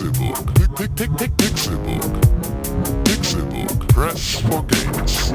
Pixelbook. 0.00 0.54
Pick, 0.54 0.94
pick, 0.96 1.16
pick, 1.18 1.36
Pixelbook. 1.36 2.22
Pixelbook. 3.04 3.88
Press 3.88 4.40
for 4.40 4.64
games. 4.64 5.32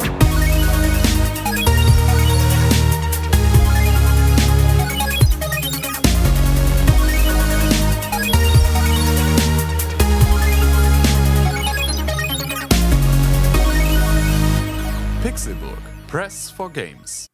Pixelburg. 15.21 15.77
Press 16.07 16.49
for 16.49 16.71
Games. 16.71 17.27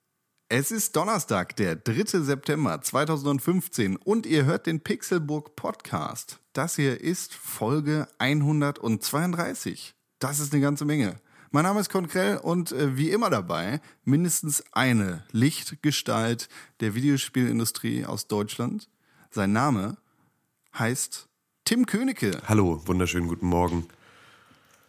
Es 0.49 0.71
ist 0.71 0.93
Donnerstag, 0.97 1.55
der 1.55 1.77
3. 1.77 2.19
September 2.23 2.81
2015 2.81 3.95
und 3.95 4.25
ihr 4.25 4.43
hört 4.43 4.65
den 4.65 4.81
Pixelburg 4.81 5.55
Podcast. 5.55 6.40
Das 6.53 6.75
hier 6.75 6.99
ist 6.99 7.33
Folge 7.33 8.07
132. 8.17 9.95
Das 10.19 10.39
ist 10.39 10.51
eine 10.53 10.61
ganze 10.61 10.83
Menge. 10.85 11.15
Mein 11.51 11.63
Name 11.63 11.79
ist 11.79 11.89
Konkrell 11.89 12.37
und 12.37 12.71
äh, 12.73 12.97
wie 12.97 13.09
immer 13.09 13.29
dabei 13.29 13.81
mindestens 14.03 14.63
eine 14.73 15.23
Lichtgestalt 15.31 16.49
der 16.81 16.93
Videospielindustrie 16.93 18.05
aus 18.05 18.27
Deutschland. 18.27 18.89
Sein 19.29 19.53
Name 19.53 19.97
heißt 20.77 21.27
Tim 21.63 21.85
Königke. 21.85 22.41
Hallo, 22.47 22.81
wunderschönen 22.85 23.27
guten 23.29 23.47
Morgen. 23.47 23.87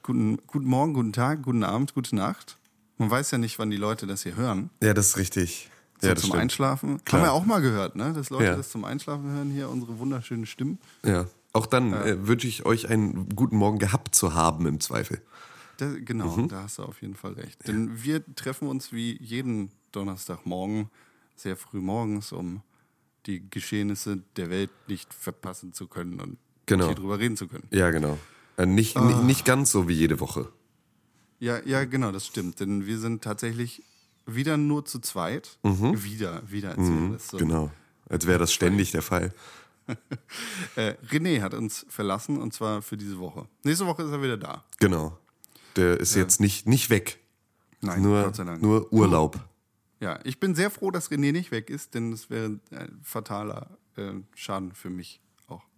Guten, 0.02 0.38
guten 0.48 0.66
Morgen, 0.66 0.94
guten 0.94 1.12
Tag, 1.12 1.42
guten 1.42 1.62
Abend, 1.62 1.94
gute 1.94 2.16
Nacht. 2.16 2.58
Man 2.98 3.10
weiß 3.10 3.30
ja 3.30 3.38
nicht, 3.38 3.58
wann 3.60 3.70
die 3.70 3.77
Leute 3.77 4.06
das 4.08 4.24
hier 4.24 4.34
hören. 4.34 4.70
Ja, 4.83 4.94
das 4.94 5.08
ist 5.08 5.16
richtig. 5.16 5.70
So 6.00 6.08
ja, 6.08 6.16
zum 6.16 6.28
stimmt. 6.30 6.42
Einschlafen. 6.42 7.05
Klar. 7.05 7.20
Haben 7.22 7.28
wir 7.28 7.33
auch 7.33 7.44
mal 7.47 7.60
gehört, 7.60 7.94
ne? 7.94 8.12
Dass 8.12 8.30
Leute 8.30 8.47
Ja. 8.47 8.56
das 8.56 8.70
zum 8.70 8.84
Einschlafen 8.84 9.30
hören 9.30 9.50
hier, 9.52 9.69
unsere 9.69 9.98
wunderschönen 10.00 10.47
Stimmen. 10.47 10.78
Ja. 11.05 11.27
Auch 11.52 11.66
dann 11.66 11.92
äh, 11.92 12.27
wünsche 12.27 12.47
ich 12.47 12.65
euch 12.65 12.88
einen 12.88 13.29
guten 13.37 13.56
Morgen 13.56 13.79
gehabt 13.79 14.15
zu 14.15 14.34
haben 14.34 14.66
im 14.66 14.80
Zweifel. 14.80 15.20
Da, 15.77 15.91
genau, 15.98 16.36
Mhm. 16.36 16.48
da 16.48 16.62
hast 16.62 16.78
du 16.78 16.83
auf 16.84 17.03
jeden 17.03 17.14
Fall 17.14 17.33
recht. 17.34 17.67
Denn 17.67 18.03
wir 18.05 18.22
treffen 18.34 18.69
uns 18.69 18.92
wie 18.92 19.17
jeden 19.22 19.70
Donnerstagmorgen 19.92 20.89
sehr 21.36 21.56
früh 21.56 21.81
morgens, 21.81 22.33
um 22.33 22.62
die 23.27 23.48
Geschehnisse 23.50 24.22
der 24.36 24.50
Welt 24.50 24.70
nicht 24.89 25.12
verpassen 25.14 25.72
zu 25.72 25.86
können 25.86 26.20
und 26.20 26.39
Genau. 26.67 26.86
hier 26.86 26.94
drüber 26.94 27.19
reden 27.19 27.36
zu 27.36 27.48
können. 27.48 27.64
Ja, 27.70 27.91
genau. 27.91 28.19
Äh, 28.56 28.66
nicht, 28.66 28.97
Ah. 28.97 29.05
ni- 29.05 29.25
nicht 29.25 29.44
ganz 29.44 29.70
so 29.72 29.89
wie 29.89 29.94
jede 29.94 30.20
Woche. 30.20 30.50
Ja, 31.39 31.61
ja, 31.64 31.84
genau, 31.84 32.12
das 32.12 32.27
stimmt. 32.27 32.61
Denn 32.61 32.87
wir 32.87 32.98
sind 32.98 33.22
tatsächlich 33.25 33.83
wieder 34.27 34.56
nur 34.56 34.84
zu 34.84 35.00
zweit. 35.00 35.59
Wieder, 35.62 36.42
wieder 36.50 36.77
wir 36.77 37.12
das 37.12 37.28
so. 37.28 37.37
Mhm. 37.37 37.41
Genau. 37.41 37.70
Als 38.09 38.27
wäre 38.27 38.39
das 38.39 38.53
ständig 38.53 38.92
der 38.92 39.03
Fall. 39.03 39.33
Äh, 40.77 40.94
René 41.11 41.42
hat 41.42 41.52
uns 41.52 41.84
verlassen 41.91 42.41
und 42.41 42.55
zwar 42.55 42.80
für 42.80 42.97
diese 42.97 43.19
Woche. 43.19 43.47
Nächste 43.62 43.86
Woche 43.86 44.05
ist 44.05 44.11
er 44.11 44.22
wieder 44.22 44.38
da. 44.38 44.64
Genau. 44.78 45.19
Der 45.77 46.00
ist 46.00 46.14
jetzt 46.14 46.41
nicht, 46.41 46.66
nicht 46.66 46.88
weg. 46.88 47.19
Nein, 47.83 48.00
nur, 48.03 48.25
Gott 48.25 48.36
sei 48.36 48.44
Dank. 48.44 48.62
nur 48.62 48.91
Urlaub. 48.92 49.38
Ja, 50.00 50.19
ich 50.25 50.41
bin 50.41 50.55
sehr 50.55 50.70
froh, 50.70 50.91
dass 50.91 51.10
René 51.10 51.33
nicht 51.33 51.50
weg 51.50 51.69
ist, 51.69 51.94
denn 51.94 52.10
das 52.10 52.30
wäre 52.30 52.58
ein 52.70 53.00
fataler 53.03 53.78
äh, 53.97 54.12
Schaden 54.34 54.72
für 54.72 54.91
mich. 54.91 55.20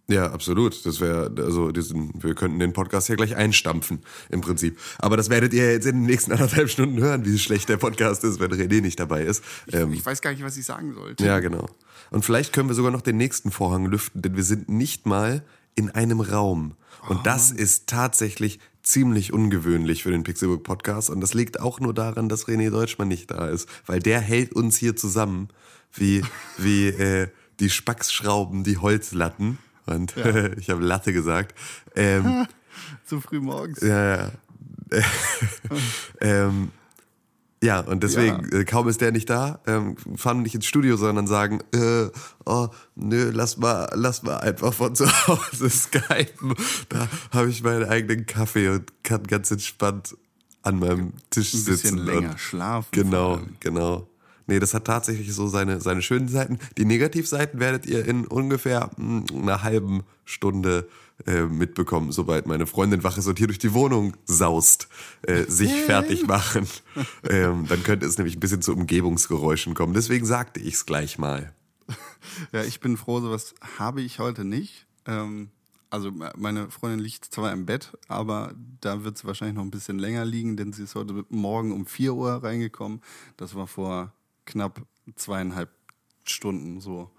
Ja, 0.07 0.31
absolut. 0.31 0.85
Das 0.85 0.99
wäre, 0.99 1.31
also 1.37 1.71
diesen, 1.71 2.11
wir 2.21 2.35
könnten 2.35 2.59
den 2.59 2.73
Podcast 2.73 3.07
hier 3.07 3.15
gleich 3.15 3.35
einstampfen, 3.35 3.99
im 4.29 4.41
Prinzip. 4.41 4.77
Aber 4.99 5.17
das 5.17 5.29
werdet 5.29 5.51
ihr 5.53 5.71
jetzt 5.71 5.87
in 5.87 5.95
den 5.95 6.05
nächsten 6.05 6.31
anderthalb 6.31 6.69
Stunden 6.69 6.99
hören, 6.99 7.25
wie 7.25 7.39
schlecht 7.39 7.69
der 7.69 7.77
Podcast 7.77 8.23
ist, 8.23 8.39
wenn 8.39 8.51
René 8.51 8.81
nicht 8.81 8.99
dabei 8.99 9.23
ist. 9.23 9.43
Ähm, 9.71 9.93
Ich 9.93 10.05
weiß 10.05 10.21
gar 10.21 10.31
nicht, 10.31 10.43
was 10.43 10.57
ich 10.57 10.65
sagen 10.65 10.93
sollte. 10.93 11.25
Ja, 11.25 11.39
genau. 11.39 11.67
Und 12.11 12.23
vielleicht 12.23 12.53
können 12.53 12.69
wir 12.69 12.75
sogar 12.75 12.91
noch 12.91 13.01
den 13.01 13.17
nächsten 13.17 13.49
Vorhang 13.49 13.87
lüften, 13.87 14.21
denn 14.21 14.35
wir 14.35 14.43
sind 14.43 14.69
nicht 14.69 15.07
mal 15.07 15.43
in 15.73 15.89
einem 15.89 16.21
Raum. 16.21 16.75
Und 17.09 17.25
das 17.25 17.51
ist 17.51 17.87
tatsächlich 17.87 18.59
ziemlich 18.83 19.33
ungewöhnlich 19.33 20.03
für 20.03 20.11
den 20.11 20.23
Pixelbook 20.23 20.63
Podcast. 20.63 21.09
Und 21.09 21.19
das 21.21 21.33
liegt 21.33 21.59
auch 21.59 21.79
nur 21.79 21.93
daran, 21.93 22.29
dass 22.29 22.47
René 22.47 22.69
Deutschmann 22.69 23.07
nicht 23.07 23.31
da 23.31 23.47
ist, 23.47 23.67
weil 23.87 23.99
der 23.99 24.19
hält 24.21 24.53
uns 24.53 24.77
hier 24.77 24.95
zusammen 24.95 25.49
wie, 25.93 26.21
wie 26.57 26.87
äh, 26.89 27.27
die 27.59 27.69
Spacksschrauben, 27.69 28.63
die 28.63 28.77
Holzlatten. 28.77 29.57
Und 29.85 30.15
ich 30.57 30.69
habe 30.69 30.83
Latte 30.83 31.13
gesagt. 31.13 31.55
Ähm, 31.95 32.47
Zu 33.05 33.21
früh 33.21 33.39
morgens. 33.39 33.81
ja, 33.81 34.15
ja. 34.15 34.31
ähm, 36.21 36.71
ja, 37.63 37.79
und 37.79 38.03
deswegen, 38.03 38.47
äh, 38.51 38.63
kaum 38.63 38.87
ist 38.87 39.01
der 39.01 39.11
nicht 39.11 39.29
da, 39.29 39.59
ähm, 39.65 39.95
fahren 40.17 40.43
nicht 40.43 40.53
ins 40.53 40.67
Studio, 40.67 40.97
sondern 40.97 41.25
sagen, 41.25 41.61
äh, 41.73 42.09
oh, 42.45 42.67
nö, 42.95 43.31
lass 43.33 43.57
mal, 43.57 43.89
lass 43.95 44.21
mal 44.21 44.37
einfach 44.37 44.73
von 44.73 44.93
zu 44.93 45.07
Hause 45.27 45.69
skypen. 45.69 46.53
Da 46.89 47.07
habe 47.31 47.49
ich 47.49 47.63
meinen 47.63 47.85
eigenen 47.85 48.27
Kaffee 48.27 48.69
und 48.69 48.91
kann 49.03 49.23
ganz 49.23 49.49
entspannt 49.49 50.15
an 50.61 50.79
meinem 50.79 51.13
Tisch 51.31 51.53
Ein 51.53 51.65
bisschen 51.65 51.75
sitzen. 51.77 51.97
länger 52.05 52.29
und, 52.31 52.39
schlafen. 52.39 52.89
Genau, 52.91 53.39
genau. 53.59 54.07
Nee, 54.47 54.59
das 54.59 54.73
hat 54.73 54.85
tatsächlich 54.85 55.33
so 55.33 55.47
seine, 55.47 55.81
seine 55.81 56.01
schönen 56.01 56.27
Seiten. 56.27 56.59
Die 56.77 56.85
Negativseiten 56.85 57.59
werdet 57.59 57.85
ihr 57.85 58.05
in 58.05 58.27
ungefähr 58.27 58.91
mm, 58.97 59.23
einer 59.33 59.63
halben 59.63 60.03
Stunde 60.23 60.87
äh, 61.25 61.43
mitbekommen, 61.43 62.11
sobald 62.11 62.45
meine 62.45 62.67
Freundin 62.67 63.03
wach 63.03 63.17
ist 63.17 63.27
und 63.27 63.37
hier 63.37 63.47
durch 63.47 63.59
die 63.59 63.73
Wohnung 63.73 64.15
saust, 64.25 64.87
äh, 65.23 65.43
sich 65.43 65.71
fertig 65.71 66.27
machen. 66.27 66.67
ähm, 67.29 67.65
dann 67.67 67.83
könnte 67.83 68.05
es 68.05 68.17
nämlich 68.17 68.35
ein 68.35 68.39
bisschen 68.39 68.61
zu 68.61 68.73
Umgebungsgeräuschen 68.73 69.73
kommen. 69.73 69.93
Deswegen 69.93 70.25
sagte 70.25 70.59
ich 70.59 70.75
es 70.75 70.85
gleich 70.85 71.17
mal. 71.17 71.53
Ja, 72.51 72.63
ich 72.63 72.79
bin 72.79 72.97
froh, 72.97 73.21
sowas 73.21 73.53
habe 73.77 74.01
ich 74.01 74.19
heute 74.19 74.43
nicht. 74.43 74.87
Ähm, 75.05 75.49
also 75.89 76.11
meine 76.11 76.69
Freundin 76.69 76.99
liegt 76.99 77.25
zwar 77.25 77.53
im 77.53 77.65
Bett, 77.65 77.97
aber 78.07 78.53
da 78.81 79.03
wird 79.03 79.17
sie 79.17 79.27
wahrscheinlich 79.27 79.55
noch 79.55 79.63
ein 79.63 79.71
bisschen 79.71 79.99
länger 79.99 80.25
liegen, 80.25 80.57
denn 80.57 80.73
sie 80.73 80.83
ist 80.83 80.95
heute 80.95 81.25
Morgen 81.29 81.71
um 81.71 81.85
4 81.85 82.13
Uhr 82.13 82.43
reingekommen. 82.43 83.01
Das 83.37 83.55
war 83.55 83.67
vor 83.67 84.11
knapp 84.45 84.81
zweieinhalb 85.15 85.69
Stunden 86.25 86.81
so. 86.81 87.09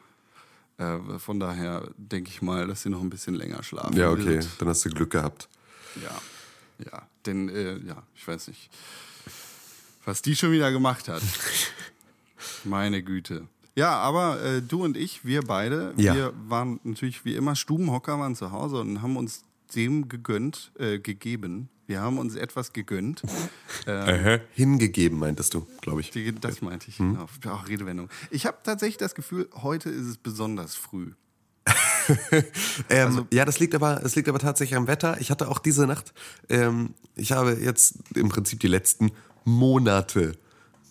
Äh, 0.79 0.99
von 1.19 1.41
daher 1.41 1.89
denke 1.97 2.31
ich 2.31 2.43
mal, 2.43 2.67
dass 2.67 2.83
sie 2.83 2.91
noch 2.91 3.01
ein 3.01 3.11
bisschen 3.11 3.35
länger 3.35 3.63
schlafen 3.63 3.97
Ja, 3.97 4.11
okay, 4.11 4.27
wird. 4.27 4.49
dann 4.59 4.69
hast 4.69 4.85
du 4.85 4.91
Glück 4.91 5.11
gehabt. 5.11 5.49
Ja, 6.03 6.85
ja, 6.93 7.09
denn 7.25 7.49
äh, 7.49 7.79
ja, 7.79 8.03
ich 8.15 8.27
weiß 8.29 8.49
nicht, 8.49 8.69
was 10.05 10.21
die 10.23 10.37
schon 10.37 10.53
wieder 10.53 10.71
gemacht 10.73 11.09
hat. 11.09 11.23
Meine 12.65 13.03
Güte. 13.03 13.47
Ja, 13.75 13.93
aber 13.99 14.43
äh, 14.43 14.63
du 14.63 14.85
und 14.85 14.97
ich, 14.97 15.25
wir 15.25 15.43
beide, 15.43 15.95
Ja. 15.97 16.15
wir 16.15 16.33
waren 16.49 16.81
natürlich 16.85 17.25
wie 17.25 17.35
immer 17.37 17.57
Stubenhocker, 17.57 18.19
waren 18.19 18.35
zu 18.35 18.51
Hause 18.51 18.81
und 18.81 19.03
haben 19.03 19.17
uns 19.17 19.45
dem 19.75 20.09
gegönnt, 20.09 20.71
äh, 20.79 20.99
gegeben. 20.99 21.69
Wir 21.87 22.01
haben 22.01 22.19
uns 22.19 22.35
etwas 22.35 22.73
gegönnt. 22.73 23.23
Äh, 23.87 24.41
hingegeben, 24.55 25.17
meintest 25.19 25.55
du, 25.55 25.65
glaube 25.81 26.01
ich. 26.01 26.11
Die- 26.11 26.35
Das 26.35 26.61
meinte 26.61 26.89
ich, 26.89 26.99
Hm? 26.99 27.15
genau. 27.43 27.55
Auch 27.55 27.69
Redewendung. 27.69 28.09
Ich 28.31 28.45
habe 28.47 28.57
tatsächlich 28.65 28.97
das 28.97 29.15
Gefühl, 29.15 29.49
heute 29.63 29.91
ist 29.91 30.07
es 30.07 30.17
besonders 30.17 30.75
früh. 30.75 31.13
Ähm, 32.89 33.07
Also- 33.09 33.27
ja, 33.33 33.45
das 33.45 33.59
liegt 33.61 33.75
aber, 33.75 33.97
das 34.03 34.17
liegt 34.17 34.29
aber 34.29 34.39
tatsächlich 34.41 34.77
am 34.77 34.87
Wetter. 34.89 35.21
Ich 35.21 35.31
hatte 35.31 35.49
auch 35.49 35.59
diese 35.61 35.87
Nacht, 35.87 36.15
ähm, 36.49 36.95
ich 37.15 37.31
habe 37.33 37.53
jetzt 37.61 37.97
im 38.15 38.29
Prinzip 38.29 38.59
die 38.61 38.69
letzten 38.69 39.11
Monate 39.45 40.37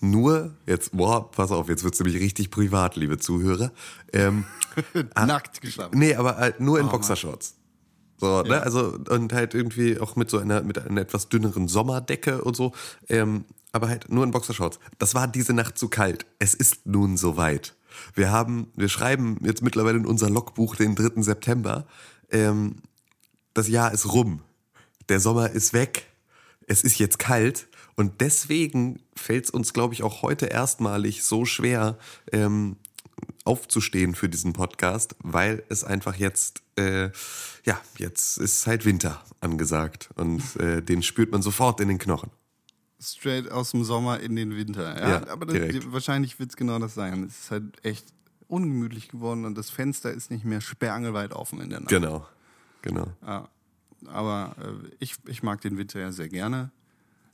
nur, 0.01 0.55
jetzt, 0.65 0.91
boah, 0.95 1.29
pass 1.31 1.51
auf, 1.51 1.67
jetzt 1.69 1.83
wird's 1.83 1.99
nämlich 1.99 2.21
richtig 2.21 2.51
privat, 2.51 2.95
liebe 2.95 3.17
Zuhörer. 3.17 3.71
Ähm, 4.13 4.45
Nackt 5.15 5.59
geschlafen. 5.61 5.97
nee, 5.97 6.15
aber 6.15 6.37
halt 6.37 6.59
nur 6.59 6.77
Oh, 6.77 6.81
in 6.81 6.89
Boxershorts. 6.89 7.55
So, 8.17 8.41
ne? 8.43 8.61
Also, 8.61 8.97
und 9.09 9.33
halt 9.33 9.53
irgendwie 9.53 9.99
auch 9.99 10.15
mit 10.15 10.29
so 10.29 10.37
einer, 10.37 10.61
mit 10.61 10.79
einer 10.79 11.01
etwas 11.01 11.29
dünneren 11.29 11.67
Sommerdecke 11.67 12.43
und 12.43 12.55
so. 12.55 12.71
Ähm, 13.09 13.45
aber 13.71 13.89
halt 13.89 14.09
nur 14.09 14.23
in 14.23 14.31
Boxershorts. 14.31 14.79
Das 14.99 15.15
war 15.15 15.27
diese 15.27 15.53
Nacht 15.53 15.77
zu 15.77 15.89
kalt. 15.89 16.25
Es 16.39 16.53
ist 16.53 16.85
nun 16.85 17.17
soweit. 17.17 17.75
Wir 18.13 18.31
haben, 18.31 18.71
wir 18.75 18.89
schreiben 18.89 19.37
jetzt 19.41 19.61
mittlerweile 19.61 19.97
in 19.97 20.05
unser 20.05 20.29
Logbuch 20.29 20.75
den 20.75 20.95
3. 20.95 21.21
September. 21.21 21.85
Ähm, 22.31 22.77
das 23.53 23.67
Jahr 23.67 23.91
ist 23.91 24.13
rum. 24.13 24.41
Der 25.09 25.19
Sommer 25.19 25.51
ist 25.51 25.73
weg. 25.73 26.07
Es 26.67 26.83
ist 26.83 26.99
jetzt 26.99 27.19
kalt. 27.19 27.67
Und 27.95 28.21
deswegen 28.21 29.01
fällt 29.15 29.45
es 29.45 29.49
uns, 29.49 29.73
glaube 29.73 29.93
ich, 29.93 30.03
auch 30.03 30.21
heute 30.21 30.47
erstmalig 30.47 31.23
so 31.23 31.45
schwer, 31.45 31.97
ähm, 32.31 32.77
aufzustehen 33.43 34.15
für 34.15 34.27
diesen 34.29 34.53
Podcast, 34.53 35.15
weil 35.19 35.63
es 35.69 35.83
einfach 35.83 36.15
jetzt, 36.15 36.63
äh, 36.77 37.09
ja, 37.63 37.79
jetzt 37.97 38.37
ist 38.37 38.67
halt 38.67 38.85
Winter 38.85 39.23
angesagt 39.39 40.09
und 40.15 40.41
äh, 40.59 40.81
den 40.81 41.03
spürt 41.03 41.31
man 41.31 41.41
sofort 41.41 41.79
in 41.79 41.87
den 41.87 41.97
Knochen. 41.99 42.31
Straight 42.99 43.51
aus 43.51 43.71
dem 43.71 43.83
Sommer 43.83 44.19
in 44.19 44.35
den 44.35 44.55
Winter. 44.55 44.97
Ja, 44.99 45.09
Ja, 45.09 45.27
aber 45.27 45.45
das, 45.45 45.91
wahrscheinlich 45.91 46.39
wird 46.39 46.51
es 46.51 46.57
genau 46.57 46.79
das 46.79 46.95
sein. 46.95 47.23
Es 47.23 47.41
ist 47.41 47.51
halt 47.51 47.85
echt 47.85 48.07
ungemütlich 48.47 49.09
geworden 49.09 49.45
und 49.45 49.55
das 49.57 49.69
Fenster 49.69 50.11
ist 50.11 50.31
nicht 50.31 50.45
mehr 50.45 50.61
sperrangelweit 50.61 51.33
offen 51.33 51.61
in 51.61 51.69
der 51.69 51.81
Nacht. 51.81 51.89
Genau, 51.89 52.25
genau. 52.81 53.07
Ja, 53.21 53.49
aber 54.07 54.55
äh, 54.59 54.87
ich, 54.99 55.15
ich 55.27 55.43
mag 55.43 55.61
den 55.61 55.77
Winter 55.77 55.99
ja 55.99 56.11
sehr 56.11 56.29
gerne. 56.29 56.71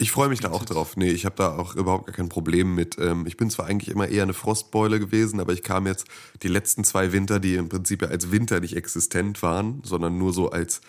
Ich 0.01 0.12
freue 0.12 0.30
mich 0.30 0.39
da 0.39 0.50
auch 0.50 0.65
drauf. 0.65 0.98
Nee, 0.98 1.12
ich 1.12 1.25
habe 1.25 1.36
da 1.36 1.56
auch 1.56 1.75
überhaupt 1.75 2.07
gar 2.07 2.15
kein 2.15 2.27
Problem 2.27 2.74
mit. 2.74 2.98
Ähm, 2.98 3.27
ich 3.27 3.38
bin 3.38 3.51
zwar 3.51 3.68
eigentlich 3.68 3.92
immer 3.92 4.07
eher 4.07 4.24
eine 4.24 4.33
Frostbeule 4.33 5.00
gewesen, 5.00 5.39
aber 5.39 5.53
ich 5.53 5.62
kam 5.62 5.86
jetzt 5.86 6.07
die 6.42 6.48
letzten 6.48 6.83
zwei 6.83 7.12
Winter, 7.12 7.39
die 7.39 7.53
im 7.53 7.69
Prinzip 7.69 8.01
ja 8.01 8.07
als 8.07 8.31
Winter 8.31 8.59
nicht 8.62 8.75
existent 8.75 9.44
waren, 9.44 9.83
sondern 9.83 10.18
nur 10.18 10.33
so 10.33 10.50
als 10.50 10.81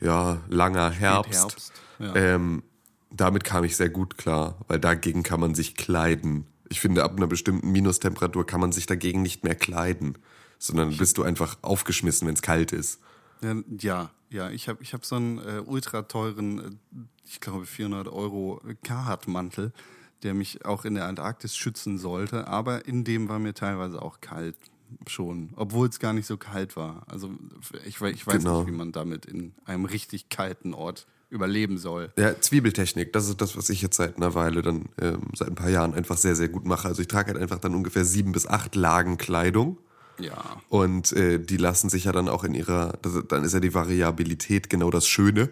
ja, 0.00 0.40
langer 0.48 0.92
Herbst. 0.92 1.34
Spätherbst, 1.34 1.72
ja. 1.98 2.14
Ähm, 2.14 2.62
damit 3.10 3.42
kam 3.42 3.64
ich 3.64 3.76
sehr 3.76 3.88
gut 3.88 4.16
klar, 4.16 4.56
weil 4.68 4.78
dagegen 4.78 5.24
kann 5.24 5.40
man 5.40 5.56
sich 5.56 5.74
kleiden. 5.74 6.46
Ich 6.68 6.78
finde, 6.78 7.02
ab 7.02 7.16
einer 7.16 7.26
bestimmten 7.26 7.72
Minustemperatur 7.72 8.46
kann 8.46 8.60
man 8.60 8.70
sich 8.70 8.86
dagegen 8.86 9.20
nicht 9.20 9.42
mehr 9.42 9.56
kleiden, 9.56 10.16
sondern 10.60 10.96
bist 10.96 11.18
du 11.18 11.24
einfach 11.24 11.58
aufgeschmissen, 11.62 12.28
wenn 12.28 12.34
es 12.34 12.42
kalt 12.42 12.70
ist. 12.70 13.00
Ja, 13.42 13.54
ja, 13.80 14.10
ja, 14.30 14.50
ich 14.50 14.68
habe 14.68 14.82
ich 14.82 14.94
hab 14.94 15.04
so 15.04 15.16
einen 15.16 15.38
äh, 15.38 15.62
ultra 15.64 16.02
teuren, 16.02 16.58
äh, 16.58 16.70
ich 17.24 17.40
glaube 17.40 17.66
400 17.66 18.08
Euro 18.08 18.60
Carhartt-Mantel, 18.82 19.72
der 20.22 20.34
mich 20.34 20.64
auch 20.64 20.84
in 20.84 20.94
der 20.94 21.06
Antarktis 21.06 21.56
schützen 21.56 21.98
sollte, 21.98 22.46
aber 22.46 22.86
in 22.86 23.04
dem 23.04 23.28
war 23.28 23.38
mir 23.38 23.54
teilweise 23.54 24.02
auch 24.02 24.20
kalt 24.20 24.56
schon, 25.06 25.50
obwohl 25.56 25.88
es 25.88 25.98
gar 26.00 26.12
nicht 26.12 26.26
so 26.26 26.36
kalt 26.36 26.76
war. 26.76 27.04
Also 27.06 27.30
ich, 27.84 28.00
ich 28.00 28.26
weiß 28.26 28.38
Genau. 28.38 28.60
nicht, 28.60 28.68
wie 28.72 28.76
man 28.76 28.92
damit 28.92 29.24
in 29.24 29.52
einem 29.64 29.84
richtig 29.84 30.28
kalten 30.28 30.74
Ort 30.74 31.06
überleben 31.30 31.78
soll. 31.78 32.12
Ja, 32.18 32.40
Zwiebeltechnik, 32.40 33.12
das 33.12 33.28
ist 33.28 33.40
das, 33.40 33.56
was 33.56 33.70
ich 33.70 33.82
jetzt 33.82 33.96
seit 33.96 34.16
einer 34.16 34.34
Weile 34.34 34.62
dann, 34.62 34.88
ähm, 35.00 35.28
seit 35.34 35.46
ein 35.48 35.54
paar 35.54 35.70
Jahren 35.70 35.94
einfach 35.94 36.16
sehr, 36.16 36.34
sehr 36.34 36.48
gut 36.48 36.64
mache. 36.64 36.88
Also 36.88 37.02
ich 37.02 37.08
trage 37.08 37.32
halt 37.32 37.40
einfach 37.40 37.58
dann 37.60 37.74
ungefähr 37.74 38.04
sieben 38.04 38.32
bis 38.32 38.48
acht 38.48 38.74
Lagen 38.74 39.16
Kleidung. 39.16 39.78
Ja. 40.20 40.60
Und 40.68 41.12
äh, 41.12 41.38
die 41.38 41.56
lassen 41.56 41.88
sich 41.88 42.04
ja 42.04 42.12
dann 42.12 42.28
auch 42.28 42.44
in 42.44 42.54
ihrer, 42.54 42.98
das, 43.02 43.12
dann 43.28 43.44
ist 43.44 43.54
ja 43.54 43.60
die 43.60 43.74
Variabilität 43.74 44.70
genau 44.70 44.90
das 44.90 45.06
Schöne. 45.06 45.50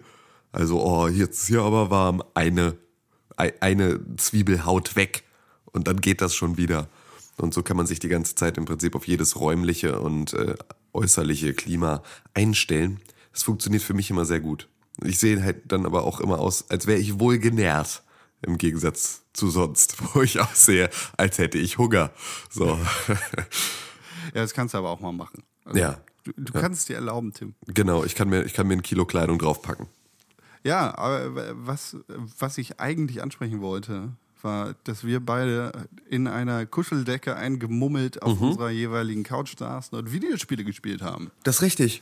Also, 0.51 0.81
oh, 0.81 1.07
jetzt 1.07 1.41
ist 1.41 1.47
hier 1.47 1.61
aber 1.61 1.89
warm, 1.89 2.23
eine, 2.33 2.77
ei- 3.37 3.53
eine 3.61 3.99
Zwiebelhaut 4.17 4.95
weg 4.95 5.23
und 5.65 5.87
dann 5.87 6.01
geht 6.01 6.21
das 6.21 6.33
schon 6.35 6.57
wieder. 6.57 6.87
Und 7.37 7.53
so 7.53 7.63
kann 7.63 7.77
man 7.77 7.85
sich 7.87 7.99
die 7.99 8.09
ganze 8.09 8.35
Zeit 8.35 8.57
im 8.57 8.65
Prinzip 8.65 8.95
auf 8.95 9.07
jedes 9.07 9.39
räumliche 9.39 9.99
und 9.99 10.33
äh, 10.33 10.55
äußerliche 10.93 11.53
Klima 11.53 12.03
einstellen. 12.33 12.99
Das 13.31 13.43
funktioniert 13.43 13.83
für 13.83 13.93
mich 13.93 14.09
immer 14.09 14.25
sehr 14.25 14.39
gut. 14.39 14.67
Ich 15.03 15.19
sehe 15.19 15.41
halt 15.41 15.71
dann 15.71 15.85
aber 15.85 16.03
auch 16.03 16.19
immer 16.19 16.39
aus, 16.39 16.69
als 16.69 16.85
wäre 16.87 16.99
ich 16.99 17.19
wohl 17.19 17.39
genährt. 17.39 18.03
Im 18.41 18.57
Gegensatz 18.57 19.23
zu 19.33 19.49
sonst, 19.49 19.95
wo 20.15 20.21
ich 20.21 20.39
aussehe, 20.41 20.89
als 21.15 21.37
hätte 21.37 21.57
ich 21.57 21.77
Hunger. 21.77 22.11
So. 22.49 22.77
Ja, 24.33 24.41
das 24.41 24.53
kannst 24.53 24.73
du 24.73 24.77
aber 24.79 24.89
auch 24.89 24.99
mal 24.99 25.11
machen. 25.11 25.43
Also, 25.65 25.79
Ja. 25.79 25.99
Du, 26.25 26.31
du 26.35 26.51
kannst 26.53 26.81
es 26.81 26.85
dir 26.85 26.95
erlauben, 26.95 27.33
Tim. 27.33 27.55
Genau, 27.67 28.03
ich 28.03 28.13
kann 28.13 28.27
mir, 28.29 28.43
ich 28.43 28.53
kann 28.53 28.67
mir 28.67 28.73
ein 28.73 28.81
Kilo 28.83 29.05
Kleidung 29.05 29.39
draufpacken. 29.39 29.87
Ja, 30.63 30.97
aber 30.97 31.31
was, 31.65 31.95
was 32.07 32.57
ich 32.57 32.79
eigentlich 32.81 33.21
ansprechen 33.23 33.61
wollte, 33.61 34.11
war, 34.41 34.75
dass 34.83 35.05
wir 35.05 35.21
beide 35.21 35.71
in 36.09 36.27
einer 36.27 36.65
Kuscheldecke 36.65 37.35
eingemummelt 37.37 38.21
auf 38.21 38.39
Mhm. 38.39 38.47
unserer 38.49 38.69
jeweiligen 38.69 39.23
Couch 39.23 39.57
saßen 39.57 39.97
und 39.97 40.11
Videospiele 40.11 40.63
gespielt 40.65 41.01
haben. 41.01 41.31
Das 41.43 41.57
ist 41.57 41.61
richtig. 41.61 42.01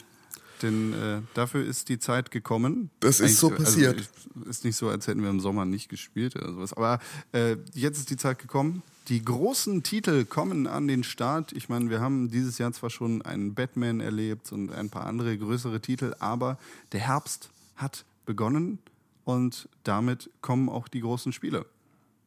Denn 0.63 0.93
äh, 0.93 1.21
dafür 1.35 1.63
ist 1.63 1.87
die 1.89 1.99
Zeit 1.99 2.31
gekommen. 2.31 2.89
Das 2.99 3.19
ist 3.19 3.21
Eigentlich, 3.21 3.37
so 3.37 3.49
passiert. 3.51 4.09
Also, 4.35 4.49
ist 4.49 4.65
nicht 4.65 4.75
so, 4.75 4.89
als 4.89 5.05
hätten 5.05 5.21
wir 5.21 5.29
im 5.29 5.39
Sommer 5.39 5.65
nicht 5.65 5.87
gespielt 5.89 6.35
oder 6.35 6.51
sowas. 6.51 6.73
Aber 6.73 6.99
äh, 7.31 7.57
jetzt 7.73 7.99
ist 7.99 8.09
die 8.09 8.17
Zeit 8.17 8.39
gekommen. 8.39 8.81
Die 9.07 9.23
großen 9.23 9.83
Titel 9.83 10.25
kommen 10.25 10.67
an 10.67 10.89
den 10.89 11.05
Start. 11.05 11.53
Ich 11.53 11.69
meine, 11.69 11.89
wir 11.89 12.01
haben 12.01 12.29
dieses 12.29 12.57
Jahr 12.57 12.73
zwar 12.73 12.89
schon 12.89 13.21
einen 13.21 13.53
Batman 13.53 14.01
erlebt 14.01 14.51
und 14.51 14.73
ein 14.73 14.89
paar 14.89 15.05
andere 15.05 15.37
größere 15.37 15.79
Titel, 15.79 16.13
aber 16.19 16.57
der 16.91 16.99
Herbst 16.99 17.49
hat 17.77 18.03
begonnen 18.25 18.79
und 19.23 19.69
damit 19.83 20.29
kommen 20.41 20.67
auch 20.67 20.89
die 20.89 20.99
großen 20.99 21.31
Spiele. 21.31 21.65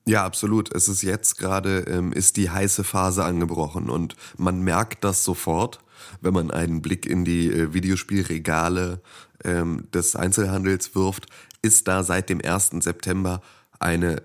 Ja, 0.07 0.25
absolut. 0.25 0.75
Es 0.75 0.89
ist 0.89 1.03
jetzt 1.03 1.37
gerade, 1.37 1.81
ähm, 1.81 2.15
ist 2.15 2.39
die 2.39 2.49
heiße 2.49 2.83
Phase 2.83 3.25
angebrochen 3.25 3.91
und 3.91 4.17
man 4.39 4.63
merkt 4.63 5.05
das 5.05 5.23
sofort, 5.23 5.81
wenn 6.23 6.33
man 6.33 6.51
einen 6.51 6.81
Blick 6.81 7.05
in 7.05 7.27
die 7.27 7.49
äh, 7.49 7.75
Videospielregale 7.75 9.03
ähm, 9.45 9.87
des 9.93 10.17
Einzelhandels 10.17 10.95
wirft, 10.95 11.27
ist 11.61 11.89
da 11.89 12.03
seit 12.05 12.31
dem 12.31 12.41
1. 12.43 12.71
September 12.81 13.43
eine 13.79 14.23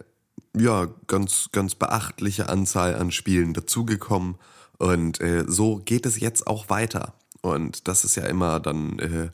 ja, 0.57 0.87
ganz, 1.07 1.49
ganz 1.51 1.75
beachtliche 1.75 2.49
Anzahl 2.49 2.95
an 2.95 3.11
Spielen 3.11 3.53
dazugekommen. 3.53 4.35
Und 4.77 5.21
äh, 5.21 5.45
so 5.47 5.77
geht 5.77 6.05
es 6.05 6.19
jetzt 6.19 6.47
auch 6.47 6.69
weiter. 6.69 7.13
Und 7.41 7.87
das 7.87 8.03
ist 8.03 8.15
ja 8.15 8.25
immer 8.25 8.59
dann 8.59 8.99
äh, 8.99 9.29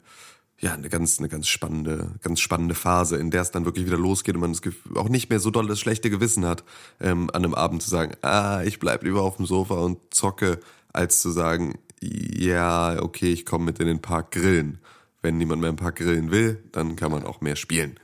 ja 0.60 0.74
eine 0.74 0.88
ganz, 0.88 1.18
eine 1.18 1.28
ganz 1.28 1.48
spannende, 1.48 2.12
ganz 2.22 2.40
spannende 2.40 2.74
Phase, 2.74 3.16
in 3.16 3.30
der 3.30 3.42
es 3.42 3.50
dann 3.50 3.64
wirklich 3.64 3.86
wieder 3.86 3.98
losgeht 3.98 4.36
und 4.36 4.40
man 4.40 4.52
das 4.52 4.62
Gefühl, 4.62 4.96
auch 4.96 5.08
nicht 5.08 5.28
mehr 5.28 5.40
so 5.40 5.50
doll 5.50 5.66
das 5.66 5.80
schlechte 5.80 6.08
Gewissen 6.10 6.44
hat, 6.44 6.62
ähm, 7.00 7.30
an 7.32 7.44
einem 7.44 7.54
Abend 7.54 7.82
zu 7.82 7.90
sagen, 7.90 8.14
ah, 8.22 8.62
ich 8.62 8.78
bleib 8.78 9.02
lieber 9.02 9.22
auf 9.22 9.36
dem 9.36 9.46
Sofa 9.46 9.74
und 9.74 9.98
zocke, 10.14 10.60
als 10.92 11.20
zu 11.20 11.30
sagen, 11.30 11.78
ja, 12.00 13.00
okay, 13.02 13.32
ich 13.32 13.44
komme 13.44 13.64
mit 13.64 13.80
in 13.80 13.86
den 13.86 14.02
Park 14.02 14.32
grillen. 14.32 14.78
Wenn 15.20 15.38
niemand 15.38 15.60
mehr 15.60 15.70
im 15.70 15.76
Park 15.76 15.96
grillen 15.96 16.30
will, 16.30 16.62
dann 16.72 16.96
kann 16.96 17.12
man 17.12 17.24
auch 17.24 17.40
mehr 17.40 17.56
spielen. 17.56 17.98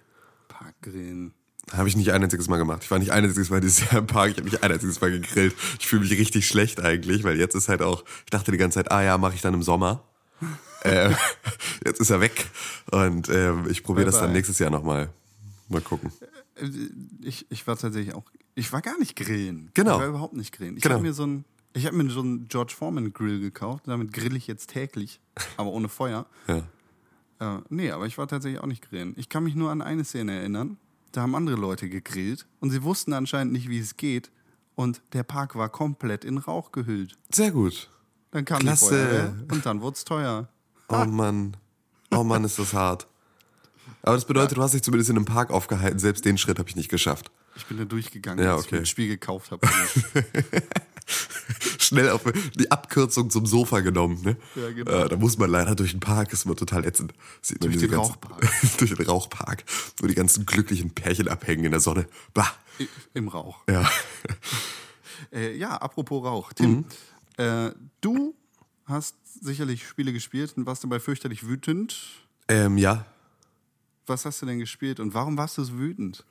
Parkgrillen. 0.49 1.35
Habe 1.73 1.89
ich 1.89 1.97
nicht 1.97 2.13
ein 2.13 2.23
einziges 2.23 2.49
Mal 2.49 2.57
gemacht. 2.59 2.83
Ich 2.85 2.91
war 2.91 2.99
nicht 2.99 3.13
ein 3.13 3.25
einziges 3.25 3.51
Mal 3.51 3.61
dieses 3.61 3.81
Jahr 3.91 3.99
im 4.01 4.07
Park. 4.07 4.31
Ich 4.31 4.37
habe 4.39 4.45
nicht 4.49 4.63
ein 4.63 4.73
einziges 4.73 5.01
Mal 5.01 5.11
gegrillt. 5.11 5.55
Ich 5.79 5.87
fühle 5.87 6.03
mich 6.03 6.11
richtig 6.13 6.47
schlecht 6.47 6.81
eigentlich, 6.81 7.25
weil 7.25 7.39
jetzt 7.39 7.55
ist 7.55 7.69
halt 7.69 7.83
auch, 7.83 8.05
ich 8.25 8.31
dachte 8.31 8.51
die 8.53 8.59
ganze 8.59 8.77
Zeit, 8.77 8.91
ah 8.91 9.03
ja, 9.03 9.19
mache 9.19 9.35
ich 9.35 9.41
dann 9.43 9.55
im 9.55 9.63
Sommer. 9.63 10.03
äh, 10.85 11.11
jetzt 11.85 12.01
ist 12.01 12.11
er 12.11 12.21
weg. 12.21 12.47
Und 12.91 13.29
ähm, 13.29 13.67
ich 13.69 13.83
probiere 13.83 14.07
das 14.07 14.19
dann 14.21 14.33
nächstes 14.33 14.59
Jahr 14.59 14.71
nochmal. 14.71 15.11
Mal 15.69 15.81
gucken. 15.81 16.13
Äh, 16.57 16.69
Ich, 17.23 17.47
ich 17.51 17.67
war 17.67 17.77
tatsächlich 17.77 18.15
auch. 18.15 18.25
Ich 18.55 18.73
war 18.73 18.81
gar 18.83 18.99
nicht 18.99 19.15
grillen. 19.17 19.71
Genau. 19.75 19.97
Ich 19.97 20.01
war 20.01 20.09
überhaupt 20.09 20.35
nicht 20.35 20.53
grillen. 20.57 20.77
Ich 20.77 20.83
Genau. 20.83 20.95
habe 20.97 21.05
mir 21.05 21.13
so 21.13 21.27
ein. 21.27 21.45
Ich 21.75 21.87
habe 21.87 21.97
mir 21.97 22.11
so 22.11 22.21
einen 22.21 22.49
George 22.49 22.75
Foreman 22.77 23.13
Grill 23.13 23.41
gekauft. 23.41 23.85
Damit 23.87 24.13
grill 24.13 24.35
ich 24.35 24.47
jetzt 24.47 24.71
täglich, 24.71 25.21
aber 25.57 25.71
ohne 25.71 25.89
Feuer. 25.89 26.27
Ja. 26.49 26.63
Äh, 27.41 27.61
nee, 27.69 27.91
aber 27.91 28.07
ich 28.07 28.17
war 28.19 28.27
tatsächlich 28.27 28.61
auch 28.61 28.67
nicht 28.67 28.89
grillen. 28.89 29.13
Ich 29.17 29.29
kann 29.29 29.45
mich 29.45 29.55
nur 29.55 29.71
an 29.71 29.83
eine 29.83 30.05
Szene 30.05 30.33
erinnern. 30.39 30.77
Da 31.13 31.23
haben 31.23 31.35
andere 31.35 31.57
Leute 31.57 31.89
gegrillt 31.89 32.47
und 32.61 32.71
sie 32.71 32.83
wussten 32.83 33.13
anscheinend 33.13 33.53
nicht, 33.53 33.69
wie 33.69 33.79
es 33.79 33.97
geht. 33.97 34.31
Und 34.75 35.03
der 35.13 35.23
Park 35.25 35.57
war 35.57 35.69
komplett 35.69 36.25
in 36.25 36.39
Rauch 36.39 36.71
gehüllt. 36.71 37.17
Sehr 37.33 37.51
gut. 37.51 37.91
Dann 38.31 38.45
kam 38.45 38.61
Klasse. 38.61 38.85
die 38.85 38.91
Feuerwehr 38.91 39.35
und 39.51 39.67
dann 39.67 39.81
wurde 39.81 39.95
es 39.97 40.05
teuer. 40.05 40.49
Oh 40.91 41.05
Mann. 41.05 41.55
Oh 42.11 42.25
Mann, 42.25 42.45
ist 42.45 42.59
das 42.59 42.73
hart. 42.73 43.07
Aber 44.01 44.15
das 44.15 44.25
bedeutet, 44.25 44.57
du 44.57 44.63
hast 44.63 44.73
dich 44.73 44.83
zumindest 44.83 45.11
in 45.11 45.17
einem 45.17 45.27
Park 45.27 45.51
aufgehalten. 45.51 45.99
Selbst 45.99 46.25
den 46.25 46.39
Schritt 46.39 46.59
habe 46.59 46.67
ich 46.71 46.77
nicht 46.77 46.89
geschafft. 46.89 47.31
Ich 47.57 47.67
bin 47.67 47.77
da 47.77 47.85
durchgegangen, 47.85 48.43
Ja, 48.43 48.53
als 48.53 48.63
ich 48.63 48.67
okay. 48.69 48.77
mir 48.77 48.81
das 48.83 48.89
Spiel 48.89 49.09
gekauft 49.09 49.51
habe. 49.51 49.67
Schnell 51.79 52.11
auf 52.11 52.23
die 52.59 52.71
Abkürzung 52.71 53.31
zum 53.31 53.47
Sofa 53.47 53.81
genommen. 53.81 54.21
Ne? 54.23 54.37
Ja, 54.55 54.71
genau. 54.71 54.91
äh, 54.91 55.09
da 55.09 55.17
muss 55.17 55.39
man 55.39 55.51
leider 55.51 55.75
durch 55.75 55.93
den 55.93 56.01
Park, 56.01 56.33
ist 56.33 56.45
immer 56.45 56.57
total 56.57 56.85
ätzend. 56.85 57.15
Sieht 57.43 57.63
Durch 57.65 57.77
den 57.79 57.91
ganzen- 57.91 58.13
Rauchpark. 58.13 58.51
durch 58.79 58.95
den 58.95 59.07
Rauchpark, 59.07 59.65
wo 60.01 60.07
die 60.07 60.15
ganzen 60.15 60.45
glücklichen 60.47 60.91
Pärchen 60.91 61.29
abhängen 61.29 61.65
in 61.65 61.71
der 61.71 61.81
Sonne. 61.81 62.07
Bah. 62.35 62.51
Im 63.15 63.29
Rauch. 63.29 63.59
Ja. 63.69 63.89
Äh, 65.33 65.57
ja, 65.57 65.71
apropos 65.77 66.25
Rauch. 66.25 66.53
Tim, 66.53 66.71
Mhm. 66.71 66.85
äh, 67.45 67.73
du 68.01 68.35
hast 68.85 69.17
sicherlich 69.43 69.87
Spiele 69.87 70.13
gespielt 70.13 70.55
und 70.57 70.65
warst 70.65 70.85
dabei 70.85 71.01
fürchterlich 71.01 71.47
wütend. 71.47 71.99
Ähm, 72.47 72.79
ja. 72.79 73.05
Was 74.07 74.25
hast 74.25 74.41
du 74.41 74.47
denn 74.47 74.61
gespielt 74.61 75.01
und 75.01 75.15
warum 75.15 75.37
warst 75.37 75.59
du 75.59 75.65
so 75.65 75.77
wütend? 75.77 76.25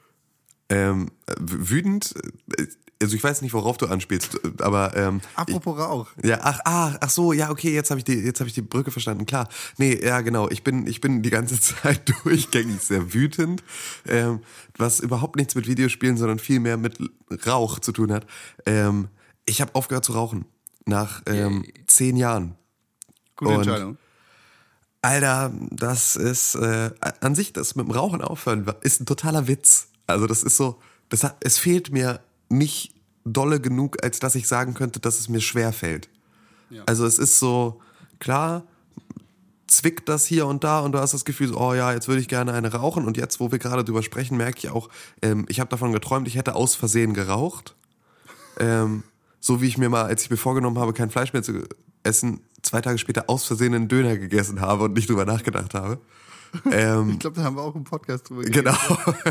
Ähm, 0.69 1.11
äh, 1.27 1.35
wütend, 1.37 2.15
äh, 2.57 2.67
also 3.01 3.15
ich 3.15 3.23
weiß 3.23 3.41
nicht, 3.41 3.53
worauf 3.53 3.77
du 3.77 3.87
anspielst, 3.87 4.39
aber 4.61 4.95
ähm, 4.95 5.21
Apropos 5.35 5.77
Rauch. 5.77 6.07
Ja, 6.23 6.39
ach, 6.41 6.59
ach, 6.65 6.97
ach 6.99 7.09
so, 7.09 7.33
ja, 7.33 7.49
okay, 7.51 7.73
jetzt 7.73 7.89
habe 7.89 7.99
ich 7.99 8.05
die, 8.05 8.13
jetzt 8.13 8.39
habe 8.39 8.47
ich 8.47 8.55
die 8.55 8.61
Brücke 8.61 8.91
verstanden. 8.91 9.25
Klar, 9.25 9.47
nee, 9.77 9.99
ja, 10.03 10.21
genau. 10.21 10.49
Ich 10.49 10.63
bin, 10.63 10.87
ich 10.87 11.01
bin 11.01 11.21
die 11.21 11.29
ganze 11.29 11.59
Zeit 11.59 12.11
durchgängig 12.23 12.81
sehr 12.81 13.13
wütend, 13.13 13.63
ähm, 14.07 14.41
was 14.77 14.99
überhaupt 14.99 15.35
nichts 15.35 15.55
mit 15.55 15.67
Videospielen, 15.67 16.17
sondern 16.17 16.39
viel 16.39 16.59
mehr 16.59 16.77
mit 16.77 16.97
Rauch 17.45 17.79
zu 17.79 17.91
tun 17.91 18.11
hat. 18.11 18.25
Ähm, 18.65 19.09
ich 19.45 19.61
habe 19.61 19.75
aufgehört 19.75 20.05
zu 20.05 20.13
rauchen 20.13 20.45
nach 20.85 21.21
ähm, 21.27 21.65
zehn 21.87 22.17
Jahren. 22.17 22.55
Gute 23.35 23.51
Und- 23.51 23.57
Entscheidung. 23.57 23.97
Alter, 25.03 25.53
das 25.69 26.15
ist 26.15 26.55
äh, 26.55 26.89
an 27.21 27.35
sich 27.35 27.53
das 27.53 27.75
mit 27.75 27.85
dem 27.87 27.91
Rauchen 27.91 28.21
aufhören 28.21 28.65
ist 28.81 28.99
ein 28.99 29.05
totaler 29.05 29.47
Witz. 29.47 29.89
Also 30.07 30.25
das 30.25 30.41
ist 30.43 30.57
so, 30.57 30.81
das 31.09 31.23
hat, 31.23 31.37
es 31.41 31.59
fehlt 31.59 31.91
mir 31.93 32.19
nicht 32.49 32.93
dolle 33.25 33.59
genug, 33.59 34.03
als 34.03 34.19
dass 34.19 34.35
ich 34.35 34.47
sagen 34.47 34.73
könnte, 34.73 34.99
dass 34.99 35.19
es 35.19 35.29
mir 35.29 35.41
schwer 35.41 35.73
fällt. 35.73 36.09
Ja. 36.69 36.83
Also 36.85 37.05
es 37.05 37.19
ist 37.19 37.39
so 37.39 37.81
klar, 38.19 38.63
zwickt 39.67 40.07
das 40.09 40.25
hier 40.25 40.47
und 40.47 40.63
da 40.63 40.79
und 40.79 40.93
du 40.93 40.99
hast 40.99 41.13
das 41.13 41.25
Gefühl, 41.25 41.49
so, 41.49 41.57
oh 41.57 41.73
ja, 41.73 41.93
jetzt 41.93 42.07
würde 42.07 42.21
ich 42.21 42.27
gerne 42.27 42.53
eine 42.53 42.71
rauchen 42.71 43.05
und 43.05 43.17
jetzt, 43.17 43.39
wo 43.39 43.51
wir 43.51 43.59
gerade 43.59 43.83
drüber 43.83 44.01
sprechen, 44.01 44.37
merke 44.37 44.59
ich 44.59 44.69
auch, 44.69 44.89
ähm, 45.21 45.45
ich 45.49 45.59
habe 45.59 45.69
davon 45.69 45.91
geträumt, 45.91 46.27
ich 46.27 46.35
hätte 46.35 46.55
aus 46.55 46.75
Versehen 46.75 47.13
geraucht. 47.13 47.75
Ähm, 48.59 49.03
so 49.39 49.61
wie 49.61 49.67
ich 49.67 49.77
mir 49.77 49.87
mal, 49.87 50.05
als 50.05 50.23
ich 50.23 50.31
mir 50.31 50.37
vorgenommen 50.37 50.79
habe, 50.79 50.91
kein 50.91 51.11
Fleisch 51.11 51.31
mehr 51.31 51.43
zu 51.43 51.61
essen, 52.01 52.41
zwei 52.63 52.81
Tage 52.81 52.97
später 52.97 53.25
aus 53.27 53.45
Versehen 53.45 53.75
einen 53.75 53.87
Döner 53.87 54.17
gegessen 54.17 54.61
habe 54.61 54.85
und 54.85 54.93
nicht 54.93 55.07
drüber 55.07 55.25
nachgedacht 55.25 55.75
habe. 55.75 55.99
Ähm, 56.71 57.09
Ich 57.13 57.19
glaube, 57.19 57.37
da 57.37 57.43
haben 57.43 57.55
wir 57.55 57.63
auch 57.63 57.75
im 57.75 57.83
Podcast 57.83 58.29
drüber. 58.29 58.43
Genau, 58.43 58.77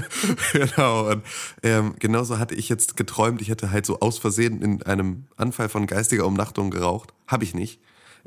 genau. 0.52 1.10
Und 1.10 1.22
ähm, 1.62 1.94
genauso 1.98 2.38
hatte 2.38 2.54
ich 2.54 2.68
jetzt 2.68 2.96
geträumt, 2.96 3.40
ich 3.42 3.48
hätte 3.48 3.70
halt 3.70 3.86
so 3.86 4.00
aus 4.00 4.18
Versehen 4.18 4.62
in 4.62 4.82
einem 4.82 5.24
Anfall 5.36 5.68
von 5.68 5.86
geistiger 5.86 6.26
Umnachtung 6.26 6.70
geraucht. 6.70 7.12
Habe 7.26 7.44
ich 7.44 7.54
nicht. 7.54 7.80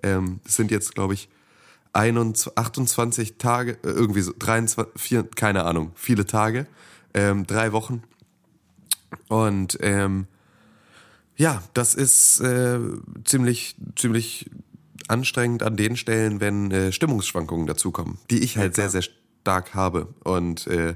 Ähm, 0.03 0.39
das 0.43 0.55
sind 0.55 0.71
jetzt, 0.71 0.95
glaube 0.95 1.13
ich, 1.13 1.29
21, 1.93 2.57
28 2.57 3.37
Tage, 3.37 3.73
äh, 3.83 3.89
irgendwie 3.89 4.21
so 4.21 4.33
23, 4.37 5.01
4, 5.01 5.23
keine 5.35 5.65
Ahnung, 5.65 5.91
viele 5.95 6.25
Tage, 6.25 6.67
ähm, 7.13 7.47
drei 7.47 7.71
Wochen. 7.71 8.03
Und 9.27 9.77
ähm, 9.81 10.27
ja, 11.35 11.63
das 11.73 11.95
ist 11.95 12.41
äh, 12.41 12.79
ziemlich, 13.23 13.75
ziemlich 13.95 14.49
anstrengend 15.09 15.63
an 15.63 15.75
den 15.75 15.97
Stellen, 15.97 16.39
wenn 16.39 16.71
äh, 16.71 16.91
Stimmungsschwankungen 16.91 17.67
dazukommen, 17.67 18.17
die 18.29 18.39
ich 18.39 18.57
halt 18.57 18.75
sehr, 18.75 18.89
sehr 18.89 19.03
stark 19.41 19.73
habe. 19.73 20.13
Und 20.23 20.67
äh, 20.67 20.95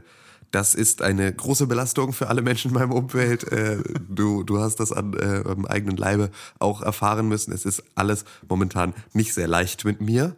das 0.51 0.75
ist 0.75 1.01
eine 1.01 1.33
große 1.33 1.65
Belastung 1.65 2.13
für 2.13 2.27
alle 2.27 2.43
Menschen 2.43 2.69
in 2.69 2.75
meinem 2.75 2.91
Umfeld. 2.91 3.51
Äh, 3.51 3.81
du, 4.07 4.43
du 4.43 4.59
hast 4.59 4.75
das 4.79 4.91
an 4.91 5.13
äh, 5.13 5.43
am 5.49 5.65
eigenen 5.65 5.97
Leibe 5.97 6.29
auch 6.59 6.81
erfahren 6.81 7.27
müssen. 7.27 7.51
Es 7.51 7.65
ist 7.65 7.83
alles 7.95 8.23
momentan 8.47 8.93
nicht 9.13 9.33
sehr 9.33 9.47
leicht 9.47 9.83
mit 9.83 9.99
mir. 9.99 10.35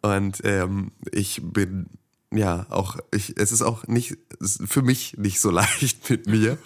Und 0.00 0.40
ähm, 0.44 0.92
ich 1.10 1.42
bin 1.42 1.86
ja 2.32 2.66
auch, 2.70 2.96
ich, 3.12 3.38
es 3.38 3.52
ist 3.52 3.62
auch 3.62 3.86
nicht 3.86 4.16
für 4.40 4.82
mich 4.82 5.18
nicht 5.18 5.40
so 5.40 5.50
leicht 5.62 6.08
mit 6.08 6.26
mir. 6.26 6.56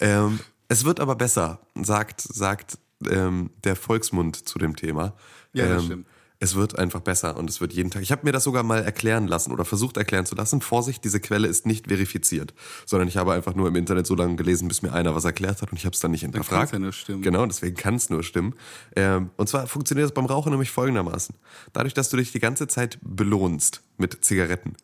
Ähm, 0.00 0.40
es 0.68 0.84
wird 0.84 1.00
aber 1.00 1.16
besser, 1.16 1.60
sagt, 1.74 2.20
sagt 2.20 2.78
ähm, 3.08 3.50
der 3.64 3.76
Volksmund 3.76 4.48
zu 4.48 4.58
dem 4.58 4.76
Thema. 4.76 5.14
Ja, 5.54 5.68
das 5.68 5.82
ähm, 5.82 5.86
stimmt. 5.86 6.06
Es 6.40 6.56
wird 6.56 6.78
einfach 6.78 7.00
besser 7.00 7.36
und 7.36 7.48
es 7.48 7.60
wird 7.60 7.72
jeden 7.72 7.90
Tag. 7.90 8.02
Ich 8.02 8.12
habe 8.12 8.22
mir 8.24 8.32
das 8.32 8.44
sogar 8.44 8.64
mal 8.64 8.82
erklären 8.82 9.28
lassen 9.28 9.50
oder 9.50 9.64
versucht 9.64 9.96
erklären 9.96 10.26
zu 10.26 10.34
lassen. 10.34 10.60
Vorsicht, 10.60 11.02
diese 11.02 11.20
Quelle 11.20 11.48
ist 11.48 11.64
nicht 11.64 11.86
verifiziert, 11.86 12.52
sondern 12.84 13.08
ich 13.08 13.16
habe 13.16 13.32
einfach 13.32 13.54
nur 13.54 13.66
im 13.68 13.76
Internet 13.76 14.06
so 14.06 14.14
lange 14.14 14.36
gelesen, 14.36 14.68
bis 14.68 14.82
mir 14.82 14.92
einer 14.92 15.14
was 15.14 15.24
erklärt 15.24 15.62
hat 15.62 15.70
und 15.70 15.78
ich 15.78 15.86
habe 15.86 15.94
es 15.94 16.00
dann 16.00 16.10
nicht 16.10 16.20
hinterfragt. 16.20 16.60
kann's 16.60 16.72
ja 16.72 16.78
nur 16.80 16.92
stimmen. 16.92 17.22
Genau, 17.22 17.46
deswegen 17.46 17.76
kann 17.76 17.94
es 17.94 18.10
nur 18.10 18.22
stimmen. 18.22 18.54
Ähm, 18.94 19.30
und 19.36 19.48
zwar 19.48 19.66
funktioniert 19.68 20.04
das 20.04 20.12
beim 20.12 20.26
Rauchen 20.26 20.50
nämlich 20.50 20.70
folgendermaßen: 20.70 21.34
Dadurch, 21.72 21.94
dass 21.94 22.10
du 22.10 22.16
dich 22.16 22.32
die 22.32 22.40
ganze 22.40 22.66
Zeit 22.66 22.98
belohnst 23.00 23.82
mit 23.96 24.22
Zigaretten, 24.24 24.74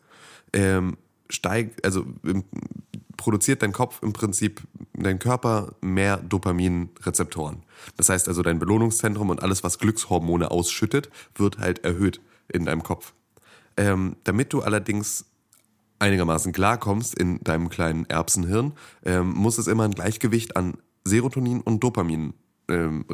ähm, 0.53 0.97
steigt, 1.29 1.85
also 1.85 2.05
produziert 3.21 3.61
dein 3.61 3.71
Kopf 3.71 4.01
im 4.01 4.13
Prinzip, 4.13 4.61
dein 4.93 5.19
Körper 5.19 5.75
mehr 5.79 6.17
Dopaminrezeptoren. 6.17 7.61
Das 7.95 8.09
heißt 8.09 8.27
also, 8.27 8.41
dein 8.41 8.57
Belohnungszentrum 8.57 9.29
und 9.29 9.43
alles, 9.43 9.63
was 9.63 9.77
Glückshormone 9.77 10.49
ausschüttet, 10.49 11.11
wird 11.35 11.59
halt 11.59 11.85
erhöht 11.85 12.19
in 12.49 12.65
deinem 12.65 12.81
Kopf. 12.81 13.13
Ähm, 13.77 14.15
damit 14.23 14.53
du 14.53 14.61
allerdings 14.63 15.25
einigermaßen 15.99 16.51
klarkommst 16.51 17.13
in 17.13 17.39
deinem 17.43 17.69
kleinen 17.69 18.05
Erbsenhirn, 18.09 18.73
ähm, 19.05 19.33
muss 19.33 19.59
es 19.59 19.67
immer 19.67 19.83
ein 19.83 19.91
Gleichgewicht 19.91 20.57
an 20.57 20.77
Serotonin 21.03 21.61
und 21.61 21.83
Dopamin 21.83 22.33
ähm, 22.69 23.05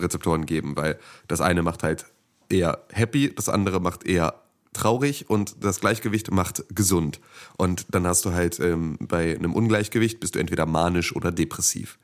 geben, 0.46 0.78
weil 0.78 0.98
das 1.28 1.42
eine 1.42 1.64
macht 1.64 1.84
halt 1.84 2.06
eher 2.50 2.86
happy, 2.94 3.36
das 3.36 3.50
andere 3.50 3.82
macht 3.82 4.06
eher 4.06 4.36
traurig 4.78 5.30
und 5.30 5.64
das 5.64 5.80
Gleichgewicht 5.80 6.32
macht 6.32 6.64
gesund. 6.74 7.20
Und 7.58 7.86
dann 7.90 8.06
hast 8.08 8.26
du 8.26 8.34
halt 8.34 8.60
ähm, 8.60 8.98
bei 9.00 9.36
einem 9.36 9.54
Ungleichgewicht 9.54 10.20
bist 10.20 10.36
du 10.36 10.40
entweder 10.40 10.66
manisch 10.66 11.16
oder 11.16 11.32
depressiv. 11.32 11.98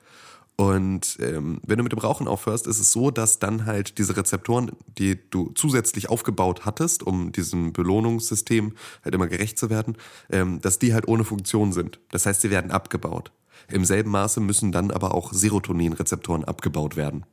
Und 0.55 1.17
ähm, 1.19 1.59
wenn 1.65 1.77
du 1.77 1.83
mit 1.83 1.93
dem 1.93 1.99
Rauchen 1.99 2.27
aufhörst, 2.27 2.67
ist 2.67 2.79
es 2.79 2.91
so, 2.91 3.09
dass 3.09 3.39
dann 3.39 3.65
halt 3.65 3.97
diese 3.97 4.15
Rezeptoren, 4.15 4.71
die 4.99 5.17
du 5.31 5.51
zusätzlich 5.55 6.09
aufgebaut 6.09 6.65
hattest, 6.65 7.01
um 7.01 7.31
diesem 7.31 7.73
Belohnungssystem 7.73 8.73
halt 9.03 9.15
immer 9.15 9.27
gerecht 9.27 9.57
zu 9.57 9.71
werden, 9.71 9.97
ähm, 10.29 10.61
dass 10.61 10.77
die 10.77 10.93
halt 10.93 11.07
ohne 11.07 11.23
Funktion 11.23 11.73
sind. 11.73 11.99
Das 12.11 12.27
heißt, 12.27 12.41
sie 12.41 12.51
werden 12.51 12.69
abgebaut. 12.69 13.31
Im 13.67 13.85
selben 13.85 14.11
Maße 14.11 14.41
müssen 14.41 14.71
dann 14.71 14.91
aber 14.91 15.15
auch 15.15 15.33
Serotoninrezeptoren 15.33 16.43
abgebaut 16.43 16.95
werden. 16.95 17.25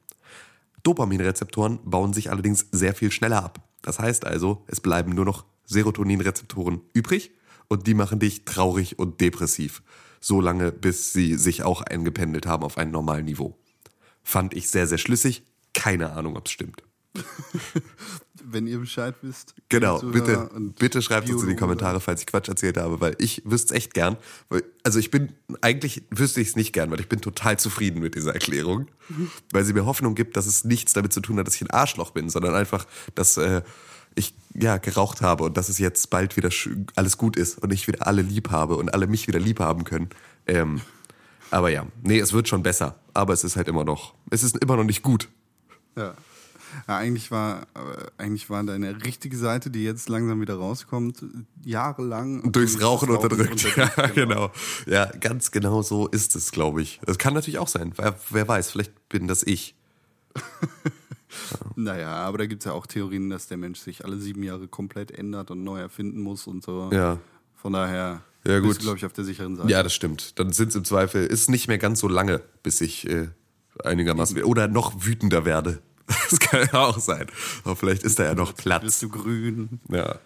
Dopaminrezeptoren 0.82 1.80
bauen 1.84 2.14
sich 2.14 2.30
allerdings 2.30 2.66
sehr 2.72 2.94
viel 2.94 3.10
schneller 3.10 3.44
ab. 3.44 3.69
Das 3.82 3.98
heißt 3.98 4.24
also, 4.24 4.64
es 4.66 4.80
bleiben 4.80 5.14
nur 5.14 5.24
noch 5.24 5.44
Serotoninrezeptoren 5.64 6.80
übrig 6.92 7.32
und 7.68 7.86
die 7.86 7.94
machen 7.94 8.18
dich 8.18 8.44
traurig 8.44 8.98
und 8.98 9.20
depressiv. 9.20 9.82
So 10.20 10.40
lange, 10.40 10.72
bis 10.72 11.12
sie 11.12 11.36
sich 11.36 11.62
auch 11.62 11.82
eingependelt 11.82 12.46
haben 12.46 12.64
auf 12.64 12.76
ein 12.76 12.90
normalen 12.90 13.24
Niveau. 13.24 13.56
Fand 14.22 14.54
ich 14.54 14.68
sehr, 14.68 14.86
sehr 14.86 14.98
schlüssig. 14.98 15.44
Keine 15.72 16.12
Ahnung, 16.12 16.36
ob 16.36 16.46
es 16.46 16.52
stimmt. 16.52 16.82
Wenn 18.42 18.66
ihr 18.66 18.78
Bescheid 18.78 19.14
wisst. 19.22 19.54
Genau, 19.68 20.00
bitte, 20.00 20.48
bitte 20.78 21.02
schreibt 21.02 21.28
uns 21.28 21.42
in 21.42 21.48
die 21.48 21.54
Biologe. 21.54 21.60
Kommentare, 21.60 22.00
falls 22.00 22.20
ich 22.20 22.26
Quatsch 22.26 22.48
erzählt 22.48 22.78
habe, 22.78 23.00
weil 23.00 23.14
ich 23.18 23.42
wüsste 23.44 23.74
es 23.74 23.78
echt 23.78 23.94
gern. 23.94 24.16
Weil, 24.48 24.64
also 24.82 24.98
ich 24.98 25.10
bin, 25.10 25.32
eigentlich 25.60 26.04
wüsste 26.10 26.40
ich 26.40 26.48
es 26.48 26.56
nicht 26.56 26.72
gern, 26.72 26.90
weil 26.90 27.00
ich 27.00 27.08
bin 27.08 27.20
total 27.20 27.58
zufrieden 27.58 28.00
mit 28.00 28.14
dieser 28.14 28.32
Erklärung, 28.32 28.86
weil 29.52 29.64
sie 29.64 29.72
mir 29.72 29.84
Hoffnung 29.84 30.14
gibt, 30.14 30.36
dass 30.36 30.46
es 30.46 30.64
nichts 30.64 30.94
damit 30.94 31.12
zu 31.12 31.20
tun 31.20 31.38
hat, 31.38 31.46
dass 31.46 31.54
ich 31.54 31.62
ein 31.62 31.70
Arschloch 31.70 32.12
bin, 32.12 32.30
sondern 32.30 32.54
einfach, 32.54 32.86
dass 33.14 33.36
äh, 33.36 33.62
ich 34.14 34.34
ja 34.54 34.78
geraucht 34.78 35.20
habe 35.20 35.44
und 35.44 35.56
dass 35.56 35.68
es 35.68 35.78
jetzt 35.78 36.10
bald 36.10 36.36
wieder 36.36 36.50
alles 36.96 37.16
gut 37.16 37.36
ist 37.36 37.58
und 37.58 37.72
ich 37.72 37.86
wieder 37.86 38.06
alle 38.06 38.22
lieb 38.22 38.50
habe 38.50 38.76
und 38.76 38.92
alle 38.92 39.06
mich 39.06 39.28
wieder 39.28 39.38
lieb 39.38 39.60
haben 39.60 39.84
können. 39.84 40.08
Ähm, 40.46 40.80
aber 41.50 41.70
ja, 41.70 41.86
nee, 42.02 42.18
es 42.18 42.32
wird 42.32 42.48
schon 42.48 42.62
besser, 42.62 42.98
aber 43.12 43.32
es 43.32 43.44
ist 43.44 43.56
halt 43.56 43.68
immer 43.68 43.84
noch, 43.84 44.14
es 44.30 44.42
ist 44.42 44.56
immer 44.58 44.76
noch 44.76 44.84
nicht 44.84 45.02
gut. 45.02 45.28
Ja. 45.96 46.14
Ja 46.88 46.96
eigentlich, 46.96 47.30
war, 47.30 47.62
äh, 47.74 48.22
eigentlich 48.22 48.50
war 48.50 48.62
deine 48.64 49.04
richtige 49.04 49.36
Seite, 49.36 49.70
die 49.70 49.84
jetzt 49.84 50.08
langsam 50.08 50.40
wieder 50.40 50.54
rauskommt, 50.54 51.24
jahrelang 51.64 52.52
durchs 52.52 52.74
durch 52.74 52.84
Rauchen 52.84 53.08
das 53.08 53.22
unterdrückt. 53.22 53.66
Ja, 53.76 54.06
genau. 54.08 54.50
Ja, 54.86 55.06
ganz 55.06 55.50
genau 55.50 55.82
so 55.82 56.06
ist 56.08 56.36
es, 56.36 56.52
glaube 56.52 56.82
ich. 56.82 57.00
Das 57.06 57.18
kann 57.18 57.34
natürlich 57.34 57.58
auch 57.58 57.68
sein. 57.68 57.92
Wer, 57.96 58.16
wer 58.30 58.46
weiß, 58.48 58.70
vielleicht 58.70 59.08
bin 59.08 59.26
das 59.26 59.42
ich. 59.42 59.74
Naja, 61.76 62.10
aber 62.10 62.38
da 62.38 62.46
gibt 62.46 62.62
es 62.62 62.66
ja 62.66 62.72
auch 62.72 62.86
Theorien, 62.86 63.30
dass 63.30 63.46
der 63.46 63.56
Mensch 63.56 63.78
sich 63.78 64.04
alle 64.04 64.18
sieben 64.18 64.42
Jahre 64.42 64.66
komplett 64.68 65.10
ändert 65.12 65.50
und 65.50 65.62
neu 65.62 65.78
erfinden 65.78 66.20
muss 66.20 66.46
und 66.46 66.62
so. 66.64 66.90
Ja. 66.92 67.18
Von 67.56 67.72
daher 67.72 68.22
Ja, 68.44 68.58
gut. 68.58 68.68
bist 68.70 68.80
du, 68.80 68.84
glaube 68.84 68.98
ich, 68.98 69.04
auf 69.06 69.12
der 69.12 69.24
sicheren 69.24 69.56
Seite. 69.56 69.70
Ja, 69.70 69.82
das 69.82 69.94
stimmt. 69.94 70.38
Dann 70.38 70.52
sind 70.52 70.68
es 70.70 70.74
im 70.74 70.84
Zweifel, 70.84 71.24
ist 71.26 71.48
nicht 71.48 71.68
mehr 71.68 71.78
ganz 71.78 72.00
so 72.00 72.08
lange, 72.08 72.40
bis 72.62 72.80
ich 72.80 73.08
äh, 73.08 73.28
einigermaßen 73.84 74.42
oder 74.42 74.66
noch 74.68 75.04
wütender 75.04 75.44
werde. 75.44 75.80
Das 76.30 76.38
kann 76.40 76.68
ja 76.72 76.80
auch 76.80 76.98
sein. 76.98 77.26
Aber 77.64 77.76
vielleicht 77.76 78.02
ist 78.04 78.18
da 78.18 78.24
ja 78.24 78.34
noch 78.34 78.52
Bist 78.52 78.62
Platz. 78.62 79.00
du 79.00 79.08
grün? 79.08 79.80
Ja. 79.88 80.16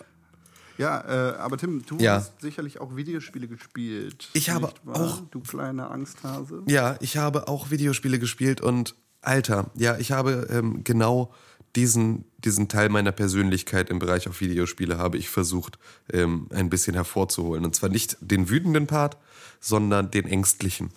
Ja, 0.77 1.01
äh, 1.33 1.37
aber 1.37 1.57
Tim, 1.57 1.85
du 1.87 1.99
Ja. 1.99 2.15
hast 2.17 2.41
sicherlich 2.41 2.81
auch 2.81 2.97
Videospiele 2.97 3.47
gespielt. 3.47 4.29
Ich 4.33 4.51
habe 4.51 4.73
auch- 4.93 5.21
Du 5.31 5.41
kleiner 5.41 5.91
Angsthase. 5.91 6.63
Ja, 6.67 6.97
ich 7.01 7.17
habe 7.17 7.47
auch 7.49 7.71
Videospiele 7.71 8.19
gespielt 8.19 8.61
und 8.61 8.95
Alter, 9.21 9.71
ja, 9.77 9.97
ich 9.99 10.11
habe 10.13 10.49
ähm, 10.51 10.83
genau 10.85 11.33
diesen, 11.77 12.25
diesen 12.39 12.69
Teil 12.69 12.89
meiner 12.89 13.13
Persönlichkeit 13.13 13.89
im 13.89 13.99
Bereich 13.99 14.29
auf 14.29 14.41
Videospiele 14.41 14.99
habe 14.99 15.17
ich 15.17 15.29
versucht, 15.29 15.79
ähm, 16.13 16.47
ein 16.51 16.71
bisschen 16.71 16.95
hervorzuholen. 16.95 17.65
Und 17.65 17.75
zwar 17.75 17.89
nicht 17.89 18.17
den 18.21 18.49
wütenden 18.51 18.87
Part, 18.87 19.17
sondern 19.61 20.11
den 20.11 20.27
ängstlichen. 20.27 20.91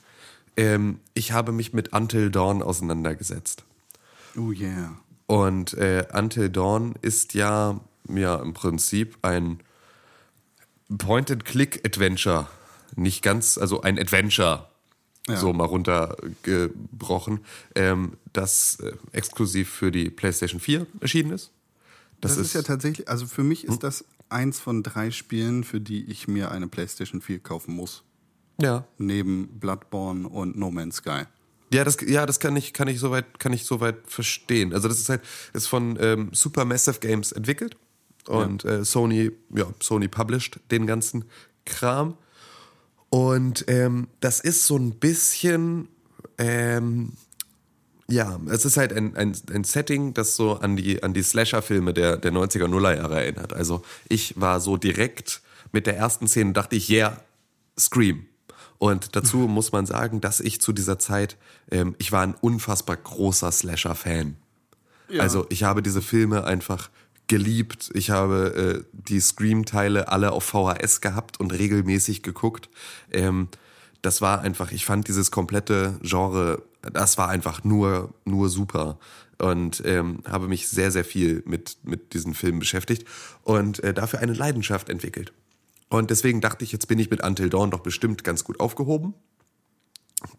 Ähm, 0.56 1.00
ich 1.14 1.32
habe 1.32 1.52
mich 1.52 1.72
mit 1.74 1.94
Until 1.94 2.30
Dawn 2.32 2.62
auseinandergesetzt. 2.62 3.64
Oh 4.38 4.52
yeah. 4.52 4.98
Und 5.26 5.74
äh, 5.74 6.06
Until 6.14 6.50
Dawn 6.50 6.96
ist 7.02 7.34
ja, 7.34 7.80
ja 8.08 8.36
im 8.38 8.54
Prinzip 8.54 9.18
ein 9.24 9.60
Point-and-Click-Adventure. 10.98 12.48
Nicht 12.96 13.22
ganz, 13.24 13.58
also 13.58 13.82
ein 13.82 14.00
Adventure, 14.00 14.68
Ja. 15.28 15.36
so 15.38 15.52
mal 15.54 15.66
runtergebrochen, 15.66 17.42
ähm, 17.76 18.14
das 18.34 18.80
äh, 18.80 18.94
exklusiv 19.12 19.70
für 19.70 19.92
die 19.92 20.10
PlayStation 20.10 20.60
4 20.62 20.88
erschienen 21.02 21.32
ist. 21.32 21.52
Das, 22.22 22.38
ist, 22.38 22.54
ja 22.54 22.62
tatsächlich, 22.64 23.08
also 23.10 23.28
für 23.28 23.44
mich 23.44 23.64
Hm? 23.64 23.70
ist 23.72 23.84
das 23.84 24.06
eins 24.30 24.60
von 24.60 24.84
drei 24.84 25.12
Spielen, 25.12 25.64
für 25.64 25.80
die 25.82 26.06
ich 26.06 26.28
mir 26.28 26.52
eine 26.52 26.68
PlayStation 26.68 27.22
4 27.22 27.40
kaufen 27.40 27.76
muss. 27.76 28.04
ja. 28.62 28.86
Neben 28.98 29.60
Bloodborne 29.60 30.28
und 30.28 30.58
No 30.58 30.72
Man's 30.72 30.98
Sky. 30.98 31.24
Ja, 31.72 31.84
das, 31.84 31.98
ja, 32.06 32.26
das 32.26 32.40
kann 32.40 32.56
ich, 32.56 32.74
kann 32.74 32.88
ich 32.88 33.00
soweit, 33.00 33.40
kann 33.40 33.52
ich 33.52 33.66
soweit 33.66 33.98
verstehen. 34.06 34.74
Also 34.74 34.88
das 34.88 35.00
ist 35.00 35.10
halt, 35.10 35.22
ist 35.54 35.68
von 35.68 35.98
ähm, 36.00 36.30
Supermassive 36.32 37.00
Games 37.00 37.32
entwickelt 37.32 37.76
und 38.28 38.66
äh, 38.66 38.86
Sony, 38.86 39.32
ja, 39.54 39.66
Sony 39.82 40.08
published 40.08 40.60
den 40.72 40.88
ganzen 40.88 41.26
Kram. 41.66 42.18
Und 43.10 43.66
ähm, 43.68 44.08
das 44.20 44.40
ist 44.40 44.66
so 44.66 44.78
ein 44.78 44.92
bisschen, 44.92 45.88
ähm, 46.38 47.14
ja, 48.10 48.40
es 48.50 48.66
ist 48.66 48.78
halt 48.78 48.94
ein, 48.94 49.16
ein, 49.16 49.36
ein 49.54 49.64
Setting, 49.64 50.14
das 50.14 50.36
so 50.36 50.54
an 50.54 50.76
die, 50.76 51.04
an 51.04 51.14
die 51.14 51.24
Slasher-Filme 51.24 51.94
der, 51.94 52.18
der 52.18 52.32
90er, 52.32 52.68
Nuller 52.68 52.96
Jahre 52.96 53.22
erinnert. 53.22 53.54
Also 53.54 53.84
ich 54.10 54.40
war 54.40 54.60
so 54.60 54.78
direkt 54.78 55.42
mit 55.72 55.88
der 55.88 55.98
ersten 55.98 56.28
Szene, 56.28 56.54
dachte 56.54 56.76
ich, 56.76 56.90
yeah, 56.90 57.22
Scream. 57.80 58.26
Und 58.80 59.16
dazu 59.16 59.38
muss 59.40 59.72
man 59.72 59.86
sagen, 59.86 60.22
dass 60.22 60.40
ich 60.40 60.62
zu 60.62 60.72
dieser 60.72 61.00
Zeit, 61.00 61.38
ähm, 61.72 61.96
ich 61.98 62.12
war 62.12 62.22
ein 62.22 62.36
unfassbar 62.36 62.96
großer 62.96 63.52
Slasher-Fan. 63.52 64.36
Also 65.20 65.46
ich 65.50 65.64
habe 65.64 65.82
diese 65.82 66.02
Filme 66.02 66.44
einfach 66.44 66.90
geliebt. 67.28 67.90
Ich 67.94 68.10
habe 68.10 68.84
äh, 68.84 68.84
die 68.92 69.20
Scream-Teile 69.20 70.10
alle 70.10 70.32
auf 70.32 70.44
VHS 70.44 71.02
gehabt 71.02 71.40
und 71.40 71.54
regelmäßig 71.54 72.24
geguckt. 72.24 72.70
Ähm, 73.12 73.50
das 74.02 74.22
war 74.22 74.42
einfach, 74.42 74.72
ich 74.72 74.86
fand 74.86 75.08
dieses 75.08 75.32
komplette 75.32 76.00
Genre, 76.02 76.62
das 76.94 77.18
war 77.18 77.30
einfach 77.30 77.64
nur, 77.64 78.14
nur 78.26 78.50
super. 78.50 79.00
und 79.40 79.84
ähm, 79.86 80.20
habe 80.28 80.48
mich 80.48 80.68
sehr, 80.68 80.92
sehr 80.92 81.06
viel 81.06 81.44
mit, 81.46 81.78
mit 81.84 82.14
diesen 82.14 82.34
Filmen 82.34 82.60
beschäftigt 82.60 83.06
und 83.44 83.84
äh, 83.84 83.94
dafür 83.94 84.20
eine 84.20 84.34
Leidenschaft 84.34 84.90
entwickelt. 84.90 85.34
Und 85.90 86.10
deswegen 86.10 86.42
dachte 86.42 86.64
ich, 86.66 86.72
jetzt 86.72 86.88
bin 86.88 87.00
ich 87.00 87.10
mit 87.10 87.24
Until 87.24 87.50
Dawn 87.50 87.72
doch 87.72 87.80
bestimmt 87.80 88.24
ganz 88.24 88.44
gut 88.44 88.60
aufgehoben. 88.60 89.14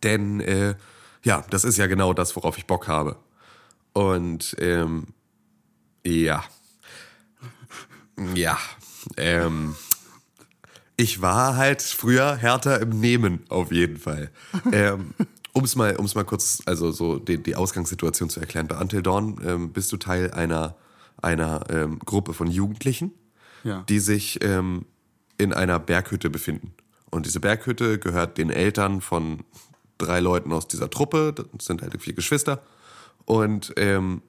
Denn 0.02 0.40
äh, 0.40 0.74
ja, 1.24 1.44
das 1.50 1.64
ist 1.64 1.78
ja 1.78 1.86
genau 1.86 2.12
das, 2.12 2.36
worauf 2.36 2.58
ich 2.58 2.66
Bock 2.66 2.88
habe. 2.88 3.16
Und 3.92 4.54
ähm, 4.58 5.06
ja. 6.04 6.44
Ja. 8.34 8.58
Ähm, 9.16 9.74
ich 10.96 11.22
war 11.22 11.56
halt 11.56 11.80
früher 11.82 12.36
härter 12.36 12.80
im 12.80 12.90
Nehmen, 13.00 13.44
auf 13.48 13.70
jeden 13.72 13.98
Fall. 13.98 14.30
ähm, 14.72 15.14
um 15.52 15.64
es 15.64 15.76
mal, 15.76 15.96
um's 15.96 16.14
mal 16.14 16.24
kurz, 16.24 16.60
also 16.66 16.90
so 16.90 17.18
die, 17.18 17.42
die 17.42 17.56
Ausgangssituation 17.56 18.28
zu 18.30 18.40
erklären. 18.40 18.68
Bei 18.68 18.76
Until 18.76 19.02
Dawn 19.02 19.40
ähm, 19.44 19.72
bist 19.72 19.90
du 19.92 19.96
Teil 19.96 20.32
einer, 20.32 20.76
einer 21.22 21.64
ähm, 21.70 22.00
Gruppe 22.00 22.34
von 22.34 22.48
Jugendlichen, 22.48 23.12
Ja. 23.64 23.84
die 23.88 24.00
sich 24.00 24.42
ähm, 24.44 24.84
in 25.38 25.52
einer 25.52 25.78
Berghütte 25.78 26.30
befinden. 26.30 26.74
Und 27.10 27.26
diese 27.26 27.40
Berghütte 27.40 27.98
gehört 27.98 28.36
den 28.36 28.50
Eltern 28.50 29.00
von 29.00 29.44
drei 29.96 30.20
Leuten 30.20 30.52
aus 30.52 30.68
dieser 30.68 30.90
Truppe. 30.90 31.34
Das 31.34 31.66
sind 31.66 31.82
halt 31.82 32.00
vier 32.02 32.12
Geschwister. 32.12 32.62
Und 33.24 33.72
ähm, 33.76 34.22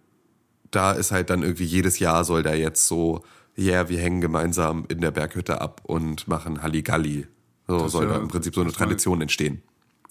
da 0.72 0.92
ist 0.92 1.12
halt 1.12 1.30
dann 1.30 1.44
irgendwie 1.44 1.66
jedes 1.66 2.00
Jahr 2.00 2.24
soll 2.24 2.44
da 2.44 2.54
jetzt 2.54 2.88
so, 2.88 3.24
ja, 3.56 3.74
yeah, 3.74 3.90
wir 3.90 4.00
hängen 4.00 4.22
gemeinsam 4.22 4.86
in 4.88 5.02
der 5.02 5.12
Berghütte 5.12 5.62
ab 5.62 5.82
und 5.84 6.28
machen 6.28 6.62
Halligalli. 6.62 7.28
So 7.68 7.80
Das 7.80 7.92
soll 7.92 8.06
ja 8.06 8.14
da 8.14 8.20
im 8.20 8.28
Prinzip 8.28 8.56
so 8.56 8.62
eine 8.62 8.72
Tradition 8.72 9.22
entstehen. 9.22 9.62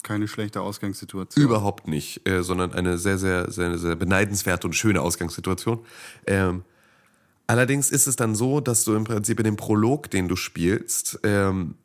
Keine 0.03 0.27
schlechte 0.27 0.61
Ausgangssituation. 0.61 1.43
Überhaupt 1.43 1.87
nicht, 1.87 2.27
äh, 2.27 2.41
sondern 2.41 2.73
eine 2.73 2.97
sehr, 2.97 3.17
sehr, 3.17 3.51
sehr, 3.51 3.77
sehr 3.77 3.95
beneidenswerte 3.95 4.67
und 4.67 4.73
schöne 4.73 5.01
Ausgangssituation. 5.01 5.79
Ähm, 6.25 6.63
allerdings 7.49 7.89
ist 7.89 8.07
es 8.07 8.15
dann 8.15 8.35
so, 8.35 8.61
dass 8.61 8.83
du 8.83 8.95
im 8.95 9.03
Prinzip 9.03 9.39
in 9.39 9.43
dem 9.43 9.57
Prolog, 9.57 10.09
den 10.11 10.27
du 10.27 10.35
spielst, 10.35 11.19
ähm, 11.23 11.75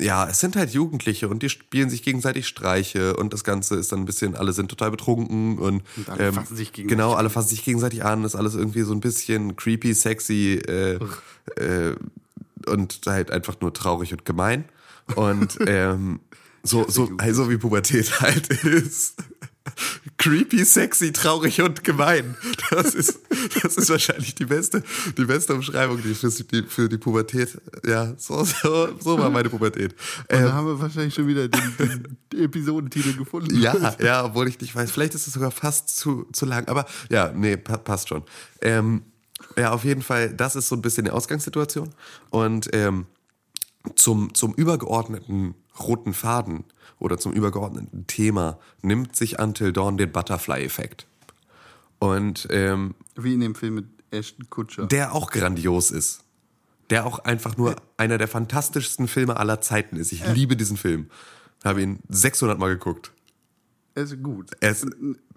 ja, 0.00 0.28
es 0.28 0.40
sind 0.40 0.54
halt 0.54 0.70
Jugendliche 0.70 1.28
und 1.28 1.42
die 1.42 1.48
spielen 1.48 1.90
sich 1.90 2.02
gegenseitig 2.02 2.46
Streiche 2.46 3.16
und 3.16 3.32
das 3.32 3.42
Ganze 3.42 3.74
ist 3.76 3.90
dann 3.92 4.00
ein 4.00 4.04
bisschen, 4.04 4.36
alle 4.36 4.52
sind 4.52 4.68
total 4.68 4.90
betrunken 4.90 5.58
und, 5.58 5.82
Und 5.96 6.08
alle 6.08 6.32
fassen 6.32 6.56
sich 6.56 6.72
gegenseitig 6.72 6.88
Genau, 6.98 7.14
alle 7.14 7.26
an. 7.26 7.32
fassen 7.32 7.48
sich 7.48 7.64
gegenseitig 7.64 8.04
an, 8.04 8.24
ist 8.24 8.36
alles 8.36 8.54
irgendwie 8.54 8.82
so 8.82 8.92
ein 8.92 9.00
bisschen 9.00 9.56
creepy, 9.56 9.94
sexy 9.94 10.60
äh, 10.66 10.98
äh, 11.56 11.96
und 12.66 13.00
halt 13.06 13.30
einfach 13.30 13.60
nur 13.60 13.72
traurig 13.72 14.12
und 14.12 14.24
gemein. 14.24 14.64
Und 15.16 15.58
ähm, 15.66 16.20
so, 16.62 16.88
so, 16.88 17.10
also 17.18 17.50
wie 17.50 17.56
Pubertät 17.56 18.20
halt 18.20 18.48
ist. 18.64 19.16
Creepy, 20.16 20.64
sexy, 20.64 21.12
traurig 21.12 21.60
und 21.60 21.84
gemein. 21.84 22.36
Das 22.70 22.94
ist, 22.94 23.20
das 23.62 23.76
ist 23.76 23.90
wahrscheinlich 23.90 24.34
die 24.34 24.44
beste, 24.44 24.82
die 25.16 25.24
beste 25.24 25.54
Umschreibung 25.54 26.00
die 26.02 26.14
für, 26.14 26.30
die, 26.30 26.62
für 26.62 26.88
die 26.88 26.98
Pubertät. 26.98 27.60
Ja, 27.84 28.14
so, 28.16 28.44
so, 28.44 28.88
so 28.98 29.18
war 29.18 29.30
meine 29.30 29.50
Pubertät. 29.50 29.92
Und 29.92 30.26
Ähm, 30.28 30.44
da 30.44 30.52
haben 30.52 30.66
wir 30.66 30.80
wahrscheinlich 30.80 31.14
schon 31.14 31.26
wieder 31.26 31.48
den, 31.48 32.16
den 32.30 32.40
Episodentitel 32.44 33.14
gefunden. 33.14 33.60
ja, 33.60 33.96
ja, 34.00 34.24
obwohl 34.24 34.48
ich 34.48 34.60
nicht 34.60 34.74
weiß. 34.74 34.90
Vielleicht 34.90 35.14
ist 35.14 35.26
es 35.26 35.34
sogar 35.34 35.50
fast 35.50 35.96
zu, 35.96 36.26
zu 36.32 36.46
lang. 36.46 36.66
Aber 36.68 36.86
ja, 37.10 37.32
nee, 37.32 37.56
pa 37.56 37.76
passt 37.76 38.08
schon. 38.08 38.22
Ähm, 38.60 39.02
ja, 39.56 39.72
auf 39.72 39.84
jeden 39.84 40.02
Fall, 40.02 40.32
das 40.32 40.56
ist 40.56 40.68
so 40.68 40.76
ein 40.76 40.82
bisschen 40.82 41.04
die 41.04 41.10
Ausgangssituation. 41.10 41.90
Und 42.30 42.70
ähm, 42.72 43.06
zum, 43.96 44.34
zum 44.34 44.54
übergeordneten 44.54 45.54
roten 45.78 46.14
Faden 46.14 46.64
oder 47.02 47.18
zum 47.18 47.32
übergeordneten 47.32 48.06
Thema 48.06 48.58
nimmt 48.80 49.14
sich 49.16 49.38
Until 49.38 49.72
Dawn 49.72 49.96
den 49.98 50.10
Butterfly-Effekt. 50.12 51.06
Und 51.98 52.48
ähm, 52.50 52.94
Wie 53.16 53.34
in 53.34 53.40
dem 53.40 53.54
Film 53.54 53.74
mit 53.74 53.86
Ashton 54.10 54.48
Kutscher. 54.50 54.86
der 54.86 55.14
auch 55.14 55.30
grandios 55.30 55.90
ist. 55.90 56.22
Der 56.90 57.06
auch 57.06 57.20
einfach 57.20 57.56
nur 57.56 57.76
einer 57.96 58.18
der 58.18 58.28
fantastischsten 58.28 59.08
Filme 59.08 59.36
aller 59.36 59.60
Zeiten 59.60 59.96
ist. 59.96 60.12
Ich 60.12 60.26
liebe 60.34 60.56
diesen 60.56 60.76
Film. 60.76 61.08
Habe 61.64 61.80
ihn 61.82 62.00
600 62.08 62.58
Mal 62.58 62.68
geguckt. 62.70 63.12
er 63.94 64.02
ist 64.04 64.22
gut. 64.22 64.50
Er 64.60 64.70
ist- 64.72 64.86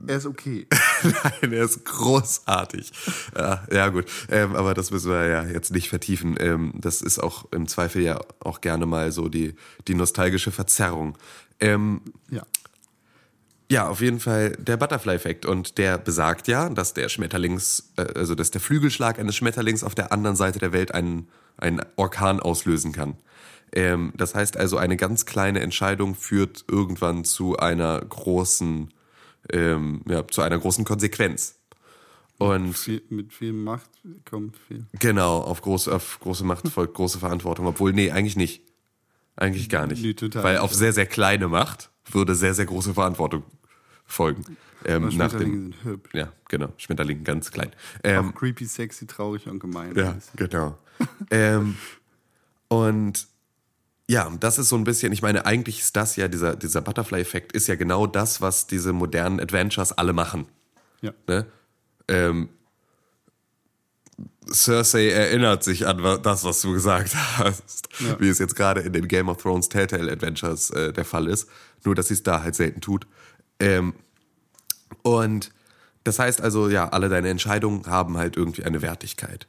er 0.08 0.18
ist 0.18 0.26
okay. 0.26 0.66
Nein, 1.04 1.54
er 1.54 1.64
ist 1.66 1.86
großartig. 1.86 2.92
Ja, 3.38 3.64
ja 3.72 3.90
gut, 3.90 4.06
ähm, 4.30 4.56
aber 4.56 4.74
das 4.74 4.92
müssen 4.92 5.12
wir 5.12 5.26
ja 5.28 5.44
jetzt 5.46 5.72
nicht 5.72 5.88
vertiefen. 5.90 6.36
Ähm, 6.40 6.74
das 6.76 7.02
ist 7.02 7.20
auch 7.20 7.52
im 7.52 7.68
Zweifel 7.68 8.02
ja 8.02 8.20
auch 8.40 8.60
gerne 8.62 8.86
mal 8.86 9.12
so 9.12 9.30
die, 9.30 9.56
die 9.88 9.94
nostalgische 9.96 10.52
Verzerrung. 10.52 11.18
Ähm, 11.60 12.02
Ja. 12.30 12.44
ja, 13.72 13.88
auf 13.88 14.02
jeden 14.02 14.20
Fall 14.20 14.52
der 14.60 14.78
Butterfly-Effekt. 14.78 15.46
Und 15.46 15.78
der 15.78 15.98
besagt 15.98 16.48
ja, 16.48 16.70
dass 16.70 16.94
der 16.94 17.10
Schmetterlings, 17.10 17.92
äh, 17.98 18.02
also 18.16 18.36
dass 18.36 18.52
der 18.52 18.62
Flügelschlag 18.62 19.20
eines 19.20 19.36
Schmetterlings 19.36 19.84
auf 19.84 19.96
der 19.96 20.12
anderen 20.12 20.36
Seite 20.36 20.60
der 20.60 20.72
Welt 20.74 20.94
einen, 20.94 21.28
einen 21.58 21.82
Orkan 21.96 22.40
auslösen 22.40 22.92
kann. 22.92 23.16
Ähm, 23.74 24.14
das 24.16 24.36
heißt 24.36 24.58
also, 24.58 24.78
eine 24.78 24.98
ganz 24.98 25.26
kleine 25.26 25.60
Entscheidung 25.62 26.16
führt 26.16 26.66
irgendwann 26.70 27.26
zu 27.26 27.58
einer 27.58 28.00
großen, 28.00 28.94
ähm, 29.52 30.02
ja, 30.08 30.28
zu 30.28 30.42
einer 30.42 30.60
großen 30.60 30.86
Konsequenz. 30.86 31.60
Und 32.38 32.78
Viel, 32.78 33.02
mit 33.10 33.34
viel 33.34 33.54
Macht 33.54 33.90
kommt 34.30 34.58
viel. 34.68 34.86
genau, 35.00 35.40
auf 35.40 35.62
große, 35.62 35.94
auf 35.94 36.20
große 36.20 36.44
Macht 36.44 36.68
folgt 36.68 36.94
große 36.94 37.18
Verantwortung. 37.20 37.66
Obwohl, 37.66 37.94
nee, 37.94 38.12
eigentlich 38.12 38.36
nicht. 38.36 38.62
Eigentlich 39.36 39.70
gar 39.70 39.88
nicht. 39.88 40.02
Nee, 40.02 40.14
total 40.14 40.44
Weil 40.44 40.58
auf 40.60 40.74
sehr, 40.74 40.94
sehr 40.94 41.06
kleine 41.06 41.48
Macht 41.48 41.90
würde 42.12 42.36
sehr, 42.36 42.54
sehr 42.54 42.66
große 42.66 42.94
Verantwortung 42.94 43.44
folgen. 44.06 44.46
Ähm, 44.86 45.04
nach 45.04 45.12
Schmetterlinge 45.12 45.52
dem, 45.52 45.72
sind 45.72 45.84
hübsch. 45.84 46.14
ja, 46.14 46.32
genau. 46.48 46.70
Schmetterling 46.78 47.24
ganz 47.24 47.52
klein. 47.52 47.72
Ähm, 48.04 48.30
Auch 48.30 48.36
creepy, 48.36 48.66
sexy, 48.66 49.08
traurig 49.08 49.48
und 49.48 49.60
gemein. 49.60 49.96
ja, 49.96 50.16
genau. 50.36 50.78
ähm, 51.32 51.76
und 52.68 53.28
ja, 54.08 54.32
das 54.40 54.60
ist 54.60 54.70
so 54.70 54.76
ein 54.76 54.84
bisschen, 54.84 55.12
ich 55.12 55.24
meine, 55.24 55.46
eigentlich 55.46 55.80
ist 55.80 55.96
das 55.96 56.16
ja, 56.16 56.28
dieser, 56.28 56.56
dieser 56.56 56.82
Butterfly-Effekt 56.82 57.54
ist 57.54 57.68
ja 57.68 57.76
genau 57.76 58.06
das, 58.06 58.40
was 58.42 58.68
diese 58.68 58.94
modernen 58.94 59.40
Adventures 59.40 59.92
alle 59.94 60.14
machen. 60.14 60.46
Ja. 61.02 61.12
Ne? 61.28 61.48
Ähm, 62.08 62.50
Cersei 64.52 65.10
erinnert 65.10 65.64
sich 65.64 65.88
an 65.88 66.22
das, 66.22 66.44
was 66.44 66.62
du 66.62 66.74
gesagt 66.74 67.16
hast, 67.38 67.88
Ja. 68.00 68.20
wie 68.20 68.30
es 68.30 68.40
jetzt 68.40 68.56
gerade 68.56 68.82
in 68.82 68.94
den 68.94 69.08
Game 69.08 69.30
of 69.30 69.38
Thrones 69.38 69.70
Telltale 69.70 70.12
Adventures 70.12 70.70
äh, 70.72 70.94
der 70.94 71.06
Fall 71.06 71.28
ist, 71.28 71.50
nur 71.84 71.96
dass 71.96 72.08
sie 72.10 72.14
es 72.16 72.24
da 72.24 72.44
halt 72.44 72.56
selten 72.56 72.82
tut. 72.82 73.08
Ähm, 73.60 73.94
und 75.02 75.52
das 76.04 76.20
heißt 76.20 76.42
also, 76.42 76.70
ja, 76.70 76.90
alle 76.90 77.10
deine 77.10 77.30
Entscheidungen 77.30 77.88
haben 77.88 78.18
halt 78.18 78.38
irgendwie 78.38 78.64
eine 78.64 78.82
Wertigkeit. 78.82 79.48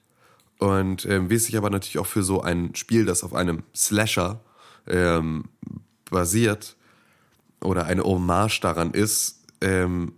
Und 0.58 1.04
ähm, 1.04 1.28
wie 1.28 1.34
es 1.34 1.44
sich 1.44 1.56
aber 1.58 1.68
natürlich 1.68 1.98
auch 1.98 2.06
für 2.06 2.22
so 2.22 2.40
ein 2.40 2.74
Spiel, 2.74 3.04
das 3.04 3.22
auf 3.24 3.34
einem 3.34 3.62
Slasher 3.74 4.40
ähm, 4.86 5.44
basiert 6.10 6.76
oder 7.60 7.84
eine 7.84 8.04
Hommage 8.04 8.60
daran 8.60 8.92
ist, 8.92 9.42
ähm, 9.60 10.14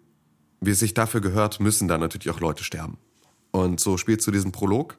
wie 0.60 0.70
es 0.70 0.78
sich 0.78 0.94
dafür 0.94 1.20
gehört, 1.20 1.58
müssen 1.60 1.88
da 1.88 1.98
natürlich 1.98 2.30
auch 2.30 2.40
Leute 2.40 2.62
sterben. 2.62 2.98
Und 3.50 3.80
so 3.80 3.96
spielst 3.96 4.26
du 4.26 4.30
diesen 4.30 4.52
Prolog 4.52 4.98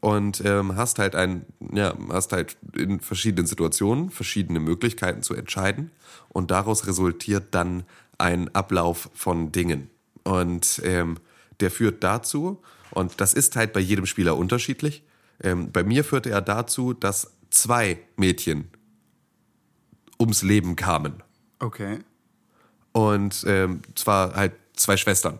und 0.00 0.42
ähm, 0.44 0.76
hast 0.76 0.98
halt 0.98 1.14
ein, 1.14 1.44
ja, 1.72 1.94
hast 2.10 2.32
halt 2.32 2.56
in 2.74 3.00
verschiedenen 3.00 3.46
Situationen 3.46 4.10
verschiedene 4.10 4.60
Möglichkeiten 4.60 5.22
zu 5.22 5.34
entscheiden 5.34 5.90
und 6.28 6.50
daraus 6.50 6.86
resultiert 6.86 7.54
dann 7.54 7.84
ein 8.18 8.54
Ablauf 8.54 9.10
von 9.14 9.52
Dingen. 9.52 9.90
Und 10.24 10.80
ähm, 10.84 11.18
der 11.60 11.70
führt 11.70 12.02
dazu, 12.02 12.62
und 12.92 13.20
das 13.20 13.34
ist 13.34 13.56
halt 13.56 13.72
bei 13.72 13.80
jedem 13.80 14.06
Spieler 14.06 14.36
unterschiedlich. 14.36 15.04
Ähm, 15.42 15.70
bei 15.72 15.84
mir 15.84 16.04
führte 16.04 16.30
er 16.30 16.40
dazu, 16.40 16.92
dass 16.92 17.32
zwei 17.50 17.98
Mädchen 18.16 18.68
ums 20.18 20.42
Leben 20.42 20.76
kamen. 20.76 21.22
Okay. 21.58 21.98
Und 22.92 23.44
ähm, 23.46 23.82
zwar 23.94 24.34
halt 24.34 24.52
zwei 24.74 24.96
Schwestern, 24.96 25.38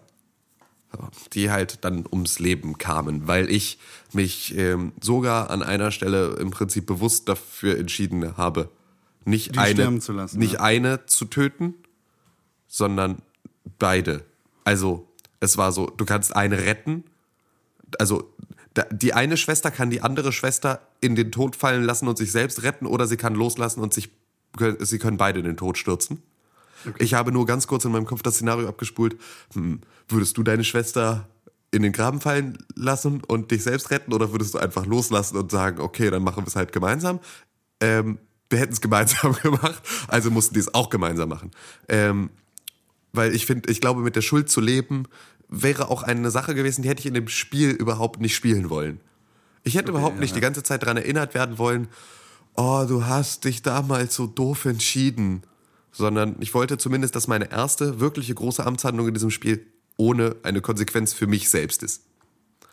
die 1.33 1.51
halt 1.51 1.85
dann 1.85 2.05
ums 2.11 2.39
Leben 2.39 2.79
kamen, 2.79 3.27
weil 3.27 3.51
ich 3.51 3.79
mich 4.13 4.57
ähm, 4.57 4.93
sogar 5.01 5.51
an 5.51 5.63
einer 5.63 5.91
Stelle 5.91 6.37
im 6.41 6.51
Prinzip 6.51 6.87
bewusst 6.87 7.29
dafür 7.29 7.79
entschieden 7.79 8.37
habe, 8.37 8.69
nicht 9.25 9.55
Die 9.55 9.59
eine, 9.59 9.99
zu 10.01 10.13
lassen, 10.13 10.39
nicht 10.39 10.55
ja. 10.55 10.61
eine 10.61 11.07
zu 11.07 11.27
töten, 11.27 11.75
sondern 12.67 13.23
beide. 13.79 14.25
Also 14.65 15.07
es 15.41 15.57
war 15.57 15.73
so, 15.73 15.87
du 15.87 16.05
kannst 16.05 16.35
eine 16.35 16.59
retten, 16.59 17.05
also 17.99 18.33
die 18.93 19.15
eine 19.15 19.37
Schwester 19.37 19.71
kann 19.71 19.91
die 19.91 20.01
andere 20.01 20.33
Schwester 20.33 20.81
in 21.01 21.17
den 21.17 21.33
Tod 21.33 21.57
fallen 21.57 21.83
lassen 21.83 22.07
und 22.09 22.19
sich 22.19 22.31
selbst 22.31 22.63
retten 22.63 22.87
oder 22.87 23.07
sie 23.07 23.17
kann 23.17 23.35
loslassen 23.35 23.81
und 23.81 23.93
sich, 23.93 24.11
sie 24.79 24.99
können 24.99 25.17
beide 25.17 25.41
in 25.41 25.45
den 25.45 25.57
Tod 25.57 25.77
stürzen. 25.77 26.23
Ich 26.99 27.15
habe 27.15 27.33
nur 27.33 27.47
ganz 27.47 27.67
kurz 27.67 27.85
in 27.85 27.93
meinem 27.93 28.07
Kopf 28.07 28.23
das 28.23 28.35
Szenario 28.37 28.69
abgespult. 28.69 29.17
Hm, 29.55 29.81
würdest 30.09 30.37
du 30.37 30.43
deine 30.43 30.65
Schwester 30.65 31.29
in 31.71 31.83
den 31.83 31.93
Graben 31.93 32.21
fallen 32.21 32.59
lassen 32.75 33.23
und 33.27 33.51
dich 33.51 33.63
selbst 33.63 33.91
retten 33.91 34.13
oder 34.13 34.33
würdest 34.33 34.55
du 34.55 34.59
einfach 34.59 34.87
loslassen 34.87 35.37
und 35.37 35.51
sagen, 35.51 35.81
okay, 35.81 36.11
dann 36.11 36.23
machen 36.23 36.43
wir 36.43 36.49
es 36.49 36.57
halt 36.57 36.73
gemeinsam? 36.73 37.21
Ähm, 37.81 38.19
wir 38.49 38.59
hätten 38.59 38.73
es 38.73 38.81
gemeinsam 38.81 39.35
gemacht, 39.35 39.83
also 40.09 40.31
mussten 40.31 40.55
die 40.55 40.61
es 40.61 40.75
auch 40.75 40.91
gemeinsam 40.91 41.29
machen. 41.29 41.51
Ähm, 41.89 42.31
weil 43.13 43.35
ich 43.35 43.47
finde, 43.47 43.71
ich 43.71 43.81
glaube, 43.81 44.03
mit 44.03 44.17
der 44.17 44.23
Schuld 44.23 44.51
zu 44.51 44.61
leben 44.61 45.05
wäre 45.49 45.91
auch 45.91 46.03
eine 46.03 46.31
Sache 46.31 46.55
gewesen, 46.55 46.83
die 46.83 46.89
hätte 46.89 47.01
ich 47.01 47.07
in 47.07 47.15
dem 47.15 47.29
Spiel 47.29 47.71
überhaupt 47.71 48.21
nicht 48.21 48.37
spielen 48.37 48.71
wollen. 48.71 49.01
Ich 49.63 49.75
hätte 49.75 49.91
überhaupt 49.91 50.19
nicht 50.19 50.35
die 50.35 50.41
ganze 50.41 50.63
Zeit 50.63 50.83
daran 50.83 50.97
erinnert 50.97 51.35
werden 51.35 51.59
wollen, 51.59 51.89
oh, 52.57 52.85
du 52.89 53.05
hast 53.07 53.45
dich 53.45 53.63
damals 53.63 54.15
so 54.15 54.27
doof 54.27 54.65
entschieden. 54.65 55.43
Sondern 55.93 56.37
ich 56.41 56.55
wollte 56.55 56.79
zumindest, 56.79 57.17
dass 57.17 57.27
meine 57.27 57.51
erste 57.51 58.01
wirkliche 58.01 58.35
große 58.35 58.65
Amtshandlung 58.65 59.09
in 59.09 59.15
diesem 59.15 59.31
Spiel 59.31 59.67
ohne 59.97 60.37
eine 60.43 60.61
Konsequenz 60.61 61.13
für 61.13 61.27
mich 61.27 61.51
selbst 61.51 61.83
ist. 61.83 62.03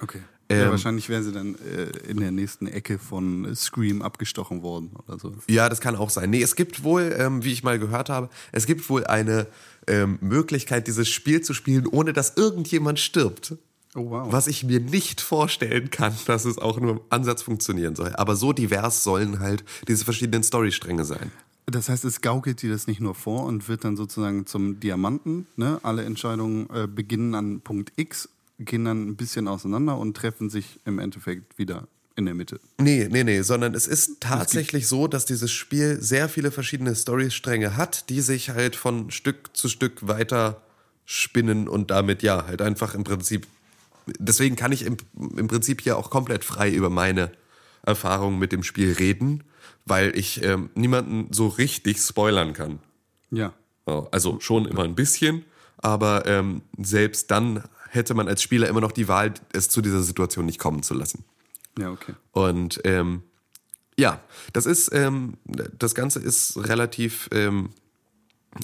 Okay. 0.02 0.22
Ähm, 0.50 0.62
ja, 0.62 0.72
wahrscheinlich 0.72 1.10
wäre 1.10 1.24
sie 1.24 1.34
dann 1.34 1.56
äh, 1.56 2.10
in 2.10 2.18
der 2.18 2.32
nächsten 2.32 2.68
Ecke 2.68 3.00
von 3.00 3.54
Scream 3.54 4.02
abgestochen 4.02 4.62
worden 4.62 4.92
oder 5.06 5.20
so. 5.20 5.34
Ja, 5.50 5.68
das 5.68 5.82
kann 5.82 5.96
auch 5.98 6.10
sein. 6.10 6.30
Nee, 6.30 6.42
es 6.42 6.56
gibt 6.56 6.84
wohl, 6.84 7.14
ähm, 7.18 7.44
wie 7.44 7.52
ich 7.52 7.64
mal 7.64 7.80
gehört 7.80 8.10
habe, 8.10 8.30
es 8.54 8.66
gibt 8.66 8.90
wohl 8.90 9.04
eine 9.06 9.48
ähm, 9.88 10.20
Möglichkeit, 10.22 10.88
dieses 10.88 11.10
Spiel 11.10 11.42
zu 11.42 11.54
spielen, 11.54 11.86
ohne 11.86 12.14
dass 12.14 12.38
irgendjemand 12.38 13.00
stirbt. 13.00 13.56
Oh, 13.96 14.10
wow. 14.10 14.32
Was 14.32 14.48
ich 14.48 14.64
mir 14.64 14.80
nicht 14.80 15.20
vorstellen 15.20 15.90
kann, 15.90 16.14
dass 16.28 16.46
es 16.46 16.58
auch 16.58 16.80
nur 16.80 16.92
im 16.92 17.02
Ansatz 17.10 17.42
funktionieren 17.42 17.96
soll. 17.96 18.16
Aber 18.16 18.36
so 18.36 18.54
divers 18.54 19.04
sollen 19.04 19.40
halt 19.40 19.66
diese 19.88 20.06
verschiedenen 20.06 20.44
Storystränge 20.44 21.04
sein. 21.04 21.32
Das 21.70 21.90
heißt, 21.90 22.06
es 22.06 22.22
gaukelt 22.22 22.62
dir 22.62 22.72
das 22.72 22.88
nicht 22.88 23.02
nur 23.02 23.14
vor 23.14 23.44
und 23.44 23.68
wird 23.68 23.84
dann 23.84 23.98
sozusagen 23.98 24.46
zum 24.46 24.80
Diamanten. 24.80 25.48
Ne? 25.58 25.80
Alle 25.84 26.06
Entscheidungen 26.06 26.70
äh, 26.74 26.88
beginnen 26.88 27.36
an 27.36 27.60
Punkt 27.60 27.92
X, 27.98 28.30
gehen 28.58 28.86
dann 28.86 29.10
ein 29.10 29.16
bisschen 29.18 29.50
auseinander 29.50 29.98
und 29.98 30.16
treffen 30.16 30.50
sich 30.50 30.80
im 30.86 30.98
Endeffekt 31.00 31.58
wieder 31.58 31.88
in 32.16 32.26
der 32.26 32.34
Mitte. 32.34 32.60
Nee, 32.80 33.08
nee, 33.12 33.24
nee, 33.24 33.42
sondern 33.42 33.76
es 33.76 33.86
ist 33.86 34.22
tatsächlich 34.22 34.88
so, 34.88 35.08
dass 35.08 35.26
dieses 35.26 35.52
Spiel 35.52 36.02
sehr 36.02 36.30
viele 36.30 36.52
verschiedene 36.52 36.96
Storystränge 36.96 37.76
hat, 37.76 38.10
die 38.10 38.22
sich 38.22 38.50
halt 38.50 38.76
von 38.76 39.12
Stück 39.12 39.56
zu 39.56 39.70
Stück 39.70 40.08
weiter 40.08 40.62
spinnen 41.06 41.68
und 41.68 41.92
damit 41.92 42.24
ja 42.24 42.48
halt 42.48 42.62
einfach 42.62 42.96
im 42.96 43.04
Prinzip. 43.04 43.46
Deswegen 44.18 44.56
kann 44.56 44.72
ich 44.72 44.84
im, 44.84 44.98
im 45.36 45.48
Prinzip 45.48 45.82
hier 45.82 45.98
auch 45.98 46.10
komplett 46.10 46.44
frei 46.44 46.72
über 46.72 46.90
meine 46.90 47.32
Erfahrungen 47.84 48.40
mit 48.40 48.52
dem 48.52 48.64
Spiel 48.64 48.94
reden, 48.94 49.44
weil 49.88 50.18
ich 50.18 50.44
ähm, 50.44 50.70
niemanden 50.76 51.32
so 51.32 51.48
richtig 51.48 51.98
spoilern 52.00 52.54
kann. 52.54 52.80
Ja. 53.32 53.54
Oh, 53.86 54.08
Also 54.12 54.40
schon 54.40 54.66
immer 54.66 54.84
ein 54.84 54.96
bisschen, 54.96 55.46
aber 55.78 56.26
ähm, 56.26 56.62
selbst 56.78 57.32
dann 57.32 57.64
hätte 57.90 58.14
man 58.14 58.28
als 58.28 58.42
Spieler 58.42 58.68
immer 58.68 58.82
noch 58.82 58.92
die 58.92 59.08
Wahl, 59.08 59.34
es 59.54 59.70
zu 59.70 59.82
dieser 59.82 60.02
Situation 60.02 60.46
nicht 60.46 60.60
kommen 60.60 60.84
zu 60.84 60.94
lassen. 60.94 61.24
Ja, 61.80 61.92
okay. 61.92 62.14
Und 62.32 62.82
ähm, 62.84 63.24
ja, 63.98 64.20
das 64.54 64.66
ist, 64.66 64.92
ähm, 64.94 65.38
das 65.46 65.96
Ganze 65.96 66.20
ist 66.20 66.58
relativ 66.58 67.30
ähm, 67.32 67.70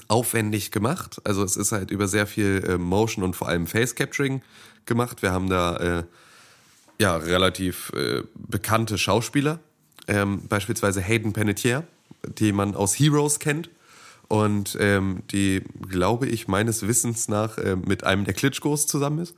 aufwendig 0.08 0.70
gemacht. 0.70 1.20
Also 1.24 1.42
es 1.42 1.56
ist 1.56 1.72
halt 1.72 1.90
über 1.90 2.08
sehr 2.08 2.26
viel 2.26 2.62
äh, 2.66 2.78
Motion 2.78 3.24
und 3.24 3.34
vor 3.34 3.48
allem 3.48 3.66
Face 3.66 3.94
Capturing 3.94 4.42
gemacht. 4.86 5.22
Wir 5.22 5.32
haben 5.32 5.48
da 5.48 5.76
äh, 5.76 6.04
ja 7.00 7.16
relativ 7.16 7.92
äh, 7.94 8.22
bekannte 8.34 8.98
Schauspieler, 8.98 9.60
ähm, 10.08 10.46
beispielsweise 10.48 11.00
Hayden 11.00 11.32
Panettiere, 11.32 11.84
die 12.38 12.52
man 12.52 12.74
aus 12.74 12.98
Heroes 12.98 13.38
kennt 13.38 13.70
und 14.28 14.76
ähm, 14.80 15.22
die, 15.30 15.62
glaube 15.88 16.26
ich, 16.26 16.48
meines 16.48 16.86
Wissens 16.86 17.28
nach 17.28 17.58
äh, 17.58 17.76
mit 17.76 18.04
einem 18.04 18.24
der 18.24 18.34
Klitschkos 18.34 18.86
zusammen 18.86 19.18
ist. 19.18 19.34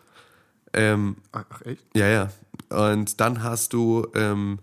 Ähm, 0.72 1.16
Ach, 1.32 1.62
echt? 1.62 1.84
ja, 1.94 2.06
ja. 2.08 2.30
Und 2.68 3.20
dann 3.20 3.42
hast 3.42 3.72
du 3.72 4.06
ähm, 4.14 4.58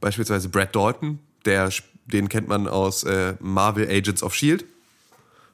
beispielsweise 0.00 0.48
Brad 0.48 0.74
Dalton, 0.74 1.18
der, 1.44 1.70
den 2.06 2.28
kennt 2.28 2.48
man 2.48 2.68
aus 2.68 3.04
äh, 3.04 3.34
Marvel 3.40 3.88
Agents 3.88 4.22
of 4.22 4.34
Shield, 4.34 4.62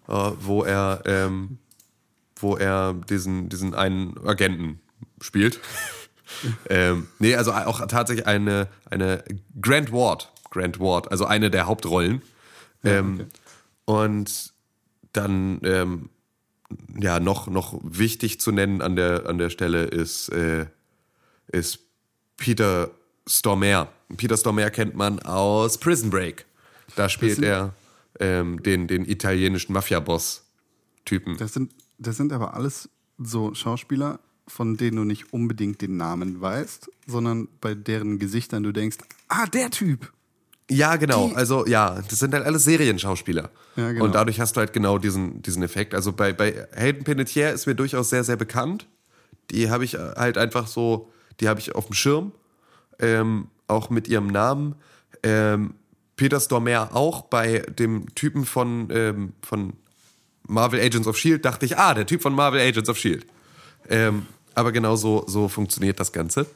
äh, 0.09 0.30
wo 0.40 0.64
er, 0.64 1.02
ähm, 1.07 1.59
wo 2.37 2.57
er 2.57 2.94
diesen, 3.09 3.48
diesen 3.48 3.74
einen 3.74 4.18
Agenten 4.26 4.80
spielt. 5.20 5.61
Ähm, 6.68 7.08
nee, 7.18 7.34
also 7.37 7.52
auch 7.52 7.87
tatsächlich 7.87 8.26
eine, 8.26 8.68
eine 8.90 9.24
Grant 9.60 9.92
Ward, 9.92 10.32
Grant 10.50 10.80
Ward, 10.80 11.10
also 11.10 11.24
eine 11.26 11.50
der 11.50 11.66
Hauptrollen. 11.66 12.22
ähm, 12.84 13.14
okay. 13.14 13.26
Und 13.87 14.52
dann 15.12 15.60
ähm, 15.64 16.08
ja 16.98 17.20
noch 17.20 17.46
noch 17.46 17.78
wichtig 17.84 18.40
zu 18.40 18.50
nennen 18.50 18.80
an 18.82 18.96
der 18.96 19.26
an 19.26 19.38
der 19.38 19.50
Stelle 19.50 19.84
ist 19.84 20.28
äh, 20.30 20.66
ist 21.48 21.78
Peter 22.37 22.90
Stormare. 23.26 23.88
Peter 24.16 24.37
Stormare 24.37 24.70
kennt 24.70 24.94
man 24.94 25.20
aus 25.20 25.78
Prison 25.78 26.10
Break. 26.10 26.46
Da 26.96 27.08
spielt 27.08 27.37
sind- 27.37 27.44
er 27.44 27.74
ähm, 28.20 28.62
den 28.62 28.87
den 28.87 29.04
italienischen 29.04 29.72
Mafia-Boss 29.72 30.44
Typen. 31.04 31.37
Das 31.37 31.52
sind, 31.52 31.74
das 31.98 32.16
sind 32.16 32.32
aber 32.32 32.54
alles 32.54 32.88
so 33.18 33.54
Schauspieler, 33.54 34.20
von 34.46 34.76
denen 34.76 34.96
du 34.96 35.04
nicht 35.04 35.33
unbedingt 35.33 35.80
den 35.80 35.96
Namen 35.96 36.40
weißt, 36.40 36.90
sondern 37.07 37.48
bei 37.61 37.74
deren 37.74 38.18
Gesichtern 38.18 38.62
du 38.62 38.72
denkst, 38.72 38.98
ah, 39.28 39.46
der 39.46 39.70
Typ. 39.70 40.12
Ja, 40.70 40.96
genau. 40.96 41.28
Die- 41.28 41.37
Also 41.37 41.66
ja, 41.66 42.02
das 42.09 42.18
sind 42.18 42.33
halt 42.35 42.44
alles 42.44 42.64
Serienschauspieler. 42.64 43.50
Ja, 43.76 43.92
genau. 43.92 44.04
Und 44.04 44.14
dadurch 44.14 44.40
hast 44.40 44.57
du 44.57 44.61
halt 44.61 44.72
genau 44.72 44.98
diesen, 44.98 45.42
diesen 45.42 45.62
Effekt. 45.62 45.94
Also 45.94 46.12
bei, 46.12 46.33
bei 46.33 46.66
Hayden 46.74 47.04
Panettiere 47.04 47.50
ist 47.50 47.66
mir 47.66 47.74
durchaus 47.74 48.11
sehr, 48.11 48.24
sehr 48.24 48.37
bekannt. 48.37 48.87
Die 49.50 49.70
habe 49.70 49.85
ich 49.85 49.94
halt 49.94 50.38
einfach 50.38 50.66
so, 50.66 51.11
die 51.40 51.48
habe 51.48 51.61
ich 51.61 51.74
auf 51.74 51.87
dem 51.87 51.94
Schirm. 51.94 52.33
Ähm, 52.98 53.48
auch 53.66 53.90
mit 53.90 54.09
ihrem 54.09 54.28
Namen. 54.28 54.74
Ähm, 55.22 55.74
Peter 56.16 56.38
Stormare 56.38 56.94
auch 56.94 57.22
bei 57.22 57.59
dem 57.61 58.14
Typen 58.14 58.44
von, 58.46 58.88
ähm, 58.90 59.33
von 59.42 59.72
Marvel 60.46 60.80
Agents 60.80 61.09
of 61.09 61.16
Shield 61.18 61.44
dachte 61.44 61.66
ich, 61.66 61.76
ah, 61.76 61.92
der 61.94 62.07
Typ 62.07 62.22
von 62.22 62.35
Marvel 62.35 62.61
Agents 62.61 62.88
of 62.88 62.96
Shield. 62.98 63.26
Ähm, 63.88 64.26
aber 64.55 64.73
genau 64.73 64.97
so, 64.97 65.25
so 65.27 65.49
funktioniert 65.49 65.99
das 66.01 66.12
Ganze. 66.12 66.47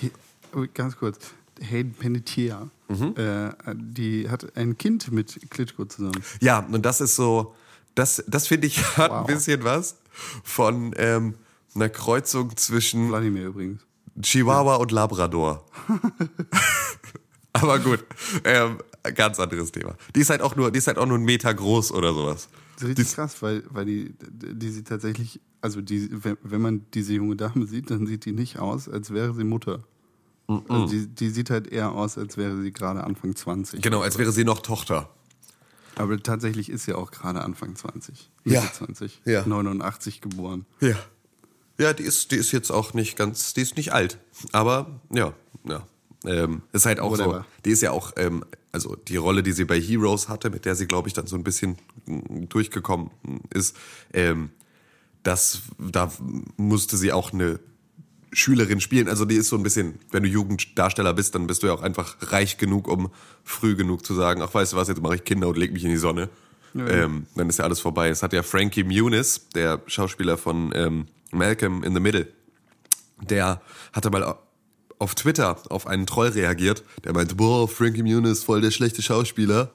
Die, 0.00 0.10
oh, 0.54 0.64
ganz 0.72 0.96
kurz, 0.96 1.18
Hayden 1.60 1.94
Panettiere, 1.94 2.70
Mhm. 2.88 3.14
äh, 3.16 3.50
die 3.74 4.28
hat 4.28 4.56
ein 4.56 4.76
Kind 4.76 5.10
mit 5.10 5.50
Klitschko 5.50 5.86
zusammen. 5.86 6.22
Ja, 6.40 6.58
und 6.70 6.84
das 6.84 7.00
ist 7.00 7.16
so, 7.16 7.54
das, 7.94 8.22
das 8.26 8.46
finde 8.46 8.66
ich 8.66 8.82
hat 8.98 9.10
ein 9.10 9.20
Wow. 9.20 9.26
bisschen 9.26 9.64
was 9.64 9.96
von 10.42 10.94
ähm, 10.98 11.34
einer 11.74 11.88
Kreuzung 11.88 12.54
zwischen 12.56 13.08
Wladimir 13.08 13.46
übrigens. 13.46 13.80
Chihuahua 14.20 14.76
und 14.76 14.92
Labrador. 14.92 15.64
Aber 17.52 17.78
gut, 17.78 18.04
ähm, 18.44 18.78
ganz 19.14 19.38
anderes 19.38 19.70
Thema. 19.72 19.94
Die 20.14 20.20
ist 20.20 20.30
halt 20.30 20.42
auch 20.42 20.56
nur, 20.56 20.70
die 20.70 20.78
ist 20.78 20.86
halt 20.88 20.98
auch 20.98 21.06
nur 21.06 21.16
einen 21.16 21.24
Meter 21.24 21.52
groß 21.54 21.92
oder 21.92 22.12
sowas. 22.12 22.48
Das 22.74 22.82
ist 22.82 22.88
richtig 22.90 23.14
krass, 23.14 23.36
weil, 23.42 23.62
weil 23.70 23.84
die, 23.86 24.14
die 24.20 24.68
sieht 24.70 24.88
tatsächlich, 24.88 25.40
also 25.64 25.80
die, 25.80 26.10
wenn, 26.12 26.60
man 26.60 26.84
diese 26.92 27.14
junge 27.14 27.36
Dame 27.36 27.66
sieht, 27.66 27.90
dann 27.90 28.06
sieht 28.06 28.26
die 28.26 28.32
nicht 28.32 28.58
aus, 28.58 28.86
als 28.86 29.14
wäre 29.14 29.32
sie 29.32 29.44
Mutter. 29.44 29.82
Also 30.46 30.86
die, 30.88 31.06
die 31.06 31.30
sieht 31.30 31.48
halt 31.48 31.68
eher 31.68 31.92
aus, 31.92 32.18
als 32.18 32.36
wäre 32.36 32.60
sie 32.60 32.70
gerade 32.70 33.02
Anfang 33.02 33.34
20. 33.34 33.80
Genau, 33.80 34.02
als 34.02 34.18
wäre 34.18 34.30
sie 34.30 34.44
noch 34.44 34.60
Tochter. 34.60 35.08
Aber 35.96 36.22
tatsächlich 36.22 36.68
ist 36.68 36.84
sie 36.84 36.92
auch 36.92 37.10
gerade 37.10 37.40
Anfang 37.40 37.74
20. 37.74 38.30
Mitte 38.44 38.56
Ja. 38.56 38.70
20. 38.70 39.22
Ja. 39.24 39.46
89 39.46 40.20
geboren. 40.20 40.66
Ja. 40.80 40.96
Ja, 41.78 41.94
die 41.94 42.02
ist, 42.02 42.30
die 42.30 42.36
ist 42.36 42.52
jetzt 42.52 42.70
auch 42.70 42.92
nicht 42.92 43.16
ganz, 43.16 43.54
die 43.54 43.62
ist 43.62 43.78
nicht 43.78 43.94
alt. 43.94 44.18
Aber 44.52 45.00
ja, 45.10 45.32
ja. 45.64 45.86
Ähm, 46.26 46.60
ist 46.72 46.84
halt 46.84 47.00
auch 47.00 47.16
so. 47.16 47.24
Whatever. 47.24 47.46
Die 47.64 47.70
ist 47.70 47.80
ja 47.80 47.90
auch, 47.92 48.12
ähm, 48.16 48.44
also 48.70 48.96
die 48.96 49.16
Rolle, 49.16 49.42
die 49.42 49.52
sie 49.52 49.64
bei 49.64 49.80
Heroes 49.80 50.28
hatte, 50.28 50.50
mit 50.50 50.66
der 50.66 50.74
sie, 50.74 50.86
glaube 50.86 51.08
ich, 51.08 51.14
dann 51.14 51.26
so 51.26 51.36
ein 51.36 51.44
bisschen 51.44 51.78
mm, 52.04 52.48
durchgekommen 52.50 53.10
ist, 53.50 53.74
ähm, 54.12 54.50
das, 55.24 55.62
da 55.78 56.12
musste 56.56 56.96
sie 56.96 57.12
auch 57.12 57.32
eine 57.32 57.58
Schülerin 58.32 58.80
spielen. 58.80 59.08
Also 59.08 59.24
die 59.24 59.36
ist 59.36 59.48
so 59.48 59.56
ein 59.56 59.62
bisschen, 59.62 59.98
wenn 60.10 60.22
du 60.22 60.28
Jugenddarsteller 60.28 61.14
bist, 61.14 61.34
dann 61.34 61.46
bist 61.46 61.62
du 61.62 61.66
ja 61.68 61.72
auch 61.72 61.82
einfach 61.82 62.16
reich 62.32 62.58
genug, 62.58 62.88
um 62.88 63.10
früh 63.42 63.74
genug 63.74 64.04
zu 64.06 64.14
sagen, 64.14 64.42
ach 64.42 64.54
weißt 64.54 64.72
du 64.72 64.76
was, 64.76 64.88
jetzt 64.88 65.02
mache 65.02 65.16
ich 65.16 65.24
Kinder 65.24 65.48
und 65.48 65.58
leg 65.58 65.72
mich 65.72 65.84
in 65.84 65.90
die 65.90 65.96
Sonne. 65.96 66.28
Ähm, 66.76 67.26
dann 67.36 67.48
ist 67.48 67.58
ja 67.58 67.64
alles 67.64 67.80
vorbei. 67.80 68.08
Es 68.08 68.22
hat 68.22 68.32
ja 68.32 68.42
Frankie 68.42 68.82
Muniz, 68.82 69.48
der 69.54 69.80
Schauspieler 69.86 70.36
von 70.36 70.72
ähm, 70.74 71.06
Malcolm 71.30 71.84
in 71.84 71.94
the 71.94 72.00
Middle, 72.00 72.26
der 73.20 73.62
hatte 73.92 74.10
mal 74.10 74.36
auf 74.98 75.14
Twitter 75.14 75.56
auf 75.70 75.86
einen 75.86 76.06
Troll 76.06 76.28
reagiert, 76.28 76.82
der 77.04 77.12
meinte, 77.12 77.36
boah, 77.36 77.68
Frankie 77.68 78.02
Muniz, 78.02 78.42
voll 78.42 78.60
der 78.60 78.72
schlechte 78.72 79.02
Schauspieler. 79.02 79.72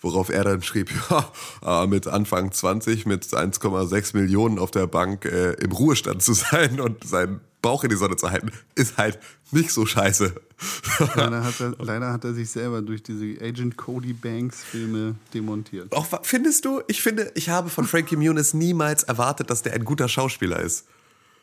Worauf 0.00 0.28
er 0.28 0.44
dann 0.44 0.62
schrieb, 0.62 0.90
ja, 1.10 1.30
aber 1.60 1.86
mit 1.86 2.06
Anfang 2.06 2.52
20 2.52 3.06
mit 3.06 3.24
1,6 3.24 4.16
Millionen 4.16 4.58
auf 4.58 4.70
der 4.70 4.86
Bank 4.86 5.24
äh, 5.24 5.52
im 5.54 5.72
Ruhestand 5.72 6.22
zu 6.22 6.34
sein 6.34 6.80
und 6.86 7.04
seinen 7.04 7.40
Bauch 7.62 7.82
in 7.82 7.90
die 7.90 7.96
Sonne 7.96 8.16
zu 8.16 8.30
halten, 8.30 8.52
ist 8.74 8.96
halt 8.96 9.18
nicht 9.50 9.72
so 9.72 9.86
scheiße. 9.86 10.34
Leider 11.16 11.44
hat, 11.44 11.60
er, 11.60 11.74
leider 11.78 12.12
hat 12.12 12.24
er 12.24 12.32
sich 12.32 12.50
selber 12.50 12.80
durch 12.80 13.02
diese 13.02 13.24
Agent 13.42 13.76
Cody 13.76 14.12
Banks 14.12 14.62
Filme 14.62 15.16
demontiert. 15.34 15.92
Auch 15.92 16.06
findest 16.22 16.64
du, 16.64 16.80
ich 16.86 17.02
finde, 17.02 17.30
ich 17.34 17.48
habe 17.48 17.68
von 17.68 17.84
Frankie 17.84 18.16
Muniz 18.16 18.54
niemals 18.54 19.02
erwartet, 19.02 19.50
dass 19.50 19.62
der 19.62 19.74
ein 19.74 19.84
guter 19.84 20.08
Schauspieler 20.08 20.60
ist. 20.60 20.86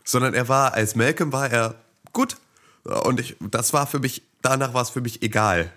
Sondern 0.04 0.34
er 0.34 0.50
war, 0.50 0.74
als 0.74 0.96
Malcolm 0.96 1.32
war 1.32 1.52
er 1.52 1.76
gut. 2.12 2.38
Und 2.84 3.20
ich, 3.20 3.36
das 3.40 3.74
war 3.74 3.86
für 3.86 4.00
mich, 4.00 4.24
danach 4.42 4.74
war 4.74 4.82
es 4.82 4.90
für 4.90 5.02
mich 5.02 5.22
egal. 5.22 5.72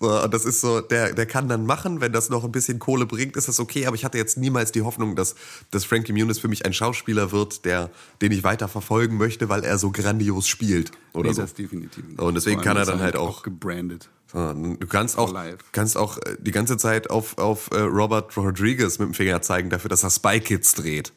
So, 0.00 0.22
und 0.22 0.34
das 0.34 0.44
ist 0.44 0.60
so, 0.60 0.80
der, 0.80 1.12
der 1.14 1.24
kann 1.26 1.48
dann 1.48 1.66
machen, 1.66 2.00
wenn 2.00 2.12
das 2.12 2.28
noch 2.28 2.42
ein 2.44 2.50
bisschen 2.50 2.80
Kohle 2.80 3.06
bringt, 3.06 3.36
ist 3.36 3.46
das 3.46 3.60
okay. 3.60 3.86
Aber 3.86 3.94
ich 3.94 4.04
hatte 4.04 4.18
jetzt 4.18 4.36
niemals 4.36 4.72
die 4.72 4.82
Hoffnung, 4.82 5.14
dass, 5.14 5.36
dass 5.70 5.84
Frankie 5.84 6.12
Muniz 6.12 6.38
für 6.40 6.48
mich 6.48 6.66
ein 6.66 6.72
Schauspieler 6.72 7.30
wird, 7.30 7.64
der, 7.64 7.90
den 8.20 8.32
ich 8.32 8.42
weiter 8.42 8.66
verfolgen 8.66 9.16
möchte, 9.16 9.48
weil 9.48 9.62
er 9.62 9.78
so 9.78 9.92
grandios 9.92 10.48
spielt. 10.48 10.90
Oder 11.12 11.28
Nee, 11.28 11.34
so. 11.36 11.42
das 11.42 11.54
definitiv 11.54 12.04
nicht. 12.08 12.18
Und 12.20 12.34
deswegen 12.34 12.60
kann 12.60 12.76
er 12.76 12.84
dann 12.86 13.00
halt 13.00 13.16
auch- 13.16 13.42
gebrandet. 13.44 14.08
So, 14.32 14.52
Du 14.52 14.86
kannst 14.88 15.16
auch, 15.16 15.32
kannst 15.70 15.96
auch 15.96 16.18
äh, 16.18 16.36
die 16.40 16.50
ganze 16.50 16.76
Zeit 16.76 17.08
auf, 17.10 17.38
auf 17.38 17.70
äh, 17.70 17.78
Robert 17.78 18.36
Rodriguez 18.36 18.98
mit 18.98 19.06
dem 19.08 19.14
Finger 19.14 19.42
zeigen 19.42 19.70
dafür, 19.70 19.90
dass 19.90 20.02
er 20.02 20.10
Spy 20.10 20.40
Kids 20.40 20.74
dreht. 20.74 21.12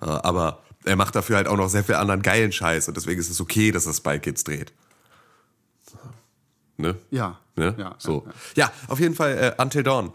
Äh, 0.00 0.04
Aber 0.04 0.62
er 0.84 0.94
macht 0.94 1.16
dafür 1.16 1.34
halt 1.36 1.48
auch 1.48 1.56
noch 1.56 1.68
sehr 1.68 1.82
viel 1.82 1.96
anderen 1.96 2.22
geilen 2.22 2.52
Scheiß 2.52 2.86
und 2.86 2.96
deswegen 2.96 3.20
ist 3.20 3.28
es 3.28 3.40
okay, 3.40 3.72
dass 3.72 3.86
er 3.86 3.92
Spy 3.92 4.20
Kids 4.20 4.44
dreht. 4.44 4.72
Ne? 6.80 6.96
Ja. 7.10 7.38
Ne? 7.56 7.74
Ja, 7.78 7.94
so. 7.98 8.24
ja, 8.56 8.66
Ja, 8.66 8.72
auf 8.88 9.00
jeden 9.00 9.14
Fall 9.14 9.54
äh, 9.58 9.62
Until 9.62 9.82
Dawn. 9.82 10.12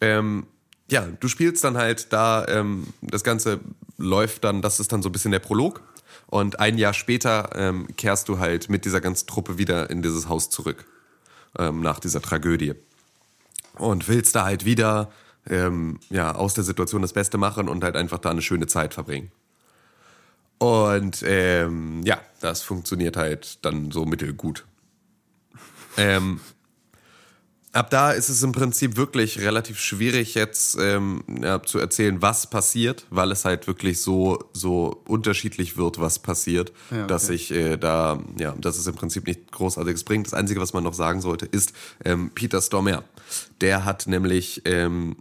Ähm, 0.00 0.46
ja, 0.90 1.02
du 1.02 1.28
spielst 1.28 1.62
dann 1.64 1.76
halt 1.76 2.12
da, 2.12 2.46
ähm, 2.48 2.88
das 3.00 3.22
Ganze 3.22 3.60
läuft 3.96 4.44
dann, 4.44 4.62
das 4.62 4.80
ist 4.80 4.92
dann 4.92 5.02
so 5.02 5.08
ein 5.08 5.12
bisschen 5.12 5.30
der 5.30 5.38
Prolog. 5.38 5.82
Und 6.26 6.60
ein 6.60 6.78
Jahr 6.78 6.94
später 6.94 7.50
ähm, 7.54 7.88
kehrst 7.96 8.28
du 8.28 8.38
halt 8.38 8.70
mit 8.70 8.84
dieser 8.84 9.00
ganzen 9.00 9.26
Truppe 9.26 9.58
wieder 9.58 9.90
in 9.90 10.02
dieses 10.02 10.28
Haus 10.28 10.50
zurück. 10.50 10.86
Ähm, 11.58 11.80
nach 11.80 11.98
dieser 11.98 12.22
Tragödie. 12.22 12.74
Und 13.74 14.08
willst 14.08 14.36
da 14.36 14.44
halt 14.44 14.64
wieder 14.64 15.10
ähm, 15.48 15.98
ja, 16.08 16.34
aus 16.34 16.54
der 16.54 16.64
Situation 16.64 17.02
das 17.02 17.12
Beste 17.12 17.38
machen 17.38 17.68
und 17.68 17.82
halt 17.82 17.96
einfach 17.96 18.18
da 18.18 18.30
eine 18.30 18.42
schöne 18.42 18.66
Zeit 18.66 18.94
verbringen. 18.94 19.32
Und 20.58 21.24
ähm, 21.26 22.02
ja, 22.04 22.20
das 22.40 22.62
funktioniert 22.62 23.16
halt 23.16 23.64
dann 23.64 23.90
so 23.90 24.04
mittelgut. 24.04 24.64
Ähm, 25.96 26.40
ab 27.72 27.90
da 27.90 28.12
ist 28.12 28.28
es 28.28 28.42
im 28.42 28.52
Prinzip 28.52 28.96
wirklich 28.96 29.40
relativ 29.40 29.78
schwierig 29.78 30.34
jetzt 30.34 30.76
ähm, 30.80 31.22
ja, 31.42 31.62
zu 31.62 31.78
erzählen, 31.78 32.20
was 32.20 32.48
passiert, 32.48 33.06
weil 33.10 33.30
es 33.30 33.44
halt 33.44 33.66
wirklich 33.66 34.00
so 34.00 34.50
so 34.52 35.02
unterschiedlich 35.06 35.76
wird, 35.76 36.00
was 36.00 36.18
passiert, 36.18 36.72
Ja, 36.90 36.98
okay. 36.98 37.06
dass 37.06 37.28
ich 37.28 37.50
äh, 37.52 37.76
da 37.76 38.20
ja, 38.38 38.54
dass 38.58 38.78
es 38.78 38.86
im 38.86 38.94
Prinzip 38.94 39.26
nicht 39.26 39.52
großartiges 39.52 40.04
bringt. 40.04 40.26
Das 40.26 40.34
einzige, 40.34 40.60
was 40.60 40.72
man 40.72 40.84
noch 40.84 40.94
sagen 40.94 41.20
sollte, 41.20 41.46
ist 41.46 41.72
ähm, 42.04 42.30
Peter 42.34 42.60
Stormare. 42.60 43.04
Der 43.60 43.84
hat 43.84 44.06
nämlich 44.06 44.62
ähm, 44.64 45.16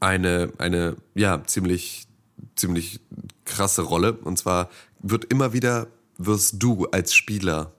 eine 0.00 0.52
eine 0.58 0.96
ja 1.14 1.42
ziemlich 1.46 2.06
ziemlich 2.56 3.00
krasse 3.44 3.82
Rolle 3.82 4.14
und 4.14 4.38
zwar 4.38 4.70
wird 5.00 5.24
immer 5.26 5.52
wieder 5.52 5.86
wirst 6.18 6.56
du 6.58 6.86
als 6.86 7.14
Spieler 7.14 7.72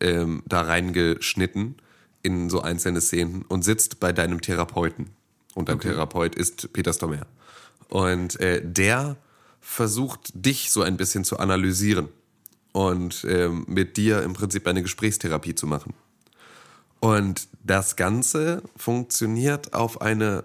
ähm, 0.00 0.42
da 0.46 0.62
reingeschnitten 0.62 1.76
in 2.22 2.50
so 2.50 2.60
einzelne 2.60 3.00
Szenen 3.00 3.42
und 3.42 3.64
sitzt 3.64 4.00
bei 4.00 4.12
deinem 4.12 4.40
Therapeuten. 4.40 5.10
Und 5.54 5.68
dein 5.68 5.80
Therapeut 5.80 6.34
ist 6.34 6.72
Peter 6.72 6.92
Stormer. 6.92 7.26
Und 7.88 8.38
äh, 8.40 8.60
der 8.64 9.16
versucht 9.60 10.30
dich 10.34 10.70
so 10.70 10.82
ein 10.82 10.96
bisschen 10.96 11.24
zu 11.24 11.38
analysieren 11.38 12.08
und 12.72 13.24
ähm, 13.28 13.64
mit 13.66 13.96
dir 13.96 14.22
im 14.22 14.34
Prinzip 14.34 14.66
eine 14.66 14.82
Gesprächstherapie 14.82 15.54
zu 15.54 15.66
machen. 15.66 15.94
Und 17.00 17.48
das 17.62 17.96
Ganze 17.96 18.62
funktioniert 18.76 19.74
auf 19.74 20.00
eine, 20.00 20.42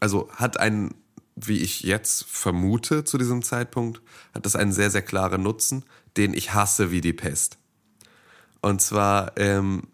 also 0.00 0.28
hat 0.32 0.58
einen, 0.58 0.94
wie 1.34 1.58
ich 1.58 1.82
jetzt 1.82 2.24
vermute 2.24 3.04
zu 3.04 3.18
diesem 3.18 3.42
Zeitpunkt, 3.42 4.00
hat 4.34 4.46
das 4.46 4.56
einen 4.56 4.72
sehr, 4.72 4.90
sehr 4.90 5.02
klaren 5.02 5.42
Nutzen, 5.42 5.84
den 6.16 6.34
ich 6.34 6.54
hasse 6.54 6.90
wie 6.90 7.00
die 7.00 7.12
Pest. 7.12 7.58
Und 8.66 8.82
zwar 8.82 9.30
ähm, 9.36 9.84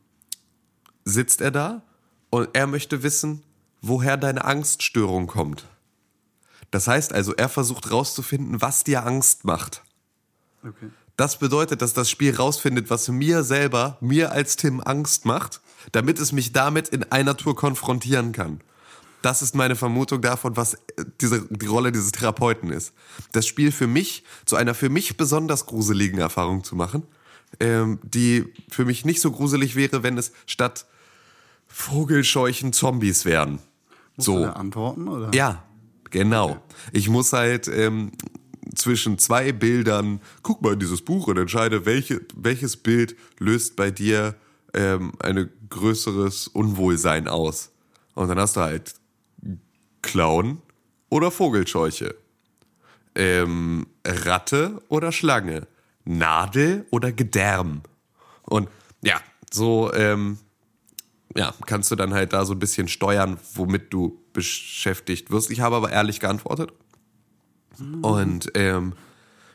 sitzt 1.05 1.43
er 1.43 1.51
da 1.51 1.83
und 2.31 2.49
er 2.55 2.67
möchte 2.67 3.03
wissen, 3.03 3.43
woher 3.83 4.17
deine 4.17 4.47
Angststörung 4.47 5.27
kommt. 5.27 5.67
Das 6.71 6.89
heißt 6.89 7.13
also, 7.13 7.35
er 7.35 7.51
versucht 7.51 7.91
rauszufinden, 7.91 8.63
was 8.63 8.83
dir 8.83 9.05
Angst 9.05 9.45
macht. 9.45 9.83
Okay. 10.67 10.89
Das 11.19 11.39
bedeutet, 11.39 11.83
dass 11.83 11.93
das 11.93 12.09
Spiel 12.09 12.35
rausfindet, 12.35 12.89
was 12.89 13.09
mir 13.09 13.43
selber, 13.43 13.99
mir 14.01 14.33
als 14.33 14.57
Tim 14.57 14.81
Angst 14.81 15.27
macht, 15.27 15.61
damit 15.93 16.19
es 16.19 16.33
mich 16.33 16.53
damit 16.53 16.89
in 16.89 17.03
einer 17.13 17.37
Tour 17.37 17.55
konfrontieren 17.55 18.33
kann. 18.33 18.63
Das 19.21 19.43
ist 19.43 19.55
meine 19.55 19.77
Vermutung 19.77 20.23
davon, 20.23 20.57
was 20.57 20.75
äh, 20.97 21.05
diese, 21.21 21.47
die 21.51 21.67
Rolle 21.67 21.93
dieses 21.93 22.13
Therapeuten 22.13 22.71
ist. 22.73 22.95
Das 23.33 23.47
Spiel 23.47 23.71
für 23.71 23.87
mich 23.87 24.25
zu 24.47 24.57
einer 24.57 24.73
für 24.75 24.89
mich 24.89 25.19
besonders 25.19 25.67
gruseligen 25.67 26.21
Erfahrung 26.21 26.65
zu 26.65 26.75
machen, 26.75 27.07
ähm, 27.61 27.99
die 28.03 28.53
für 28.69 28.85
mich 28.85 29.05
nicht 29.05 29.21
so 29.21 29.31
gruselig 29.31 29.77
wäre, 29.77 30.03
wenn 30.03 30.19
es 30.19 30.33
statt 30.47 30.87
Vogelscheuchen 31.67 32.73
Zombies 32.73 33.25
wären. 33.25 33.59
Musst 34.17 34.27
so. 34.27 34.37
du 34.37 34.43
da 34.43 34.53
antworten, 34.53 35.09
oder? 35.09 35.31
Ja, 35.35 35.63
genau. 36.11 36.63
Ich 36.93 37.09
muss 37.09 37.33
halt 37.33 37.69
ähm, 37.69 38.13
zwischen 38.75 39.19
zwei 39.19 39.53
Bildern, 39.53 40.21
guck 40.43 40.63
mal 40.63 40.75
in 40.75 40.81
dieses 40.81 41.03
Buch 41.03 41.27
und 41.29 41.39
entscheide, 41.39 41.87
welche, 41.87 42.21
welches 42.37 42.77
Bild 42.77 43.17
löst 43.39 43.77
bei 43.77 43.91
dir 43.91 44.35
ähm, 44.75 45.13
ein 45.21 45.51
größeres 45.69 46.49
Unwohlsein 46.49 47.29
aus. 47.29 47.71
Und 48.15 48.29
dann 48.29 48.39
hast 48.39 48.57
du 48.57 48.61
halt 48.61 48.95
Clown 50.03 50.61
oder 51.09 51.31
Vogelscheuche. 51.31 52.15
Ähm, 53.15 53.87
Ratte 54.07 54.83
oder 54.89 55.13
Schlange. 55.13 55.67
Nadel 56.05 56.87
oder 56.91 57.13
Gedärm. 57.13 57.83
Und 58.43 58.69
ja, 59.03 59.21
so 59.51 59.93
ähm, 59.93 60.39
ja, 61.37 61.55
kannst 61.67 61.91
du 61.91 61.97
dann 61.97 62.15
halt 62.15 62.33
da 62.33 62.45
so 62.45 62.53
ein 62.53 62.59
bisschen 62.59 62.89
steuern, 62.89 63.39
womit 63.55 63.93
du 63.93 64.21
beschäftigt 64.33 65.31
wirst. 65.31 65.51
Ich 65.51 65.61
habe 65.61 65.77
aber 65.77 65.93
ehrlich 65.93 66.21
geantwortet. 66.21 66.73
Und 68.03 68.51
ähm, 68.55 68.95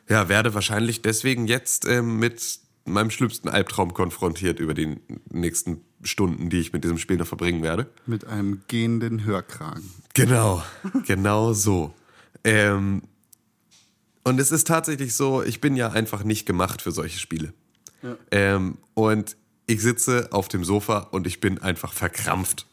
ja, 0.09 0.27
werde 0.29 0.53
wahrscheinlich 0.53 1.01
deswegen 1.01 1.47
jetzt 1.47 1.85
ähm, 1.85 2.17
mit 2.17 2.59
meinem 2.85 3.11
schlimmsten 3.11 3.49
Albtraum 3.49 3.93
konfrontiert 3.93 4.59
über 4.59 4.73
die 4.73 4.97
nächsten 5.29 5.81
Stunden, 6.01 6.49
die 6.49 6.59
ich 6.59 6.73
mit 6.73 6.83
diesem 6.83 6.97
Spiel 6.97 7.17
noch 7.17 7.27
verbringen 7.27 7.61
werde. 7.61 7.89
Mit 8.05 8.25
einem 8.25 8.61
gehenden 8.67 9.23
Hörkragen. 9.23 9.91
Genau, 10.13 10.63
genau 11.05 11.53
so. 11.53 11.93
Ähm, 12.43 13.03
und 14.27 14.39
es 14.39 14.51
ist 14.51 14.67
tatsächlich 14.67 15.15
so, 15.15 15.41
ich 15.41 15.61
bin 15.61 15.75
ja 15.75 15.89
einfach 15.91 16.23
nicht 16.23 16.45
gemacht 16.45 16.81
für 16.81 16.91
solche 16.91 17.17
Spiele. 17.17 17.53
Ähm, 18.31 18.77
und 18.93 19.37
ich 19.65 19.81
sitze 19.81 20.29
auf 20.31 20.47
dem 20.49 20.63
Sofa 20.63 20.99
und 21.11 21.27
ich 21.27 21.39
bin 21.39 21.61
einfach 21.61 21.93
verkrampft. 21.93 22.65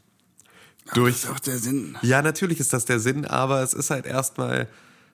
Durch, 0.94 1.22
Das 1.22 1.24
ist 1.24 1.30
auch 1.30 1.40
der 1.40 1.58
Sinn. 1.58 1.96
ja, 2.02 2.22
natürlich 2.22 2.60
ist 2.60 2.72
das 2.72 2.84
der 2.84 2.98
Sinn, 2.98 3.24
aber 3.24 3.62
es 3.62 3.72
ist 3.72 3.90
halt 3.90 4.04
erstmal 4.04 4.68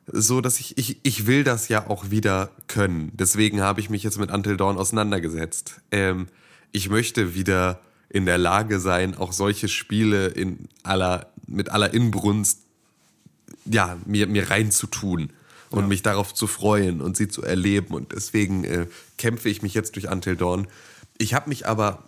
so, 0.07 0.40
dass 0.40 0.59
ich, 0.59 0.76
ich, 0.79 0.98
ich 1.03 1.26
will 1.26 1.44
das 1.44 1.68
ja 1.68 1.88
auch 1.88 2.11
wieder 2.11 2.50
können. 2.66 3.12
Deswegen 3.14 3.61
habe 3.61 3.81
ich 3.81 3.90
mich 3.90 4.03
jetzt 4.03 4.18
mit 4.18 4.31
Until 4.31 4.57
Dawn 4.57 4.79
auseinandergesetzt. 4.79 5.81
Ähm, 5.92 6.26
ich 6.72 6.88
möchte 6.88 7.35
wieder 7.35 7.81
in 8.09 8.26
der 8.26 8.38
Lage 8.38 8.81
sein, 8.81 9.14
auch 9.16 9.33
solche 9.33 9.68
Spiele 9.68 10.26
in 10.29 10.68
aller, 10.83 11.31
mit 11.46 11.68
aller 11.68 11.92
Inbrunst, 11.94 12.62
ja, 13.66 13.98
mir, 14.07 14.26
mir 14.26 14.50
reinzutun 14.50 15.33
und 15.70 15.88
mich 15.88 16.02
darauf 16.02 16.35
zu 16.35 16.46
freuen 16.46 17.00
und 17.00 17.16
sie 17.16 17.28
zu 17.28 17.42
erleben. 17.42 17.94
Und 17.94 18.12
deswegen 18.12 18.64
äh, 18.64 18.87
kämpfe 19.18 19.48
ich 19.48 19.62
mich 19.62 19.74
jetzt 19.74 19.94
durch 19.96 20.11
Until 20.11 20.37
Dawn. 20.37 20.66
Ich 21.18 21.35
habe 21.35 21.48
mich 21.48 21.66
aber 21.66 22.04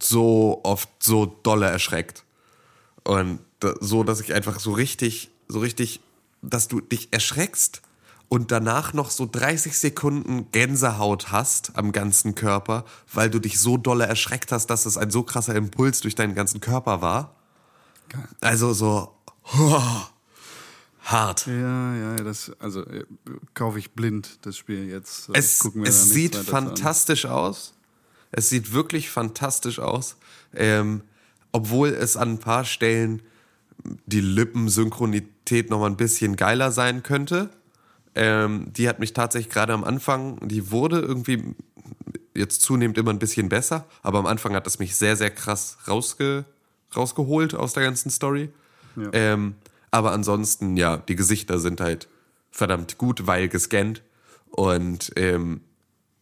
so 0.00 0.60
oft 0.62 0.88
so 1.00 1.26
dolle 1.26 1.66
erschreckt. 1.66 2.24
Und 3.04 3.40
so, 3.80 4.04
dass 4.04 4.20
ich 4.20 4.32
einfach 4.34 4.60
so 4.60 4.72
richtig, 4.72 5.30
so 5.48 5.60
richtig, 5.60 6.00
dass 6.42 6.68
du 6.68 6.80
dich 6.80 7.12
erschreckst 7.12 7.82
und 8.28 8.50
danach 8.50 8.94
noch 8.94 9.10
so 9.10 9.28
30 9.30 9.78
Sekunden 9.78 10.50
Gänsehaut 10.52 11.30
hast 11.30 11.72
am 11.74 11.92
ganzen 11.92 12.34
Körper, 12.34 12.84
weil 13.12 13.30
du 13.30 13.38
dich 13.38 13.60
so 13.60 13.76
dolle 13.76 14.06
erschreckt 14.06 14.52
hast, 14.52 14.68
dass 14.68 14.86
es 14.86 14.96
ein 14.96 15.10
so 15.10 15.22
krasser 15.22 15.54
Impuls 15.54 16.00
durch 16.00 16.14
deinen 16.14 16.34
ganzen 16.34 16.60
Körper 16.60 17.02
war. 17.02 17.34
Geil. 18.08 18.28
Also 18.40 18.72
so 18.72 19.14
hart. 21.02 21.46
Ja, 21.46 21.94
ja, 21.94 22.16
das, 22.16 22.52
also 22.58 22.82
äh, 22.86 23.04
kaufe 23.54 23.78
ich 23.78 23.92
blind 23.92 24.38
das 24.42 24.56
Spiel 24.56 24.88
jetzt. 24.88 25.28
äh, 25.30 25.32
Es, 25.38 25.64
es 25.84 26.10
sieht 26.10 26.34
weiter 26.36 26.56
an. 26.56 26.66
fantastisch 26.66 27.26
aus. 27.26 27.74
Es 28.30 28.48
sieht 28.48 28.72
wirklich 28.72 29.10
fantastisch 29.10 29.78
aus. 29.78 30.16
Ähm, 30.54 31.02
obwohl 31.52 31.88
es 31.90 32.16
an 32.16 32.32
ein 32.32 32.38
paar 32.38 32.64
Stellen 32.64 33.22
die 34.06 34.20
Lippensynchronität 34.20 35.70
noch 35.70 35.80
mal 35.80 35.86
ein 35.86 35.96
bisschen 35.96 36.36
geiler 36.36 36.72
sein 36.72 37.02
könnte. 37.02 37.50
Ähm, 38.14 38.72
die 38.72 38.88
hat 38.88 39.00
mich 39.00 39.12
tatsächlich 39.12 39.52
gerade 39.52 39.72
am 39.72 39.84
Anfang, 39.84 40.38
die 40.48 40.70
wurde 40.70 41.00
irgendwie 41.00 41.54
jetzt 42.34 42.62
zunehmend 42.62 42.96
immer 42.98 43.10
ein 43.10 43.18
bisschen 43.18 43.48
besser, 43.48 43.86
aber 44.02 44.18
am 44.18 44.26
Anfang 44.26 44.54
hat 44.54 44.66
es 44.66 44.78
mich 44.78 44.96
sehr, 44.96 45.16
sehr 45.16 45.30
krass 45.30 45.78
rausge, 45.88 46.44
rausgeholt 46.94 47.54
aus 47.54 47.72
der 47.72 47.82
ganzen 47.82 48.10
Story. 48.10 48.50
Ja. 48.96 49.08
Ähm, 49.12 49.54
aber 49.92 50.10
ansonsten, 50.10 50.76
ja, 50.76 50.96
die 50.96 51.14
Gesichter 51.14 51.60
sind 51.60 51.80
halt 51.80 52.08
verdammt 52.50 52.98
gut, 52.98 53.26
weil 53.26 53.48
gescannt. 53.48 54.02
Und 54.50 55.12
ähm, 55.16 55.60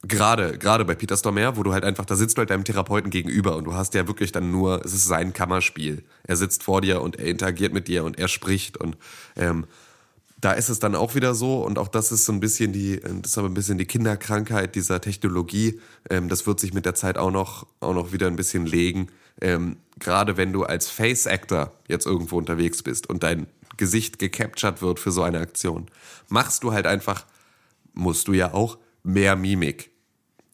gerade, 0.03 0.59
gerade 0.59 0.85
bei 0.85 0.95
Peter 0.95 1.17
Stormare, 1.17 1.57
wo 1.57 1.63
du 1.63 1.73
halt 1.73 1.85
einfach, 1.85 2.05
da 2.05 2.17
sitzt 2.17 2.37
du 2.37 2.41
halt 2.41 2.51
deinem 2.51 2.65
Therapeuten 2.65 3.11
gegenüber 3.11 3.57
und 3.57 3.65
du 3.65 3.75
hast 3.75 3.95
ja 3.95 4.07
wirklich 4.09 4.33
dann 4.33 4.51
nur, 4.51 4.85
es 4.85 4.93
ist 4.93 5.07
sein 5.07 5.33
Kammerspiel. 5.33 6.05
Er 6.25 6.37
sitzt 6.37 6.65
vor 6.65 6.81
dir 6.81 7.01
und 7.01 7.17
er 7.17 7.27
interagiert 7.27 7.73
mit 7.73 7.89
dir 7.89 8.05
und 8.05 8.19
er 8.19 8.29
spricht 8.29 8.77
und 8.77 8.97
ähm, 9.37 9.67
da 10.41 10.53
ist 10.53 10.71
es 10.71 10.79
dann 10.79 10.95
auch 10.95 11.15
wieder 11.15 11.35
so 11.35 11.63
und 11.63 11.79
auch 11.79 11.89
das 11.89 12.13
ist 12.13 12.25
so 12.25 12.33
ein 12.33 12.41
bisschen 12.41 12.73
die, 12.73 12.99
das 12.99 13.33
ist 13.33 13.39
aber 13.39 13.49
ein 13.49 13.55
bisschen 13.55 13.77
die 13.77 13.85
Kinderkrankheit 13.85 14.75
dieser 14.75 15.01
Technologie. 15.01 15.79
Ähm, 16.09 16.29
das 16.29 16.47
wird 16.47 16.59
sich 16.59 16.73
mit 16.73 16.87
der 16.87 16.95
Zeit 16.95 17.19
auch 17.19 17.31
noch, 17.31 17.67
auch 17.81 17.95
noch 17.95 18.13
wieder 18.13 18.27
ein 18.27 18.37
bisschen 18.37 18.67
legen. 18.67 19.09
Ähm, 19.41 19.77
Gerade 19.99 20.39
wenn 20.39 20.55
du 20.55 20.65
als 20.65 20.89
Face 20.89 21.27
Actor 21.27 21.73
jetzt 21.89 22.07
irgendwo 22.07 22.39
unterwegs 22.39 22.83
bist 22.83 23.11
und 23.11 23.23
dein 23.23 23.49
Gesicht 23.81 24.19
gecaptured 24.19 24.83
wird 24.83 25.01
für 25.01 25.11
so 25.11 25.23
eine 25.23 25.41
Aktion, 25.41 25.87
machst 26.29 26.63
du 26.63 26.73
halt 26.73 26.87
einfach, 26.87 27.25
musst 27.95 28.29
du 28.29 28.35
ja 28.35 28.53
auch, 28.53 28.79
mehr 29.03 29.37
Mimik. 29.37 29.91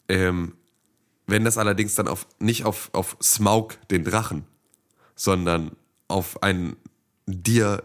Ähm, 0.09 0.55
wenn 1.27 1.45
das 1.45 1.59
allerdings 1.59 1.97
dann 1.97 2.07
auf, 2.07 2.29
nicht 2.39 2.65
auf, 2.65 2.89
auf 2.93 3.17
Smaug, 3.21 3.77
den 3.91 4.05
Drachen, 4.05 4.45
sondern 5.17 5.73
auf 6.07 6.41
einen 6.45 6.77
dir 7.27 7.83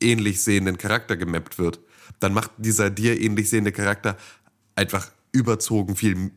ähnlich 0.00 0.42
sehenden 0.42 0.78
Charakter 0.78 1.18
gemappt 1.18 1.58
wird, 1.58 1.80
dann 2.18 2.32
macht 2.32 2.50
dieser 2.56 2.88
dir 2.88 3.20
ähnlich 3.20 3.50
sehende 3.50 3.72
Charakter 3.72 4.16
einfach 4.74 5.12
überzogen 5.32 5.96
viel 5.96 6.30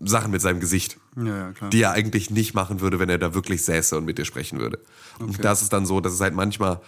Sachen 0.00 0.30
mit 0.30 0.40
seinem 0.40 0.60
Gesicht, 0.60 0.98
Ja, 1.16 1.52
ja, 1.60 1.68
die 1.68 1.82
er 1.82 1.92
eigentlich 1.92 2.30
nicht 2.30 2.54
machen 2.54 2.80
würde, 2.80 2.98
wenn 2.98 3.08
er 3.08 3.18
da 3.18 3.34
wirklich 3.34 3.62
säße 3.62 3.96
und 3.96 4.04
mit 4.04 4.18
dir 4.18 4.24
sprechen 4.24 4.58
würde. 4.58 4.78
Und 5.18 5.44
das 5.44 5.62
ist 5.62 5.72
dann 5.72 5.86
so, 5.86 6.00
dass 6.00 6.12
es 6.12 6.20
halt 6.20 6.34
manchmal 6.34 6.80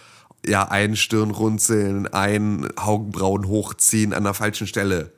ja 0.45 0.67
ein 0.69 0.95
Stirnrunzeln, 0.95 2.07
ein 2.07 2.67
Augenbrauen 2.77 3.47
hochziehen 3.47 4.13
an 4.13 4.23
der 4.23 4.33
falschen 4.33 4.67
Stelle 4.67 5.11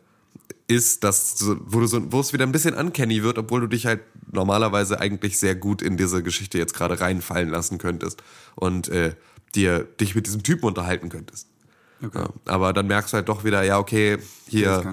ist, 0.67 1.03
dass 1.03 1.37
so, 1.37 1.57
wo, 1.65 1.81
du 1.81 1.87
so, 1.87 2.11
wo 2.11 2.19
es 2.19 2.33
wieder 2.33 2.45
ein 2.45 2.51
bisschen 2.51 2.73
uncanny 2.73 3.23
wird, 3.23 3.37
obwohl 3.37 3.61
du 3.61 3.67
dich 3.67 3.85
halt 3.85 4.01
normalerweise 4.31 4.99
eigentlich 4.99 5.37
sehr 5.37 5.55
gut 5.55 5.81
in 5.81 5.97
diese 5.97 6.23
Geschichte 6.23 6.57
jetzt 6.57 6.73
gerade 6.73 6.99
reinfallen 6.99 7.49
lassen 7.49 7.77
könntest 7.77 8.23
und 8.55 8.87
äh, 8.89 9.15
dir 9.53 9.83
dich 9.99 10.15
mit 10.15 10.27
diesem 10.27 10.43
Typen 10.43 10.65
unterhalten 10.65 11.09
könntest. 11.09 11.47
Okay. 12.03 12.19
Ja, 12.19 12.29
aber 12.45 12.73
dann 12.73 12.87
merkst 12.87 13.13
du 13.13 13.17
halt 13.17 13.29
doch 13.29 13.43
wieder, 13.43 13.63
ja, 13.63 13.77
okay, 13.77 14.17
hier, 14.47 14.83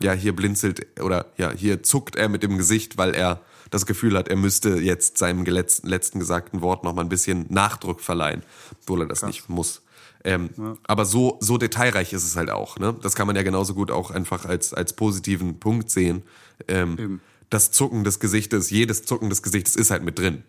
ja, 0.00 0.12
hier 0.12 0.34
blinzelt 0.34 0.86
oder 1.00 1.26
ja, 1.36 1.50
hier 1.50 1.82
zuckt 1.82 2.16
er 2.16 2.28
mit 2.28 2.42
dem 2.42 2.58
Gesicht, 2.58 2.98
weil 2.98 3.14
er 3.14 3.40
das 3.70 3.86
Gefühl 3.86 4.16
hat, 4.16 4.28
er 4.28 4.36
müsste 4.36 4.80
jetzt 4.80 5.18
seinem 5.18 5.44
letzten, 5.44 5.88
letzten 5.88 6.18
gesagten 6.18 6.60
Wort 6.60 6.84
noch 6.84 6.94
mal 6.94 7.02
ein 7.02 7.08
bisschen 7.08 7.46
Nachdruck 7.48 8.00
verleihen, 8.00 8.42
obwohl 8.82 9.02
er 9.02 9.06
das 9.06 9.22
nicht 9.22 9.48
muss. 9.48 9.82
Ähm, 10.24 10.50
Aber 10.84 11.04
so, 11.04 11.38
so 11.40 11.56
detailreich 11.56 12.12
ist 12.12 12.24
es 12.24 12.36
halt 12.36 12.50
auch. 12.50 12.78
Ne? 12.78 12.94
Das 13.00 13.14
kann 13.14 13.26
man 13.26 13.36
ja 13.36 13.42
genauso 13.42 13.74
gut 13.74 13.90
auch 13.90 14.10
einfach 14.10 14.44
als, 14.44 14.74
als 14.74 14.92
positiven 14.92 15.60
Punkt 15.60 15.90
sehen. 15.90 16.22
Ähm, 16.68 17.20
das 17.48 17.70
Zucken 17.70 18.04
des 18.04 18.20
Gesichtes, 18.20 18.70
jedes 18.70 19.04
Zucken 19.04 19.30
des 19.30 19.42
Gesichtes 19.42 19.76
ist 19.76 19.90
halt 19.90 20.02
mit 20.02 20.18
drin. 20.18 20.42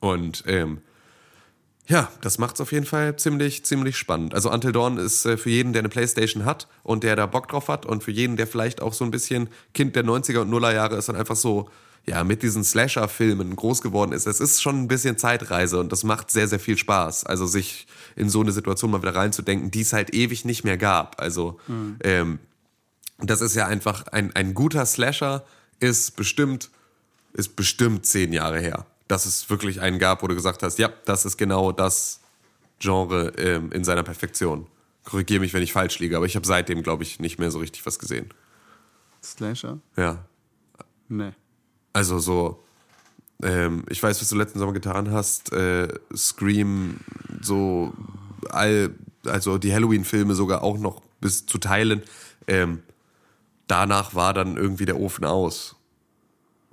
Und 0.00 0.44
ähm, 0.46 0.82
ja, 1.88 2.10
das 2.20 2.38
macht's 2.38 2.60
auf 2.60 2.70
jeden 2.72 2.84
Fall 2.84 3.16
ziemlich, 3.16 3.64
ziemlich 3.64 3.96
spannend. 3.96 4.34
Also 4.34 4.50
Until 4.52 4.72
Dawn 4.72 4.98
ist 4.98 5.24
äh, 5.24 5.36
für 5.36 5.50
jeden, 5.50 5.72
der 5.72 5.80
eine 5.80 5.88
Playstation 5.88 6.44
hat 6.44 6.68
und 6.82 7.02
der 7.02 7.16
da 7.16 7.26
Bock 7.26 7.48
drauf 7.48 7.68
hat 7.68 7.86
und 7.86 8.04
für 8.04 8.10
jeden, 8.10 8.36
der 8.36 8.46
vielleicht 8.46 8.82
auch 8.82 8.92
so 8.92 9.04
ein 9.04 9.10
bisschen 9.10 9.48
Kind 9.72 9.96
der 9.96 10.04
90er 10.04 10.40
und 10.40 10.50
Nuller 10.50 10.74
Jahre 10.74 10.96
ist 10.96 11.08
und 11.08 11.16
einfach 11.16 11.36
so, 11.36 11.70
ja, 12.06 12.24
mit 12.24 12.42
diesen 12.42 12.62
Slasher-Filmen 12.62 13.56
groß 13.56 13.80
geworden 13.80 14.12
ist. 14.12 14.26
Es 14.26 14.40
ist 14.40 14.62
schon 14.62 14.82
ein 14.82 14.88
bisschen 14.88 15.16
Zeitreise 15.16 15.80
und 15.80 15.90
das 15.90 16.04
macht 16.04 16.30
sehr, 16.30 16.46
sehr 16.46 16.60
viel 16.60 16.76
Spaß. 16.76 17.24
Also 17.24 17.46
sich 17.46 17.86
in 18.16 18.28
so 18.28 18.40
eine 18.40 18.52
Situation 18.52 18.90
mal 18.90 19.02
wieder 19.02 19.14
reinzudenken, 19.14 19.70
die 19.70 19.80
es 19.80 19.92
halt 19.92 20.14
ewig 20.14 20.44
nicht 20.44 20.64
mehr 20.64 20.76
gab. 20.76 21.20
Also 21.20 21.58
ähm, 22.04 22.38
das 23.18 23.40
ist 23.40 23.54
ja 23.54 23.66
einfach 23.66 24.06
ein, 24.08 24.34
ein 24.36 24.54
guter 24.54 24.84
Slasher 24.86 25.44
ist 25.80 26.16
bestimmt 26.16 26.70
ist 27.32 27.56
bestimmt 27.56 28.04
zehn 28.06 28.32
Jahre 28.32 28.58
her, 28.58 28.86
dass 29.08 29.26
es 29.26 29.48
wirklich 29.50 29.80
einen 29.80 29.98
gab, 29.98 30.22
wo 30.22 30.26
du 30.26 30.34
gesagt 30.34 30.62
hast, 30.62 30.78
ja, 30.78 30.90
das 31.04 31.24
ist 31.24 31.36
genau 31.36 31.72
das 31.72 32.20
Genre 32.78 33.32
ähm, 33.38 33.72
in 33.72 33.82
seiner 33.84 34.02
Perfektion. 34.02 34.66
Korrigiere 35.04 35.40
mich, 35.40 35.54
wenn 35.54 35.62
ich 35.62 35.72
falsch 35.72 35.98
liege, 35.98 36.16
aber 36.16 36.26
ich 36.26 36.36
habe 36.36 36.46
seitdem, 36.46 36.82
glaube 36.82 37.02
ich, 37.02 37.18
nicht 37.18 37.38
mehr 37.38 37.50
so 37.50 37.58
richtig 37.58 37.84
was 37.86 37.98
gesehen. 37.98 38.28
Slasher? 39.22 39.78
Ja, 39.96 40.24
Nee. 41.08 41.32
also 41.94 42.18
so, 42.18 42.62
ähm, 43.42 43.84
ich 43.88 44.02
weiß, 44.02 44.20
was 44.20 44.28
du 44.28 44.36
letzten 44.36 44.58
Sommer 44.58 44.74
getan 44.74 45.10
hast, 45.10 45.52
äh, 45.52 45.88
Scream, 46.14 47.00
so 47.40 47.94
all, 48.50 48.94
also 49.24 49.56
die 49.58 49.72
Halloween-Filme 49.72 50.34
sogar 50.34 50.62
auch 50.62 50.76
noch 50.78 51.00
bis 51.20 51.46
zu 51.46 51.56
teilen. 51.58 52.02
Ähm, 52.46 52.82
danach 53.66 54.14
war 54.14 54.34
dann 54.34 54.56
irgendwie 54.56 54.84
der 54.84 55.00
Ofen 55.00 55.24
aus. 55.24 55.76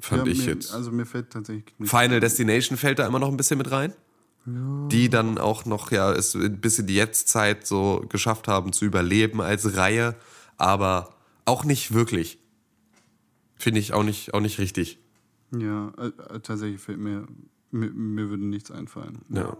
Fand 0.06 0.28
Ja, 0.28 0.32
ich 0.34 0.46
mir, 0.46 0.54
jetzt. 0.54 0.72
Also 0.72 0.92
mir 0.92 1.06
fällt 1.06 1.32
tatsächlich. 1.32 1.74
Final 1.82 2.20
Destination 2.20 2.78
fällt 2.78 3.00
da 3.00 3.08
immer 3.08 3.20
noch 3.20 3.30
ein 3.30 3.38
bisschen 3.38 3.58
mit 3.58 3.72
rein. 3.72 3.94
Die 4.48 5.10
dann 5.10 5.40
auch 5.40 5.66
noch, 5.66 5.92
ja, 5.92 6.12
es 6.12 6.36
ein 6.36 6.62
bisschen 6.62 6.86
die 6.86 6.94
Jetztzeit 6.94 7.66
so 7.66 8.06
geschafft 8.10 8.48
haben 8.48 8.74
zu 8.74 8.86
überleben 8.86 9.42
als 9.42 9.76
Reihe, 9.76 10.16
aber 10.58 11.16
auch 11.46 11.64
nicht 11.64 11.96
wirklich. 11.96 12.38
Finde 13.58 13.80
ich 13.80 13.94
auch 13.94 14.04
nicht, 14.04 14.36
auch 14.36 14.42
nicht 14.42 14.60
richtig. 14.60 15.00
Ja, 15.58 15.92
äh, 15.98 16.08
äh, 16.10 16.40
tatsächlich 16.42 16.80
fällt 16.80 17.00
mir, 17.00 17.26
mir, 17.72 17.90
mir 17.90 18.30
würde 18.30 18.46
nichts 18.46 18.70
einfallen. 18.70 19.24
Ja. 19.30 19.58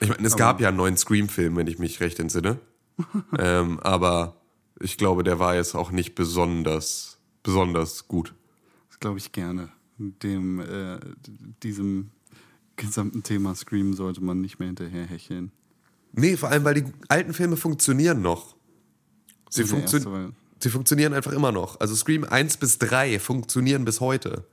Ich 0.00 0.08
meine, 0.08 0.24
es 0.24 0.36
gab 0.36 0.60
ja 0.60 0.68
einen 0.68 0.76
neuen 0.76 0.96
Scream-Film, 0.96 1.56
wenn 1.56 1.66
ich 1.66 1.80
mich 1.80 1.98
recht 1.98 2.20
entsinne. 2.20 2.60
ähm, 3.38 3.80
aber 3.80 4.40
ich 4.78 4.98
glaube, 4.98 5.24
der 5.24 5.40
war 5.40 5.56
jetzt 5.56 5.74
auch 5.74 5.90
nicht 5.90 6.14
besonders, 6.14 7.18
besonders 7.42 8.06
gut. 8.06 8.34
Glaube 9.00 9.18
ich 9.18 9.32
gerne. 9.32 9.70
Dem, 9.98 10.60
äh, 10.60 10.98
diesem 11.62 12.10
gesamten 12.76 13.22
Thema 13.22 13.54
Scream 13.54 13.94
sollte 13.94 14.22
man 14.22 14.40
nicht 14.40 14.58
mehr 14.58 14.68
hinterher 14.68 15.04
hecheln. 15.04 15.52
Nee, 16.12 16.36
vor 16.36 16.48
allem, 16.48 16.64
weil 16.64 16.74
die 16.74 16.84
alten 17.08 17.34
Filme 17.34 17.56
funktionieren 17.56 18.22
noch. 18.22 18.56
Sie, 19.50 19.62
Der 19.62 19.68
funktio 19.68 19.98
erste 19.98 20.32
sie 20.62 20.70
funktionieren 20.70 21.14
einfach 21.14 21.32
immer 21.32 21.52
noch. 21.52 21.80
Also 21.80 21.94
Scream 21.94 22.24
1 22.24 22.56
bis 22.58 22.78
3 22.78 23.18
funktionieren 23.18 23.84
bis 23.84 24.00
heute. 24.00 24.44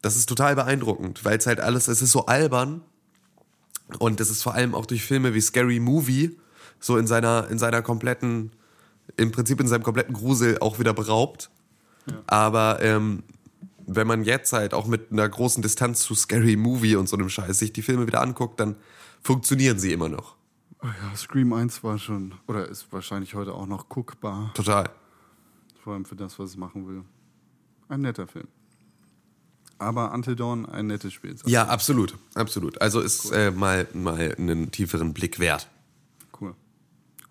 Das 0.00 0.16
ist 0.16 0.28
total 0.28 0.56
beeindruckend, 0.56 1.24
weil 1.24 1.38
es 1.38 1.46
halt 1.46 1.60
alles, 1.60 1.88
es 1.88 2.02
ist 2.02 2.12
so 2.12 2.26
albern 2.26 2.82
und 3.98 4.20
es 4.20 4.30
ist 4.30 4.42
vor 4.42 4.54
allem 4.54 4.74
auch 4.74 4.86
durch 4.86 5.04
Filme 5.04 5.34
wie 5.34 5.40
Scary 5.40 5.78
Movie 5.80 6.36
so 6.80 6.96
in 6.96 7.06
seiner, 7.06 7.48
in 7.50 7.58
seiner 7.58 7.82
kompletten, 7.82 8.52
im 9.16 9.30
Prinzip 9.30 9.60
in 9.60 9.68
seinem 9.68 9.84
kompletten 9.84 10.14
Grusel 10.14 10.58
auch 10.58 10.78
wieder 10.78 10.92
beraubt. 10.92 11.50
Aber 12.26 12.82
ähm, 12.82 13.22
wenn 13.86 14.06
man 14.06 14.24
jetzt 14.24 14.52
halt 14.52 14.74
auch 14.74 14.86
mit 14.86 15.12
einer 15.12 15.28
großen 15.28 15.62
Distanz 15.62 16.00
zu 16.00 16.14
Scary 16.14 16.56
Movie 16.56 16.96
und 16.96 17.08
so 17.08 17.16
einem 17.16 17.28
Scheiß 17.28 17.58
sich 17.58 17.72
die 17.72 17.82
Filme 17.82 18.06
wieder 18.06 18.20
anguckt, 18.20 18.60
dann 18.60 18.76
funktionieren 19.22 19.78
sie 19.78 19.92
immer 19.92 20.08
noch. 20.08 20.36
Oh 20.82 20.86
ja, 20.86 21.16
Scream 21.16 21.52
1 21.52 21.84
war 21.84 21.98
schon, 21.98 22.34
oder 22.48 22.68
ist 22.68 22.92
wahrscheinlich 22.92 23.34
heute 23.34 23.54
auch 23.54 23.66
noch 23.66 23.88
guckbar. 23.88 24.52
Total. 24.54 24.90
Vor 25.82 25.94
allem 25.94 26.04
für 26.04 26.16
das, 26.16 26.38
was 26.38 26.50
es 26.50 26.56
machen 26.56 26.88
will. 26.88 27.04
Ein 27.88 28.00
netter 28.00 28.26
Film. 28.26 28.48
Aber 29.78 30.12
Until 30.12 30.36
Dawn 30.36 30.66
ein 30.66 30.86
nettes 30.86 31.12
Spiel. 31.12 31.36
Ja, 31.44 31.66
absolut, 31.66 32.16
absolut. 32.34 32.80
Also 32.80 33.00
ist 33.00 33.30
äh, 33.32 33.50
mal, 33.50 33.86
mal 33.94 34.34
einen 34.38 34.70
tieferen 34.70 35.12
Blick 35.12 35.40
wert. 35.40 35.68
Cool. 36.40 36.54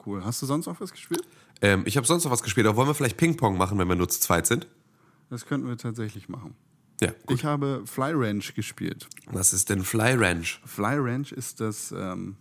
Cool. 0.06 0.24
Hast 0.24 0.42
du 0.42 0.46
sonst 0.46 0.66
noch 0.66 0.80
was 0.82 0.92
gespielt? 0.92 1.26
Ähm, 1.62 1.84
ich 1.86 1.98
habe 1.98 2.08
sonst 2.08 2.24
noch 2.24 2.32
was 2.32 2.44
gespielt, 2.44 2.66
aber 2.68 2.76
wollen 2.78 2.88
wir 2.90 2.96
vielleicht 2.96 3.18
Ping-Pong 3.18 3.58
machen, 3.58 3.78
wenn 3.78 3.88
wir 3.88 3.96
nur 3.96 4.10
zu 4.10 4.20
zweit 4.20 4.48
sind? 4.48 4.68
Das 5.30 5.46
könnten 5.46 5.68
wir 5.68 5.78
tatsächlich 5.78 6.28
machen. 6.30 6.56
Ja, 7.02 7.12
gut. 7.26 7.38
Ich 7.38 7.46
habe 7.46 7.84
Fly 7.86 8.12
Ranch 8.14 8.54
gespielt. 8.54 9.08
Was 9.28 9.54
ist 9.54 9.70
denn 9.70 9.84
Fly 9.84 10.14
Ranch? 10.16 10.62
Fly 10.66 10.98
Ranch 11.00 11.32
ist 11.32 11.60
das 11.60 11.92
ähm, 11.98 12.36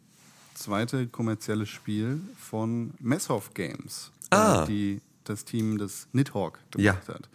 zweite 0.54 1.06
kommerzielle 1.06 1.66
Spiel 1.66 2.20
von 2.38 2.92
Messhoff 3.00 3.54
Games, 3.54 4.10
Ah. 4.30 4.64
äh, 4.64 4.66
die 4.66 5.00
das 5.24 5.44
Team 5.44 5.78
des 5.78 6.08
Nidhogg 6.12 6.58
Ja. 6.76 6.92
gemacht 6.92 7.08
hat. 7.08 7.28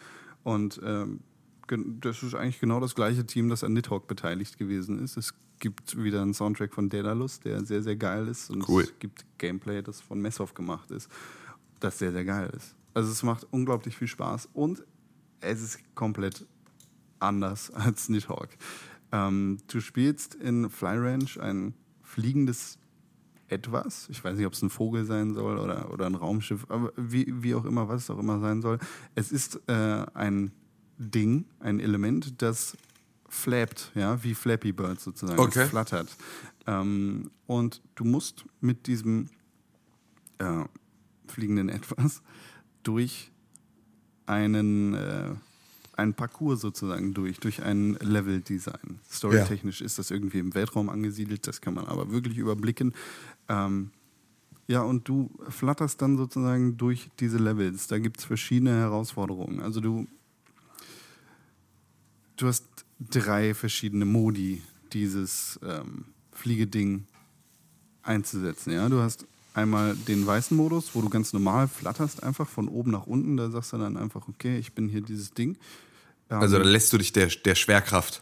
Und 0.44 0.80
ähm, 0.84 1.22
das 1.68 2.22
ist 2.22 2.36
eigentlich 2.36 2.60
genau 2.60 2.80
das 2.80 2.94
gleiche 2.94 3.26
Team, 3.26 3.50
das 3.50 3.64
an 3.64 3.74
Nidhogg 3.74 4.08
beteiligt 4.08 4.60
gewesen 4.60 5.04
ist. 5.04 5.18
Es 5.18 5.34
gibt 5.60 5.98
wieder 6.04 6.22
einen 6.22 6.34
Soundtrack 6.36 6.74
von 6.76 6.90
Daedalus, 6.90 7.40
der 7.40 7.66
sehr, 7.66 7.82
sehr 7.82 7.96
geil 7.96 8.28
ist. 8.28 8.52
Und 8.52 8.68
Cool. 8.70 8.84
es 8.84 8.94
gibt 9.00 9.26
Gameplay, 9.40 9.82
das 9.82 10.02
von 10.02 10.20
Messhoff 10.22 10.54
gemacht 10.54 10.92
ist, 10.92 11.10
das 11.80 12.00
sehr, 12.00 12.12
sehr 12.12 12.26
geil 12.26 12.52
ist. 12.56 12.76
Also 12.94 13.12
es 13.12 13.24
macht 13.24 13.46
unglaublich 13.52 13.98
viel 13.98 14.08
Spaß 14.08 14.50
und 14.54 14.84
es 15.42 15.62
ist 15.62 15.80
komplett 15.96 16.46
anders 17.20 17.72
als 17.74 18.10
Nidhogg. 18.10 18.50
Ähm, 19.12 19.58
du 19.68 19.80
spielst 19.80 20.36
in 20.36 20.70
Fly 20.70 20.98
Ranch 20.98 21.40
ein 21.40 21.74
fliegendes 22.02 22.78
Etwas. 23.48 24.08
Ich 24.10 24.24
weiß 24.24 24.38
nicht, 24.38 24.48
ob 24.48 24.54
es 24.54 24.62
ein 24.62 24.70
Vogel 24.70 25.06
sein 25.06 25.34
soll 25.34 25.60
oder, 25.60 25.92
oder 25.92 26.08
ein 26.08 26.16
Raumschiff, 26.16 26.66
aber 26.70 26.92
wie, 26.98 27.32
wie 27.44 27.54
auch 27.54 27.66
immer, 27.66 27.88
was 27.88 28.04
es 28.04 28.10
auch 28.10 28.18
immer 28.18 28.40
sein 28.40 28.62
soll. 28.62 28.80
Es 29.14 29.32
ist 29.32 29.62
äh, 29.68 30.06
ein 30.14 30.52
Ding, 30.98 31.46
ein 31.60 31.80
Element, 31.80 32.42
das 32.42 32.76
flappt, 33.28 33.92
ja, 33.96 34.24
wie 34.24 34.34
Flappy 34.34 34.72
Bird 34.72 35.00
sozusagen. 35.00 35.40
Okay. 35.40 35.64
Es 35.64 35.70
flattert. 35.70 36.16
Ähm, 36.66 37.30
und 37.46 37.82
du 37.96 38.06
musst 38.06 38.46
mit 38.62 38.88
diesem 38.88 39.30
äh, 40.40 40.64
fliegenden 41.28 41.70
Etwas 41.70 42.22
durch 42.84 43.32
einen, 44.26 44.94
äh, 44.94 45.36
einen 45.98 46.14
Parcours 46.14 46.62
sozusagen 46.62 47.14
durch, 47.14 47.40
durch 47.40 47.64
ein 47.64 47.94
Level-Design. 47.96 49.00
Storytechnisch 49.10 49.82
ist 49.82 50.00
das 50.00 50.12
irgendwie 50.12 50.40
im 50.40 50.54
Weltraum 50.54 50.90
angesiedelt, 50.90 51.48
das 51.48 51.62
kann 51.62 51.74
man 51.74 51.86
aber 51.86 52.12
wirklich 52.12 52.38
überblicken. 52.38 52.94
Ähm, 53.48 53.92
ja, 54.68 54.82
und 54.82 55.08
du 55.08 55.30
flatterst 55.50 56.02
dann 56.02 56.18
sozusagen 56.18 56.78
durch 56.78 57.10
diese 57.20 57.38
Levels. 57.38 57.88
Da 57.88 58.00
gibt 58.00 58.20
es 58.20 58.26
verschiedene 58.26 58.72
Herausforderungen. 58.72 59.62
Also 59.62 59.80
du, 59.80 60.08
du 62.38 62.48
hast 62.48 62.66
drei 63.00 63.54
verschiedene 63.54 64.06
Modi, 64.06 64.64
dieses 64.92 65.60
ähm, 65.64 66.06
Fliegeding 66.32 67.06
einzusetzen. 68.02 68.72
Ja, 68.72 68.90
du 68.90 69.02
hast 69.02 69.28
einmal 69.56 69.96
den 69.96 70.26
weißen 70.28 70.56
Modus, 70.56 70.92
wo 70.94 71.02
du 71.02 71.10
ganz 71.10 71.34
normal 71.34 71.68
flatterst, 71.68 72.22
einfach 72.24 72.48
von 72.48 72.68
oben 72.68 72.92
nach 72.92 73.08
unten. 73.08 73.38
Da 73.38 73.50
sagst 73.50 73.74
du 73.74 73.78
dann 73.78 73.98
einfach, 73.98 74.28
okay, 74.28 74.58
ich 74.58 74.74
bin 74.74 74.88
hier 74.90 75.02
dieses 75.02 75.32
Ding. 75.32 75.58
Ähm, 76.30 76.40
Also 76.40 76.58
da 76.60 76.64
lässt 76.64 76.92
du 76.94 76.98
dich 76.98 77.14
der, 77.14 77.28
der 77.28 77.56
Schwerkraft. 77.56 78.22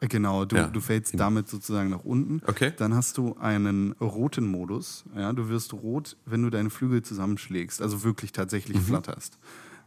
äh, 0.00 0.08
Genau, 0.08 0.44
du, 0.44 0.56
Ja. 0.56 0.66
du 0.66 0.80
fällst 0.80 1.18
damit 1.18 1.48
sozusagen 1.48 1.90
nach 1.90 2.04
unten. 2.04 2.40
Okay. 2.46 2.72
Dann 2.76 2.94
hast 2.94 3.16
du 3.18 3.36
einen 3.38 3.92
roten 4.00 4.46
Modus. 4.46 5.04
Ja, 5.16 5.32
du 5.32 5.48
wirst 5.48 5.72
rot, 5.72 6.16
wenn 6.26 6.42
du 6.42 6.50
deine 6.50 6.70
Flügel 6.70 7.02
zusammenschlägst, 7.02 7.80
also 7.80 8.02
wirklich 8.02 8.32
tatsächlich 8.32 8.76
Mhm. 8.78 8.82
flatterst. 8.84 9.38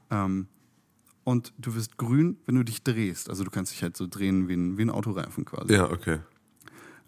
Ähm, 0.09 0.47
und 1.25 1.53
du 1.57 1.73
wirst 1.75 1.97
grün, 1.97 2.37
wenn 2.45 2.55
du 2.55 2.63
dich 2.63 2.83
drehst. 2.83 3.29
Also 3.29 3.43
du 3.43 3.49
kannst 3.51 3.71
dich 3.73 3.81
halt 3.83 3.97
so 3.97 4.05
drehen 4.07 4.47
wie 4.47 4.53
ein, 4.53 4.77
wie 4.77 4.83
ein 4.83 4.91
Autoreifen 4.91 5.43
quasi. 5.43 5.73
Ja, 5.73 5.89
okay. 5.91 6.19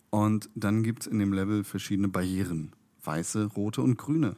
Und 0.09 0.49
dann 0.55 0.83
gibt 0.83 1.03
es 1.03 1.07
in 1.07 1.19
dem 1.19 1.33
Level 1.33 1.63
verschiedene 1.63 2.07
Barrieren. 2.07 2.71
Weiße, 3.07 3.45
rote 3.55 3.81
und 3.81 3.97
grüne. 3.97 4.35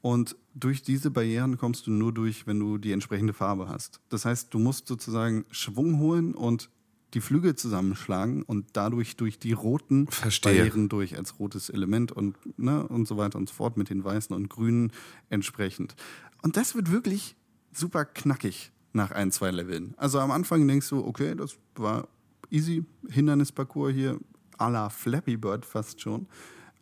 Und 0.00 0.36
durch 0.54 0.82
diese 0.82 1.10
Barrieren 1.10 1.56
kommst 1.56 1.86
du 1.86 1.90
nur 1.90 2.12
durch, 2.12 2.46
wenn 2.46 2.60
du 2.60 2.78
die 2.78 2.92
entsprechende 2.92 3.32
Farbe 3.32 3.68
hast. 3.68 4.00
Das 4.10 4.24
heißt, 4.24 4.52
du 4.52 4.58
musst 4.58 4.86
sozusagen 4.86 5.44
Schwung 5.50 5.98
holen 5.98 6.34
und 6.34 6.70
die 7.14 7.20
Flügel 7.20 7.54
zusammenschlagen 7.54 8.42
und 8.42 8.66
dadurch 8.74 9.16
durch 9.16 9.38
die 9.38 9.52
roten 9.52 10.06
Verstehe. 10.08 10.58
Barrieren 10.58 10.88
durch 10.88 11.16
als 11.16 11.38
rotes 11.38 11.70
Element 11.70 12.12
und, 12.12 12.36
ne, 12.58 12.86
und 12.86 13.08
so 13.08 13.16
weiter 13.16 13.38
und 13.38 13.48
so 13.48 13.54
fort 13.54 13.76
mit 13.76 13.88
den 13.88 14.04
weißen 14.04 14.36
und 14.36 14.50
grünen 14.50 14.92
entsprechend. 15.30 15.96
Und 16.42 16.56
das 16.56 16.74
wird 16.74 16.90
wirklich 16.92 17.34
super 17.72 18.04
knackig 18.04 18.72
nach 18.92 19.10
ein, 19.10 19.32
zwei 19.32 19.50
Leveln. 19.50 19.94
Also 19.96 20.18
am 20.20 20.30
Anfang 20.30 20.66
denkst 20.68 20.88
du, 20.90 21.04
okay, 21.04 21.34
das 21.34 21.56
war 21.76 22.08
easy, 22.50 22.84
Hindernisparcours 23.08 23.92
hier, 23.92 24.18
à 24.58 24.70
la 24.70 24.90
Flappy 24.90 25.36
Bird 25.36 25.64
fast 25.64 26.00
schon. 26.00 26.26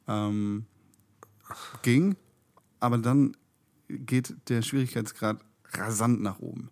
Ähm, 0.09 0.65
ging, 1.83 2.17
aber 2.81 2.99
dann 2.99 3.37
geht 3.89 4.35
der 4.49 4.63
Schwierigkeitsgrad 4.63 5.39
rasant 5.73 6.21
nach 6.21 6.39
oben. 6.39 6.71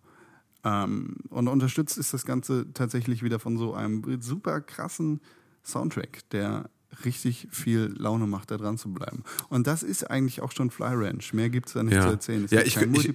Ähm, 0.63 1.17
und 1.29 1.47
unterstützt 1.47 1.97
ist 1.97 2.13
das 2.13 2.25
Ganze 2.25 2.73
tatsächlich 2.73 3.23
wieder 3.23 3.39
von 3.39 3.57
so 3.57 3.73
einem 3.73 4.21
super 4.21 4.61
krassen 4.61 5.21
Soundtrack, 5.63 6.29
der 6.31 6.69
richtig 7.03 7.47
viel 7.51 7.93
Laune 7.97 8.25
macht, 8.27 8.51
da 8.51 8.57
dran 8.57 8.77
zu 8.77 8.93
bleiben. 8.93 9.23
Und 9.49 9.67
das 9.67 9.83
ist 9.83 10.09
eigentlich 10.09 10.41
auch 10.41 10.51
schon 10.51 10.71
Fly 10.71 10.93
Ranch. 10.93 11.33
Mehr 11.33 11.49
gibt 11.49 11.67
es 11.67 11.73
da 11.73 11.83
nicht 11.83 11.93
zu 11.93 12.07
Ja, 12.07 12.11
erzählen. 12.11 12.45
Es 12.45 12.51
ja 12.51 12.61
ich, 12.61 12.77
ich, 12.77 12.81
ich, 12.81 13.09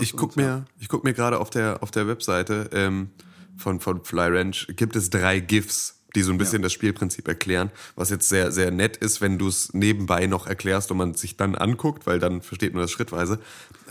ich, 0.00 0.12
guck 0.16 0.22
und 0.22 0.32
so. 0.32 0.40
mir, 0.40 0.64
ich 0.78 0.88
guck 0.88 1.04
mir 1.04 1.12
gerade 1.12 1.38
auf 1.38 1.50
der, 1.50 1.82
auf 1.82 1.90
der 1.90 2.08
Webseite 2.08 2.70
ähm, 2.72 3.10
von, 3.56 3.80
von 3.80 4.04
Fly 4.04 4.28
Ranch, 4.30 4.66
gibt 4.76 4.96
es 4.96 5.10
drei 5.10 5.40
GIFs, 5.40 5.95
die 6.14 6.22
so 6.22 6.32
ein 6.32 6.38
bisschen 6.38 6.60
Ja. 6.60 6.64
das 6.64 6.72
Spielprinzip 6.72 7.28
erklären, 7.28 7.70
was 7.94 8.10
jetzt 8.10 8.28
sehr, 8.28 8.50
sehr 8.52 8.70
nett 8.70 8.96
ist, 8.96 9.20
wenn 9.20 9.38
du 9.38 9.48
es 9.48 9.74
nebenbei 9.74 10.26
noch 10.26 10.46
erklärst 10.46 10.90
und 10.90 10.96
man 10.98 11.14
sich 11.14 11.36
dann 11.36 11.54
anguckt, 11.54 12.06
weil 12.06 12.18
dann 12.18 12.40
versteht 12.42 12.72
man 12.72 12.82
das 12.82 12.90
schrittweise. 12.90 13.38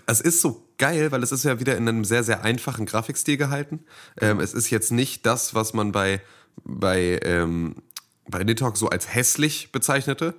Es 0.07 0.21
ist 0.21 0.41
so 0.41 0.67
geil, 0.77 1.11
weil 1.11 1.23
es 1.23 1.31
ist 1.31 1.43
ja 1.45 1.59
wieder 1.59 1.77
in 1.77 1.87
einem 1.87 2.05
sehr, 2.05 2.23
sehr 2.23 2.43
einfachen 2.43 2.85
Grafikstil 2.85 3.37
gehalten. 3.37 3.83
Ähm, 4.19 4.39
es 4.39 4.53
ist 4.53 4.69
jetzt 4.69 4.91
nicht 4.91 5.25
das, 5.25 5.53
was 5.53 5.73
man 5.73 5.91
bei, 5.91 6.21
bei, 6.63 7.19
ähm, 7.23 7.75
bei 8.27 8.43
Nidhogg 8.43 8.77
so 8.77 8.89
als 8.89 9.13
hässlich 9.13 9.71
bezeichnete. 9.71 10.35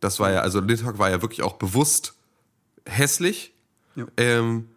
Das 0.00 0.20
war 0.20 0.30
ja, 0.30 0.40
also 0.40 0.60
Nidhogg 0.60 0.98
war 0.98 1.10
ja 1.10 1.22
wirklich 1.22 1.42
auch 1.42 1.54
bewusst 1.54 2.14
hässlich. 2.86 3.52
Ja. 3.96 4.06
Ähm, 4.16 4.68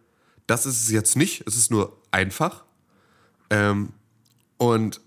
das 0.47 0.65
ist 0.65 0.83
es 0.83 0.91
jetzt 0.91 1.15
nicht. 1.15 1.43
Es 1.47 1.55
ist 1.55 1.71
nur 1.71 1.97
einfach. 2.11 2.65
Ähm, 3.51 3.93
und 4.57 5.01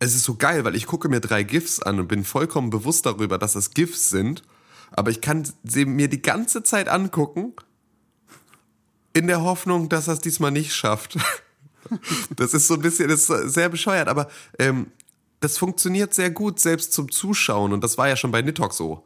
es 0.00 0.14
ist 0.14 0.24
so 0.24 0.34
geil, 0.34 0.64
weil 0.64 0.74
ich 0.74 0.86
gucke 0.86 1.08
mir 1.08 1.20
drei 1.20 1.42
GIFs 1.42 1.80
an 1.80 2.00
und 2.00 2.08
bin 2.08 2.24
vollkommen 2.24 2.70
bewusst 2.70 3.06
darüber, 3.06 3.38
dass 3.38 3.54
es 3.54 3.70
GIFs 3.70 4.10
sind. 4.10 4.42
Aber 4.90 5.10
ich 5.10 5.20
kann 5.20 5.46
sie 5.62 5.84
mir 5.84 6.08
die 6.08 6.22
ganze 6.22 6.62
Zeit 6.64 6.88
angucken, 6.88 7.52
in 9.12 9.26
der 9.26 9.42
Hoffnung, 9.42 9.88
dass 9.88 10.08
er 10.08 10.14
es 10.14 10.20
diesmal 10.20 10.50
nicht 10.50 10.74
schafft. 10.74 11.16
Das 12.36 12.54
ist 12.54 12.68
so 12.68 12.74
ein 12.74 12.82
bisschen, 12.82 13.08
das 13.08 13.28
ist 13.28 13.54
sehr 13.54 13.68
bescheuert, 13.68 14.06
aber 14.06 14.28
ähm, 14.60 14.92
das 15.40 15.58
funktioniert 15.58 16.14
sehr 16.14 16.30
gut, 16.30 16.60
selbst 16.60 16.92
zum 16.92 17.10
Zuschauen. 17.10 17.72
Und 17.72 17.82
das 17.82 17.98
war 17.98 18.06
ja 18.06 18.16
schon 18.16 18.30
bei 18.30 18.42
Nidhogg 18.42 18.72
so. 18.72 19.02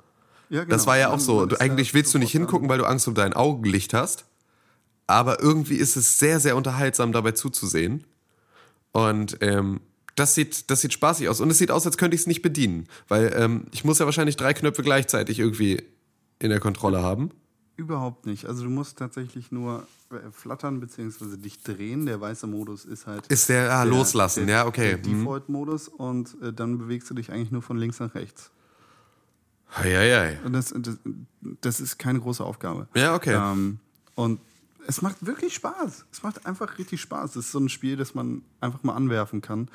Ja, 0.50 0.66
Das 0.66 0.82
genau. 0.82 0.86
war 0.88 0.98
ja 0.98 1.10
auch 1.10 1.20
so. 1.20 1.46
Du, 1.46 1.58
eigentlich 1.58 1.94
willst 1.94 2.12
du 2.12 2.18
nicht 2.18 2.32
hingucken, 2.32 2.68
weil 2.68 2.76
du 2.76 2.84
Angst 2.84 3.08
um 3.08 3.14
dein 3.14 3.32
Augenlicht 3.32 3.94
hast. 3.94 4.26
Aber 5.06 5.40
irgendwie 5.40 5.76
ist 5.76 5.96
es 5.96 6.18
sehr, 6.18 6.40
sehr 6.40 6.56
unterhaltsam, 6.56 7.12
dabei 7.12 7.32
zuzusehen. 7.32 8.04
Und 8.92 9.38
ähm, 9.40 9.80
das, 10.16 10.34
sieht, 10.34 10.70
das 10.70 10.80
sieht 10.80 10.92
spaßig 10.92 11.28
aus. 11.28 11.40
Und 11.40 11.50
es 11.50 11.58
sieht 11.58 11.70
aus, 11.70 11.86
als 11.86 11.96
könnte 11.98 12.14
ich 12.14 12.22
es 12.22 12.26
nicht 12.26 12.42
bedienen. 12.42 12.86
Weil 13.08 13.32
ähm, 13.36 13.64
ich 13.72 13.84
muss 13.84 13.98
ja 13.98 14.06
wahrscheinlich 14.06 14.36
drei 14.36 14.54
Knöpfe 14.54 14.82
gleichzeitig 14.82 15.38
irgendwie 15.38 15.82
in 16.38 16.50
der 16.50 16.60
Kontrolle 16.60 17.02
haben. 17.02 17.30
Überhaupt 17.76 18.24
nicht. 18.26 18.46
Also 18.46 18.62
du 18.62 18.70
musst 18.70 18.98
tatsächlich 18.98 19.50
nur 19.50 19.86
äh, 20.10 20.16
flattern 20.30 20.78
bzw. 20.78 21.36
dich 21.36 21.62
drehen. 21.62 22.06
Der 22.06 22.20
weiße 22.20 22.46
Modus 22.46 22.84
ist 22.84 23.06
halt. 23.08 23.26
Ist 23.26 23.48
der- 23.48 23.72
ah, 23.72 23.82
loslassen, 23.82 24.48
ja, 24.48 24.66
okay. 24.66 24.96
Der 24.96 24.98
Mhm. 25.12 25.18
Default-Modus 25.20 25.88
und 25.88 26.36
äh, 26.40 26.52
dann 26.52 26.78
bewegst 26.78 27.10
du 27.10 27.14
dich 27.14 27.32
eigentlich 27.32 27.50
nur 27.50 27.62
von 27.62 27.76
links 27.76 27.98
nach 27.98 28.14
rechts. 28.14 28.52
Heieiei. 29.76 30.38
Und 30.44 30.52
das, 30.52 30.72
das, 30.76 30.98
das 31.60 31.80
ist 31.80 31.98
keine 31.98 32.20
große 32.20 32.44
Aufgabe. 32.44 32.86
Ja, 32.94 33.14
okay. 33.14 33.34
Ähm, 33.34 33.78
und 34.14 34.40
es 34.86 35.02
macht 35.02 35.26
wirklich 35.26 35.54
Spaß. 35.54 36.04
Es 36.12 36.22
macht 36.22 36.46
einfach 36.46 36.78
richtig 36.78 37.00
Spaß. 37.00 37.30
Es 37.30 37.46
ist 37.46 37.52
so 37.52 37.58
ein 37.58 37.68
Spiel, 37.68 37.96
das 37.96 38.14
man 38.14 38.42
einfach 38.60 38.82
mal 38.84 38.94
anwerfen 38.94 39.40
kann 39.40 39.68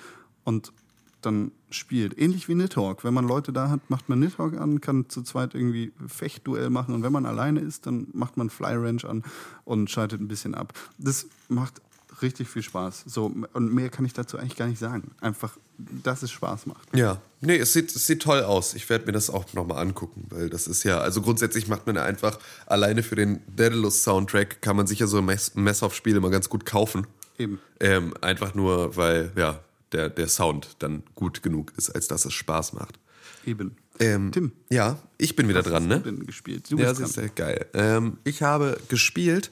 und 0.50 0.74
dann 1.22 1.52
spielt. 1.70 2.18
Ähnlich 2.18 2.48
wie 2.48 2.56
Nidhogg. 2.56 3.04
Wenn 3.04 3.14
man 3.14 3.28
Leute 3.28 3.54
da 3.54 3.70
hat, 3.70 3.90
macht 3.90 4.10
man 4.10 4.20
Nidhogg 4.20 4.58
an, 4.58 4.82
kann 4.82 5.08
zu 5.10 5.22
zweit 5.22 5.54
irgendwie 5.54 5.92
Fechtduell 6.08 6.70
machen. 6.70 6.96
Und 6.96 7.04
wenn 7.04 7.12
man 7.12 7.26
alleine 7.26 7.60
ist, 7.60 7.86
dann 7.86 8.08
macht 8.14 8.36
man 8.36 8.50
Fly 8.50 8.76
Ranch 8.76 9.06
an 9.06 9.24
und 9.64 9.90
schaltet 9.90 10.22
ein 10.22 10.28
bisschen 10.28 10.56
ab. 10.56 10.74
Das 10.98 11.28
macht 11.50 11.82
richtig 12.22 12.50
viel 12.50 12.64
Spaß. 12.64 13.04
So, 13.06 13.32
und 13.54 13.74
mehr 13.74 13.90
kann 13.90 14.06
ich 14.06 14.14
dazu 14.14 14.38
eigentlich 14.38 14.56
gar 14.56 14.68
nicht 14.68 14.80
sagen. 14.80 15.12
Einfach, 15.22 15.58
dass 15.78 16.24
es 16.24 16.32
Spaß 16.32 16.66
macht. 16.66 16.96
Ja, 16.96 17.22
nee, 17.42 17.58
es 17.58 17.74
sieht, 17.74 17.96
es 17.96 18.08
sieht 18.08 18.22
toll 18.22 18.42
aus. 18.42 18.74
Ich 18.74 18.90
werde 18.90 19.06
mir 19.06 19.12
das 19.12 19.30
auch 19.30 19.54
nochmal 19.54 19.80
angucken, 19.80 20.26
weil 20.30 20.50
das 20.50 20.68
ist 20.68 20.84
ja, 20.84 21.00
also 21.00 21.22
grundsätzlich 21.22 21.68
macht 21.68 21.86
man 21.86 21.96
ja 21.96 22.04
einfach, 22.04 22.40
alleine 22.66 23.04
für 23.04 23.16
den 23.16 23.42
Daedalus 23.56 24.04
Soundtrack 24.04 24.62
kann 24.62 24.76
man 24.76 24.88
sich 24.88 25.00
ja 25.00 25.08
so 25.08 25.20
ein 25.20 25.26
Mess, 25.26 25.54
Mess-Off-Spiel 25.54 26.16
immer 26.16 26.30
ganz 26.30 26.50
gut 26.50 26.66
kaufen. 26.66 27.08
Eben. 27.38 27.60
Ähm, 27.80 28.14
einfach 28.20 28.54
nur, 28.54 28.98
weil, 28.98 29.32
ja, 29.36 29.60
der, 29.92 30.10
der 30.10 30.28
Sound 30.28 30.76
dann 30.80 31.04
gut 31.16 31.44
genug 31.44 31.74
ist, 31.78 31.90
als 31.90 32.08
dass 32.08 32.26
es 32.26 32.34
Spaß 32.34 32.74
macht. 32.74 33.00
Eben. 33.46 33.76
Ähm, 34.00 34.32
Tim. 34.32 34.52
Ja, 34.70 34.98
ich 35.18 35.36
bin 35.36 35.48
wieder 35.48 35.62
dran, 35.62 35.88
ne? 35.88 36.00
du 36.00 36.12
denn 36.12 36.26
gespielt? 36.26 36.72
Du 36.72 36.78
Ja, 36.78 36.90
das 36.90 37.00
ist 37.00 37.14
sehr 37.14 37.30
geil. 37.30 37.66
Ähm, 37.74 38.18
ich 38.24 38.42
habe 38.42 38.80
gespielt 38.88 39.52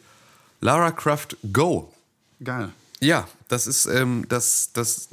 Lara 0.62 0.92
Croft 0.92 1.38
Go. 1.52 1.94
Geil. 2.44 2.70
Ja, 3.00 3.28
das 3.48 3.68
ist, 3.68 3.86
ähm, 3.86 4.26
das, 4.30 4.72
das, 4.74 5.10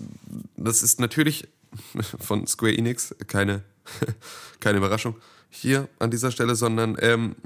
das 0.57 0.83
ist 0.83 1.01
natürlich 1.01 1.49
von 2.20 2.47
Square 2.47 2.77
Enix 2.77 3.14
keine, 3.27 3.62
keine 4.61 4.79
Überraschung 4.79 5.16
hier 5.51 5.89
an 5.99 6.11
dieser 6.11 6.31
Stelle, 6.31 6.55
sondern 6.55 6.97
ähm, 7.01 7.37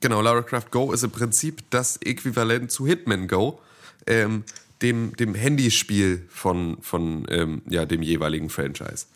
genau, 0.00 0.20
Lara 0.20 0.42
Croft 0.42 0.70
Go 0.70 0.92
ist 0.92 1.04
im 1.04 1.10
Prinzip 1.10 1.62
das 1.70 1.96
Äquivalent 1.98 2.70
zu 2.70 2.86
Hitman 2.86 3.28
Go, 3.28 3.60
ähm, 4.06 4.44
dem, 4.82 5.16
dem 5.16 5.34
Handyspiel 5.34 6.26
von, 6.28 6.78
von 6.80 7.26
ähm, 7.28 7.62
ja, 7.68 7.86
dem 7.86 8.02
jeweiligen 8.02 8.50
Franchise. 8.50 9.06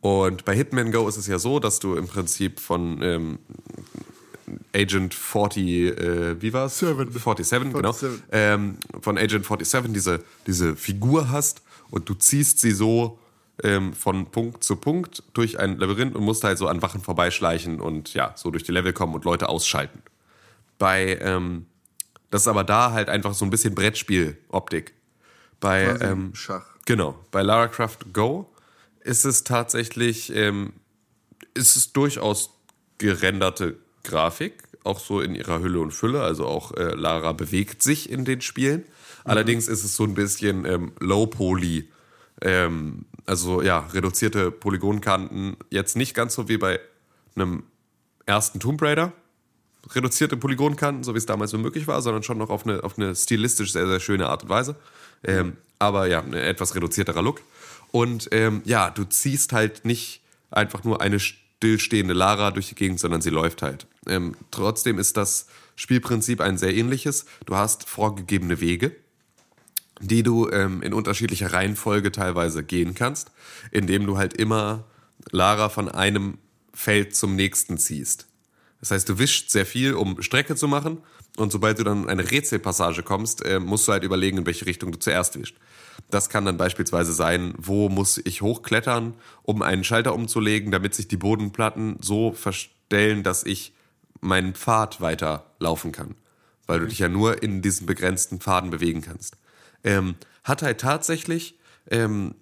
Und 0.00 0.44
bei 0.44 0.54
Hitman 0.54 0.92
Go 0.92 1.08
ist 1.08 1.16
es 1.16 1.26
ja 1.26 1.38
so, 1.38 1.60
dass 1.60 1.78
du 1.78 1.94
im 1.94 2.06
Prinzip 2.06 2.60
von 2.60 3.00
ähm, 3.02 3.38
Agent 4.74 5.14
40, 5.14 5.66
äh, 5.66 6.42
wie 6.42 6.52
war's? 6.52 6.78
47, 6.78 7.48
genau. 7.48 7.92
47. 7.92 8.22
Ähm, 8.32 8.76
von 9.00 9.16
Agent 9.16 9.46
47 9.46 9.92
diese, 9.92 10.22
diese 10.46 10.76
Figur 10.76 11.30
hast 11.30 11.62
und 11.90 12.08
du 12.08 12.14
ziehst 12.14 12.60
sie 12.60 12.72
so 12.72 13.18
ähm, 13.62 13.94
von 13.94 14.26
Punkt 14.30 14.64
zu 14.64 14.76
Punkt 14.76 15.22
durch 15.32 15.58
ein 15.58 15.78
Labyrinth 15.78 16.14
und 16.16 16.24
musst 16.24 16.44
halt 16.44 16.58
so 16.58 16.66
an 16.68 16.82
Wachen 16.82 17.00
vorbeischleichen 17.00 17.80
und 17.80 18.12
ja, 18.14 18.32
so 18.36 18.50
durch 18.50 18.64
die 18.64 18.72
Level 18.72 18.92
kommen 18.92 19.14
und 19.14 19.24
Leute 19.24 19.48
ausschalten. 19.48 20.02
Bei, 20.78 21.18
ähm, 21.20 21.66
das 22.30 22.42
ist 22.42 22.48
aber 22.48 22.64
da 22.64 22.92
halt 22.92 23.08
einfach 23.08 23.32
so 23.32 23.44
ein 23.44 23.50
bisschen 23.50 23.74
Brettspiel-Optik. 23.74 24.92
Bei, 25.60 25.84
Quasi 25.84 26.04
ähm, 26.04 26.34
Schach. 26.34 26.66
Genau. 26.86 27.18
Bei 27.30 27.42
Lara 27.42 27.68
Croft 27.68 28.12
Go 28.12 28.50
ist 29.00 29.24
es 29.24 29.44
tatsächlich, 29.44 30.34
ähm, 30.34 30.72
ist 31.54 31.76
es 31.76 31.92
durchaus 31.92 32.50
gerenderte 32.98 33.76
Grafik, 34.02 34.62
auch 34.82 35.00
so 35.00 35.20
in 35.20 35.34
ihrer 35.34 35.60
Hülle 35.60 35.80
und 35.80 35.92
Fülle. 35.92 36.22
Also 36.22 36.46
auch 36.46 36.72
äh, 36.72 36.94
Lara 36.94 37.32
bewegt 37.32 37.82
sich 37.82 38.10
in 38.10 38.24
den 38.24 38.40
Spielen. 38.40 38.84
Allerdings 39.24 39.68
ist 39.68 39.84
es 39.84 39.96
so 39.96 40.04
ein 40.04 40.14
bisschen 40.14 40.66
ähm, 40.66 40.92
Low 41.00 41.26
Poly. 41.26 41.88
Ähm, 42.42 43.06
also 43.24 43.62
ja, 43.62 43.78
reduzierte 43.92 44.50
Polygonkanten. 44.50 45.56
Jetzt 45.70 45.96
nicht 45.96 46.14
ganz 46.14 46.34
so 46.34 46.48
wie 46.48 46.58
bei 46.58 46.78
einem 47.34 47.64
ersten 48.26 48.60
Tomb 48.60 48.80
Raider. 48.82 49.12
Reduzierte 49.90 50.36
Polygonkanten, 50.36 51.04
so 51.04 51.14
wie 51.14 51.18
es 51.18 51.26
damals 51.26 51.50
so 51.50 51.58
möglich 51.58 51.86
war, 51.86 52.00
sondern 52.02 52.22
schon 52.22 52.38
noch 52.38 52.50
auf 52.50 52.66
eine, 52.66 52.84
auf 52.84 52.98
eine 52.98 53.14
stilistisch 53.14 53.72
sehr, 53.72 53.86
sehr 53.86 54.00
schöne 54.00 54.28
Art 54.28 54.42
und 54.42 54.48
Weise. 54.48 54.76
Ähm, 55.24 55.56
aber 55.78 56.06
ja, 56.06 56.20
ein 56.20 56.34
etwas 56.34 56.74
reduzierterer 56.74 57.22
Look. 57.22 57.42
Und 57.90 58.28
ähm, 58.32 58.62
ja, 58.64 58.90
du 58.90 59.04
ziehst 59.04 59.52
halt 59.52 59.84
nicht 59.84 60.22
einfach 60.50 60.84
nur 60.84 61.00
eine 61.00 61.20
stillstehende 61.20 62.14
Lara 62.14 62.50
durch 62.50 62.68
die 62.68 62.74
Gegend, 62.74 63.00
sondern 63.00 63.20
sie 63.20 63.30
läuft 63.30 63.62
halt. 63.62 63.86
Ähm, 64.06 64.34
trotzdem 64.50 64.98
ist 64.98 65.16
das 65.16 65.46
Spielprinzip 65.76 66.40
ein 66.40 66.58
sehr 66.58 66.74
ähnliches. 66.74 67.26
Du 67.46 67.56
hast 67.56 67.88
vorgegebene 67.88 68.60
Wege, 68.60 68.94
die 70.00 70.22
du 70.22 70.48
ähm, 70.50 70.82
in 70.82 70.92
unterschiedlicher 70.92 71.52
Reihenfolge 71.52 72.12
teilweise 72.12 72.64
gehen 72.64 72.94
kannst, 72.94 73.30
indem 73.70 74.06
du 74.06 74.16
halt 74.18 74.34
immer 74.34 74.84
Lara 75.30 75.68
von 75.68 75.88
einem 75.88 76.38
Feld 76.72 77.14
zum 77.14 77.36
nächsten 77.36 77.78
ziehst. 77.78 78.26
Das 78.84 78.90
heißt, 78.90 79.08
du 79.08 79.18
wischst 79.18 79.50
sehr 79.50 79.64
viel, 79.64 79.94
um 79.94 80.20
Strecke 80.20 80.56
zu 80.56 80.68
machen. 80.68 80.98
Und 81.38 81.50
sobald 81.50 81.78
du 81.78 81.84
dann 81.84 82.02
in 82.02 82.10
eine 82.10 82.30
Rätselpassage 82.30 83.02
kommst, 83.02 83.42
äh, 83.42 83.58
musst 83.58 83.88
du 83.88 83.92
halt 83.92 84.04
überlegen, 84.04 84.36
in 84.36 84.46
welche 84.46 84.66
Richtung 84.66 84.92
du 84.92 84.98
zuerst 84.98 85.40
wischst. 85.40 85.56
Das 86.10 86.28
kann 86.28 86.44
dann 86.44 86.58
beispielsweise 86.58 87.14
sein, 87.14 87.54
wo 87.56 87.88
muss 87.88 88.20
ich 88.22 88.42
hochklettern, 88.42 89.14
um 89.42 89.62
einen 89.62 89.84
Schalter 89.84 90.14
umzulegen, 90.14 90.70
damit 90.70 90.94
sich 90.94 91.08
die 91.08 91.16
Bodenplatten 91.16 91.96
so 92.02 92.32
verstellen, 92.32 93.22
dass 93.22 93.42
ich 93.44 93.72
meinen 94.20 94.54
Pfad 94.54 95.00
weiter 95.00 95.46
laufen 95.58 95.90
kann. 95.90 96.14
Weil 96.66 96.80
du 96.80 96.86
dich 96.86 96.98
ja 96.98 97.08
nur 97.08 97.42
in 97.42 97.62
diesen 97.62 97.86
begrenzten 97.86 98.38
Pfaden 98.38 98.68
bewegen 98.68 99.00
kannst. 99.00 99.38
Ähm, 99.82 100.16
hat 100.42 100.60
halt 100.60 100.78
tatsächlich 100.78 101.58
ähm, 101.90 102.34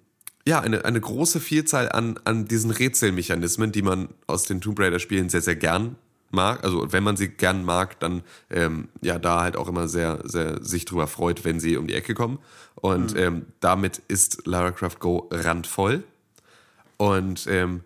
ja, 0.45 0.59
eine, 0.59 0.83
eine 0.83 0.99
große 0.99 1.39
Vielzahl 1.39 1.89
an, 1.89 2.19
an 2.25 2.49
diesen 2.49 2.71
Rätselmechanismen, 2.71 3.71
die 3.71 3.81
man 3.81 4.09
aus 4.27 4.43
den 4.43 4.59
Tomb 4.59 4.77
Raider-Spielen 4.77 5.29
sehr, 5.29 5.41
sehr 5.41 5.55
gern 5.55 5.95
mag. 6.33 6.63
Also 6.63 6.91
wenn 6.91 7.03
man 7.03 7.17
sie 7.17 7.29
gern 7.29 7.63
mag, 7.63 7.99
dann 7.99 8.23
ähm, 8.49 8.89
ja 9.01 9.19
da 9.19 9.41
halt 9.41 9.55
auch 9.55 9.67
immer 9.67 9.87
sehr, 9.87 10.19
sehr 10.23 10.63
sich 10.63 10.85
drüber 10.85 11.07
freut, 11.07 11.45
wenn 11.45 11.59
sie 11.59 11.77
um 11.77 11.87
die 11.87 11.95
Ecke 11.95 12.13
kommen. 12.13 12.39
Und 12.75 13.15
ähm, 13.15 13.45
damit 13.59 14.01
ist 14.07 14.45
Lara 14.45 14.71
Croft 14.71 14.99
Go 14.99 15.29
randvoll. 15.31 16.03
Und 16.97 17.47
ähm, 17.47 17.81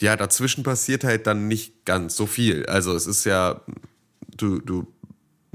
ja, 0.00 0.16
dazwischen 0.16 0.64
passiert 0.64 1.04
halt 1.04 1.26
dann 1.26 1.48
nicht 1.48 1.84
ganz 1.84 2.16
so 2.16 2.26
viel. 2.26 2.66
Also 2.66 2.94
es 2.94 3.06
ist 3.06 3.24
ja, 3.24 3.60
du, 4.36 4.58
du 4.58 4.86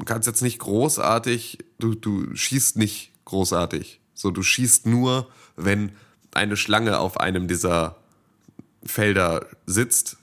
kannst 0.05 0.27
jetzt 0.27 0.41
nicht 0.41 0.59
großartig, 0.59 1.59
du, 1.79 1.95
du 1.95 2.35
schießt 2.35 2.77
nicht 2.77 3.11
großartig. 3.25 3.99
So, 4.13 4.31
du 4.31 4.43
schießt 4.43 4.85
nur, 4.85 5.27
wenn 5.55 5.91
eine 6.33 6.57
Schlange 6.57 6.99
auf 6.99 7.19
einem 7.19 7.47
dieser 7.47 7.97
Felder 8.83 9.47
sitzt. 9.65 10.17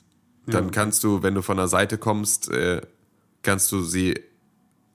Dann 0.46 0.70
kannst 0.70 1.02
du, 1.04 1.22
wenn 1.22 1.34
du 1.34 1.42
von 1.42 1.56
der 1.56 1.68
Seite 1.68 1.98
kommst, 1.98 2.50
äh, 2.50 2.80
kannst 3.42 3.72
du 3.72 3.82
sie 3.82 4.20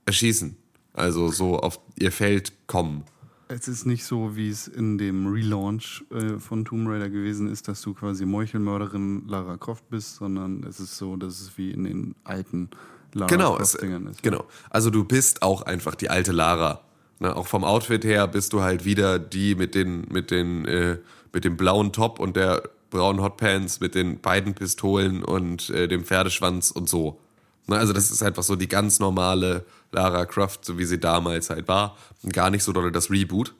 erschießen. 0.06 0.56
Also 0.94 1.28
so 1.30 1.58
auf 1.58 1.78
ihr 1.98 2.12
Feld 2.12 2.52
kommen. 2.66 3.04
Es 3.48 3.68
ist 3.68 3.84
nicht 3.86 4.04
so, 4.04 4.34
wie 4.34 4.48
es 4.48 4.66
in 4.66 4.96
dem 4.96 5.26
Relaunch 5.26 6.04
äh, 6.10 6.38
von 6.38 6.64
Tomb 6.64 6.88
Raider 6.88 7.10
gewesen 7.10 7.48
ist, 7.48 7.68
dass 7.68 7.82
du 7.82 7.92
quasi 7.92 8.24
Meuchelmörderin 8.24 9.26
Lara 9.28 9.58
Croft 9.58 9.88
bist, 9.90 10.16
sondern 10.16 10.64
es 10.64 10.80
ist 10.80 10.96
so, 10.96 11.16
dass 11.16 11.40
es 11.40 11.58
wie 11.58 11.70
in 11.70 11.84
den 11.84 12.14
alten 12.24 12.70
Lara 13.12 13.28
Genau, 13.28 13.56
Croft-Dingern 13.56 14.06
ist. 14.06 14.22
genau. 14.22 14.44
Also 14.70 14.88
du 14.88 15.04
bist 15.04 15.42
auch 15.42 15.62
einfach 15.62 15.94
die 15.94 16.08
alte 16.08 16.32
Lara. 16.32 16.80
Ne? 17.20 17.34
Auch 17.36 17.46
vom 17.46 17.62
Outfit 17.64 18.04
her 18.04 18.26
bist 18.26 18.54
du 18.54 18.62
halt 18.62 18.86
wieder 18.86 19.18
die 19.18 19.54
mit 19.54 19.74
den, 19.74 20.06
mit 20.10 20.30
den, 20.30 20.64
äh, 20.64 20.98
mit 21.34 21.44
dem 21.44 21.56
blauen 21.58 21.92
Top 21.92 22.20
und 22.20 22.36
der 22.36 22.62
braunen 22.92 23.22
Hotpants, 23.22 23.80
mit 23.80 23.94
den 23.94 24.20
beiden 24.20 24.54
Pistolen 24.54 25.24
und 25.24 25.70
äh, 25.70 25.88
dem 25.88 26.04
Pferdeschwanz 26.04 26.70
und 26.70 26.88
so. 26.88 27.18
Ne? 27.66 27.76
Also 27.76 27.92
das 27.92 28.10
ist 28.10 28.22
einfach 28.22 28.44
so 28.44 28.54
die 28.54 28.68
ganz 28.68 29.00
normale 29.00 29.64
Lara 29.90 30.24
Croft, 30.26 30.64
so 30.64 30.78
wie 30.78 30.84
sie 30.84 31.00
damals 31.00 31.50
halt 31.50 31.66
war. 31.66 31.96
Gar 32.32 32.50
nicht 32.50 32.62
so 32.62 32.72
doll 32.72 32.92
das 32.92 33.10
Reboot. 33.10 33.54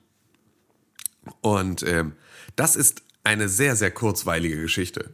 Und 1.40 1.82
ähm, 1.82 2.12
das 2.56 2.76
ist 2.76 3.02
eine 3.24 3.48
sehr, 3.48 3.76
sehr 3.76 3.90
kurzweilige 3.90 4.60
Geschichte. 4.60 5.10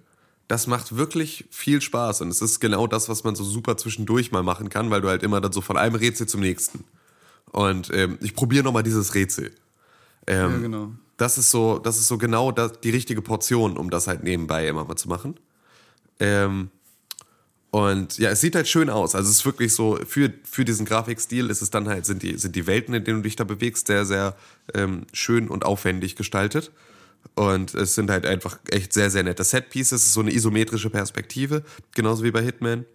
Das 0.49 0.67
macht 0.67 0.97
wirklich 0.97 1.45
viel 1.51 1.83
Spaß 1.83 2.23
und 2.23 2.29
es 2.29 2.41
ist 2.41 2.59
genau 2.59 2.87
das, 2.87 3.11
was 3.11 3.23
man 3.23 3.37
so 3.37 3.45
super 3.45 3.77
zwischendurch 3.77 4.33
mal 4.33 4.43
machen 4.43 4.71
kann, 4.71 4.91
weil 4.91 5.03
du 5.03 5.09
halt 5.09 5.23
immer 5.23 5.43
dann 5.43 5.53
so 5.53 5.61
von 5.61 5.77
einem 5.77 5.95
Rätsel 5.95 6.27
zum 6.27 6.41
nächsten. 6.41 6.85
Und 7.53 7.91
ähm, 7.93 8.19
ich 8.23 8.35
probiere 8.35 8.65
nochmal 8.65 8.83
dieses 8.83 9.15
Rätsel. 9.15 9.53
Ähm, 10.27 10.53
Ja, 10.53 10.59
genau. 10.59 10.93
Das 11.19 11.37
ist 11.37 11.51
so, 11.51 11.79
das 11.79 11.99
ist 11.99 12.09
so 12.09 12.17
genau 12.17 12.53
das, 12.53 12.81
die 12.81 12.91
richtige 12.91 13.21
Portion, 13.21 13.77
um 13.77 13.91
das 13.91 14.07
halt 14.07 14.23
nebenbei 14.23 14.67
immer 14.67 14.85
mal 14.85 14.97
zu 14.97 15.09
machen. 15.09 15.39
Ähm, 16.21 16.71
und 17.71 18.17
ja, 18.19 18.31
es 18.31 18.41
sieht 18.41 18.55
halt 18.55 18.67
schön 18.67 18.89
aus. 18.89 19.15
Also 19.15 19.29
es 19.29 19.39
ist 19.39 19.45
wirklich 19.47 19.75
so, 19.75 19.99
für, 20.07 20.33
für 20.45 20.65
diesen 20.65 20.87
Grafikstil 20.87 21.51
ist 21.51 21.61
es 21.61 21.71
dann 21.71 21.87
halt, 21.89 22.07
sind 22.07 22.23
die, 22.23 22.39
sind 22.39 22.57
die 22.57 22.67
Welten, 22.67 22.95
in 22.95 23.05
denen 23.05 23.19
du 23.19 23.23
dich 23.25 23.37
da 23.37 23.45
bewegst, 23.45 23.89
sehr, 23.89 24.07
sehr 24.07 24.37
ähm, 24.73 25.07
schön 25.13 25.49
und 25.49 25.67
aufwendig 25.67 26.17
gestaltet. 26.17 26.71
Und 27.35 27.75
es 27.75 27.95
sind 27.95 28.11
halt 28.11 28.25
einfach 28.25 28.59
echt 28.71 28.93
sehr, 28.93 29.11
sehr 29.11 29.23
nette 29.23 29.45
Setpieces. 29.45 30.01
Es 30.01 30.07
ist 30.07 30.15
so 30.15 30.21
eine 30.21 30.33
isometrische 30.33 30.89
Perspektive, 30.89 31.63
genauso 31.95 32.25
wie 32.25 32.31
bei 32.31 32.43
Hitman. 32.43 32.87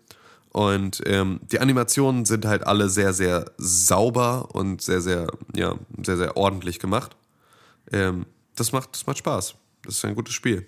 Und 0.51 1.01
ähm, 1.05 1.39
die 1.51 1.59
Animationen 1.59 2.25
sind 2.25 2.45
halt 2.45 2.65
alle 2.65 2.89
sehr, 2.89 3.13
sehr 3.13 3.51
sauber 3.57 4.49
und 4.53 4.81
sehr, 4.81 5.01
sehr, 5.01 5.27
ja, 5.55 5.75
sehr, 6.03 6.17
sehr 6.17 6.37
ordentlich 6.37 6.79
gemacht. 6.79 7.15
Ähm, 7.91 8.25
das, 8.55 8.71
macht, 8.71 8.93
das 8.93 9.05
macht 9.05 9.17
Spaß. 9.17 9.55
Das 9.83 9.95
ist 9.95 10.05
ein 10.05 10.15
gutes 10.15 10.33
Spiel. 10.33 10.67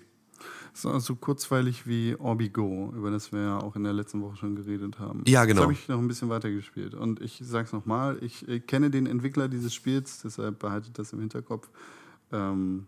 So, 0.74 0.98
so 0.98 1.16
kurzweilig 1.16 1.86
wie 1.86 2.16
Orbigo, 2.16 2.92
über 2.94 3.10
das 3.10 3.32
wir 3.32 3.40
ja 3.40 3.58
auch 3.58 3.76
in 3.76 3.84
der 3.84 3.94
letzten 3.94 4.20
Woche 4.20 4.36
schon 4.36 4.56
geredet 4.56 4.98
haben. 4.98 5.22
Ja, 5.26 5.46
genau. 5.46 5.62
Das 5.62 5.64
habe 5.64 5.72
ich 5.72 5.88
noch 5.88 5.98
ein 5.98 6.06
bisschen 6.06 6.28
weiter 6.28 6.50
gespielt. 6.50 6.94
Und 6.94 7.22
ich 7.22 7.40
sag's 7.42 7.72
nochmal, 7.72 8.18
ich 8.22 8.46
äh, 8.46 8.60
kenne 8.60 8.90
den 8.90 9.06
Entwickler 9.06 9.48
dieses 9.48 9.72
Spiels, 9.72 10.20
deshalb 10.22 10.58
behaltet 10.58 10.98
das 10.98 11.14
im 11.14 11.20
Hinterkopf. 11.20 11.70
Ähm, 12.30 12.86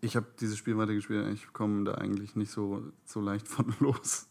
ich 0.00 0.14
habe 0.14 0.26
dieses 0.40 0.56
Spiel 0.56 0.78
weitergespielt, 0.78 1.32
ich 1.34 1.52
komme 1.52 1.84
da 1.84 1.94
eigentlich 1.94 2.36
nicht 2.36 2.52
so, 2.52 2.82
so 3.06 3.20
leicht 3.20 3.48
von 3.48 3.74
los. 3.80 4.26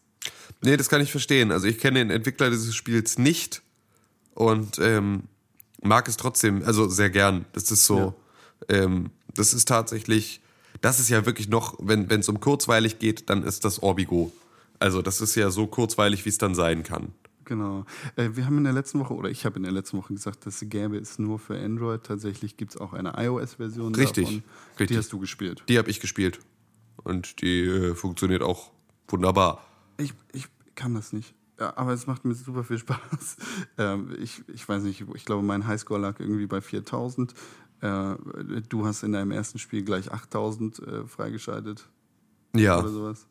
Nee, 0.62 0.78
das 0.78 0.88
kann 0.88 1.02
ich 1.02 1.10
verstehen. 1.10 1.52
Also 1.52 1.66
ich 1.66 1.78
kenne 1.78 1.98
den 1.98 2.10
Entwickler 2.10 2.48
dieses 2.48 2.74
Spiels 2.74 3.18
nicht 3.18 3.62
und 4.34 4.78
ähm, 4.78 5.24
mag 5.82 6.08
es 6.08 6.16
trotzdem, 6.16 6.62
also 6.64 6.88
sehr 6.88 7.10
gern. 7.10 7.44
Das 7.52 7.70
ist 7.70 7.84
so, 7.84 8.14
ähm, 8.68 9.10
das 9.34 9.54
ist 9.54 9.68
tatsächlich, 9.68 10.40
das 10.80 11.00
ist 11.00 11.08
ja 11.08 11.26
wirklich 11.26 11.48
noch, 11.48 11.76
wenn 11.80 12.10
es 12.10 12.28
um 12.28 12.40
kurzweilig 12.40 12.98
geht, 12.98 13.30
dann 13.30 13.42
ist 13.42 13.64
das 13.64 13.82
Orbigo. 13.82 14.32
Also 14.78 15.00
das 15.00 15.20
ist 15.20 15.34
ja 15.36 15.50
so 15.50 15.66
kurzweilig, 15.66 16.24
wie 16.24 16.30
es 16.30 16.38
dann 16.38 16.54
sein 16.54 16.82
kann. 16.82 17.12
Genau. 17.44 17.84
Äh, 18.16 18.30
wir 18.34 18.46
haben 18.46 18.58
in 18.58 18.64
der 18.64 18.72
letzten 18.72 18.98
Woche, 19.00 19.14
oder 19.14 19.30
ich 19.30 19.44
habe 19.44 19.56
in 19.56 19.62
der 19.62 19.72
letzten 19.72 19.98
Woche 19.98 20.12
gesagt, 20.14 20.46
das 20.46 20.60
gäbe 20.62 20.96
es 20.96 21.18
nur 21.18 21.38
für 21.38 21.58
Android. 21.58 22.02
Tatsächlich 22.04 22.56
gibt 22.56 22.74
es 22.74 22.80
auch 22.80 22.92
eine 22.92 23.14
iOS-Version 23.16 23.94
Richtig, 23.94 24.24
davon. 24.24 24.42
richtig. 24.78 24.88
Die 24.88 24.96
hast 24.96 25.12
du 25.12 25.18
gespielt. 25.18 25.62
Die 25.68 25.78
habe 25.78 25.90
ich 25.90 26.00
gespielt 26.00 26.40
und 27.04 27.42
die 27.42 27.62
äh, 27.62 27.94
funktioniert 27.94 28.42
auch 28.42 28.70
wunderbar. 29.08 29.64
Ich, 29.98 30.14
ich 30.32 30.46
kann 30.74 30.94
das 30.94 31.12
nicht. 31.12 31.34
Ja, 31.58 31.76
aber 31.76 31.92
es 31.92 32.06
macht 32.06 32.24
mir 32.24 32.34
super 32.34 32.64
viel 32.64 32.78
Spaß. 32.80 33.36
Ähm, 33.78 34.16
ich, 34.20 34.42
ich 34.48 34.68
weiß 34.68 34.82
nicht, 34.84 35.04
ich 35.14 35.24
glaube, 35.24 35.42
mein 35.42 35.66
Highscore 35.66 36.00
lag 36.00 36.18
irgendwie 36.20 36.46
bei 36.46 36.60
4000. 36.60 37.34
Äh, 37.82 38.14
du 38.68 38.86
hast 38.86 39.02
in 39.02 39.12
deinem 39.12 39.32
ersten 39.32 39.58
Spiel 39.58 39.82
gleich 39.82 40.10
8000 40.10 40.78
äh, 40.78 41.04
freigeschaltet 41.06 41.88
Ja, 42.54 42.78
oder 42.78 42.88
sowas. 42.88 43.26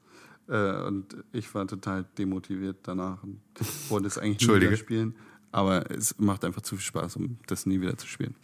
Äh, 0.47 0.83
und 0.83 1.15
ich 1.31 1.53
war 1.55 1.65
total 1.67 2.05
demotiviert 2.17 2.77
danach 2.83 3.23
und 3.23 3.41
wollte 3.89 4.07
es 4.07 4.17
eigentlich 4.17 4.47
nie 4.47 4.55
wieder 4.55 4.75
spielen. 4.77 5.15
Aber 5.53 5.89
es 5.89 6.17
macht 6.19 6.43
einfach 6.45 6.61
zu 6.61 6.75
viel 6.75 6.85
Spaß, 6.85 7.15
um 7.15 7.37
das 7.47 7.65
nie 7.65 7.79
wieder 7.81 7.97
zu 7.97 8.07
spielen. 8.07 8.35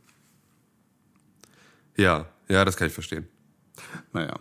ja, 1.97 2.27
ja, 2.49 2.63
das 2.63 2.77
kann 2.77 2.87
ich 2.87 2.93
verstehen. 2.93 3.27
Naja. 4.13 4.39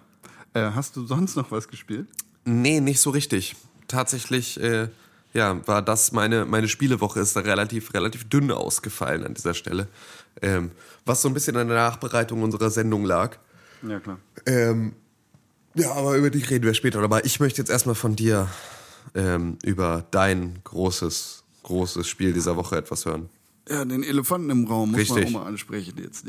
Äh, 0.55 0.71
hast 0.75 0.97
du 0.97 1.05
sonst 1.07 1.37
noch 1.37 1.51
was 1.51 1.67
gespielt? 1.69 2.07
Nee, 2.45 2.81
nicht 2.81 3.01
so 3.01 3.11
richtig. 3.11 3.57
Tatsächlich, 3.89 4.61
äh, 4.61 4.89
ja, 5.37 5.67
war 5.67 5.83
das 5.83 6.13
meine, 6.13 6.47
meine 6.47 6.67
Spielewoche 6.67 7.21
ist 7.21 7.37
da 7.37 7.41
relativ, 7.41 7.93
relativ 7.93 8.27
dünn 8.29 8.51
ausgefallen 8.51 9.23
an 9.23 9.35
dieser 9.35 9.53
Stelle. 9.53 9.87
Ähm, 10.41 10.71
was 11.05 11.21
so 11.21 11.29
ein 11.29 11.35
bisschen 11.35 11.57
an 11.57 11.69
der 11.69 11.77
Nachbereitung 11.77 12.43
unserer 12.43 12.71
Sendung 12.71 13.05
lag. 13.05 13.37
Ja, 13.87 14.01
klar. 14.01 14.19
Ähm, 14.47 14.95
ja, 15.75 15.93
aber 15.93 16.17
über 16.17 16.31
die 16.31 16.43
reden 16.43 16.65
wir 16.65 16.73
später. 16.73 17.01
Aber 17.01 17.27
ich 17.27 17.39
möchte 17.39 17.61
jetzt 17.61 17.71
erstmal 17.71 17.95
von 17.95 18.17
dir 18.17 18.49
ähm, 19.15 19.59
über 19.63 20.07
dein 20.11 20.59
großes, 20.65 21.45
großes 21.65 22.09
Spiel 22.09 22.33
dieser 22.33 22.57
Woche 22.57 22.77
etwas 22.77 23.05
hören. 23.05 23.29
Ja, 23.69 23.85
den 23.85 24.03
Elefanten 24.03 24.49
im 24.49 24.65
Raum 24.65 24.93
muss 24.93 25.01
Richtig. 25.01 25.17
man 25.17 25.27
auch 25.27 25.45
mal 25.45 25.47
ansprechen 25.47 25.95
jetzt. 25.99 26.25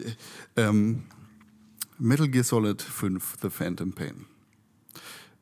Ähm, 0.58 1.04
Metal 1.98 2.28
Gear 2.28 2.44
Solid 2.44 2.82
5, 2.82 3.38
The 3.42 3.50
Phantom 3.50 3.94
Pain. 3.94 4.26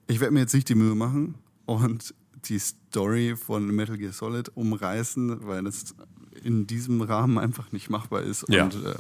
Ich 0.07 0.20
werde 0.20 0.36
mir 0.36 0.41
jetzt 0.41 0.53
nicht 0.53 0.70
die 0.70 0.76
Mühe 0.76 0.93
machen 0.93 1.34
und 1.66 2.13
die 2.49 2.59
Story 2.59 3.35
von 3.35 3.67
Metal 3.67 3.97
Gear 3.97 4.13
Solid 4.13 4.51
umreißen, 4.55 5.45
weil 5.47 5.63
das 5.63 5.95
in 6.43 6.67
diesem 6.67 7.01
Rahmen 7.01 7.37
einfach 7.37 7.71
nicht 7.71 7.89
machbar 7.89 8.21
ist. 8.23 8.45
Ja. 8.49 8.65
Und 8.65 8.75
äh, 8.75 8.95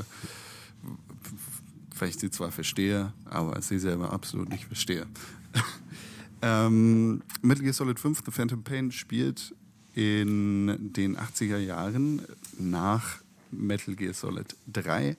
weil 1.97 2.09
ich 2.09 2.17
sie 2.17 2.29
zwar 2.29 2.51
verstehe, 2.51 3.13
aber 3.25 3.61
sie 3.61 3.79
selber 3.79 4.11
absolut 4.11 4.49
nicht 4.49 4.65
verstehe. 4.65 5.05
ähm, 6.41 7.21
Metal 7.41 7.63
Gear 7.63 7.73
Solid 7.73 7.99
5, 7.99 8.23
The 8.25 8.31
Phantom 8.31 8.63
Pain, 8.63 8.91
spielt 8.91 9.55
in 9.93 10.91
den 10.93 11.17
80er 11.17 11.57
Jahren 11.57 12.21
nach 12.59 13.21
Metal 13.51 13.95
Gear 13.95 14.13
Solid 14.13 14.55
3, 14.73 15.15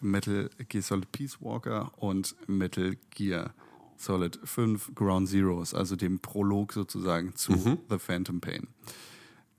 Metal 0.00 0.50
Gear 0.68 0.82
Solid 0.82 1.10
Peace 1.10 1.38
Walker 1.40 1.92
und 1.96 2.36
Metal 2.46 2.96
Gear 3.10 3.52
Solid 3.98 4.38
5 4.42 4.94
Ground 4.94 5.28
Zeroes, 5.28 5.74
also 5.74 5.96
dem 5.96 6.20
Prolog 6.20 6.72
sozusagen 6.72 7.34
zu 7.34 7.78
The 7.90 7.98
Phantom 7.98 8.40
Pain. 8.40 8.68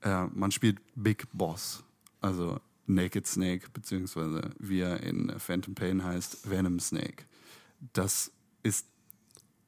Äh, 0.00 0.26
man 0.32 0.50
spielt 0.50 0.78
Big 0.94 1.26
Boss, 1.32 1.84
also 2.20 2.58
Naked 2.86 3.26
Snake, 3.26 3.68
beziehungsweise 3.72 4.50
wie 4.58 4.80
er 4.80 5.02
in 5.02 5.38
Phantom 5.38 5.74
Pain 5.74 6.02
heißt, 6.02 6.50
Venom 6.50 6.80
Snake. 6.80 7.24
Das 7.92 8.32
ist, 8.62 8.86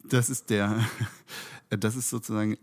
das 0.02 0.30
ist 0.30 0.50
der, 0.50 0.84
das 1.70 1.94
ist 1.94 2.10
sozusagen, 2.10 2.56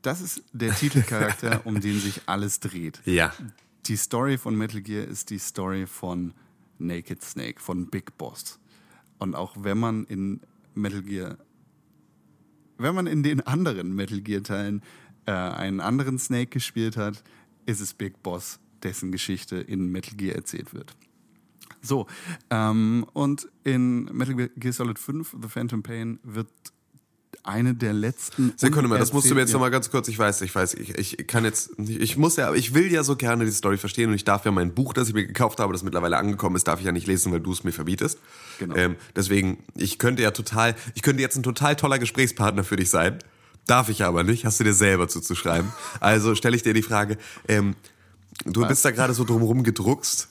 das 0.00 0.20
ist 0.20 0.42
der 0.52 0.74
Titelcharakter, 0.74 1.62
um 1.66 1.80
den 1.80 2.00
sich 2.00 2.22
alles 2.26 2.60
dreht. 2.60 3.00
Ja. 3.04 3.32
Die 3.86 3.96
Story 3.96 4.38
von 4.38 4.56
Metal 4.56 4.80
Gear 4.80 5.06
ist 5.06 5.30
die 5.30 5.38
Story 5.38 5.86
von 5.86 6.34
Naked 6.78 7.22
Snake, 7.22 7.60
von 7.60 7.86
Big 7.86 8.16
Boss. 8.16 8.58
Und 9.18 9.34
auch 9.34 9.54
wenn 9.58 9.78
man 9.78 10.04
in 10.06 10.40
Metal 10.74 11.02
Gear, 11.02 11.38
wenn 12.78 12.94
man 12.94 13.06
in 13.06 13.22
den 13.22 13.40
anderen 13.40 13.94
Metal 13.94 14.20
Gear 14.20 14.42
Teilen 14.42 14.82
äh, 15.26 15.32
einen 15.32 15.80
anderen 15.80 16.18
Snake 16.18 16.46
gespielt 16.46 16.96
hat, 16.96 17.22
ist 17.66 17.80
es 17.80 17.94
Big 17.94 18.22
Boss, 18.22 18.58
dessen 18.82 19.12
Geschichte 19.12 19.56
in 19.56 19.90
Metal 19.90 20.16
Gear 20.16 20.34
erzählt 20.34 20.74
wird. 20.74 20.96
So, 21.80 22.06
ähm, 22.50 23.06
und 23.12 23.48
in 23.64 24.04
Metal 24.04 24.34
Gear 24.34 24.72
Solid 24.72 24.98
5, 24.98 25.36
The 25.42 25.48
Phantom 25.48 25.82
Pain, 25.82 26.18
wird 26.22 26.48
eine 27.44 27.74
der 27.74 27.92
letzten. 27.92 28.52
Sekunde 28.56 28.88
mal, 28.88 28.98
das 28.98 29.12
musst 29.12 29.28
du 29.28 29.34
mir 29.34 29.40
jetzt 29.40 29.48
unerzählt- 29.48 29.54
nochmal 29.54 29.70
ganz 29.70 29.90
kurz, 29.90 30.08
ich 30.08 30.18
weiß, 30.18 30.42
ich 30.42 30.54
weiß, 30.54 30.74
ich, 30.74 31.16
ich 31.16 31.26
kann 31.26 31.44
jetzt, 31.44 31.70
ich 31.78 32.16
muss 32.16 32.36
ja, 32.36 32.52
ich 32.54 32.74
will 32.74 32.92
ja 32.92 33.02
so 33.02 33.16
gerne 33.16 33.44
die 33.44 33.50
Story 33.50 33.78
verstehen 33.78 34.10
und 34.10 34.14
ich 34.14 34.24
darf 34.24 34.44
ja 34.44 34.50
mein 34.52 34.74
Buch, 34.74 34.92
das 34.94 35.08
ich 35.08 35.14
mir 35.14 35.26
gekauft 35.26 35.58
habe, 35.58 35.72
das 35.72 35.82
mittlerweile 35.82 36.16
angekommen 36.16 36.56
ist, 36.56 36.68
darf 36.68 36.78
ich 36.78 36.86
ja 36.86 36.92
nicht 36.92 37.06
lesen, 37.06 37.32
weil 37.32 37.40
du 37.40 37.52
es 37.52 37.64
mir 37.64 37.72
verbietest. 37.72 38.18
Genau. 38.58 38.76
Ähm, 38.76 38.96
deswegen, 39.16 39.58
ich 39.74 39.98
könnte 39.98 40.22
ja 40.22 40.30
total, 40.30 40.74
ich 40.94 41.02
könnte 41.02 41.20
jetzt 41.22 41.36
ein 41.36 41.42
total 41.42 41.74
toller 41.76 41.98
Gesprächspartner 41.98 42.64
für 42.64 42.76
dich 42.76 42.90
sein. 42.90 43.18
Darf 43.66 43.88
ich 43.88 44.04
aber 44.04 44.24
nicht, 44.24 44.44
hast 44.44 44.60
du 44.60 44.64
dir 44.64 44.74
selber 44.74 45.08
zuzuschreiben. 45.08 45.72
Also 46.00 46.34
stelle 46.34 46.56
ich 46.56 46.62
dir 46.62 46.74
die 46.74 46.82
Frage, 46.82 47.16
ähm, 47.48 47.76
du 48.44 48.66
bist 48.66 48.84
da 48.84 48.90
gerade 48.90 49.14
so 49.14 49.24
drumherum 49.24 49.62
gedruckst. 49.62 50.28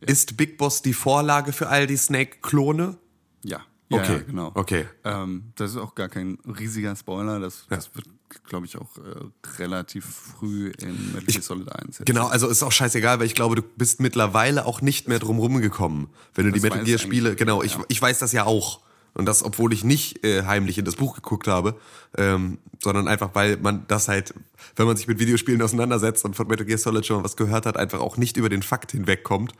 Ist 0.00 0.36
Big 0.36 0.58
Boss 0.58 0.82
die 0.82 0.92
Vorlage 0.92 1.52
für 1.52 1.68
all 1.68 1.86
die 1.86 1.96
Snake-Klone? 1.96 2.98
Ja. 3.42 3.60
Ja, 3.88 3.98
Okay, 3.98 4.12
ja, 4.12 4.18
genau. 4.20 4.50
okay. 4.54 4.86
Ähm, 5.04 5.52
das 5.56 5.72
ist 5.72 5.76
auch 5.76 5.94
gar 5.94 6.08
kein 6.08 6.38
riesiger 6.58 6.96
Spoiler. 6.96 7.38
Das, 7.38 7.66
das 7.68 7.94
wird, 7.94 8.06
glaube 8.48 8.66
ich, 8.66 8.78
auch 8.78 8.96
äh, 8.96 9.60
relativ 9.60 10.06
früh 10.06 10.72
in 10.78 11.12
Metal 11.12 11.26
Gear 11.26 11.42
Solid 11.42 11.68
1. 11.70 11.86
erzählt. 11.86 12.06
Genau, 12.06 12.26
also 12.26 12.48
ist 12.48 12.62
auch 12.62 12.72
scheißegal, 12.72 13.18
weil 13.18 13.26
ich 13.26 13.34
glaube, 13.34 13.56
du 13.56 13.62
bist 13.62 14.00
mittlerweile 14.00 14.66
auch 14.66 14.80
nicht 14.80 15.08
mehr 15.08 15.18
drum 15.18 15.38
rumgekommen, 15.38 16.08
wenn 16.34 16.46
du 16.46 16.52
die 16.52 16.60
Das 16.60 16.62
Metal 16.62 16.80
weiß 16.80 16.86
Gear 16.86 16.98
Spiele, 16.98 17.36
genau, 17.36 17.62
ich, 17.62 17.74
ja. 17.74 17.84
ich 17.88 18.00
weiß 18.00 18.18
das 18.18 18.32
ja 18.32 18.44
auch. 18.44 18.80
Und 19.12 19.26
das, 19.26 19.44
obwohl 19.44 19.72
ich 19.72 19.84
nicht 19.84 20.24
äh, 20.24 20.42
heimlich 20.42 20.76
in 20.76 20.84
das 20.84 20.96
Buch 20.96 21.14
geguckt 21.14 21.46
habe, 21.46 21.76
ähm, 22.18 22.58
sondern 22.82 23.06
einfach, 23.06 23.30
weil 23.34 23.58
man 23.58 23.86
das 23.86 24.08
halt, 24.08 24.34
wenn 24.74 24.86
man 24.86 24.96
sich 24.96 25.06
mit 25.06 25.20
Videospielen 25.20 25.62
auseinandersetzt 25.62 26.24
und 26.24 26.34
von 26.34 26.48
Metal 26.48 26.66
Gear 26.66 26.78
Solid 26.78 27.06
schon 27.06 27.18
mal 27.18 27.24
was 27.24 27.36
gehört 27.36 27.64
hat, 27.64 27.76
einfach 27.76 28.00
auch 28.00 28.16
nicht 28.16 28.36
über 28.36 28.48
den 28.48 28.62
Fakt 28.62 28.90
hinwegkommt, 28.90 29.52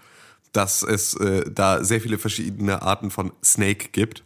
dass 0.52 0.82
es 0.82 1.14
äh, 1.14 1.50
da 1.50 1.82
sehr 1.84 2.00
viele 2.00 2.18
verschiedene 2.18 2.82
Arten 2.82 3.10
von 3.10 3.32
Snake 3.42 3.88
gibt. 3.92 4.24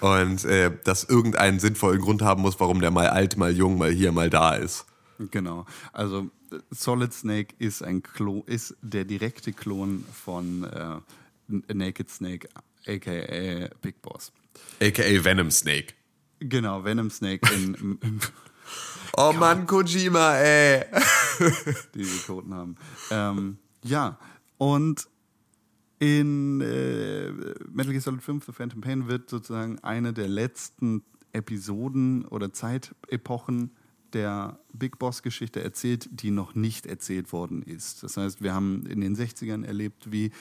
Und 0.00 0.44
äh, 0.44 0.70
dass 0.84 1.04
irgendeinen 1.04 1.58
sinnvollen 1.58 2.02
Grund 2.02 2.20
haben 2.20 2.42
muss, 2.42 2.60
warum 2.60 2.82
der 2.82 2.90
mal 2.90 3.06
alt, 3.06 3.38
mal 3.38 3.50
jung, 3.50 3.78
mal 3.78 3.90
hier, 3.90 4.12
mal 4.12 4.28
da 4.28 4.54
ist. 4.54 4.84
Genau. 5.30 5.64
Also 5.94 6.30
Solid 6.70 7.14
Snake 7.14 7.54
ist 7.58 7.82
ein 7.82 8.02
Klon, 8.02 8.42
ist 8.44 8.76
der 8.82 9.06
direkte 9.06 9.54
Klon 9.54 10.04
von 10.12 10.64
äh, 10.64 11.72
Naked 11.72 12.10
Snake, 12.10 12.48
aka 12.86 13.68
Big 13.80 14.02
Boss. 14.02 14.32
AKA 14.80 15.24
Venom 15.24 15.50
Snake. 15.50 15.94
Genau, 16.40 16.84
Venom 16.84 17.10
Snake 17.10 17.40
in, 17.54 17.74
in 17.74 18.20
Oh 19.16 19.32
Mann, 19.32 19.66
Kojima, 19.66 20.36
ey. 20.36 20.84
diese 21.94 22.26
Codenamen. 22.26 22.78
Ähm, 23.10 23.58
ja, 23.82 24.18
und 24.56 25.06
in 26.02 26.60
äh, 26.60 27.30
Metal 27.70 27.92
Gear 27.92 28.00
Solid 28.00 28.22
5, 28.22 28.46
The 28.46 28.52
Phantom 28.52 28.80
Pain, 28.80 29.06
wird 29.06 29.30
sozusagen 29.30 29.78
eine 29.84 30.12
der 30.12 30.26
letzten 30.26 31.04
Episoden 31.32 32.24
oder 32.24 32.52
Zeitepochen 32.52 33.70
der 34.12 34.58
Big 34.72 34.98
Boss-Geschichte 34.98 35.62
erzählt, 35.62 36.08
die 36.10 36.32
noch 36.32 36.56
nicht 36.56 36.86
erzählt 36.86 37.32
worden 37.32 37.62
ist. 37.62 38.02
Das 38.02 38.16
heißt, 38.16 38.42
wir 38.42 38.52
haben 38.52 38.84
in 38.86 39.00
den 39.00 39.14
60ern 39.14 39.64
erlebt, 39.64 40.10
wie, 40.10 40.32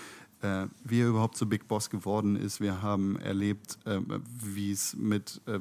äh, 0.42 0.66
wie 0.84 1.02
er 1.02 1.10
überhaupt 1.10 1.38
zu 1.38 1.48
Big 1.48 1.68
Boss 1.68 1.92
geworden 1.92 2.38
ist. 2.38 2.60
Wir 2.60 2.82
haben 2.82 3.20
erlebt, 3.20 3.78
äh, 3.86 4.00
wie 4.44 4.72
es 4.72 4.96
mit 4.96 5.42
äh, 5.46 5.60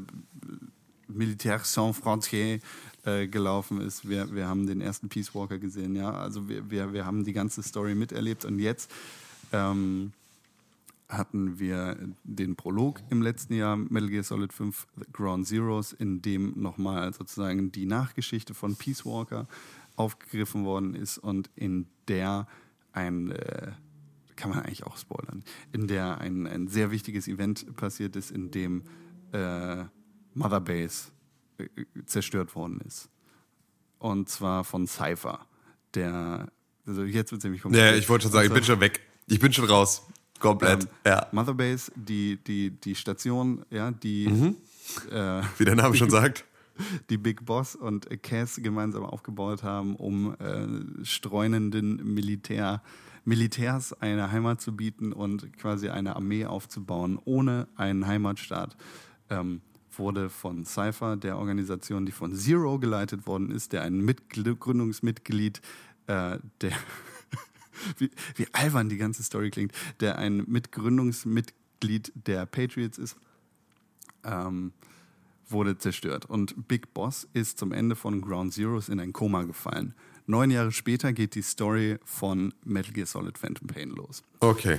Militaire 1.08 1.60
Sans 1.62 1.98
Frontières 1.98 2.62
äh, 3.04 3.28
gelaufen 3.28 3.82
ist. 3.82 4.08
Wir, 4.08 4.34
wir 4.34 4.48
haben 4.48 4.66
den 4.66 4.80
ersten 4.80 5.10
Peace 5.10 5.34
Walker 5.34 5.58
gesehen, 5.58 5.94
ja. 5.94 6.10
Also 6.10 6.48
wir, 6.48 6.70
wir, 6.70 6.94
wir 6.94 7.04
haben 7.04 7.22
die 7.22 7.34
ganze 7.34 7.62
Story 7.62 7.94
miterlebt 7.94 8.46
und 8.46 8.60
jetzt 8.60 8.90
ähm, 9.52 10.12
hatten 11.08 11.58
wir 11.58 11.96
den 12.22 12.54
Prolog 12.56 13.00
im 13.10 13.20
letzten 13.20 13.54
Jahr, 13.54 13.76
Metal 13.76 14.08
Gear 14.08 14.22
Solid 14.22 14.52
5 14.52 14.86
The 14.96 15.06
Ground 15.12 15.46
Zeroes, 15.46 15.92
in 15.92 16.22
dem 16.22 16.54
nochmal 16.60 17.12
sozusagen 17.12 17.72
die 17.72 17.86
Nachgeschichte 17.86 18.54
von 18.54 18.76
Peace 18.76 19.04
Walker 19.04 19.46
aufgegriffen 19.96 20.64
worden 20.64 20.94
ist 20.94 21.18
und 21.18 21.50
in 21.56 21.86
der 22.08 22.46
ein, 22.92 23.32
äh, 23.32 23.72
kann 24.36 24.50
man 24.50 24.60
eigentlich 24.60 24.84
auch 24.84 24.96
spoilern, 24.96 25.42
in 25.72 25.88
der 25.88 26.18
ein, 26.18 26.46
ein 26.46 26.68
sehr 26.68 26.90
wichtiges 26.90 27.28
Event 27.28 27.76
passiert 27.76 28.16
ist, 28.16 28.30
in 28.30 28.50
dem 28.50 28.84
äh, 29.32 29.84
Mother 30.34 30.60
Base 30.60 31.10
äh, 31.58 31.66
zerstört 32.06 32.54
worden 32.54 32.80
ist. 32.86 33.08
Und 33.98 34.28
zwar 34.28 34.64
von 34.64 34.86
Cypher, 34.86 35.44
der, 35.94 36.50
also 36.86 37.02
jetzt 37.02 37.32
wird 37.32 37.40
es 37.40 37.44
nämlich 37.44 37.60
Ja, 37.60 37.62
kompliziert. 37.64 37.96
ich 37.98 38.08
wollte 38.08 38.22
schon 38.22 38.32
sagen, 38.32 38.46
ich 38.46 38.54
bin 38.54 38.64
schon 38.64 38.80
weg. 38.80 39.00
Ich 39.30 39.38
bin 39.38 39.52
schon 39.52 39.64
raus. 39.66 40.02
Komplett. 40.40 40.82
Ähm, 40.82 40.88
ja. 41.06 41.26
Mother 41.32 41.54
Base, 41.54 41.92
die, 41.94 42.36
die, 42.42 42.70
die 42.70 42.94
Station, 42.94 43.64
ja, 43.70 43.90
die, 43.90 44.28
Mhm. 44.28 44.56
äh, 45.10 45.42
Wie 45.58 45.64
der 45.64 45.76
Name 45.76 45.94
schon 45.94 46.10
sagt. 46.18 46.44
die 47.10 47.18
Big 47.18 47.44
Boss 47.44 47.76
und 47.76 48.08
Cass 48.22 48.56
gemeinsam 48.62 49.04
aufgebaut 49.04 49.62
haben, 49.62 49.94
um 49.96 50.34
äh, 50.40 51.04
streunenden 51.04 52.14
Militär, 52.14 52.82
Militärs 53.24 53.92
eine 53.92 54.32
Heimat 54.32 54.60
zu 54.62 54.74
bieten 54.74 55.12
und 55.12 55.52
quasi 55.58 55.90
eine 55.90 56.16
Armee 56.16 56.46
aufzubauen, 56.46 57.18
ohne 57.24 57.68
einen 57.76 58.06
Heimatstaat. 58.06 58.76
Ähm, 59.28 59.60
wurde 59.96 60.30
von 60.30 60.64
Cypher, 60.64 61.16
der 61.16 61.36
Organisation, 61.36 62.06
die 62.06 62.12
von 62.12 62.34
Zero 62.34 62.78
geleitet 62.78 63.26
worden 63.26 63.50
ist, 63.50 63.74
der 63.74 63.82
ein 63.82 63.98
Mitgl 64.00 64.56
Gründungsmitglied 64.56 65.60
äh, 66.06 66.38
der 66.62 66.72
wie, 67.98 68.10
wie 68.36 68.46
albern 68.52 68.88
die 68.88 68.96
ganze 68.96 69.22
Story 69.22 69.50
klingt, 69.50 69.72
der 70.00 70.18
ein 70.18 70.44
Mitgründungsmitglied 70.46 72.12
der 72.14 72.46
Patriots 72.46 72.98
ist, 72.98 73.16
ähm, 74.24 74.72
wurde 75.48 75.78
zerstört. 75.78 76.26
Und 76.26 76.68
Big 76.68 76.94
Boss 76.94 77.28
ist 77.32 77.58
zum 77.58 77.72
Ende 77.72 77.96
von 77.96 78.20
Ground 78.20 78.52
Zeroes 78.52 78.88
in 78.88 79.00
ein 79.00 79.12
Koma 79.12 79.42
gefallen. 79.42 79.94
Neun 80.26 80.50
Jahre 80.50 80.70
später 80.70 81.12
geht 81.12 81.34
die 81.34 81.42
Story 81.42 81.98
von 82.04 82.54
Metal 82.64 82.92
Gear 82.92 83.06
Solid 83.06 83.36
Phantom 83.36 83.66
Pain 83.66 83.90
los. 83.90 84.22
Okay. 84.38 84.78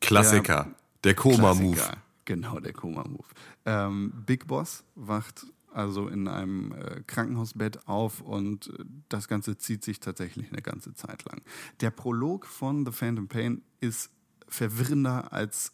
Klassiker. 0.00 0.72
Der 1.04 1.14
Koma-Move. 1.14 1.74
Klassiker. 1.74 2.02
Genau, 2.24 2.60
der 2.60 2.72
Koma-Move. 2.72 3.24
Ähm, 3.64 4.12
Big 4.26 4.46
Boss 4.46 4.84
wacht 4.94 5.46
also 5.72 6.08
in 6.08 6.28
einem 6.28 6.72
äh, 6.72 7.02
Krankenhausbett 7.06 7.86
auf 7.88 8.20
und 8.20 8.68
äh, 8.68 8.84
das 9.08 9.28
Ganze 9.28 9.56
zieht 9.58 9.84
sich 9.84 10.00
tatsächlich 10.00 10.50
eine 10.50 10.62
ganze 10.62 10.94
Zeit 10.94 11.24
lang. 11.24 11.42
Der 11.80 11.90
Prolog 11.90 12.46
von 12.46 12.84
The 12.86 12.92
Phantom 12.92 13.28
Pain 13.28 13.62
ist 13.80 14.10
verwirrender 14.48 15.32
als 15.32 15.72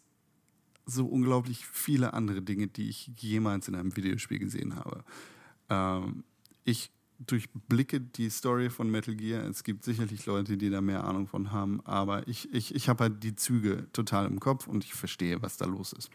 so 0.85 1.05
unglaublich 1.07 1.65
viele 1.65 2.13
andere 2.13 2.41
Dinge, 2.41 2.67
die 2.67 2.89
ich 2.89 3.11
jemals 3.17 3.67
in 3.67 3.75
einem 3.75 3.95
Videospiel 3.95 4.39
gesehen 4.39 4.75
habe. 4.75 5.03
Ähm, 5.69 6.23
ich 6.63 6.91
durchblicke 7.19 8.01
die 8.01 8.29
Story 8.29 8.69
von 8.69 8.89
Metal 8.89 9.15
Gear. 9.15 9.43
Es 9.45 9.63
gibt 9.63 9.83
sicherlich 9.83 10.25
Leute, 10.25 10.57
die 10.57 10.69
da 10.69 10.81
mehr 10.81 11.05
Ahnung 11.05 11.27
von 11.27 11.51
haben, 11.51 11.81
aber 11.85 12.27
ich, 12.27 12.53
ich, 12.53 12.75
ich 12.75 12.89
habe 12.89 13.05
halt 13.05 13.23
die 13.23 13.35
Züge 13.35 13.87
total 13.93 14.25
im 14.25 14.39
Kopf 14.39 14.67
und 14.67 14.83
ich 14.83 14.93
verstehe, 14.93 15.41
was 15.41 15.57
da 15.57 15.65
los 15.65 15.93
ist. 15.93 16.09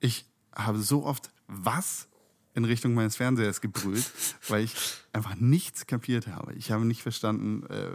Ich 0.00 0.26
habe 0.54 0.78
so 0.78 1.04
oft 1.04 1.30
was 1.46 2.08
in 2.58 2.64
Richtung 2.64 2.92
meines 2.92 3.16
Fernsehers 3.16 3.60
gebrüllt, 3.60 4.10
weil 4.48 4.64
ich 4.64 4.74
einfach 5.12 5.36
nichts 5.36 5.86
kapiert 5.86 6.26
habe. 6.26 6.52
Ich 6.54 6.70
habe 6.70 6.84
nicht 6.84 7.02
verstanden, 7.02 7.64
äh, 7.70 7.90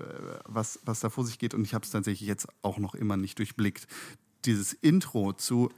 was, 0.45 0.79
was 0.83 1.01
da 1.01 1.09
vor 1.09 1.25
sich 1.25 1.37
geht 1.37 1.53
und 1.53 1.63
ich 1.63 1.73
habe 1.73 1.85
es 1.85 1.91
tatsächlich 1.91 2.27
jetzt 2.27 2.47
auch 2.63 2.79
noch 2.79 2.95
immer 2.95 3.17
nicht 3.17 3.37
durchblickt. 3.37 3.87
Dieses 4.45 4.73
Intro 4.73 5.33
zu 5.33 5.69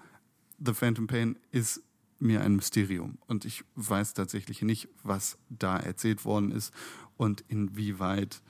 The 0.63 0.73
Phantom 0.73 1.07
Pain 1.07 1.37
ist 1.51 1.81
mir 2.19 2.41
ein 2.41 2.55
Mysterium 2.55 3.17
und 3.27 3.43
ich 3.43 3.65
weiß 3.75 4.13
tatsächlich 4.13 4.61
nicht, 4.61 4.87
was 5.03 5.37
da 5.49 5.77
erzählt 5.77 6.23
worden 6.23 6.51
ist 6.51 6.73
und 7.17 7.43
inwieweit 7.49 8.41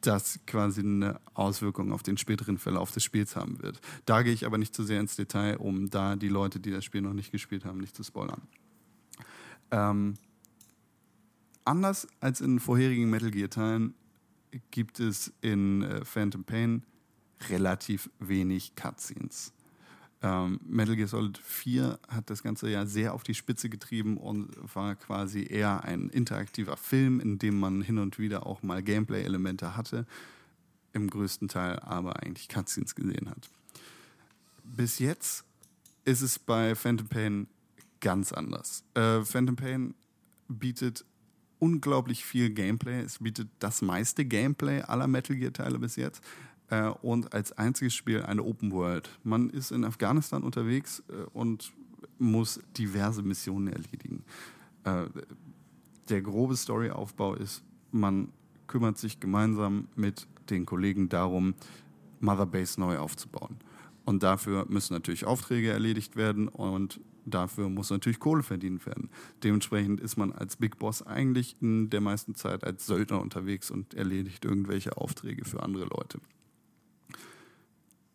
das 0.00 0.40
quasi 0.46 0.80
eine 0.80 1.20
Auswirkung 1.34 1.92
auf 1.92 2.02
den 2.02 2.16
späteren 2.16 2.58
Verlauf 2.58 2.92
des 2.92 3.02
Spiels 3.02 3.36
haben 3.36 3.60
wird. 3.62 3.80
Da 4.06 4.22
gehe 4.22 4.32
ich 4.32 4.46
aber 4.46 4.58
nicht 4.58 4.74
zu 4.74 4.84
sehr 4.84 5.00
ins 5.00 5.16
Detail, 5.16 5.56
um 5.56 5.90
da 5.90 6.16
die 6.16 6.28
Leute, 6.28 6.60
die 6.60 6.70
das 6.70 6.84
Spiel 6.84 7.02
noch 7.02 7.12
nicht 7.12 7.32
gespielt 7.32 7.64
haben, 7.64 7.78
nicht 7.78 7.96
zu 7.96 8.04
spoilern. 8.04 8.42
Ähm, 9.74 10.14
anders 11.64 12.06
als 12.20 12.40
in 12.40 12.60
vorherigen 12.60 13.10
Metal 13.10 13.32
Gear 13.32 13.50
Teilen 13.50 13.94
gibt 14.70 15.00
es 15.00 15.32
in 15.40 15.82
äh, 15.82 16.04
Phantom 16.04 16.44
Pain 16.44 16.84
relativ 17.48 18.08
wenig 18.20 18.76
Cutscenes. 18.76 19.52
Ähm, 20.22 20.60
Metal 20.64 20.94
Gear 20.94 21.08
Solid 21.08 21.36
4 21.38 21.98
hat 22.06 22.30
das 22.30 22.44
Ganze 22.44 22.70
ja 22.70 22.86
sehr 22.86 23.14
auf 23.14 23.24
die 23.24 23.34
Spitze 23.34 23.68
getrieben 23.68 24.16
und 24.16 24.48
war 24.76 24.94
quasi 24.94 25.44
eher 25.44 25.82
ein 25.82 26.08
interaktiver 26.08 26.76
Film, 26.76 27.18
in 27.18 27.38
dem 27.38 27.58
man 27.58 27.82
hin 27.82 27.98
und 27.98 28.20
wieder 28.20 28.46
auch 28.46 28.62
mal 28.62 28.80
Gameplay-Elemente 28.80 29.76
hatte, 29.76 30.06
im 30.92 31.10
größten 31.10 31.48
Teil 31.48 31.80
aber 31.80 32.22
eigentlich 32.22 32.48
Cutscenes 32.48 32.94
gesehen 32.94 33.28
hat. 33.28 33.50
Bis 34.62 35.00
jetzt 35.00 35.44
ist 36.04 36.22
es 36.22 36.38
bei 36.38 36.76
Phantom 36.76 37.08
Pain 37.08 37.48
ganz 38.04 38.32
anders. 38.32 38.84
Äh, 38.92 39.22
Phantom 39.22 39.56
Pain 39.56 39.94
bietet 40.46 41.06
unglaublich 41.58 42.24
viel 42.24 42.50
Gameplay. 42.50 43.00
Es 43.00 43.18
bietet 43.18 43.48
das 43.58 43.80
meiste 43.80 44.26
Gameplay 44.26 44.82
aller 44.82 45.06
Metal 45.08 45.34
Gear-Teile 45.34 45.78
bis 45.78 45.96
jetzt 45.96 46.22
äh, 46.68 46.88
und 46.88 47.32
als 47.32 47.52
einziges 47.52 47.94
Spiel 47.94 48.22
eine 48.22 48.42
Open 48.42 48.72
World. 48.72 49.08
Man 49.22 49.48
ist 49.48 49.72
in 49.72 49.84
Afghanistan 49.86 50.42
unterwegs 50.42 51.02
äh, 51.08 51.24
und 51.32 51.72
muss 52.18 52.60
diverse 52.76 53.22
Missionen 53.22 53.68
erledigen. 53.68 54.22
Äh, 54.84 55.06
der 56.10 56.20
grobe 56.20 56.56
Storyaufbau 56.56 57.34
ist, 57.36 57.62
man 57.90 58.28
kümmert 58.66 58.98
sich 58.98 59.18
gemeinsam 59.18 59.88
mit 59.96 60.26
den 60.50 60.66
Kollegen 60.66 61.08
darum, 61.08 61.54
Mother 62.20 62.44
Base 62.44 62.78
neu 62.78 62.98
aufzubauen. 62.98 63.56
Und 64.04 64.22
dafür 64.22 64.66
müssen 64.68 64.92
natürlich 64.92 65.24
Aufträge 65.24 65.70
erledigt 65.70 66.16
werden 66.16 66.48
und 66.48 67.00
dafür 67.26 67.68
muss 67.68 67.90
natürlich 67.90 68.18
Kohle 68.20 68.42
verdient 68.42 68.84
werden. 68.86 69.10
Dementsprechend 69.42 70.00
ist 70.00 70.16
man 70.16 70.32
als 70.32 70.56
Big 70.56 70.78
Boss 70.78 71.02
eigentlich 71.02 71.56
in 71.60 71.90
der 71.90 72.00
meisten 72.00 72.34
Zeit 72.34 72.64
als 72.64 72.86
Söldner 72.86 73.20
unterwegs 73.20 73.70
und 73.70 73.94
erledigt 73.94 74.44
irgendwelche 74.44 74.96
Aufträge 74.96 75.44
für 75.44 75.62
andere 75.62 75.84
Leute. 75.86 76.20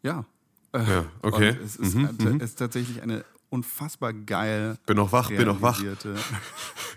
Ja. 0.03 0.25
Ja, 0.73 1.05
okay. 1.23 1.49
Und 1.51 1.59
es 1.61 1.75
ist, 1.77 1.95
Mhm, 1.95 2.05
äh, 2.19 2.35
es 2.37 2.51
ist 2.51 2.55
tatsächlich 2.59 3.01
eine 3.01 3.25
unfassbar 3.49 4.13
geil. 4.13 4.77
Bin 4.85 4.97
noch 4.97 5.11
wach, 5.11 5.29
bin 5.29 5.45
noch 5.47 5.61
wach. 5.63 5.79
realisierte- 5.81 6.15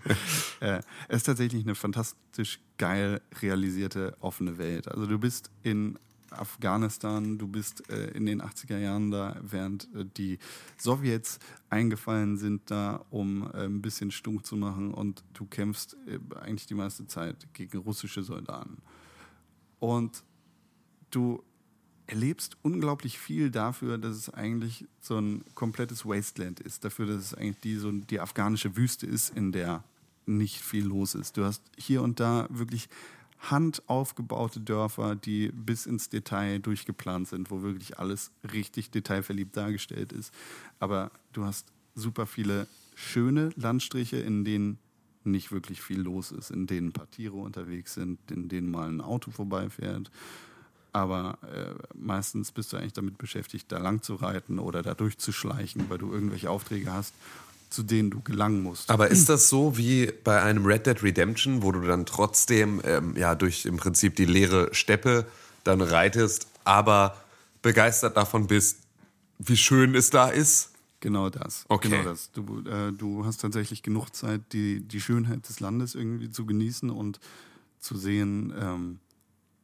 äh, 0.60 0.80
es 1.08 1.18
ist 1.18 1.22
tatsächlich 1.24 1.64
eine 1.64 1.74
fantastisch 1.74 2.60
geil 2.76 3.22
realisierte 3.40 4.14
offene 4.20 4.58
Welt. 4.58 4.88
Also 4.88 5.06
du 5.06 5.18
bist 5.18 5.50
in 5.62 5.98
Afghanistan, 6.32 7.38
du 7.38 7.46
bist 7.48 7.88
äh, 7.90 8.10
in 8.12 8.26
den 8.26 8.42
80er 8.42 8.78
Jahren 8.78 9.10
da, 9.10 9.36
während 9.42 9.88
äh, 9.94 10.04
die 10.04 10.38
Sowjets 10.78 11.38
eingefallen 11.70 12.36
sind 12.36 12.70
da, 12.70 13.04
um 13.10 13.50
äh, 13.52 13.64
ein 13.64 13.82
bisschen 13.82 14.10
stunk 14.10 14.46
zu 14.46 14.56
machen 14.56 14.92
und 14.92 15.24
du 15.34 15.46
kämpfst 15.46 15.96
äh, 16.06 16.18
eigentlich 16.40 16.66
die 16.66 16.74
meiste 16.74 17.06
Zeit 17.06 17.46
gegen 17.52 17.78
russische 17.78 18.22
Soldaten. 18.22 18.78
Und 19.78 20.24
du 21.10 21.42
erlebst 22.06 22.56
unglaublich 22.62 23.18
viel 23.18 23.50
dafür, 23.50 23.98
dass 23.98 24.16
es 24.16 24.28
eigentlich 24.28 24.86
so 25.00 25.18
ein 25.18 25.44
komplettes 25.54 26.04
Wasteland 26.04 26.60
ist. 26.60 26.84
Dafür, 26.84 27.06
dass 27.06 27.16
es 27.16 27.34
eigentlich 27.34 27.60
die, 27.60 27.76
so 27.76 27.90
die 27.90 28.20
afghanische 28.20 28.76
Wüste 28.76 29.06
ist, 29.06 29.30
in 29.36 29.52
der 29.52 29.84
nicht 30.26 30.60
viel 30.60 30.84
los 30.84 31.14
ist. 31.14 31.36
Du 31.36 31.44
hast 31.44 31.62
hier 31.76 32.02
und 32.02 32.20
da 32.20 32.46
wirklich 32.50 32.88
handaufgebaute 33.50 34.60
Dörfer, 34.60 35.16
die 35.16 35.48
bis 35.48 35.86
ins 35.86 36.08
Detail 36.08 36.60
durchgeplant 36.60 37.28
sind, 37.28 37.50
wo 37.50 37.62
wirklich 37.62 37.98
alles 37.98 38.30
richtig 38.52 38.90
detailverliebt 38.90 39.56
dargestellt 39.56 40.12
ist. 40.12 40.32
Aber 40.78 41.10
du 41.32 41.44
hast 41.44 41.72
super 41.94 42.26
viele 42.26 42.66
schöne 42.94 43.50
Landstriche, 43.56 44.18
in 44.18 44.44
denen 44.44 44.78
nicht 45.24 45.52
wirklich 45.52 45.82
viel 45.82 46.00
los 46.00 46.32
ist, 46.32 46.50
in 46.50 46.66
denen 46.66 46.88
ein 46.88 46.92
paar 46.92 47.10
Tiere 47.10 47.36
unterwegs 47.36 47.94
sind, 47.94 48.18
in 48.30 48.48
denen 48.48 48.70
mal 48.70 48.88
ein 48.88 49.00
Auto 49.00 49.30
vorbeifährt. 49.30 50.10
Aber 50.92 51.38
äh, 51.42 51.74
meistens 51.94 52.52
bist 52.52 52.72
du 52.72 52.76
eigentlich 52.76 52.92
damit 52.92 53.18
beschäftigt, 53.18 53.72
da 53.72 53.78
lang 53.78 54.02
zu 54.02 54.14
reiten 54.14 54.58
oder 54.58 54.82
da 54.82 54.94
durchzuschleichen, 54.94 55.88
weil 55.88 55.98
du 55.98 56.12
irgendwelche 56.12 56.50
Aufträge 56.50 56.92
hast, 56.92 57.14
zu 57.72 57.82
denen 57.82 58.10
du 58.10 58.20
gelangen 58.20 58.62
musst. 58.62 58.90
Aber 58.90 59.08
ist 59.08 59.28
das 59.28 59.48
so 59.48 59.76
wie 59.76 60.12
bei 60.24 60.42
einem 60.42 60.66
Red 60.66 60.86
Dead 60.86 61.02
Redemption, 61.02 61.62
wo 61.62 61.72
du 61.72 61.80
dann 61.80 62.06
trotzdem 62.06 62.80
ähm, 62.84 63.16
ja 63.16 63.34
durch 63.34 63.64
im 63.64 63.76
Prinzip 63.76 64.16
die 64.16 64.24
leere 64.26 64.68
Steppe 64.74 65.26
dann 65.64 65.80
reitest, 65.80 66.46
aber 66.64 67.16
begeistert 67.62 68.16
davon 68.16 68.46
bist, 68.46 68.78
wie 69.38 69.56
schön 69.56 69.94
es 69.94 70.10
da 70.10 70.28
ist? 70.28 70.70
Genau 71.00 71.30
das. 71.30 71.64
Okay. 71.68 71.88
Genau 71.88 72.04
das. 72.04 72.30
Du, 72.30 72.60
äh, 72.60 72.92
du 72.92 73.24
hast 73.24 73.40
tatsächlich 73.40 73.82
genug 73.82 74.10
Zeit, 74.14 74.40
die, 74.52 74.80
die 74.80 75.00
Schönheit 75.00 75.48
des 75.48 75.58
Landes 75.58 75.94
irgendwie 75.96 76.30
zu 76.30 76.46
genießen 76.46 76.90
und 76.90 77.18
zu 77.80 77.96
sehen, 77.96 78.52
ähm, 78.56 78.98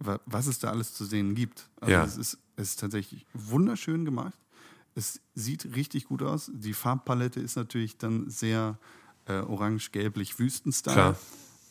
wa 0.00 0.18
was 0.26 0.46
es 0.48 0.58
da 0.58 0.70
alles 0.70 0.94
zu 0.94 1.04
sehen 1.04 1.34
gibt. 1.34 1.68
Also 1.80 1.92
Ja. 1.92 2.04
es, 2.04 2.16
ist, 2.16 2.38
es 2.56 2.70
ist 2.70 2.80
tatsächlich 2.80 3.24
wunderschön 3.34 4.04
gemacht. 4.04 4.38
Es 4.98 5.20
sieht 5.36 5.76
richtig 5.76 6.06
gut 6.06 6.22
aus. 6.22 6.50
Die 6.52 6.74
Farbpalette 6.74 7.38
ist 7.38 7.54
natürlich 7.54 7.98
dann 7.98 8.28
sehr 8.28 8.76
äh, 9.26 9.34
orange-gelblich 9.34 10.40
Wüstenstyle. 10.40 10.94
Klar. 10.94 11.16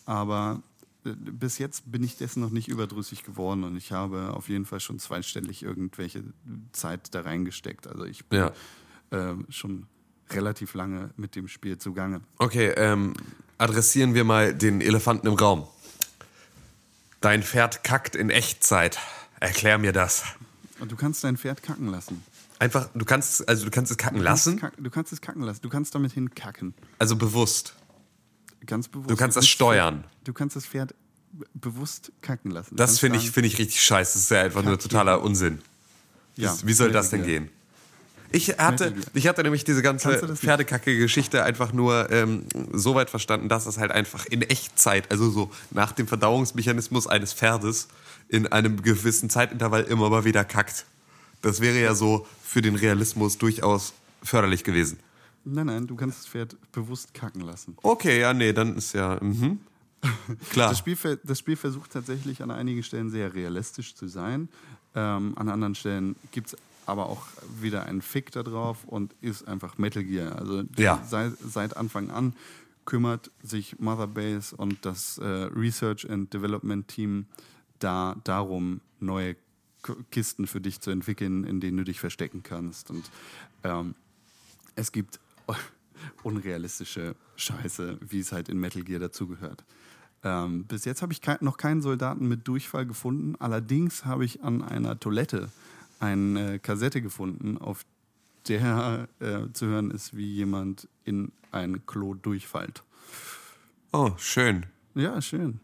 Aber 0.06 0.62
äh, 1.06 1.10
bis 1.14 1.58
jetzt 1.58 1.92
bin 1.92 2.04
ich 2.04 2.16
dessen 2.16 2.40
noch 2.42 2.52
nicht 2.52 2.70
überdrüssig 2.70 3.24
geworden 3.24 3.66
und 3.66 3.76
ich 3.76 3.92
habe 3.92 4.34
auf 4.34 4.48
jeden 4.48 4.66
Fall 4.66 4.80
schon 4.80 4.98
zweistellig 4.98 5.62
irgendwelche 5.62 6.24
Zeit 6.72 7.14
da 7.14 7.22
reingesteckt. 7.22 7.86
Also 7.88 8.06
ich 8.06 8.26
bin 8.28 8.40
Ja. 8.40 8.52
ähm, 9.12 9.46
schon 9.50 9.88
relativ 10.30 10.74
lange 10.74 11.10
mit 11.18 11.36
dem 11.36 11.50
Spiel 11.50 11.78
zugange. 11.78 12.22
Okay, 12.38 12.70
ähm, 12.78 13.14
adressieren 13.58 14.14
wir 14.14 14.24
mal 14.24 14.54
den 14.54 14.80
Elefanten 14.80 15.28
im 15.28 15.34
Raum. 15.34 15.68
Dein 17.20 17.44
Pferd 17.44 17.84
kackt 17.84 18.16
in 18.16 18.30
Echtzeit. 18.30 19.00
Erklär 19.42 19.78
mir 19.80 19.92
das. 19.92 20.24
Und 20.80 20.94
du 20.94 20.96
kannst 20.96 21.26
dein 21.26 21.36
Pferd 21.36 21.62
kacken 21.62 21.88
lassen. 21.90 22.24
Einfach, 22.60 22.90
du 22.94 23.06
kannst, 23.06 23.48
also 23.48 23.66
du 23.66 23.72
kannst 23.72 23.92
es 23.92 23.98
kacken 23.98 24.20
Du 24.20 24.26
kannst 24.26 24.46
lassen, 24.48 24.60
kacken- 24.60 24.84
Du 24.84 24.90
kannst 24.90 25.14
es 25.14 25.22
kacken 25.22 25.42
lassen. 25.44 25.62
Du 25.62 25.70
kannst 25.70 25.94
damit 25.96 26.12
hinkacken. 26.14 26.74
also 27.00 27.16
bewusst. 27.16 27.76
Ganz 28.66 28.88
bewusst. 28.88 29.10
Du 29.12 29.16
kannst 29.16 29.38
das 29.38 29.48
steuern. 29.48 30.04
Du 30.24 30.34
kannst 30.34 30.56
das 30.56 30.66
Pferd 30.66 30.96
bewusst 31.54 32.12
kacken 32.22 32.52
lassen. 32.52 32.72
Du 32.72 32.76
Das 32.78 33.00
finde 33.00 33.20
ich, 33.20 33.30
finde 33.32 33.48
ich 33.48 33.58
richtig 33.60 33.82
scheiße. 33.84 34.14
Das 34.14 34.22
ist 34.24 34.32
ja 34.32 34.42
einfach 34.42 34.64
nur 34.64 34.80
totaler 34.80 35.22
Unsinn. 35.22 35.60
ja, 36.36 36.50
Das- 36.50 36.66
Wie 36.66 36.74
soll 36.74 36.92
das 36.92 37.10
denn 37.12 37.24
gehen? 37.24 37.50
Ich 38.30 38.50
hatte, 38.58 38.94
ich 39.14 39.26
hatte 39.26 39.42
nämlich 39.44 39.64
diese 39.64 39.82
ganze? 39.82 40.36
Pferdekacke-Geschichte 40.36 41.44
einfach 41.44 41.72
nur 41.72 42.12
ähm, 42.12 42.44
so 42.74 42.94
weit 42.94 43.10
verstanden, 43.10 43.48
dass 43.48 43.68
es 43.68 43.78
halt 43.78 43.92
einfach 43.92 44.26
in 44.26 44.42
Echtzeit, 44.42 45.10
also 45.12 45.30
so 45.30 45.50
nach 45.72 45.94
dem 45.94 46.08
Verdauungsmechanismus 46.08 47.08
eines 47.08 47.32
Pferdes, 47.32 47.88
in 48.28 48.46
einem 48.48 48.82
gewissen 48.82 49.30
Zeitintervall 49.30 49.84
immer 49.84 50.10
mal 50.10 50.26
wieder 50.26 50.44
kackt. 50.44 50.86
Das 51.42 51.62
wäre 51.62 51.80
ja 51.80 51.94
so 51.96 52.26
für 52.44 52.62
den 52.62 52.76
Realismus 52.76 53.38
durchaus 53.38 53.94
förderlich 54.24 54.64
gewesen. 54.64 55.00
Nein, 55.46 55.68
nein, 55.68 55.88
du 55.88 55.96
kannst 55.96 56.20
das 56.20 56.28
Pferd 56.28 56.58
bewusst 56.72 57.14
kacken 57.14 57.42
lassen. 57.42 57.78
Okay, 57.84 58.20
ja, 58.20 58.34
nee, 58.34 58.52
dann 58.54 58.76
ist 58.76 58.94
ja. 58.94 59.18
Mhm. 59.22 59.60
Klar. 60.52 60.70
Das 60.70 60.78
Spiel, 60.80 60.98
das 61.24 61.40
Spiel 61.40 61.56
versucht 61.56 61.92
tatsächlich 61.92 62.44
an 62.44 62.52
einigen 62.52 62.84
Stellen 62.84 63.10
sehr 63.10 63.34
realistisch 63.34 63.96
zu 63.96 64.08
sein. 64.08 64.50
Ähm, 64.96 65.34
an 65.38 65.50
anderen 65.50 65.76
Stellen 65.76 66.16
gibt 66.32 66.48
es 66.48 66.58
aber 66.86 67.08
auch 67.08 67.24
wieder 67.62 67.84
einen 67.84 68.02
Fick 68.02 68.32
da 68.32 68.44
drauf 68.44 68.84
und 68.86 69.14
ist 69.22 69.48
einfach 69.48 69.78
Metal 69.78 70.04
Gear. 70.04 70.38
Also 70.38 70.64
Ja. 70.78 71.04
seit, 71.08 71.34
seit 71.40 71.76
Anfang 71.78 72.10
an 72.12 72.34
kümmert 72.86 73.32
sich 73.44 73.80
Mother 73.80 74.08
Base 74.08 74.56
und 74.56 74.86
das 74.86 75.18
äh, 75.18 75.26
Research 75.26 76.10
and 76.10 76.34
Development 76.34 76.88
Team 76.88 77.26
da 77.80 78.16
darum, 78.24 78.80
neue 79.00 79.36
Kisten 80.12 80.48
für 80.48 80.62
dich 80.62 80.80
zu 80.82 80.92
entwickeln, 80.92 81.44
in 81.44 81.60
denen 81.60 81.78
du 81.78 81.84
dich 81.84 82.00
verstecken 82.00 82.44
kannst. 82.44 82.90
Und 82.90 83.10
ähm, 83.64 83.96
es 84.76 84.92
gibt 84.92 85.20
unrealistische 86.24 87.16
Scheiße, 87.36 87.98
wie 88.02 88.20
es 88.20 88.32
halt 88.32 88.50
in 88.50 88.60
Metal 88.60 88.84
Gear 88.84 89.00
dazugehört. 89.00 89.64
Ähm, 90.24 90.66
bis 90.66 90.86
jetzt 90.86 91.02
habe 91.02 91.14
ich 91.14 91.22
kei- 91.22 91.38
noch 91.42 91.58
keinen 91.58 91.82
Soldaten 91.82 92.28
mit 92.28 92.48
Durchfall 92.48 92.86
gefunden. 92.86 93.36
Allerdings 93.40 94.06
habe 94.06 94.26
ich 94.26 94.44
an 94.44 94.62
einer 94.64 95.00
Toilette 95.00 95.50
eine 96.00 96.60
Kassette 96.60 97.02
gefunden, 97.02 97.58
auf 97.58 97.86
der 98.48 99.08
äh, 99.20 99.52
zu 99.54 99.66
hören 99.68 99.92
ist, 99.92 100.16
wie 100.16 100.26
jemand 100.34 100.88
in 101.06 101.32
ein 101.52 101.86
Klo 101.86 102.14
durchfällt. 102.14 102.84
Oh, 103.92 104.12
schön. 104.18 104.66
Ja, 104.96 105.22
schön. 105.22 105.60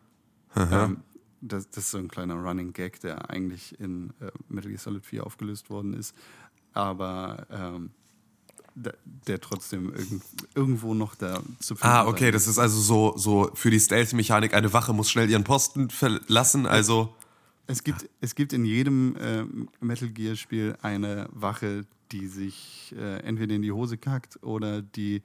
Ähm, 0.55 0.97
das, 1.43 1.69
das 1.69 1.85
ist 1.85 1.91
so 1.91 1.97
ein 1.97 2.07
kleiner 2.07 2.35
Running 2.35 2.73
Gag, 2.73 2.99
der 3.01 3.29
eigentlich 3.29 3.79
in 3.79 4.11
äh, 4.21 4.31
Metal 4.49 4.69
Gear 4.69 4.79
Solid 4.79 5.05
4 5.05 5.25
aufgelöst 5.25 5.69
worden 5.69 5.93
ist, 5.93 6.15
aber 6.73 7.45
ähm, 7.51 7.91
der, 8.75 8.95
der 9.27 9.39
trotzdem 9.39 9.93
irgend, 9.93 10.23
irgendwo 10.55 10.93
noch 10.93 11.15
da 11.15 11.41
zu 11.59 11.75
finden 11.75 11.93
Ah, 11.93 12.07
okay, 12.07 12.31
das 12.31 12.47
ist 12.47 12.57
also 12.57 12.79
so, 12.79 13.17
so 13.17 13.51
für 13.53 13.69
die 13.69 13.79
Stealth-Mechanik, 13.79 14.53
eine 14.53 14.73
Wache 14.73 14.93
muss 14.93 15.11
schnell 15.11 15.29
ihren 15.29 15.43
Posten 15.43 15.89
verlassen, 15.89 16.65
also. 16.65 17.15
Es 17.65 17.83
gibt, 17.83 18.09
es 18.19 18.35
gibt 18.35 18.51
in 18.51 18.65
jedem 18.65 19.15
äh, 19.17 19.45
Metal 19.79 20.09
Gear 20.09 20.35
Spiel 20.35 20.75
eine 20.81 21.29
Wache, 21.31 21.85
die 22.11 22.27
sich 22.27 22.93
äh, 22.97 23.19
entweder 23.19 23.55
in 23.55 23.61
die 23.61 23.71
Hose 23.71 23.97
kackt 23.97 24.41
oder 24.43 24.81
die 24.81 25.21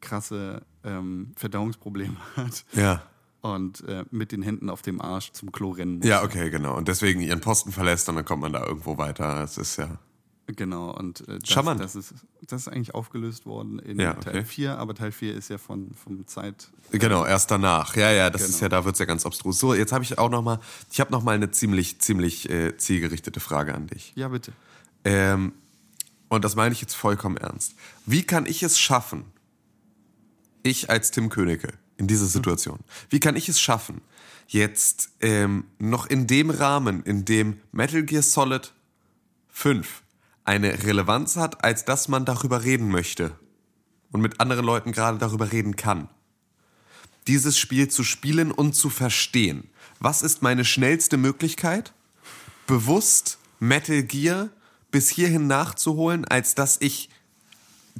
krasse 0.00 0.62
ähm, 0.84 1.32
Verdauungsprobleme 1.36 2.16
hat 2.36 2.64
Ja. 2.74 3.02
Und 3.44 3.86
äh, 3.86 4.06
mit 4.10 4.32
den 4.32 4.40
Händen 4.40 4.70
auf 4.70 4.80
dem 4.80 5.02
Arsch 5.02 5.32
zum 5.32 5.52
Klo 5.52 5.72
rennen 5.72 5.98
muss. 5.98 6.06
Ja, 6.06 6.22
okay, 6.22 6.48
genau. 6.48 6.78
Und 6.78 6.88
deswegen 6.88 7.20
ihren 7.20 7.42
Posten 7.42 7.72
verlässt 7.72 8.08
und 8.08 8.14
dann 8.14 8.24
kommt 8.24 8.40
man 8.40 8.54
da 8.54 8.64
irgendwo 8.64 8.96
weiter. 8.96 9.42
Es 9.42 9.58
ist 9.58 9.76
ja. 9.76 9.98
Genau, 10.46 10.90
und 10.90 11.28
äh, 11.28 11.38
das, 11.40 11.52
das, 11.78 11.94
ist, 11.94 12.14
das 12.40 12.62
ist 12.62 12.68
eigentlich 12.68 12.94
aufgelöst 12.94 13.44
worden 13.44 13.78
in 13.80 14.00
Ja, 14.00 14.14
Teil 14.14 14.36
okay. 14.36 14.44
4, 14.46 14.78
aber 14.78 14.94
Teil 14.94 15.12
4 15.12 15.34
ist 15.34 15.50
ja 15.50 15.58
von, 15.58 15.92
vom 15.92 16.26
Zeit. 16.26 16.70
Genau, 16.90 17.26
erst 17.26 17.50
danach. 17.50 17.94
Ja, 17.96 18.10
ja, 18.12 18.30
das 18.30 18.42
Genau. 18.42 18.54
ist 18.54 18.60
ja, 18.60 18.68
da 18.70 18.84
wird's 18.86 18.98
ja 18.98 19.04
ganz 19.04 19.26
abstrus. 19.26 19.58
So, 19.58 19.74
jetzt 19.74 19.92
habe 19.92 20.04
ich 20.04 20.16
auch 20.16 20.30
noch 20.30 20.42
mal, 20.42 20.58
ich 20.90 21.00
habe 21.00 21.12
noch 21.12 21.22
mal 21.22 21.34
eine 21.34 21.50
ziemlich, 21.50 22.00
ziemlich 22.00 22.48
äh, 22.48 22.78
zielgerichtete 22.78 23.40
Frage 23.40 23.74
an 23.74 23.88
dich. 23.88 24.14
Ja, 24.16 24.28
bitte. 24.28 24.52
Ähm, 25.04 25.52
und 26.30 26.46
das 26.46 26.56
meine 26.56 26.72
ich 26.72 26.80
jetzt 26.80 26.94
vollkommen 26.94 27.36
ernst. 27.36 27.74
Wie 28.06 28.22
kann 28.22 28.46
ich 28.46 28.62
es 28.62 28.78
schaffen, 28.78 29.24
ich 30.62 30.88
als 30.88 31.10
Tim 31.10 31.28
Königke 31.28 31.74
in 31.96 32.06
dieser 32.06 32.26
Situation, 32.26 32.80
wie 33.10 33.20
kann 33.20 33.36
ich 33.36 33.48
es 33.48 33.60
schaffen, 33.60 34.00
jetzt 34.48 35.10
ähm, 35.20 35.64
noch 35.78 36.06
in 36.06 36.26
dem 36.26 36.50
Rahmen, 36.50 37.02
in 37.02 37.24
dem 37.24 37.60
Metal 37.72 38.02
Gear 38.02 38.22
Solid 38.22 38.72
5 39.48 40.02
eine 40.44 40.84
Relevanz 40.84 41.36
hat, 41.36 41.64
als 41.64 41.84
dass 41.84 42.08
man 42.08 42.24
darüber 42.24 42.64
reden 42.64 42.88
möchte 42.88 43.38
und 44.12 44.20
mit 44.20 44.40
anderen 44.40 44.64
Leuten 44.64 44.92
gerade 44.92 45.18
darüber 45.18 45.52
reden 45.52 45.76
kann, 45.76 46.08
dieses 47.26 47.58
Spiel 47.58 47.88
zu 47.88 48.04
spielen 48.04 48.50
und 48.50 48.74
zu 48.74 48.90
verstehen. 48.90 49.70
Was 49.98 50.22
ist 50.22 50.42
meine 50.42 50.64
schnellste 50.64 51.16
Möglichkeit, 51.16 51.94
bewusst 52.66 53.38
Metal 53.58 54.02
Gear 54.02 54.50
bis 54.90 55.08
hierhin 55.08 55.46
nachzuholen, 55.46 56.24
als 56.24 56.54
dass 56.54 56.76
ich 56.80 57.08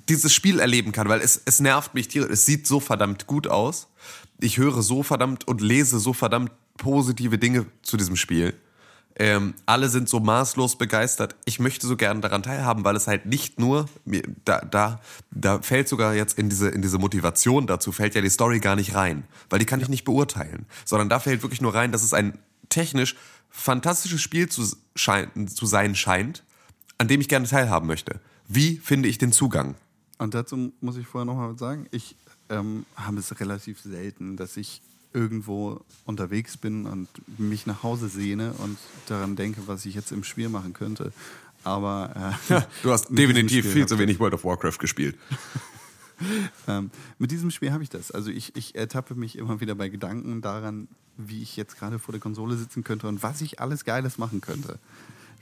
dieses 0.09 0.33
Spiel 0.33 0.61
erleben 0.61 0.93
kann, 0.93 1.09
weil 1.09 1.21
es, 1.21 1.41
es 1.45 1.61
nervt 1.61 1.95
mich 1.95 2.09
tierisch. 2.09 2.31
Es 2.31 2.47
sieht 2.47 2.67
so 2.67 2.81
verdammt 2.81 3.27
gut 3.27 3.47
aus. 3.47 3.89
Ich 4.41 4.59
höre 4.59 4.83
so 4.83 5.03
verdammt 5.03 5.47
und 5.47 5.61
lese 5.61 5.99
so 5.99 6.13
verdammt 6.13 6.51
positive 6.77 7.39
Dinge 7.39 7.67
zu 7.83 7.97
diesem 7.97 8.17
Spiel. 8.17 8.55
Ähm, 9.17 9.55
alle 9.65 9.89
sind 9.89 10.09
so 10.09 10.19
maßlos 10.19 10.77
begeistert. 10.77 11.37
Ich 11.45 11.61
möchte 11.61 11.87
so 11.87 11.97
gerne 11.97 12.21
daran 12.21 12.43
teilhaben, 12.43 12.85
weil 12.85 12.97
es 12.97 13.07
halt 13.07 13.27
nicht 13.27 13.61
nur, 13.61 13.89
mir- 14.05 14.25
da, 14.45 14.61
da, 14.63 15.01
da 15.31 15.63
fällt 15.63 15.89
sogar 15.89 16.15
jetzt 16.17 16.37
in 16.37 16.49
diese, 16.49 16.69
in 16.69 16.83
diese 16.83 16.99
Motivation 16.99 17.69
dazu, 17.69 17.93
fällt 17.93 18.17
ja 18.17 18.21
die 18.21 18.29
Story 18.29 18.59
gar 18.59 18.75
nicht 18.75 18.97
rein, 18.97 19.23
weil 19.51 19.61
die 19.61 19.67
kann 19.67 19.81
ich 19.81 19.89
nicht 19.89 20.03
beurteilen, 20.03 20.67
sondern 20.85 21.09
da 21.09 21.21
fällt 21.21 21.43
wirklich 21.43 21.61
nur 21.61 21.73
rein, 21.73 21.93
dass 21.93 22.03
es 22.03 22.13
ein 22.13 22.39
technisch 22.71 23.15
fantastisches 23.51 24.21
Spiel 24.21 24.49
zu, 24.49 24.67
schein, 24.97 25.47
zu 25.47 25.65
sein 25.65 25.95
scheint, 25.95 26.43
an 26.99 27.07
dem 27.07 27.21
ich 27.21 27.29
gerne 27.29 27.47
teilhaben 27.47 27.87
möchte. 27.87 28.19
Wie 28.49 28.79
finde 28.79 29.09
ich 29.09 29.19
den 29.19 29.31
Zugang? 29.31 29.77
Und 30.19 30.35
dazu 30.35 30.73
muss 30.81 30.97
ich 30.97 31.07
vorher 31.07 31.25
noch 31.25 31.37
mal 31.37 31.53
was 31.53 31.59
sagen. 31.59 31.87
Ich 31.91 32.17
ähm, 32.49 32.87
habe 32.97 33.19
es 33.19 33.41
relativ 33.41 33.81
selten, 33.81 34.37
dass 34.37 34.57
ich 34.57 34.83
irgendwo 35.13 35.81
unterwegs 36.05 36.57
bin 36.57 36.87
und 36.87 37.09
mich 37.39 37.67
nach 37.67 37.83
Hause 37.83 38.09
sehne 38.09 38.53
und 38.55 38.79
daran 39.07 39.37
denke, 39.37 39.63
was 39.67 39.87
ich 39.87 39.95
jetzt 39.95 40.13
im 40.13 40.25
Spiel 40.25 40.49
machen 40.49 40.73
könnte. 40.73 41.13
Aber 41.63 42.37
äh, 42.49 42.61
Du 42.83 42.91
hast 42.91 43.09
definitiv 43.11 43.73
viel 43.73 43.87
zu 43.87 43.99
wenig 43.99 44.21
World 44.21 44.35
of 44.35 44.45
Warcraft 44.45 44.79
gespielt. 44.79 45.17
Ähm, 46.69 46.93
mit 47.19 47.33
diesem 47.33 47.51
Spiel 47.51 47.73
habe 47.73 47.83
ich 47.83 47.91
das. 47.91 48.13
Also 48.13 48.31
ich, 48.31 48.55
ich 48.57 48.77
ertappe 48.77 49.17
mich 49.17 49.37
immer 49.37 49.61
wieder 49.61 49.75
bei 49.75 49.89
Gedanken 49.89 50.41
daran, 50.43 50.87
wie 51.17 51.43
ich 51.43 51.57
jetzt 51.57 51.77
gerade 51.77 51.99
vor 51.99 52.13
der 52.13 52.21
Konsole 52.21 52.57
sitzen 52.57 52.85
könnte 52.85 53.09
und 53.09 53.25
was 53.25 53.41
ich 53.41 53.61
alles 53.61 53.85
Geiles 53.85 54.17
machen 54.17 54.41
könnte. 54.41 54.79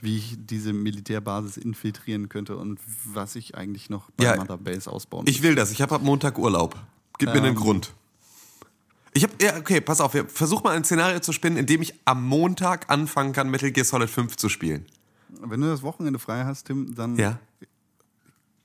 Wie 0.03 0.17
ich 0.17 0.35
diese 0.37 0.73
Militärbasis 0.73 1.55
infiltrieren 1.55 2.27
könnte 2.27 2.57
und 2.57 2.77
was 3.05 3.35
ich 3.37 3.55
eigentlich 3.55 3.89
noch 3.89 4.11
bei 4.11 4.25
Ja, 4.25 4.35
Mother 4.35 4.57
Base 4.57 4.91
ausbauen 4.91 5.25
Ich 5.27 5.41
will 5.43 5.55
das. 5.55 5.71
Ich 5.71 5.81
habe 5.81 5.95
ab 5.95 6.01
Montag 6.01 6.37
Urlaub. 6.37 6.75
Gib 7.19 7.29
mir 7.29 7.35
einen 7.35 7.45
Ähm. 7.47 7.55
Grund. 7.55 7.93
Ich 9.13 9.23
habe 9.23 9.33
ja 9.41 9.55
okay, 9.57 9.79
pass 9.79 10.01
auf. 10.01 10.11
Versuch 10.27 10.61
mal 10.63 10.75
ein 10.75 10.83
Szenario 10.83 11.19
zu 11.21 11.31
spinnen, 11.31 11.57
in 11.57 11.67
dem 11.67 11.81
ich 11.81 11.93
am 12.03 12.27
Montag 12.27 12.89
anfangen 12.91 13.31
kann, 13.31 13.49
Metal 13.49 13.71
Gear 13.71 13.85
Solid 13.85 14.09
5 14.09 14.35
zu 14.35 14.49
spielen. 14.49 14.85
Wenn 15.29 15.61
du 15.61 15.67
das 15.67 15.83
Wochenende 15.83 16.19
frei 16.19 16.43
hast, 16.43 16.65
Tim, 16.65 16.93
dann 16.95 17.15
Ja. 17.15 17.39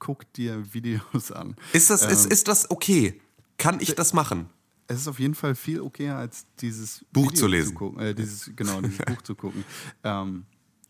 guck 0.01 0.31
dir 0.33 0.73
Videos 0.75 1.31
an. 1.33 1.55
Ist 1.73 1.91
das 1.91 2.03
ist, 2.03 2.25
Ähm, 2.27 2.33
ist 2.33 2.49
das 2.49 2.71
okay? 2.71 3.21
Kann 3.59 3.79
ich 3.81 3.95
das 3.95 4.13
machen? 4.13 4.49
Es 4.87 4.99
ist 5.01 5.07
auf 5.09 5.19
jeden 5.21 5.35
Fall 5.35 5.55
viel 5.55 5.81
okayer, 5.83 6.17
als 6.17 6.47
dieses 6.61 7.05
Buch 7.13 7.31
zu 7.33 7.47
lesen. 7.47 7.75
gucken, 7.75 8.01
äh, 8.01 8.15
dieses, 8.15 8.51
genau, 8.57 8.81
dieses 8.81 8.99
Buch 9.07 9.23
zu 9.23 9.35
gucken. 9.35 9.65
Ähm, 10.03 10.47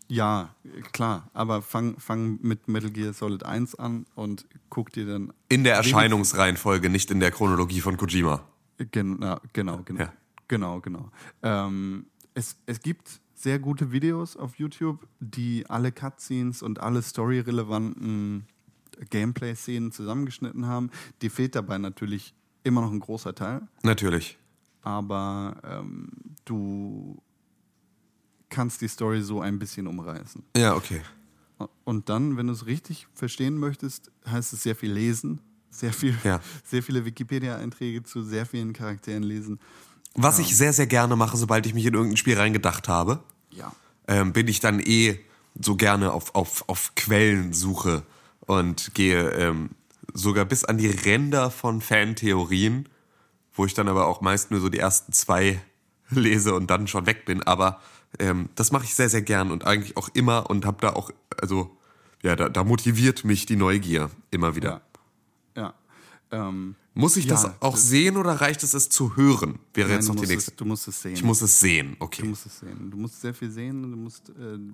ja, 0.08 0.54
klar, 0.92 1.30
aber 1.34 1.62
fang, 1.62 1.98
fang 1.98 2.38
mit 2.42 2.66
Metal 2.68 2.90
Gear 2.90 3.12
Solid 3.12 3.44
1 3.44 3.74
an 3.74 4.06
und 4.14 4.46
guck 4.70 4.90
dir 4.92 5.06
dann. 5.06 5.32
In 5.48 5.64
der 5.64 5.74
Erscheinungsreihenfolge, 5.76 6.88
nicht 6.88 7.10
in 7.10 7.20
der 7.20 7.30
Chronologie 7.30 7.80
von 7.80 7.96
Kojima. 7.96 8.42
Genau, 8.90 9.38
genau, 9.52 9.82
genau. 9.84 10.00
Ja. 10.00 10.12
Genau, 10.48 10.80
genau. 10.80 11.10
Ähm, 11.42 12.06
es, 12.32 12.56
es 12.64 12.80
gibt 12.80 13.20
sehr 13.34 13.58
gute 13.58 13.92
Videos 13.92 14.36
auf 14.36 14.56
YouTube, 14.56 15.06
die 15.20 15.66
alle 15.68 15.92
Cutscenes 15.92 16.62
und 16.62 16.80
alle 16.80 17.02
storyrelevanten 17.02 18.46
Gameplay-Szenen 19.10 19.92
zusammengeschnitten 19.92 20.66
haben. 20.66 20.90
Die 21.22 21.28
fehlt 21.28 21.54
dabei 21.54 21.78
natürlich 21.78 22.34
immer 22.64 22.80
noch 22.80 22.90
ein 22.92 23.00
großer 23.00 23.34
Teil. 23.34 23.62
Natürlich. 23.82 24.38
aber 24.82 25.56
ähm, 25.64 26.08
du 26.44 27.20
kannst 28.48 28.80
die 28.80 28.88
Story 28.88 29.22
so 29.22 29.40
ein 29.40 29.58
bisschen 29.58 29.86
umreißen. 29.86 30.42
Ja, 30.56 30.74
okay. 30.74 31.00
Und 31.84 32.08
dann, 32.08 32.36
wenn 32.36 32.46
du 32.46 32.52
es 32.52 32.66
richtig 32.66 33.08
verstehen 33.14 33.58
möchtest, 33.58 34.10
heißt 34.30 34.52
es 34.52 34.62
sehr 34.62 34.76
viel 34.76 34.92
lesen, 34.92 35.40
sehr, 35.70 35.92
viel, 35.92 36.16
Ja. 36.24 36.40
sehr 36.64 36.82
viele 36.82 37.04
Wikipedia-Einträge 37.04 38.02
zu 38.04 38.22
sehr 38.22 38.46
vielen 38.46 38.72
Charakteren 38.72 39.22
lesen. 39.22 39.58
Was 40.14 40.38
ich 40.38 40.56
sehr, 40.56 40.72
sehr 40.72 40.86
gerne 40.86 41.16
mache, 41.16 41.36
sobald 41.36 41.66
ich 41.66 41.74
mich 41.74 41.84
in 41.86 41.94
irgendein 41.94 42.16
Spiel 42.16 42.36
reingedacht 42.38 42.88
habe, 42.88 43.22
Ja. 43.50 43.72
ähm, 44.06 44.32
bin 44.32 44.48
ich 44.48 44.60
dann 44.60 44.80
eh 44.80 45.20
so 45.60 45.76
gerne 45.76 46.12
auf, 46.12 46.34
auf, 46.34 46.64
auf 46.68 46.92
Quellensuche 46.94 48.02
und 48.40 48.94
gehe 48.94 49.30
ähm, 49.32 49.70
sogar 50.14 50.44
bis 50.44 50.64
an 50.64 50.78
die 50.78 50.86
Ränder 50.88 51.50
von 51.50 51.80
Fantheorien, 51.80 52.88
wo 53.54 53.66
ich 53.66 53.74
dann 53.74 53.88
aber 53.88 54.06
auch 54.06 54.20
meist 54.20 54.50
nur 54.52 54.60
so 54.60 54.68
die 54.68 54.78
ersten 54.78 55.12
zwei 55.12 55.60
lese 56.10 56.54
und 56.54 56.70
dann 56.70 56.86
schon 56.86 57.06
weg 57.06 57.24
bin. 57.24 57.42
Aber 57.42 57.80
ähm, 58.18 58.48
das 58.54 58.72
mache 58.72 58.84
ich 58.84 58.94
sehr, 58.94 59.08
sehr 59.08 59.22
gern 59.22 59.50
und 59.50 59.64
eigentlich 59.66 59.96
auch 59.96 60.08
immer 60.14 60.48
und 60.50 60.64
habe 60.66 60.78
da 60.80 60.90
auch, 60.94 61.10
also 61.40 61.76
ja, 62.22 62.34
da, 62.36 62.48
da 62.48 62.64
motiviert 62.64 63.24
mich 63.24 63.46
die 63.46 63.56
Neugier 63.56 64.10
immer 64.30 64.56
wieder. 64.56 64.82
Ja. 65.56 65.62
Ja. 66.30 66.48
Ähm, 66.48 66.74
Muss 66.94 67.16
ich 67.16 67.26
das 67.26 67.44
Ja, 67.44 67.54
auch 67.60 67.74
das- 67.74 67.88
sehen 67.88 68.16
oder 68.16 68.32
reicht 68.40 68.62
es, 68.62 68.74
es 68.74 68.88
zu 68.88 69.16
hören? 69.16 69.58
Wäre 69.74 69.88
nein, 69.88 69.98
jetzt 69.98 70.08
du, 70.08 70.14
noch 70.14 70.20
die 70.22 70.26
nächste. 70.26 70.50
es, 70.50 70.56
du 70.56 70.64
musst 70.64 70.88
es 70.88 71.00
sehen. 71.00 71.14
Ich 71.14 71.22
muss 71.22 71.40
es 71.42 71.60
sehen, 71.60 71.96
du 71.98 72.04
okay. 72.04 72.24
musst 72.24 72.46
es 72.46 72.58
sehen. 72.58 72.90
Du 72.90 72.96
musst 72.98 73.20
sehr 73.20 73.32
viel 73.34 73.50
sehen 73.50 73.84
und 73.84 73.92
du 73.92 73.96
musst 73.96 74.28
äh, 74.30 74.32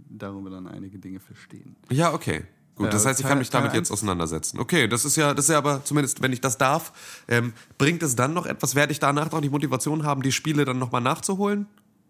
darüber 0.09 0.51
dann 0.51 0.67
einige 0.67 0.99
Dinge 0.99 1.21
verstehen. 1.21 1.77
Ja, 1.91 2.13
okay. 2.15 2.45
Gut, 2.77 2.93
das 2.93 3.05
Äh, 3.05 3.09
heißt, 3.11 3.21
ich 3.21 3.27
kann 3.27 3.39
mich 3.39 3.51
damit 3.51 3.73
jetzt 3.75 3.93
auseinandersetzen. 3.93 4.59
Okay, 4.59 4.89
das 4.89 5.05
ist 5.05 5.15
ja, 5.17 5.33
das 5.33 5.45
ist 5.45 5.51
ja 5.51 5.59
aber 5.59 5.85
zumindest, 5.85 6.23
wenn 6.23 6.33
ich 6.33 6.41
das 6.41 6.59
darf, 6.59 6.93
ähm, 7.29 7.53
bringt 7.79 8.03
es 8.03 8.17
dann 8.17 8.33
noch 8.35 8.47
etwas? 8.47 8.75
Werde 8.75 8.91
ich 8.91 8.99
danach 8.99 9.31
noch 9.31 9.41
die 9.41 9.49
Motivation 9.51 10.03
haben, 10.03 10.23
die 10.23 10.33
Spiele 10.33 10.65
dann 10.65 10.79
nochmal 10.81 11.03
nachzuholen? 11.03 11.67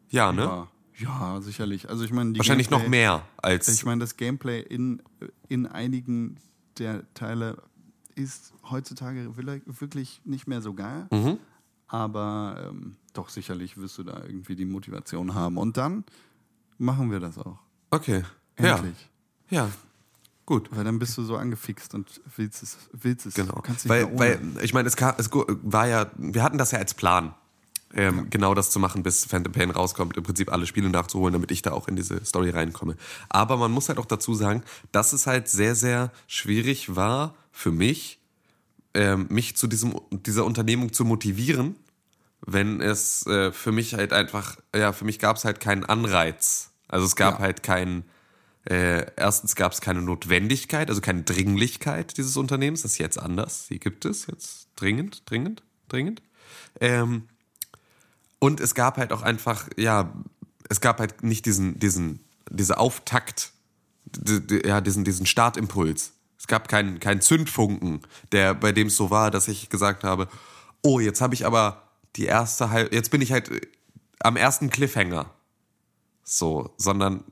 Ja, 0.08 0.32
ne? 0.32 0.42
Ja, 0.44 0.68
ja 0.98 1.40
sicherlich. 1.40 1.88
Also 1.88 2.04
ich 2.04 2.12
meine, 2.12 2.32
die 2.32 2.38
Wahrscheinlich 2.38 2.70
noch 2.70 2.80
Gameplay- 2.80 2.88
mehr 2.90 3.22
als. 3.36 3.68
Ich 3.68 3.84
meine, 3.84 4.00
das 4.00 4.16
Gameplay 4.16 4.60
in, 4.60 5.02
in 5.48 5.66
einigen 5.66 6.36
der 6.78 7.02
Teile 7.14 7.62
ist 8.14 8.52
heutzutage 8.70 9.36
wirklich 9.36 10.20
nicht 10.24 10.46
mehr 10.46 10.62
so 10.62 10.74
geil. 10.74 11.06
Mhm. 11.10 11.38
Aber 11.88 12.70
ähm, 12.70 12.96
doch 13.12 13.28
sicherlich 13.28 13.76
wirst 13.76 13.98
du 13.98 14.02
da 14.04 14.22
irgendwie 14.24 14.56
die 14.56 14.64
Motivation 14.64 15.34
haben. 15.34 15.58
Und 15.58 15.76
dann 15.76 16.04
machen 16.78 17.10
wir 17.10 17.20
das 17.20 17.38
auch. 17.38 17.58
okay. 17.90 18.24
Endlich. 18.56 19.10
Ja. 19.50 19.64
Ja. 19.66 19.70
Gut. 20.46 20.68
Weil 20.70 20.84
dann 20.84 20.98
bist 20.98 21.16
du 21.18 21.24
so 21.24 21.36
angefixt 21.36 21.94
und 21.94 22.20
willst 22.36 22.62
es. 22.62 22.78
Willst 22.92 23.26
es. 23.26 23.34
Genau. 23.34 23.62
Weil, 23.84 24.16
weil, 24.18 24.40
ich 24.62 24.74
meine, 24.74 24.86
es, 24.88 24.94
es 24.94 25.30
war 25.32 25.86
ja, 25.88 26.10
wir 26.16 26.42
hatten 26.42 26.58
das 26.58 26.70
ja 26.70 26.78
als 26.78 26.94
Plan. 26.94 27.34
Ähm, 27.94 28.28
genau 28.30 28.54
das 28.54 28.70
zu 28.70 28.78
machen, 28.78 29.02
bis 29.02 29.24
Phantom 29.24 29.52
Pain 29.52 29.70
rauskommt, 29.70 30.16
im 30.16 30.22
Prinzip 30.22 30.52
alle 30.52 30.66
Spiele 30.66 30.90
nachzuholen, 30.90 31.32
damit 31.32 31.50
ich 31.50 31.62
da 31.62 31.72
auch 31.72 31.88
in 31.88 31.96
diese 31.96 32.24
Story 32.24 32.50
reinkomme. 32.50 32.96
Aber 33.28 33.56
man 33.56 33.70
muss 33.70 33.88
halt 33.88 33.98
auch 33.98 34.06
dazu 34.06 34.34
sagen, 34.34 34.62
dass 34.92 35.12
es 35.12 35.26
halt 35.26 35.48
sehr, 35.48 35.74
sehr 35.74 36.12
schwierig 36.26 36.96
war 36.96 37.34
für 37.52 37.70
mich, 37.70 38.18
ähm, 38.94 39.26
mich 39.30 39.56
zu 39.56 39.66
diesem, 39.66 39.94
dieser 40.10 40.44
Unternehmung 40.44 40.92
zu 40.92 41.04
motivieren, 41.04 41.76
wenn 42.46 42.80
es 42.80 43.26
äh, 43.26 43.52
für 43.52 43.72
mich 43.72 43.94
halt 43.94 44.12
einfach, 44.12 44.56
ja, 44.74 44.92
für 44.92 45.04
mich 45.04 45.18
gab 45.18 45.36
es 45.36 45.44
halt 45.44 45.60
keinen 45.60 45.84
Anreiz. 45.84 46.70
Also 46.88 47.06
es 47.06 47.16
gab 47.16 47.34
Ja. 47.34 47.40
halt 47.40 47.62
keinen, 47.62 48.04
äh, 48.68 49.06
erstens 49.16 49.56
gab 49.56 49.72
es 49.72 49.80
keine 49.80 50.02
Notwendigkeit, 50.02 50.88
also 50.90 51.00
keine 51.00 51.22
Dringlichkeit 51.22 52.16
dieses 52.18 52.36
Unternehmens. 52.36 52.82
Das 52.82 52.92
ist 52.92 52.98
jetzt 52.98 53.18
anders. 53.18 53.66
Die 53.68 53.80
gibt 53.80 54.04
es 54.04 54.26
jetzt 54.26 54.68
dringend, 54.76 55.22
dringend, 55.28 55.62
dringend. 55.88 56.22
Ähm, 56.80 57.28
und 58.44 58.60
es 58.60 58.74
gab 58.74 58.98
halt 58.98 59.10
auch 59.10 59.22
einfach, 59.22 59.70
ja, 59.78 60.12
es 60.68 60.82
gab 60.82 61.00
halt 61.00 61.22
nicht 61.22 61.46
diesen, 61.46 61.78
diesen, 61.78 62.20
diese 62.50 62.76
Auftakt, 62.76 63.52
ja, 64.66 64.82
diesen, 64.82 65.02
diesen 65.02 65.24
Startimpuls. 65.24 66.12
Es 66.38 66.46
gab 66.46 66.68
keinen, 66.68 67.00
keinen 67.00 67.22
Zündfunken, 67.22 68.02
der, 68.32 68.52
bei 68.52 68.72
dem 68.72 68.88
es 68.88 68.96
so 68.96 69.08
war, 69.08 69.30
dass 69.30 69.48
ich 69.48 69.70
gesagt 69.70 70.04
habe, 70.04 70.28
oh, 70.82 71.00
jetzt 71.00 71.22
habe 71.22 71.32
ich 71.32 71.46
aber 71.46 71.88
die 72.16 72.26
erste 72.26 72.66
jetzt 72.92 73.10
bin 73.10 73.22
ich 73.22 73.32
halt 73.32 73.50
am 74.20 74.36
ersten 74.36 74.68
Cliffhanger. 74.68 75.30
So, 76.22 76.74
sondern 76.76 77.24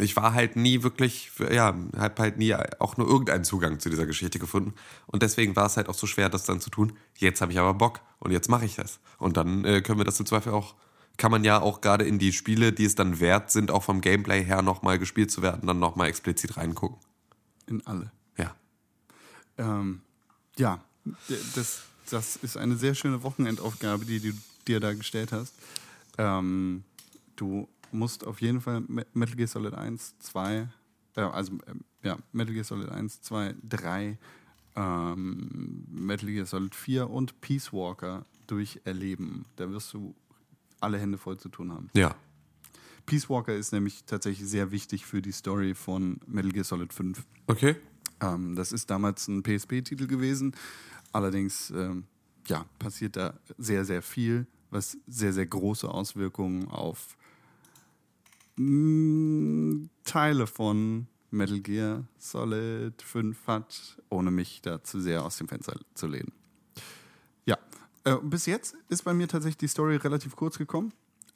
ich 0.00 0.16
war 0.16 0.34
halt 0.34 0.56
nie 0.56 0.82
wirklich, 0.82 1.30
ja, 1.50 1.76
hab 1.96 2.18
halt 2.18 2.38
nie 2.38 2.54
auch 2.78 2.96
nur 2.96 3.06
irgendeinen 3.06 3.44
Zugang 3.44 3.80
zu 3.80 3.90
dieser 3.90 4.06
Geschichte 4.06 4.38
gefunden. 4.38 4.74
Und 5.06 5.22
deswegen 5.22 5.56
war 5.56 5.66
es 5.66 5.76
halt 5.76 5.88
auch 5.88 5.94
so 5.94 6.06
schwer, 6.06 6.28
das 6.28 6.44
dann 6.44 6.60
zu 6.60 6.70
tun. 6.70 6.92
Jetzt 7.16 7.40
habe 7.40 7.52
ich 7.52 7.58
aber 7.58 7.74
Bock 7.74 8.00
und 8.18 8.30
jetzt 8.32 8.48
mache 8.48 8.64
ich 8.64 8.76
das. 8.76 9.00
Und 9.18 9.36
dann 9.36 9.64
äh, 9.64 9.80
können 9.82 9.98
wir 9.98 10.04
das 10.04 10.20
im 10.20 10.26
Zweifel 10.26 10.52
auch, 10.52 10.74
kann 11.16 11.30
man 11.30 11.44
ja 11.44 11.60
auch 11.60 11.80
gerade 11.80 12.04
in 12.04 12.18
die 12.18 12.32
Spiele, 12.32 12.72
die 12.72 12.84
es 12.84 12.94
dann 12.94 13.20
wert 13.20 13.50
sind, 13.50 13.70
auch 13.70 13.82
vom 13.82 14.00
Gameplay 14.00 14.44
her 14.44 14.62
nochmal 14.62 14.98
gespielt 14.98 15.30
zu 15.30 15.42
werden, 15.42 15.66
dann 15.66 15.78
nochmal 15.78 16.08
explizit 16.08 16.56
reingucken. 16.56 16.98
In 17.66 17.86
alle. 17.86 18.12
Ja. 18.36 18.54
Ähm, 19.58 20.02
ja, 20.58 20.80
das, 21.54 21.82
das 22.10 22.36
ist 22.36 22.56
eine 22.56 22.76
sehr 22.76 22.94
schöne 22.94 23.22
Wochenendaufgabe, 23.22 24.04
die 24.04 24.20
du 24.20 24.32
dir 24.68 24.80
da 24.80 24.92
gestellt 24.92 25.32
hast. 25.32 25.54
Ähm, 26.18 26.84
du 27.36 27.68
musst 27.96 28.26
auf 28.26 28.40
jeden 28.40 28.60
Fall 28.60 28.82
Me- 28.88 29.06
Metal 29.14 29.34
Gear 29.36 29.48
Solid 29.48 29.74
1, 29.74 30.18
2, 30.18 30.68
äh, 31.16 31.20
also 31.20 31.52
ähm, 31.66 31.80
ja, 32.02 32.16
Metal 32.32 32.52
Gear 32.54 32.64
Solid 32.64 32.88
1, 32.90 33.22
2, 33.22 33.54
3, 33.68 34.18
ähm, 34.76 35.84
Metal 35.90 36.30
Gear 36.30 36.46
Solid 36.46 36.74
4 36.74 37.10
und 37.10 37.40
Peace 37.40 37.72
Walker 37.72 38.24
durcherleben. 38.46 39.44
Da 39.56 39.70
wirst 39.70 39.92
du 39.94 40.14
alle 40.80 40.98
Hände 40.98 41.18
voll 41.18 41.38
zu 41.38 41.48
tun 41.48 41.72
haben. 41.72 41.88
Ja. 41.94 42.14
Peace 43.06 43.30
Walker 43.30 43.54
ist 43.54 43.72
nämlich 43.72 44.04
tatsächlich 44.04 44.48
sehr 44.48 44.70
wichtig 44.72 45.06
für 45.06 45.22
die 45.22 45.32
Story 45.32 45.74
von 45.74 46.18
Metal 46.26 46.50
Gear 46.52 46.64
Solid 46.64 46.92
5. 46.92 47.24
Okay. 47.46 47.76
Ähm, 48.20 48.56
das 48.56 48.72
ist 48.72 48.90
damals 48.90 49.28
ein 49.28 49.42
PSP-Titel 49.42 50.06
gewesen. 50.06 50.54
Allerdings 51.12 51.70
ähm, 51.70 52.04
ja, 52.48 52.66
passiert 52.78 53.16
da 53.16 53.38
sehr, 53.58 53.84
sehr 53.84 54.02
viel, 54.02 54.46
was 54.70 54.98
sehr, 55.06 55.32
sehr 55.32 55.46
große 55.46 55.88
Auswirkungen 55.88 56.68
auf 56.68 57.16
mh, 58.56 59.88
Teile 60.04 60.46
von 60.46 61.06
Metal 61.30 61.60
Gear 61.60 62.04
Solid 62.18 63.00
5 63.00 63.46
hat, 63.46 64.02
ohne 64.10 64.30
mich 64.30 64.62
da 64.62 64.82
zu 64.82 65.00
sehr 65.00 65.24
aus 65.24 65.36
dem 65.36 65.48
Fenster 65.48 65.78
zu 65.94 66.06
lehnen. 66.06 66.32
Ja, 67.44 67.58
äh, 68.04 68.16
bis 68.22 68.46
jetzt 68.46 68.76
ist 68.88 69.04
bei 69.04 69.14
mir 69.14 69.28
tatsächlich 69.28 69.58
die 69.58 69.68
Story 69.68 69.96
relativ 69.96 70.36
kurz 70.36 70.58
gekommen, 70.58 70.92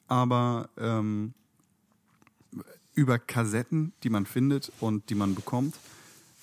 aber 0.07 0.69
ähm, 0.77 1.33
über 2.93 3.19
Kassetten, 3.19 3.93
die 4.03 4.09
man 4.09 4.25
findet 4.25 4.71
und 4.79 5.09
die 5.09 5.15
man 5.15 5.35
bekommt, 5.35 5.75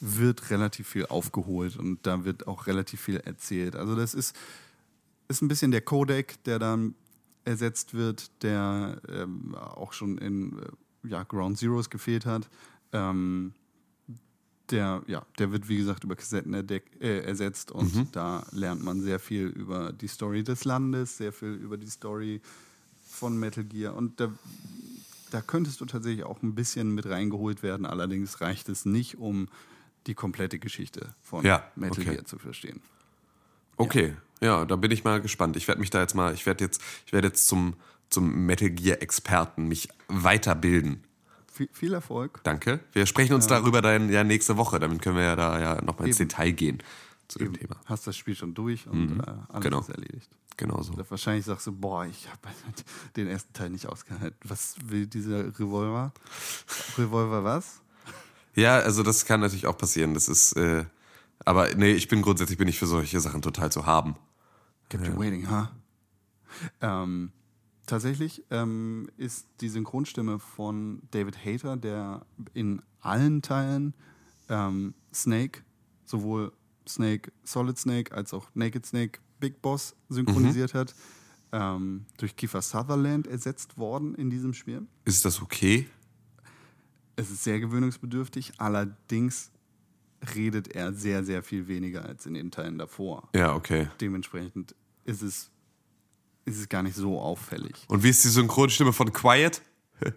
wird 0.01 0.51
relativ 0.51 0.89
viel 0.89 1.07
aufgeholt 1.07 1.77
und 1.77 2.07
da 2.07 2.25
wird 2.25 2.47
auch 2.47 2.67
relativ 2.67 3.01
viel 3.01 3.17
erzählt. 3.17 3.75
Also 3.75 3.97
das 3.97 4.15
ist, 4.15 4.37
ist 5.27 5.43
ein 5.43 5.49
bisschen 5.49 5.71
der 5.71 5.81
Codec, 5.81 6.43
der 6.45 6.59
dann 6.59 6.95
ersetzt 7.49 7.95
wird, 7.95 8.31
der 8.43 9.01
ähm, 9.09 9.55
auch 9.55 9.93
schon 9.93 10.19
in 10.19 10.59
äh, 10.59 11.09
ja, 11.09 11.23
Ground 11.25 11.59
Zeroes 11.59 11.89
gefehlt 11.89 12.27
hat. 12.27 12.49
Ähm, 12.93 13.55
der, 14.71 15.03
ja, 15.07 15.25
der 15.39 15.51
wird, 15.51 15.69
wie 15.69 15.79
gesagt, 15.79 16.05
über 16.05 16.15
Kassetten 16.15 16.53
äh, 16.53 17.21
ersetzt 17.21 17.71
und 17.73 18.15
da 18.15 18.45
lernt 18.53 18.85
man 18.85 19.01
sehr 19.01 19.19
viel 19.19 19.47
über 19.47 19.95
die 19.95 20.09
Story 20.09 20.43
des 20.43 20.65
Landes, 20.65 21.17
sehr 21.17 21.33
viel 21.33 21.55
über 21.55 21.79
die 21.79 21.89
Story 21.89 22.43
von 23.03 23.39
Metal 23.39 23.65
Gear 23.65 23.95
und 23.95 24.21
da, 24.21 24.31
da 25.31 25.41
könntest 25.41 25.81
du 25.81 25.87
tatsächlich 25.87 26.25
auch 26.25 26.43
ein 26.43 26.55
bisschen 26.55 26.95
mit 26.95 27.07
reingeholt 27.07 27.63
werden, 27.63 27.87
allerdings 27.87 28.43
reicht 28.43 28.69
es 28.69 28.85
nicht, 28.85 29.17
um 29.17 29.49
die 30.07 30.15
komplette 30.15 30.59
Geschichte 30.59 31.15
von 31.23 31.47
Ja, 31.47 31.65
Metal 31.75 32.03
okay. 32.03 32.17
Gear 32.17 32.27
zu 32.27 32.39
verstehen. 32.39 32.83
Okay, 33.79 34.15
ja, 34.41 34.65
da 34.65 34.77
bin 34.77 34.91
ich 34.91 35.05
mal 35.05 35.21
gespannt. 35.21 35.57
Ich 35.57 35.67
werde 35.69 35.81
mich 35.81 35.91
da 35.91 36.01
jetzt 36.01 36.15
mal, 36.15 36.35
ich 36.35 36.47
werde 36.47 36.65
jetzt, 36.65 36.81
ich 37.07 37.13
werde 37.13 37.29
jetzt 37.29 37.49
zum, 37.49 37.75
zum 38.11 38.47
Metal 38.47 38.71
Gear 38.71 39.01
Experten 39.03 39.67
mich 39.69 39.89
weiterbilden. 40.09 41.05
Viel, 41.53 41.69
viel 41.73 41.95
Erfolg. 41.95 42.41
Danke. 42.45 42.81
Wir 42.93 43.07
sprechen 43.07 43.35
uns 43.35 43.47
darüber 43.47 43.83
dann 43.83 44.11
ja 44.11 44.23
nächste 44.23 44.57
Woche. 44.57 44.79
Damit 44.79 45.03
können 45.03 45.17
wir 45.17 45.25
ja 45.25 45.37
da 45.37 45.61
ja 45.61 45.83
nochmal 45.83 46.07
ins 46.09 46.21
Eben. 46.21 46.29
Detail 46.29 46.51
gehen 46.53 46.79
zu 47.27 47.39
dem 47.41 47.53
Thema. 47.53 47.77
Hast 47.87 48.07
das 48.07 48.17
Spiel 48.17 48.35
schon 48.37 48.55
durch 48.55 48.87
und 48.87 49.21
äh, 49.21 49.31
alles 49.49 49.65
Genau. 49.65 49.81
ist 49.81 49.89
erledigt. 49.91 50.31
Genau 50.57 50.83
so. 50.83 50.93
Wahrscheinlich 51.09 51.45
sagst 51.45 51.67
du, 51.69 51.73
boah, 51.73 52.05
ich 52.07 52.29
habe 52.29 52.41
den 53.17 53.29
ersten 53.29 53.53
Teil 53.53 53.71
nicht 53.71 53.87
ausgehalten. 53.87 54.37
Was 54.45 54.77
will 54.85 55.07
dieser 55.07 55.47
Revolver? 55.59 56.13
Revolver 56.97 57.45
was? 57.45 57.81
Ja, 58.55 58.79
also 58.79 59.03
das 59.03 59.25
kann 59.25 59.41
natürlich 59.41 59.67
auch 59.67 59.77
passieren. 59.79 60.15
Das 60.15 60.29
ist, 60.29 60.53
äh, 60.55 60.85
aber 61.45 61.75
nee, 61.75 61.93
ich 61.93 62.09
bin 62.09 62.23
grundsätzlich 62.23 62.59
bin 62.59 62.69
ich 62.69 62.79
für 62.79 62.87
solche 62.87 63.21
Sachen 63.21 63.43
total 63.43 63.73
zu 63.73 63.87
haben. 63.87 64.17
Kept 64.89 65.07
you 65.07 65.19
waiting, 65.19 65.51
huh? 65.51 65.69
Ähm, 66.81 67.33
tatsächlich 67.87 68.45
ähm, 68.51 69.09
ist 69.17 69.47
die 69.61 69.69
Synchronstimme 69.69 70.39
von 70.39 71.03
David 71.11 71.45
Hayter, 71.45 71.77
der 71.77 72.25
in 72.55 72.83
allen 73.01 73.43
Teilen 73.43 73.95
ähm, 74.49 74.95
Snake, 75.13 75.63
sowohl 76.05 76.53
Snake, 76.89 77.33
Solid 77.45 77.79
Snake 77.79 78.15
als 78.15 78.33
auch 78.33 78.49
Naked 78.55 78.87
Snake, 78.87 79.21
Big 79.41 79.61
Boss 79.63 79.95
synchronisiert 80.09 80.75
hat, 80.75 80.95
ähm, 81.53 82.07
durch 82.17 82.35
Kiefer 82.37 82.63
Sutherland 82.63 83.27
ersetzt 83.27 83.79
worden 83.79 84.15
in 84.15 84.31
diesem 84.31 84.55
Spiel. 84.55 84.87
Ist 85.05 85.25
das 85.25 85.41
okay? 85.41 85.89
Es 87.17 87.31
ist 87.31 87.45
sehr 87.45 87.61
gewöhnungsbedürftig, 87.61 88.53
allerdings 88.59 89.51
redet 90.35 90.69
er 90.75 90.93
sehr, 90.93 91.25
sehr 91.25 91.43
viel 91.43 91.69
weniger 91.69 92.05
als 92.05 92.27
in 92.27 92.35
den 92.35 92.51
Teilen 92.51 92.79
davor. 92.79 93.29
Ja, 93.35 93.55
okay. 93.55 93.89
Dementsprechend 94.01 94.75
ist 95.05 95.23
es, 95.23 95.51
ist 96.45 96.59
es 96.59 96.69
gar 96.69 96.83
nicht 96.83 96.97
so 96.97 97.21
auffällig. 97.21 97.85
Und 97.89 98.03
wie 98.03 98.09
ist 98.11 98.25
die 98.25 98.29
Synchronstimme 98.29 98.93
von 98.93 99.13
Quiet? 99.13 99.63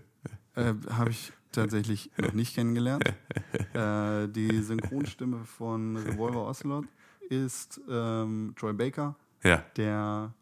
Äh, 0.54 0.74
Habe 0.90 1.12
ich 1.12 1.32
tatsächlich 1.54 2.12
noch 2.18 2.34
nicht 2.34 2.56
kennengelernt. 2.56 3.06
äh, 3.74 4.28
die 4.28 4.62
Synchronstimme 4.62 5.46
von 5.46 5.96
Revolver 5.96 6.46
Ocelot 6.50 6.86
ist 7.30 7.80
ähm, 7.90 8.54
Troy 8.58 8.74
Baker, 8.74 9.16
Ja. 9.44 9.64
der 9.78 10.34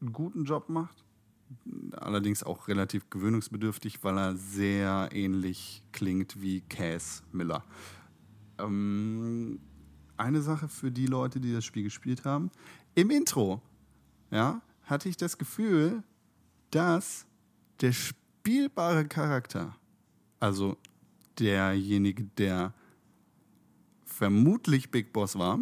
einen 0.00 0.12
guten 0.12 0.44
Job 0.46 0.68
macht. 0.68 1.04
Allerdings 1.92 2.42
auch 2.42 2.66
relativ 2.66 3.08
gewöhnungsbedürftig, 3.08 4.02
weil 4.02 4.18
er 4.18 4.36
sehr 4.36 5.10
ähnlich 5.12 5.84
klingt 5.92 6.42
wie 6.42 6.62
Cass 6.62 7.22
Miller. 7.30 7.62
Ähm, 8.64 9.60
eine 10.16 10.42
Sache 10.42 10.68
für 10.68 10.90
die 10.90 11.06
Leute, 11.06 11.40
die 11.40 11.52
das 11.52 11.64
Spiel 11.64 11.84
gespielt 11.84 12.24
haben. 12.24 12.50
Im 12.94 13.10
Intro 13.10 13.62
ja, 14.30 14.60
hatte 14.82 15.08
ich 15.08 15.16
das 15.16 15.38
Gefühl, 15.38 16.02
dass 16.70 17.26
der 17.80 17.92
spielbare 17.92 19.06
Charakter, 19.06 19.76
also 20.38 20.76
derjenige, 21.38 22.24
der 22.36 22.74
vermutlich 24.04 24.90
Big 24.90 25.12
Boss 25.12 25.38
war, 25.38 25.58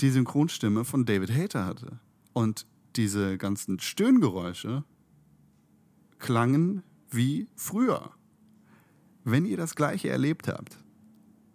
die 0.00 0.10
Synchronstimme 0.10 0.84
von 0.84 1.04
David 1.04 1.30
Hayter 1.30 1.66
hatte. 1.66 1.98
Und 2.32 2.66
diese 2.96 3.36
ganzen 3.38 3.80
Stöhngeräusche 3.80 4.84
klangen 6.18 6.82
wie 7.10 7.48
früher. 7.56 8.12
Wenn 9.24 9.44
ihr 9.44 9.56
das 9.56 9.74
gleiche 9.74 10.08
erlebt 10.08 10.48
habt, 10.48 10.78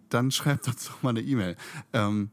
dann 0.08 0.30
schreibt 0.30 0.68
uns 0.68 0.86
doch 0.86 1.02
mal 1.02 1.10
eine 1.10 1.20
E-Mail. 1.20 1.56
Ähm, 1.92 2.30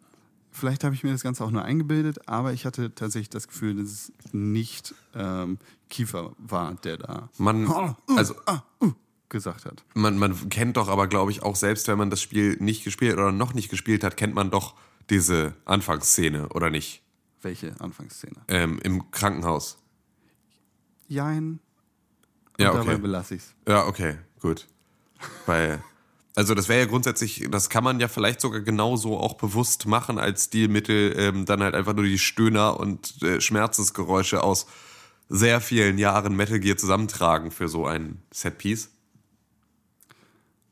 vielleicht 0.51 0.83
habe 0.83 0.95
ich 0.95 1.03
mir 1.03 1.11
das 1.11 1.23
Ganze 1.23 1.43
auch 1.43 1.51
nur 1.51 1.63
eingebildet, 1.63 2.27
aber 2.27 2.53
ich 2.53 2.65
hatte 2.65 2.93
tatsächlich 2.93 3.29
das 3.29 3.47
Gefühl, 3.47 3.75
dass 3.75 3.87
es 3.87 4.11
nicht 4.31 4.93
ähm, 5.15 5.57
Kiefer 5.89 6.33
war, 6.37 6.75
der 6.75 6.97
da 6.97 7.29
Man, 7.37 7.67
uh, 7.67 7.95
also 8.15 8.35
ah, 8.45 8.63
uh, 8.81 8.91
gesagt 9.29 9.65
hat. 9.65 9.83
man, 9.93 10.17
man 10.17 10.49
kennt 10.49 10.77
doch 10.77 10.87
aber, 10.87 11.07
glaube 11.07 11.31
ich, 11.31 11.43
auch 11.43 11.55
selbst, 11.55 11.87
wenn 11.87 11.97
man 11.97 12.09
das 12.09 12.21
Spiel 12.21 12.57
nicht 12.59 12.83
gespielt 12.83 13.13
oder 13.13 13.31
noch 13.31 13.53
nicht 13.53 13.69
gespielt 13.69 14.03
hat, 14.03 14.17
kennt 14.17 14.35
man 14.35 14.51
doch 14.51 14.75
diese 15.09 15.53
Anfangsszene, 15.65 16.49
oder 16.49 16.69
nicht? 16.69 17.01
Welche 17.41 17.79
Anfangsszene? 17.79 18.37
Ähm, 18.47 18.79
Im 18.83 19.11
Krankenhaus. 19.11 19.77
Jein. 21.07 21.59
Ja, 22.57 22.71
Und 22.71 22.77
dabei 22.77 22.93
okay. 22.93 23.01
belasse 23.01 23.35
ich's. 23.35 23.53
Ja, 23.67 23.85
okay, 23.85 24.17
gut. 24.39 24.67
Weil, 25.45 25.83
also 26.35 26.55
das 26.55 26.67
wäre 26.67 26.79
ja 26.81 26.85
grundsätzlich, 26.85 27.47
das 27.51 27.69
kann 27.69 27.83
man 27.83 27.99
ja 27.99 28.07
vielleicht 28.07 28.41
sogar 28.41 28.61
genauso 28.61 29.17
auch 29.19 29.35
bewusst 29.35 29.85
machen 29.85 30.17
als 30.17 30.45
Stilmittel, 30.45 31.13
ähm, 31.17 31.45
dann 31.45 31.61
halt 31.61 31.75
einfach 31.75 31.93
nur 31.93 32.05
die 32.05 32.17
Stöhner 32.19 32.79
und 32.79 33.21
äh, 33.21 33.39
Schmerzensgeräusche 33.39 34.43
aus 34.43 34.65
sehr 35.29 35.61
vielen 35.61 35.97
Jahren 35.97 36.35
Metal 36.35 36.59
Gear 36.59 36.77
zusammentragen 36.77 37.51
für 37.51 37.67
so 37.67 37.85
ein 37.85 38.21
Setpiece. 38.31 38.89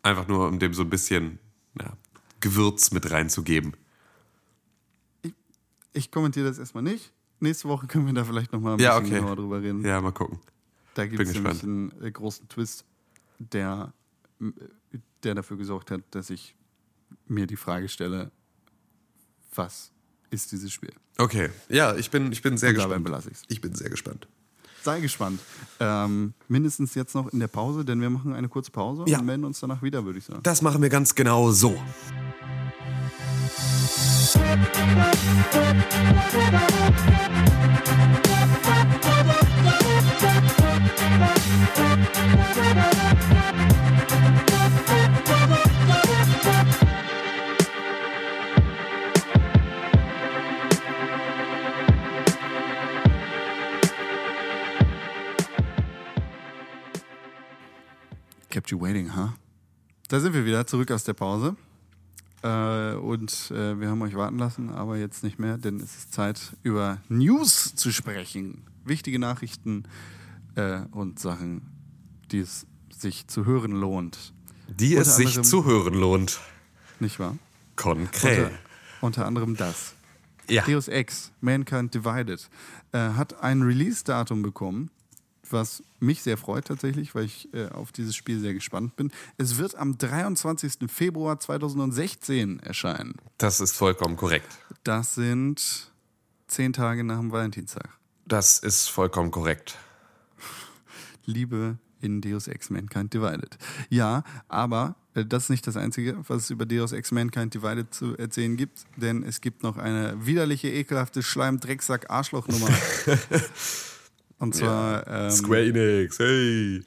Einfach 0.04 0.28
nur, 0.28 0.48
um 0.48 0.58
dem 0.60 0.74
so 0.74 0.82
ein 0.82 0.90
bisschen 0.90 1.40
ja, 1.80 1.94
Gewürz 2.40 2.92
mit 2.92 3.10
reinzugeben. 3.12 3.76
Ich 5.94 6.10
kommentiere 6.12 6.48
das 6.48 6.58
erstmal 6.58 6.84
nicht. 6.84 7.12
Nächste 7.40 7.68
Woche 7.70 7.88
können 7.88 8.06
wir 8.06 8.14
da 8.14 8.24
vielleicht 8.24 8.52
nochmal 8.54 8.74
ein 8.76 8.80
Ja, 8.80 9.00
bisschen 9.00 9.14
okay. 9.14 9.22
genauer 9.22 9.36
drüber 9.36 9.62
reden. 9.62 9.84
Ja, 9.86 10.00
mal 10.02 10.12
gucken. 10.12 10.40
Da 10.94 11.06
gibt 11.06 11.22
es 11.22 11.64
einen 11.64 11.92
äh, 12.02 12.12
großen 12.12 12.48
Twist, 12.50 12.86
der, 13.40 13.94
m- 14.40 14.54
der 15.24 15.36
dafür 15.36 15.58
gesorgt 15.58 15.92
hat, 15.92 16.02
dass 16.12 16.30
ich 16.30 16.56
mir 17.28 17.48
die 17.48 17.56
Frage 17.58 17.90
stelle, 17.90 18.32
was 19.56 19.92
ist 20.30 20.52
dieses 20.52 20.72
Spiel? 20.72 20.94
Okay, 21.18 21.50
ja, 21.70 21.96
ich 21.96 22.10
bin, 22.10 22.32
ich 22.32 22.42
bin 22.42 22.58
sehr 22.58 22.70
Und 22.70 22.76
dabei 22.78 22.86
gespannt. 22.96 23.06
belasse 23.06 23.30
ich's. 23.32 23.44
Ich 23.50 23.62
bin 23.62 23.76
sehr 23.76 23.90
gespannt. 23.90 24.28
Sei 24.84 25.00
gespannt. 25.00 25.40
Ähm, 25.80 26.34
mindestens 26.48 26.96
jetzt 26.96 27.14
noch 27.14 27.32
in 27.32 27.40
der 27.40 27.48
Pause, 27.48 27.86
denn 27.86 28.02
wir 28.02 28.10
machen 28.10 28.34
eine 28.34 28.50
kurze 28.50 28.72
Pause 28.72 29.04
Ja. 29.08 29.20
und 29.20 29.26
melden 29.26 29.44
uns 29.46 29.60
danach 29.60 29.84
wieder, 29.84 30.06
würde 30.06 30.18
ich 30.20 30.26
sagen. 30.26 30.42
Das 30.44 30.62
machen 30.62 30.82
wir 30.82 30.90
ganz 30.90 31.14
genau 31.14 31.52
so. 31.52 31.80
Kept 44.12 44.61
you 58.72 58.82
waiting, 58.82 59.16
huh? 59.16 59.30
Da 60.08 60.20
sind 60.20 60.34
wir 60.34 60.46
wieder, 60.46 60.66
zurück 60.66 60.92
aus 60.92 61.04
der 61.04 61.14
Pause. 61.14 61.56
Äh, 62.44 62.96
und 62.96 63.52
äh, 63.52 63.80
wir 63.80 63.90
haben 63.90 64.02
euch 64.02 64.16
warten 64.16 64.40
lassen, 64.40 64.70
aber 64.70 64.98
jetzt 64.98 65.24
nicht 65.24 65.40
mehr, 65.40 65.58
denn 65.58 65.78
es 65.78 65.96
ist 65.96 66.14
Zeit, 66.14 66.54
über 66.64 67.00
News 67.08 67.76
zu 67.76 67.92
sprechen. 67.92 68.64
Wichtige 68.84 69.20
Nachrichten 69.20 69.84
äh, 70.56 70.82
und 70.92 71.20
Sachen, 71.20 71.62
die 72.32 72.40
es 72.40 72.66
sich 72.90 73.28
zu 73.28 73.46
hören 73.46 73.72
lohnt. 73.72 74.34
Die 74.68 74.96
Unter 74.96 75.02
es 75.02 75.16
sich 75.18 75.42
zu 75.44 75.66
hören 75.66 75.94
lohnt. 75.94 76.40
Nicht 77.00 77.20
wahr? 77.20 77.38
Konkret. 77.76 78.40
Unter, 78.40 78.52
unter 79.02 79.26
anderem 79.26 79.56
das. 79.56 79.94
Ja. 80.50 80.64
Deus 80.64 80.88
Ex, 80.88 81.32
Mankind 81.42 81.94
Divided, 81.94 82.50
äh, 82.92 82.98
hat 82.98 83.42
ein 83.42 83.62
Release-Datum 83.62 84.42
bekommen, 84.42 84.90
was 85.54 85.84
mich 86.00 86.24
sehr 86.24 86.38
freut 86.38 86.66
tatsächlich, 86.66 87.16
weil 87.16 87.26
ich 87.26 87.54
äh, 87.54 87.68
auf 87.70 87.92
dieses 87.92 88.16
Spiel 88.16 88.40
sehr 88.40 88.54
gespannt 88.54 88.96
bin. 88.96 89.12
Es 89.38 89.58
wird 89.58 89.76
am 89.76 89.98
23. 89.98 90.90
Februar 90.92 91.40
2016 91.40 92.60
erscheinen. 92.60 93.16
Das 93.38 93.60
ist 93.60 93.76
vollkommen 93.76 94.18
korrekt. 94.18 94.48
Das 94.84 95.16
sind 95.16 95.92
zehn 96.48 96.74
Tage 96.74 97.04
nach 97.04 97.20
dem 97.20 97.32
Valentinstag. 97.32 97.90
Das 98.26 98.60
ist 98.60 98.88
vollkommen 98.90 99.32
korrekt. 99.32 99.78
Liebe 101.26 101.78
in 102.02 102.22
Deus 102.22 102.48
Ex 102.48 102.70
Mankind 102.70 103.14
Divided. 103.14 103.58
Ja, 103.90 104.24
aber 104.48 104.96
äh, 105.14 105.26
das 105.26 105.44
ist 105.44 105.50
nicht 105.50 105.68
das 105.68 105.78
Einzige, 105.78 106.18
was 106.28 106.44
es 106.44 106.50
über 106.50 106.66
Deus 106.66 106.92
Ex 106.92 107.12
Mankind 107.12 107.54
Divided 107.54 107.94
zu 107.94 108.18
erzählen 108.18 108.58
gibt, 108.58 108.86
denn 108.96 109.24
es 109.24 109.42
gibt 109.42 109.64
noch 109.64 109.78
eine 109.78 110.26
widerliche, 110.26 110.70
ekelhafte 110.70 111.24
Schleim-Drecksack-Arschloch-Nummer. 111.24 112.70
Und 114.42 114.56
zwar 114.56 115.06
ähm, 115.08 115.54
Enix, 115.54 116.18
hey. 116.18 116.84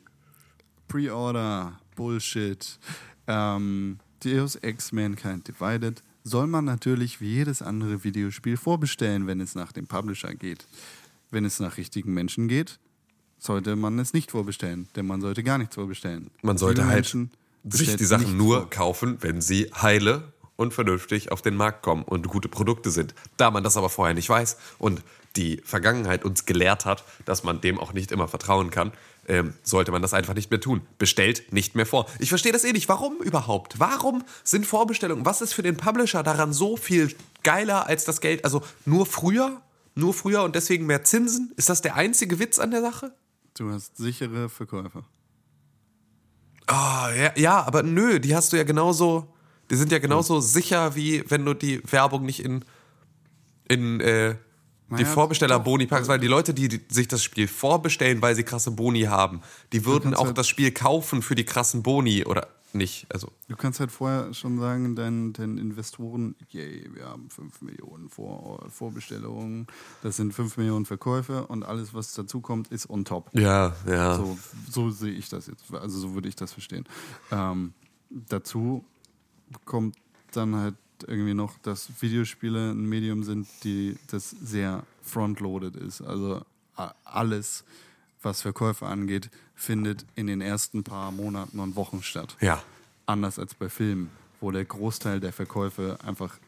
Pre-Order, 0.88 1.78
Bullshit. 1.94 2.80
Ähm, 3.28 4.00
Deus 4.24 4.56
Ex 4.56 4.90
Mankind 4.90 5.46
Divided 5.46 6.02
soll 6.24 6.48
man 6.48 6.64
natürlich 6.64 7.20
wie 7.20 7.32
jedes 7.32 7.62
andere 7.62 8.02
Videospiel 8.02 8.56
vorbestellen, 8.56 9.28
wenn 9.28 9.40
es 9.40 9.54
nach 9.54 9.70
dem 9.70 9.86
Publisher 9.86 10.34
geht. 10.34 10.66
Wenn 11.30 11.44
es 11.44 11.60
nach 11.60 11.76
richtigen 11.76 12.12
Menschen 12.12 12.48
geht, 12.48 12.80
sollte 13.38 13.76
man 13.76 14.00
es 14.00 14.14
nicht 14.14 14.32
vorbestellen, 14.32 14.88
denn 14.96 15.06
man 15.06 15.20
sollte 15.20 15.44
gar 15.44 15.58
nichts 15.58 15.76
vorbestellen. 15.76 16.32
Man 16.42 16.58
sollte 16.58 16.80
Liebe 16.80 16.90
halt 16.90 17.04
Menschen, 17.04 17.30
sich 17.68 17.94
die 17.94 18.04
Sachen 18.04 18.36
nur 18.36 18.62
vor. 18.62 18.70
kaufen, 18.70 19.18
wenn 19.20 19.40
sie 19.40 19.70
heile 19.80 20.32
und 20.56 20.74
vernünftig 20.74 21.30
auf 21.30 21.40
den 21.40 21.54
Markt 21.54 21.82
kommen 21.82 22.02
und 22.02 22.26
gute 22.26 22.48
Produkte 22.48 22.90
sind. 22.90 23.14
Da 23.36 23.52
man 23.52 23.62
das 23.62 23.76
aber 23.76 23.90
vorher 23.90 24.14
nicht 24.14 24.28
weiß 24.28 24.56
und 24.78 25.04
die 25.36 25.60
Vergangenheit 25.64 26.24
uns 26.24 26.46
gelehrt 26.46 26.84
hat, 26.84 27.04
dass 27.24 27.42
man 27.42 27.60
dem 27.60 27.78
auch 27.78 27.92
nicht 27.92 28.12
immer 28.12 28.28
vertrauen 28.28 28.70
kann, 28.70 28.92
ähm, 29.26 29.54
sollte 29.62 29.90
man 29.90 30.02
das 30.02 30.14
einfach 30.14 30.34
nicht 30.34 30.50
mehr 30.50 30.60
tun. 30.60 30.82
Bestellt 30.98 31.52
nicht 31.52 31.74
mehr 31.74 31.86
vor. 31.86 32.06
Ich 32.18 32.28
verstehe 32.28 32.52
das 32.52 32.64
eh 32.64 32.72
nicht. 32.72 32.88
Warum 32.88 33.18
überhaupt? 33.18 33.80
Warum 33.80 34.24
sind 34.42 34.66
Vorbestellungen? 34.66 35.24
Was 35.24 35.40
ist 35.40 35.52
für 35.52 35.62
den 35.62 35.76
Publisher 35.76 36.22
daran 36.22 36.52
so 36.52 36.76
viel 36.76 37.14
geiler 37.42 37.86
als 37.86 38.04
das 38.04 38.20
Geld? 38.20 38.44
Also 38.44 38.62
nur 38.84 39.06
früher? 39.06 39.60
Nur 39.94 40.12
früher 40.12 40.42
und 40.42 40.54
deswegen 40.54 40.86
mehr 40.86 41.04
Zinsen? 41.04 41.52
Ist 41.56 41.68
das 41.68 41.80
der 41.82 41.94
einzige 41.94 42.38
Witz 42.38 42.58
an 42.58 42.70
der 42.70 42.80
Sache? 42.82 43.12
Du 43.56 43.70
hast 43.70 43.96
sichere 43.96 44.48
Verkäufer. 44.48 45.04
Ah, 46.66 47.10
ja, 47.12 47.32
ja, 47.36 47.62
aber 47.62 47.82
nö, 47.82 48.18
die 48.18 48.34
hast 48.34 48.52
du 48.52 48.56
ja 48.56 48.64
genauso, 48.64 49.32
die 49.70 49.76
sind 49.76 49.92
ja 49.92 49.98
genauso 49.98 50.40
sicher, 50.40 50.96
wie 50.96 51.22
wenn 51.28 51.44
du 51.44 51.54
die 51.54 51.80
Werbung 51.90 52.24
nicht 52.24 52.42
in, 52.42 52.64
in 53.68 54.00
äh, 54.00 54.36
die 54.96 55.04
Vorbestellerboni 55.04 55.86
packst, 55.86 56.08
weil 56.08 56.18
die 56.20 56.26
Leute, 56.26 56.54
die, 56.54 56.68
die 56.68 56.80
sich 56.88 57.08
das 57.08 57.22
Spiel 57.22 57.48
vorbestellen, 57.48 58.20
weil 58.22 58.34
sie 58.34 58.42
krasse 58.44 58.70
Boni 58.70 59.02
haben, 59.02 59.40
die 59.72 59.84
würden 59.84 60.14
auch 60.14 60.26
halt- 60.26 60.38
das 60.38 60.48
Spiel 60.48 60.70
kaufen 60.72 61.22
für 61.22 61.34
die 61.34 61.44
krassen 61.44 61.82
Boni 61.82 62.24
oder 62.24 62.48
nicht. 62.72 63.06
Also, 63.10 63.30
Du 63.48 63.54
kannst 63.54 63.78
halt 63.78 63.92
vorher 63.92 64.34
schon 64.34 64.58
sagen, 64.58 64.96
deinen, 64.96 65.32
deinen 65.32 65.58
Investoren, 65.58 66.34
yay, 66.50 66.90
wir 66.92 67.06
haben 67.06 67.30
5 67.30 67.62
Millionen 67.62 68.08
Vor 68.08 68.66
Vorbestellungen, 68.68 69.68
das 70.02 70.16
sind 70.16 70.34
5 70.34 70.56
Millionen 70.56 70.84
Verkäufe 70.84 71.46
und 71.46 71.62
alles, 71.64 71.94
was 71.94 72.14
dazu 72.14 72.40
kommt, 72.40 72.68
ist 72.72 72.90
on 72.90 73.04
top. 73.04 73.30
ja, 73.32 73.74
ja. 73.86 74.16
So, 74.16 74.36
so 74.68 74.90
sehe 74.90 75.12
ich 75.12 75.28
das 75.28 75.46
jetzt, 75.46 75.72
also 75.72 75.98
so 76.00 76.14
würde 76.14 76.28
ich 76.28 76.34
das 76.34 76.52
verstehen. 76.52 76.84
Ähm, 77.30 77.74
dazu 78.10 78.84
kommt 79.64 79.96
dann 80.32 80.56
halt 80.56 80.74
irgendwie 81.06 81.34
noch, 81.34 81.58
dass 81.58 81.88
Videospiele 82.00 82.70
ein 82.70 82.88
Medium 82.88 83.24
sind, 83.24 83.48
die 83.64 83.96
das 84.08 84.30
sehr 84.30 84.84
frontloaded 85.02 85.76
ist. 85.76 86.00
Also 86.00 86.42
alles, 87.04 87.64
was 88.22 88.42
Verkäufe 88.42 88.86
angeht, 88.86 89.30
findet 89.54 90.06
in 90.14 90.26
den 90.26 90.40
ersten 90.40 90.84
paar 90.84 91.10
Monaten 91.12 91.58
und 91.58 91.76
Wochen 91.76 92.02
statt. 92.02 92.36
Ja. 92.40 92.62
Anders 93.06 93.38
als 93.38 93.54
bei 93.54 93.68
Filmen, 93.68 94.10
wo 94.40 94.50
der 94.50 94.64
Großteil 94.64 95.20
der 95.20 95.32
Verkäufe 95.32 95.98
einfach 96.02 96.38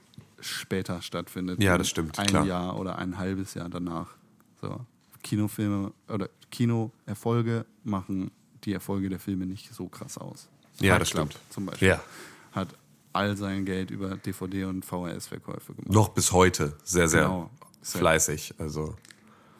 später 0.40 1.02
stattfindet. 1.02 1.62
Ja, 1.62 1.78
das 1.78 1.88
stimmt, 1.88 2.18
Ein 2.18 2.26
klar. 2.26 2.44
Jahr 2.46 2.78
oder 2.78 2.98
ein 2.98 3.18
halbes 3.18 3.54
Jahr 3.54 3.68
danach. 3.68 4.14
So. 4.60 4.80
Kinofilme 5.22 5.92
oder 6.08 6.28
Kinoerfolge 6.50 7.66
machen 7.84 8.30
die 8.64 8.72
Erfolge 8.72 9.08
der 9.08 9.18
Filme 9.18 9.46
nicht 9.46 9.72
so 9.74 9.88
krass 9.88 10.18
aus. 10.18 10.48
Ja, 10.80 10.92
Fight 10.92 11.02
das 11.02 11.10
Club 11.10 11.30
stimmt. 11.30 11.52
Zum 11.52 11.66
Beispiel. 11.66 11.88
Ja. 11.88 12.00
Hat 12.52 12.68
all 13.16 13.36
sein 13.36 13.64
Geld 13.64 13.90
über 13.90 14.16
DVD 14.16 14.64
und 14.64 14.84
VHS-Verkäufe 14.84 15.74
gemacht. 15.74 15.90
Noch 15.92 16.10
bis 16.10 16.32
heute 16.32 16.76
sehr, 16.84 17.08
sehr 17.08 17.22
Genau. 17.24 17.50
fleißig. 17.82 18.54
Also 18.58 18.96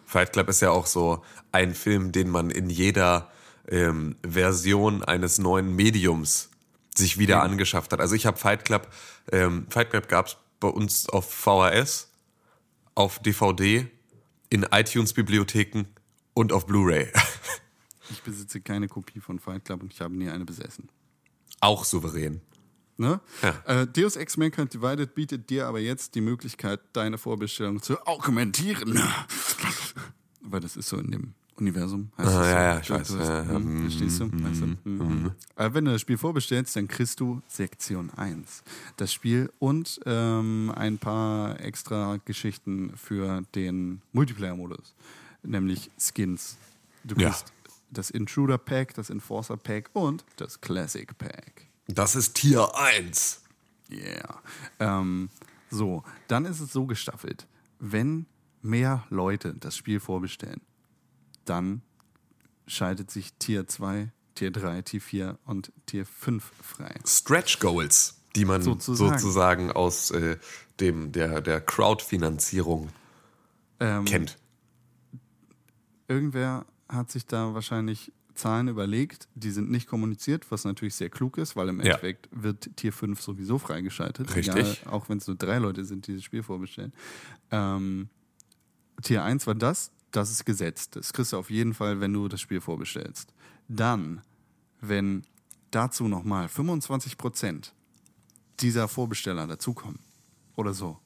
Fight 0.05 0.33
Club 0.33 0.49
ist 0.49 0.61
ja 0.61 0.71
auch 0.71 0.87
so 0.87 1.23
ein 1.53 1.75
Film, 1.75 2.13
den 2.13 2.29
man 2.29 2.51
in 2.51 2.71
jeder 2.71 3.31
ähm, 3.69 4.17
Version 4.27 5.03
eines 5.03 5.39
neuen 5.39 5.75
Mediums 5.75 6.51
sich 6.95 7.19
wieder 7.19 7.43
angeschafft 7.43 7.93
hat. 7.93 8.01
Also 8.01 8.15
ich 8.15 8.25
habe 8.27 8.37
Fight 8.39 8.65
Club, 8.65 8.89
ähm, 9.33 9.67
Fight 9.69 9.91
Club 9.91 10.09
gab 10.09 10.27
es 10.29 10.37
bei 10.61 10.69
uns 10.69 11.09
auf 11.09 11.31
VHS, 11.31 12.11
auf 12.95 13.19
DVD, 13.19 13.87
in 14.49 14.63
iTunes-Bibliotheken 14.71 15.85
und 16.35 16.53
auf 16.53 16.67
Blu-ray. 16.67 17.11
Ich 18.09 18.23
besitze 18.23 18.61
keine 18.61 18.87
Kopie 18.87 19.19
von 19.19 19.41
Fight 19.41 19.65
Club 19.65 19.83
und 19.83 19.93
ich 19.93 20.01
habe 20.01 20.15
nie 20.15 20.29
eine 20.31 20.45
besessen. 20.45 20.89
auch 21.59 21.85
souverän. 21.85 22.41
Ne? 22.99 23.21
Ja. 23.43 23.83
Äh, 23.83 23.87
Deus 23.87 24.17
Ex 24.17 24.37
Mankind 24.37 24.73
Divided 24.73 25.15
bietet 25.15 25.51
dir 25.51 25.67
aber 25.67 25.81
jetzt 25.81 26.15
die 26.15 26.21
Möglichkeit, 26.23 26.81
deine 26.95 27.19
Vorbestellung 27.19 27.83
zu 27.83 28.01
augmentieren. 28.07 28.99
Weil 30.41 30.61
das 30.61 30.77
ist 30.77 30.89
so 30.89 30.97
in 30.99 31.11
dem 31.11 31.35
Universum 31.57 32.11
heißt 32.19 32.29
Ah, 32.29 32.45
ja, 32.45 32.63
ja, 32.75 32.81
ich 32.81 32.91
weiß. 32.91 33.11
Ja, 33.11 33.43
ja, 33.43 33.49
hm, 33.49 33.81
verstehst 33.83 34.21
du? 34.21 34.31
Weißt 34.31 34.61
du? 34.61 34.77
Mhm. 34.89 35.31
Wenn 35.57 35.85
du 35.87 35.93
das 35.93 36.01
Spiel 36.03 36.19
vorbestellst, 36.19 36.77
dann 36.77 36.87
kriegst 36.87 37.19
du 37.21 37.41
Sektion 37.49 38.11
1. 38.17 38.63
Das 38.99 39.13
Spiel 39.13 39.51
und 39.59 39.99
ähm, 40.05 40.71
ein 40.77 40.99
paar 40.99 41.59
extra 41.61 42.19
Geschichten 42.27 42.93
für 42.97 43.43
den 43.55 44.03
Multiplayer-Modus. 44.13 44.95
Nämlich 45.43 45.91
Skins. 45.99 46.57
Du 47.05 47.15
Ja. 47.17 47.31
kriegst 47.31 47.53
das 47.91 48.11
Intruder 48.11 48.59
Pack, 48.59 48.95
das 48.95 49.09
Enforcer 49.11 49.57
Pack 49.57 49.91
und 49.95 50.25
das 50.37 50.61
Classic 50.61 51.17
Pack. 51.17 51.67
Das 51.89 52.17
ist 52.17 52.35
Tier 52.35 52.75
1. 52.75 53.43
Yeah. 53.91 54.41
Ähm, 54.81 55.31
so, 55.71 56.03
dann 56.29 56.45
ist 56.45 56.61
es 56.61 56.73
so 56.73 56.87
gestaffelt. 56.87 57.47
Wenn 57.79 58.27
mehr 58.63 59.05
Leute 59.11 59.55
das 59.55 59.77
Spiel 59.77 60.01
vorbestellen, 60.01 60.61
dann 61.45 61.83
schaltet 62.67 63.11
sich 63.11 63.35
Tier 63.35 63.67
2, 63.69 64.11
Tier 64.35 64.51
3, 64.51 64.83
Tier 64.83 65.01
4 65.01 65.39
und 65.45 65.73
Tier 65.87 66.05
5 66.05 66.53
frei. 66.63 66.95
Stretch 67.07 67.61
Goals, 67.61 68.21
die 68.35 68.45
man 68.45 68.63
Sozusagen. 68.63 69.19
sozusagen, 69.19 69.73
aus 69.73 70.11
äh, 70.11 70.39
dem, 70.81 71.13
der, 71.13 71.41
der 71.41 71.61
Crowdfinanzierung 71.61 72.91
Ähm, 73.79 74.05
kennt. 74.05 74.39
Irgendwer 76.09 76.67
hat 76.89 77.11
sich 77.11 77.27
da 77.27 77.55
wahrscheinlich 77.55 78.13
Zahlen 78.37 78.69
überlegt, 78.69 79.29
die 79.35 79.51
sind 79.51 79.71
nicht 79.71 79.89
kommuniziert, 79.89 80.51
was 80.51 80.65
natürlich 80.65 80.95
sehr 80.95 81.11
klug 81.11 81.39
ist, 81.39 81.57
weil 81.57 81.69
im 81.69 81.79
Ja. 81.81 81.87
Endeffekt 81.87 82.29
wird 82.31 82.77
Tier 82.77 82.93
5 82.93 83.21
sowieso 83.21 83.59
freigeschaltet. 83.59 84.35
Richtig. 84.37 84.55
Egal, 84.55 84.77
auch 84.87 85.09
wenn 85.09 85.19
es 85.19 85.27
nur 85.27 85.37
drei 85.37 85.59
Leute 85.59 85.85
sind, 85.85 86.07
die 86.07 86.15
das 86.15 86.23
Spiel 86.25 86.43
vorbestellen. 86.43 86.93
Ähm, 87.51 88.09
Tier 89.03 89.25
1 89.25 89.47
war 89.47 89.55
das, 89.55 89.91
das 90.11 90.31
ist 90.31 90.45
gesetzt. 90.47 90.97
Das 90.97 91.13
kriegst 91.13 91.33
du 91.33 91.37
auf 91.39 91.51
jeden 91.51 91.75
Fall, 91.75 92.01
wenn 92.01 92.13
du 92.13 92.29
das 92.29 92.41
Spiel 92.41 92.61
vorbestellst. 92.61 93.35
Dann, 93.69 94.23
wenn 94.81 95.25
dazu 95.71 96.09
nochmal 96.09 96.47
25% 96.47 97.73
dieser 98.61 98.89
Vorbesteller 98.89 99.47
dazukommen 99.47 99.99
oder 100.55 100.73
so, 100.73 100.99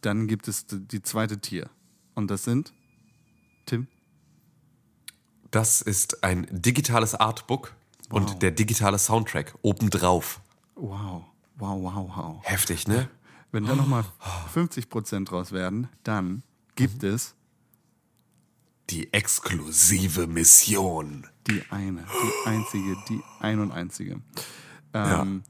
dann 0.00 0.26
gibt 0.26 0.48
es 0.48 0.66
die 0.68 1.02
zweite 1.02 1.38
Tier. 1.40 1.70
Und 2.14 2.30
das 2.30 2.44
sind, 2.44 2.72
Tim? 3.66 3.86
Das 5.56 5.80
ist 5.80 6.22
ein 6.22 6.46
digitales 6.50 7.14
Artbook 7.14 7.74
Wow. 8.10 8.20
und 8.20 8.42
der 8.42 8.50
digitale 8.50 8.98
Soundtrack 8.98 9.54
obendrauf. 9.62 10.42
Wow, 10.74 11.24
wow, 11.56 11.82
wow, 11.82 12.10
wow. 12.14 12.40
Heftig, 12.42 12.86
ne? 12.86 13.08
Wenn 13.52 13.64
da 13.64 13.74
nochmal 13.74 14.04
50% 14.54 15.24
draus 15.24 15.52
werden, 15.52 15.88
dann 16.04 16.42
gibt 16.74 17.02
es 17.04 17.34
Die 18.90 19.10
exklusive 19.14 20.26
Mission. 20.26 21.26
die 21.48 21.62
eine, 21.70 22.04
die 22.04 22.48
einzige, 22.50 22.96
die 23.08 23.22
ein 23.40 23.58
und 23.58 23.72
einzige. 23.72 24.20
Ja. 24.94 25.22
Ähm, 25.22 25.42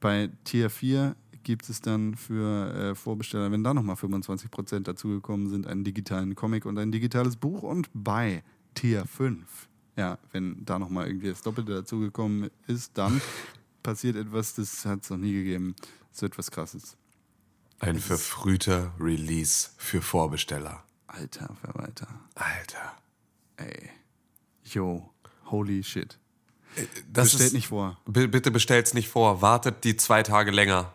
Bei 0.00 0.30
Tier 0.44 0.70
4 0.70 1.14
gibt 1.42 1.68
es 1.68 1.82
dann 1.82 2.14
für 2.16 2.72
äh, 2.74 2.94
Vorbesteller, 2.94 3.52
wenn 3.52 3.62
da 3.62 3.74
nochmal 3.74 3.96
25% 3.96 4.80
dazugekommen 4.80 5.50
sind, 5.50 5.66
einen 5.66 5.84
digitalen 5.84 6.34
Comic 6.34 6.64
und 6.64 6.78
ein 6.78 6.90
digitales 6.92 7.36
Buch. 7.36 7.62
Und 7.62 7.90
bei 7.92 8.42
Tier 8.74 9.04
5, 9.04 9.68
ja, 9.96 10.18
wenn 10.32 10.64
da 10.64 10.78
nochmal 10.78 11.06
irgendwie 11.06 11.28
das 11.28 11.42
Doppelte 11.42 11.74
dazugekommen 11.74 12.50
ist, 12.66 12.96
dann 12.96 13.20
passiert 13.82 14.16
etwas, 14.16 14.54
das 14.54 14.84
hat 14.84 15.02
es 15.02 15.10
noch 15.10 15.18
nie 15.18 15.32
gegeben. 15.32 15.74
So 16.12 16.26
etwas 16.26 16.50
Krasses. 16.50 16.96
Ein 17.78 17.98
verfrühter 17.98 18.92
Release 18.98 19.70
für 19.78 20.02
Vorbesteller. 20.02 20.84
Alter 21.06 21.56
Verwalter. 21.60 22.08
Alter. 22.34 22.96
Ey. 23.56 23.90
Yo, 24.64 25.10
holy 25.46 25.82
shit. 25.82 26.18
Das 27.12 27.30
Bestellt 27.30 27.48
ist, 27.48 27.52
nicht 27.54 27.68
vor. 27.68 27.98
Bitte 28.06 28.50
bestellt's 28.50 28.94
nicht 28.94 29.08
vor. 29.08 29.42
Wartet 29.42 29.84
die 29.84 29.96
zwei 29.96 30.22
Tage 30.22 30.50
länger. 30.50 30.94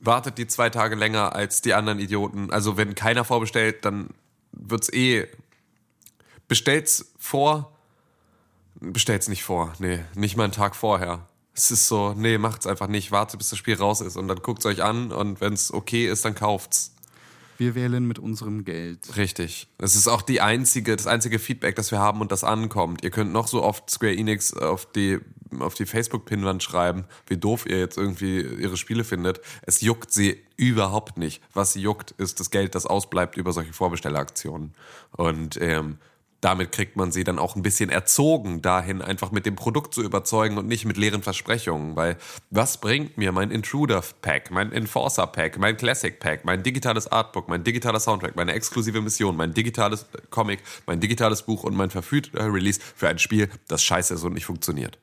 Wartet 0.00 0.38
die 0.38 0.46
zwei 0.46 0.70
Tage 0.70 0.94
länger 0.94 1.34
als 1.34 1.60
die 1.60 1.74
anderen 1.74 1.98
Idioten. 1.98 2.50
Also 2.50 2.76
wenn 2.76 2.94
keiner 2.94 3.24
vorbestellt, 3.24 3.84
dann 3.84 4.10
wird's 4.52 4.92
eh. 4.92 5.26
Bestellt's 6.48 7.12
vor. 7.18 7.72
Bestellt's 8.80 9.28
nicht 9.28 9.44
vor. 9.44 9.72
Nee, 9.78 10.00
nicht 10.14 10.36
mal 10.36 10.44
einen 10.44 10.52
Tag 10.52 10.74
vorher. 10.74 11.26
Es 11.54 11.70
ist 11.70 11.88
so, 11.88 12.14
nee, 12.16 12.38
macht's 12.38 12.66
einfach 12.66 12.86
nicht. 12.86 13.10
Wartet, 13.10 13.38
bis 13.38 13.50
das 13.50 13.58
Spiel 13.58 13.74
raus 13.74 14.00
ist 14.00 14.16
und 14.16 14.28
dann 14.28 14.40
guckt's 14.42 14.64
euch 14.64 14.82
an 14.82 15.12
und 15.12 15.40
wenn's 15.40 15.72
okay 15.72 16.08
ist, 16.08 16.24
dann 16.24 16.34
kauft's. 16.34 16.94
Wir 17.58 17.74
wählen 17.74 18.06
mit 18.06 18.20
unserem 18.20 18.64
Geld. 18.64 19.16
Richtig. 19.16 19.66
Es 19.78 19.96
ist 19.96 20.06
auch 20.06 20.22
die 20.22 20.40
einzige, 20.40 20.94
das 20.94 21.08
einzige 21.08 21.40
Feedback, 21.40 21.74
das 21.74 21.90
wir 21.90 21.98
haben 21.98 22.20
und 22.20 22.30
das 22.30 22.44
ankommt. 22.44 23.02
Ihr 23.02 23.10
könnt 23.10 23.32
noch 23.32 23.48
so 23.48 23.64
oft 23.64 23.90
Square 23.90 24.14
Enix 24.14 24.54
auf 24.54 24.86
die, 24.86 25.18
auf 25.58 25.74
die 25.74 25.84
Facebook-Pinwand 25.84 26.62
schreiben, 26.62 27.04
wie 27.26 27.36
doof 27.36 27.66
ihr 27.66 27.80
jetzt 27.80 27.98
irgendwie 27.98 28.40
ihre 28.40 28.76
Spiele 28.76 29.02
findet. 29.02 29.40
Es 29.62 29.80
juckt 29.80 30.12
sie 30.12 30.40
überhaupt 30.56 31.18
nicht. 31.18 31.42
Was 31.52 31.72
sie 31.72 31.80
juckt, 31.80 32.12
ist 32.12 32.38
das 32.38 32.50
Geld, 32.50 32.76
das 32.76 32.86
ausbleibt 32.86 33.36
über 33.36 33.52
solche 33.52 33.72
Vorbestelleraktionen. 33.72 34.72
Und 35.10 35.60
ähm, 35.60 35.98
damit 36.40 36.70
kriegt 36.70 36.96
man 36.96 37.10
sie 37.10 37.24
dann 37.24 37.38
auch 37.38 37.56
ein 37.56 37.62
bisschen 37.62 37.90
erzogen 37.90 38.62
dahin, 38.62 39.02
einfach 39.02 39.32
mit 39.32 39.44
dem 39.44 39.56
Produkt 39.56 39.92
zu 39.94 40.02
überzeugen 40.02 40.56
und 40.56 40.68
nicht 40.68 40.84
mit 40.84 40.96
leeren 40.96 41.22
Versprechungen. 41.22 41.96
Weil 41.96 42.16
was 42.50 42.80
bringt 42.80 43.18
mir 43.18 43.32
mein 43.32 43.50
Intruder-Pack, 43.50 44.50
mein 44.50 44.70
Enforcer-Pack, 44.70 45.58
mein 45.58 45.76
Classic-Pack, 45.76 46.44
mein 46.44 46.62
digitales 46.62 47.10
Artbook, 47.10 47.48
mein 47.48 47.64
digitaler 47.64 48.00
Soundtrack, 48.00 48.36
meine 48.36 48.52
exklusive 48.52 49.00
Mission, 49.00 49.36
mein 49.36 49.52
digitales 49.52 50.06
Comic, 50.30 50.62
mein 50.86 51.00
digitales 51.00 51.42
Buch 51.42 51.64
und 51.64 51.74
mein 51.74 51.90
verfügter 51.90 52.52
Release 52.52 52.80
für 52.94 53.08
ein 53.08 53.18
Spiel, 53.18 53.50
das 53.66 53.82
scheiße 53.82 54.14
ist 54.14 54.22
und 54.22 54.34
nicht 54.34 54.46
funktioniert? 54.46 54.98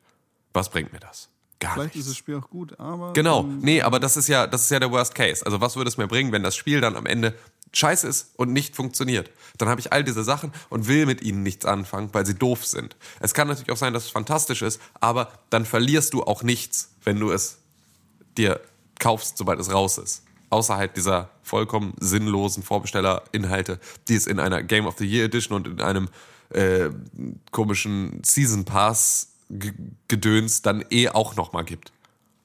Was 0.53 0.69
bringt 0.69 0.93
mir 0.93 0.99
das? 0.99 1.29
Gar 1.59 1.73
Vielleicht 1.73 1.95
nichts. 1.95 2.07
ist 2.07 2.13
das 2.13 2.17
Spiel 2.17 2.35
auch 2.35 2.49
gut, 2.49 2.77
aber. 2.79 3.13
Genau, 3.13 3.41
ähm, 3.41 3.59
nee, 3.61 3.81
aber 3.81 3.99
das 3.99 4.17
ist 4.17 4.27
ja, 4.27 4.45
das 4.45 4.63
ist 4.63 4.71
ja 4.71 4.79
der 4.79 4.91
Worst 4.91 5.15
Case. 5.15 5.45
Also 5.45 5.61
was 5.61 5.77
würde 5.77 5.87
es 5.87 5.97
mir 5.97 6.07
bringen, 6.07 6.31
wenn 6.33 6.43
das 6.43 6.55
Spiel 6.55 6.81
dann 6.81 6.97
am 6.97 7.05
Ende 7.05 7.33
scheiße 7.77 8.07
ist 8.07 8.31
und 8.37 8.51
nicht 8.53 8.75
funktioniert? 8.75 9.29
Dann 9.57 9.69
habe 9.69 9.79
ich 9.81 9.91
all 9.93 10.03
diese 10.03 10.23
Sachen 10.23 10.51
und 10.69 10.87
will 10.87 11.05
mit 11.05 11.21
ihnen 11.21 11.43
nichts 11.43 11.65
anfangen, 11.65 12.09
weil 12.13 12.25
sie 12.25 12.35
doof 12.35 12.65
sind. 12.65 12.95
Es 13.19 13.33
kann 13.33 13.47
natürlich 13.47 13.71
auch 13.71 13.77
sein, 13.77 13.93
dass 13.93 14.05
es 14.05 14.09
fantastisch 14.09 14.61
ist, 14.61 14.81
aber 14.99 15.31
dann 15.49 15.65
verlierst 15.65 16.13
du 16.13 16.23
auch 16.23 16.43
nichts, 16.43 16.91
wenn 17.03 17.19
du 17.19 17.31
es 17.31 17.57
dir 18.37 18.59
kaufst, 18.99 19.37
sobald 19.37 19.59
es 19.59 19.71
raus 19.71 19.97
ist. 19.97 20.23
Außerhalb 20.49 20.93
dieser 20.93 21.29
vollkommen 21.43 21.93
sinnlosen 21.99 22.63
Vorbestellerinhalte, 22.63 23.79
die 24.07 24.15
es 24.15 24.27
in 24.27 24.39
einer 24.39 24.63
Game 24.63 24.85
of 24.85 24.97
the 24.97 25.05
Year 25.05 25.25
Edition 25.25 25.55
und 25.55 25.67
in 25.67 25.81
einem 25.81 26.09
äh, 26.49 26.89
komischen 27.51 28.21
Season 28.23 28.65
Pass 28.65 29.31
Gedöns 30.07 30.61
dann 30.63 30.83
eh 30.89 31.09
auch 31.09 31.35
nochmal 31.35 31.63
gibt. 31.65 31.91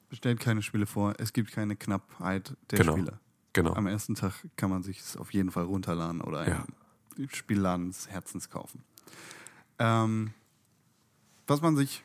Bestellt 0.09 0.39
keine 0.39 0.61
Spiele 0.61 0.85
vor. 0.85 1.13
Es 1.17 1.33
gibt 1.33 1.51
keine 1.51 1.75
Knappheit 1.75 2.53
der 2.69 2.79
Genau. 2.79 2.93
Spiele. 2.93 3.13
Genau. 3.53 3.73
Am 3.73 3.87
ersten 3.87 4.15
Tag 4.15 4.33
kann 4.55 4.69
man 4.69 4.83
sich 4.83 4.99
es 4.99 5.17
auf 5.17 5.33
jeden 5.33 5.51
Fall 5.51 5.65
runterladen 5.65 6.21
oder 6.21 6.47
Ja. 6.47 6.65
im 7.17 7.29
Spielladen 7.29 7.87
des 7.89 8.07
Herzens 8.09 8.49
kaufen. 8.49 8.83
Ähm, 9.79 10.33
was 11.47 11.61
man 11.61 11.75
sich 11.75 12.03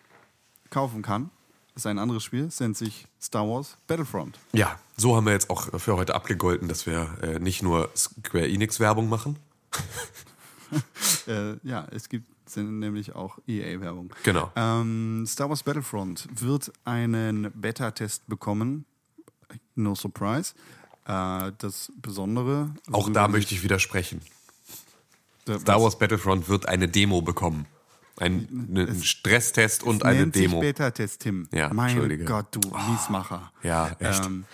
kaufen 0.70 1.02
kann, 1.02 1.30
ist 1.76 1.86
ein 1.86 1.98
anderes 1.98 2.24
Spiel. 2.24 2.44
Es 2.46 2.58
nennt 2.58 2.76
sich 2.76 3.06
Star 3.20 3.46
Wars 3.48 3.76
Battlefront. 3.86 4.38
Ja, 4.52 4.78
so 4.96 5.14
haben 5.14 5.26
wir 5.26 5.32
jetzt 5.32 5.50
auch 5.50 5.78
für 5.78 5.96
heute 5.96 6.14
abgegolten, 6.14 6.68
dass 6.68 6.86
wir 6.86 7.16
äh, 7.22 7.38
nicht 7.38 7.62
nur 7.62 7.90
Square 7.94 8.48
Enix 8.48 8.80
Werbung 8.80 9.08
machen. 9.08 9.38
Äh, 11.28 11.56
ja, 11.62 11.86
es 11.92 12.08
gibt 12.08 12.26
sind 12.48 12.78
nämlich 12.80 13.14
auch 13.14 13.38
EA-Werbung. 13.46 14.12
Genau. 14.24 14.50
Ähm, 14.56 15.24
Star 15.26 15.48
Wars 15.48 15.62
Battlefront 15.62 16.28
wird 16.40 16.72
einen 16.84 17.50
Beta-Test 17.54 18.26
bekommen. 18.28 18.84
No 19.74 19.94
surprise. 19.94 20.54
Äh, 21.06 21.52
das 21.58 21.92
Besondere. 21.96 22.74
Auch 22.92 23.08
da 23.10 23.28
möchte 23.28 23.54
ich 23.54 23.62
widersprechen. 23.62 24.20
Star 25.60 25.80
Wars 25.80 25.98
Battlefront 25.98 26.48
wird 26.48 26.66
eine 26.68 26.88
Demo 26.88 27.22
bekommen. 27.22 27.66
Ein, 28.18 28.48
ne- 28.50 28.88
ein 28.88 29.02
Stresstest 29.02 29.82
und 29.82 30.04
eine 30.04 30.20
nennt 30.20 30.34
Demo. 30.34 30.60
Sich 30.60 30.70
Beta-Test, 30.70 31.20
Tim. 31.20 31.48
Ja, 31.52 31.72
mein. 31.72 32.24
Gott, 32.24 32.46
du 32.50 32.60
Miesmacher. 32.90 33.52
Ja, 33.62 33.94
echt. 34.00 34.24
Ähm, 34.24 34.44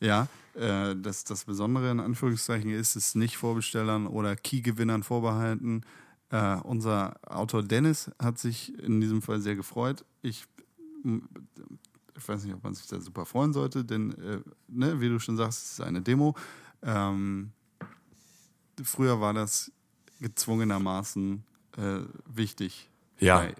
ja, 0.00 0.28
äh, 0.54 0.94
das, 0.96 1.24
das 1.24 1.44
Besondere 1.44 1.90
in 1.90 2.00
Anführungszeichen 2.00 2.70
ist, 2.70 2.96
es 2.96 3.08
ist 3.08 3.16
nicht 3.16 3.36
Vorbestellern 3.36 4.06
oder 4.06 4.36
Key-Gewinnern 4.36 5.02
vorbehalten. 5.02 5.82
Äh, 6.30 6.56
unser 6.62 7.16
Autor 7.26 7.62
Dennis 7.62 8.10
hat 8.22 8.38
sich 8.38 8.72
in 8.78 9.00
diesem 9.00 9.20
Fall 9.20 9.40
sehr 9.40 9.56
gefreut. 9.56 10.04
Ich, 10.22 10.46
ich 12.16 12.28
weiß 12.28 12.44
nicht, 12.44 12.54
ob 12.54 12.62
man 12.62 12.74
sich 12.74 12.86
da 12.86 13.00
super 13.00 13.26
freuen 13.26 13.52
sollte, 13.52 13.84
denn, 13.84 14.12
äh, 14.12 14.40
ne, 14.68 15.00
wie 15.00 15.08
du 15.08 15.18
schon 15.18 15.36
sagst, 15.36 15.64
es 15.64 15.72
ist 15.72 15.80
eine 15.80 16.02
Demo. 16.02 16.34
Ähm, 16.82 17.52
früher 18.82 19.20
war 19.20 19.32
das 19.34 19.70
gezwungenermaßen 20.20 21.42
äh, 21.78 21.98
wichtig 22.26 22.88
Ja. 23.18 23.38
bei 23.40 23.54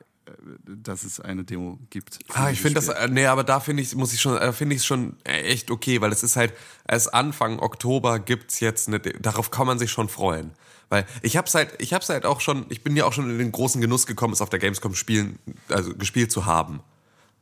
dass 0.64 1.02
es 1.02 1.18
eine 1.20 1.42
Demo 1.44 1.78
gibt. 1.90 2.20
Ah, 2.32 2.50
ich 2.50 2.60
finde 2.60 2.74
das, 2.76 2.88
äh, 2.88 3.08
nee, 3.08 3.26
aber 3.26 3.42
da 3.42 3.58
finde 3.58 3.82
ich, 3.82 3.94
muss 3.96 4.12
ich 4.12 4.20
schon, 4.20 4.36
äh, 4.36 4.52
finde 4.52 4.76
ich 4.76 4.82
es 4.82 4.86
schon 4.86 5.16
echt 5.24 5.70
okay, 5.70 6.00
weil 6.00 6.12
es 6.12 6.22
ist 6.22 6.36
halt, 6.36 6.54
erst 6.86 7.12
Anfang 7.12 7.58
Oktober 7.58 8.20
gibt's 8.20 8.60
jetzt 8.60 8.86
eine, 8.88 9.00
darauf 9.00 9.50
kann 9.50 9.66
man 9.66 9.78
sich 9.80 9.90
schon 9.90 10.08
freuen. 10.08 10.52
Weil 10.88 11.06
ich 11.22 11.36
hab's 11.36 11.54
halt, 11.54 11.74
ich 11.80 11.92
hab's 11.92 12.08
halt 12.08 12.24
auch 12.24 12.40
schon, 12.40 12.66
ich 12.68 12.84
bin 12.84 12.94
ja 12.96 13.04
auch 13.04 13.12
schon 13.12 13.30
in 13.30 13.38
den 13.38 13.50
großen 13.50 13.80
Genuss 13.80 14.06
gekommen, 14.06 14.32
es 14.32 14.40
auf 14.40 14.50
der 14.50 14.60
Gamescom 14.60 14.94
spielen, 14.94 15.38
also 15.68 15.92
gespielt 15.94 16.30
zu 16.30 16.46
haben. 16.46 16.80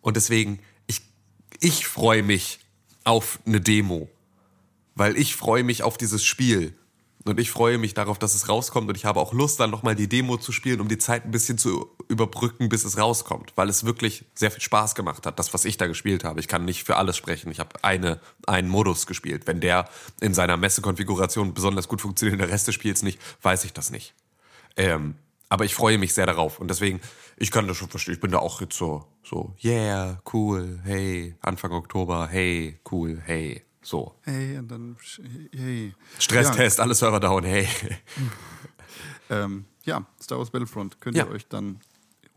Und 0.01 0.17
deswegen, 0.17 0.59
ich, 1.61 1.87
freue 1.87 2.23
mich 2.23 2.61
auf 3.05 3.39
eine 3.47 3.61
Demo. 3.61 4.09
Weil 4.95 5.17
ich 5.17 5.37
freue 5.37 5.65
mich 5.65 5.83
auf 5.83 5.97
dieses 5.97 6.25
Spiel. 6.25 6.75
Und 7.25 7.39
ich 7.39 7.51
freue 7.51 7.77
mich 7.77 7.93
darauf, 7.93 8.19
dass 8.19 8.35
es 8.35 8.49
rauskommt. 8.49 8.89
Und 8.89 8.97
ich 8.97 9.05
habe 9.05 9.21
auch 9.21 9.35
Lust, 9.35 9.61
dann 9.61 9.71
nochmal 9.71 9.95
die 9.95 10.09
Demo 10.09 10.39
zu 10.39 10.53
spielen, 10.53 10.81
um 10.81 10.89
die 10.89 10.97
Zeit 10.97 11.25
ein 11.25 11.31
bisschen 11.31 11.59
zu 11.59 11.91
überbrücken, 12.09 12.71
bis 12.71 12.85
es 12.85 12.97
rauskommt. 12.97 13.53
Weil 13.57 13.69
es 13.69 13.85
wirklich 13.85 14.25
sehr 14.35 14.51
viel 14.51 14.63
Spaß 14.63 14.95
gemacht 14.95 15.27
hat, 15.27 15.39
das, 15.39 15.53
was 15.53 15.67
ich 15.67 15.77
da 15.77 15.87
gespielt 15.87 16.25
habe. 16.25 16.41
Ich 16.41 16.49
kann 16.49 16.65
nicht 16.65 16.85
für 16.85 16.97
alles 16.97 17.17
sprechen. 17.17 17.53
Ich 17.53 17.61
habe 17.61 17.83
eine, 17.83 18.21
einen 18.47 18.69
Modus 18.69 19.07
gespielt. 19.07 19.47
Wenn 19.47 19.61
der 19.61 19.89
in 20.21 20.33
seiner 20.33 20.57
Messekonfiguration 20.57 21.53
besonders 21.53 21.89
gut 21.89 22.01
funktioniert, 22.01 22.41
der 22.41 22.49
Rest 22.49 22.69
des 22.69 22.75
Spiels 22.75 23.03
nicht, 23.03 23.21
weiß 23.43 23.65
ich 23.65 23.75
das 23.75 23.91
nicht. 23.91 24.15
Ähm, 24.77 25.15
aber 25.51 25.67
ich 25.67 25.75
freue 25.75 25.99
mich 25.99 26.15
sehr 26.15 26.25
darauf. 26.27 26.59
Und 26.61 26.69
deswegen, 26.69 27.01
ich 27.37 27.51
kann 27.51 27.69
das 27.69 27.77
schon 27.77 27.89
verstehen. 27.89 28.15
Ich 28.15 28.21
bin 28.21 28.31
da 28.31 28.39
auch 28.39 28.61
jetzt 28.63 28.77
so, 28.79 29.05
so, 29.23 29.55
yeah, 29.63 30.23
cool, 30.33 30.81
hey, 30.85 31.35
Anfang 31.43 31.73
Oktober, 31.73 32.27
hey, 32.29 32.81
cool, 32.91 33.21
hey, 33.25 33.63
so. 33.83 34.15
Hey, 34.23 34.57
und 34.59 34.69
dann. 34.71 34.97
Hey. 35.55 35.93
Stresstest, 36.19 36.81
alle 36.81 36.95
Server 36.95 37.21
down, 37.21 37.45
hey. 37.45 37.69
Ja, 39.29 39.45
ähm, 39.45 39.65
ja, 39.85 40.05
Star 40.23 40.39
Wars 40.39 40.51
Battlefront 40.51 41.01
könnt 41.01 41.17
Ja. 41.17 41.25
ihr 41.25 41.31
euch 41.31 41.47
dann 41.49 41.81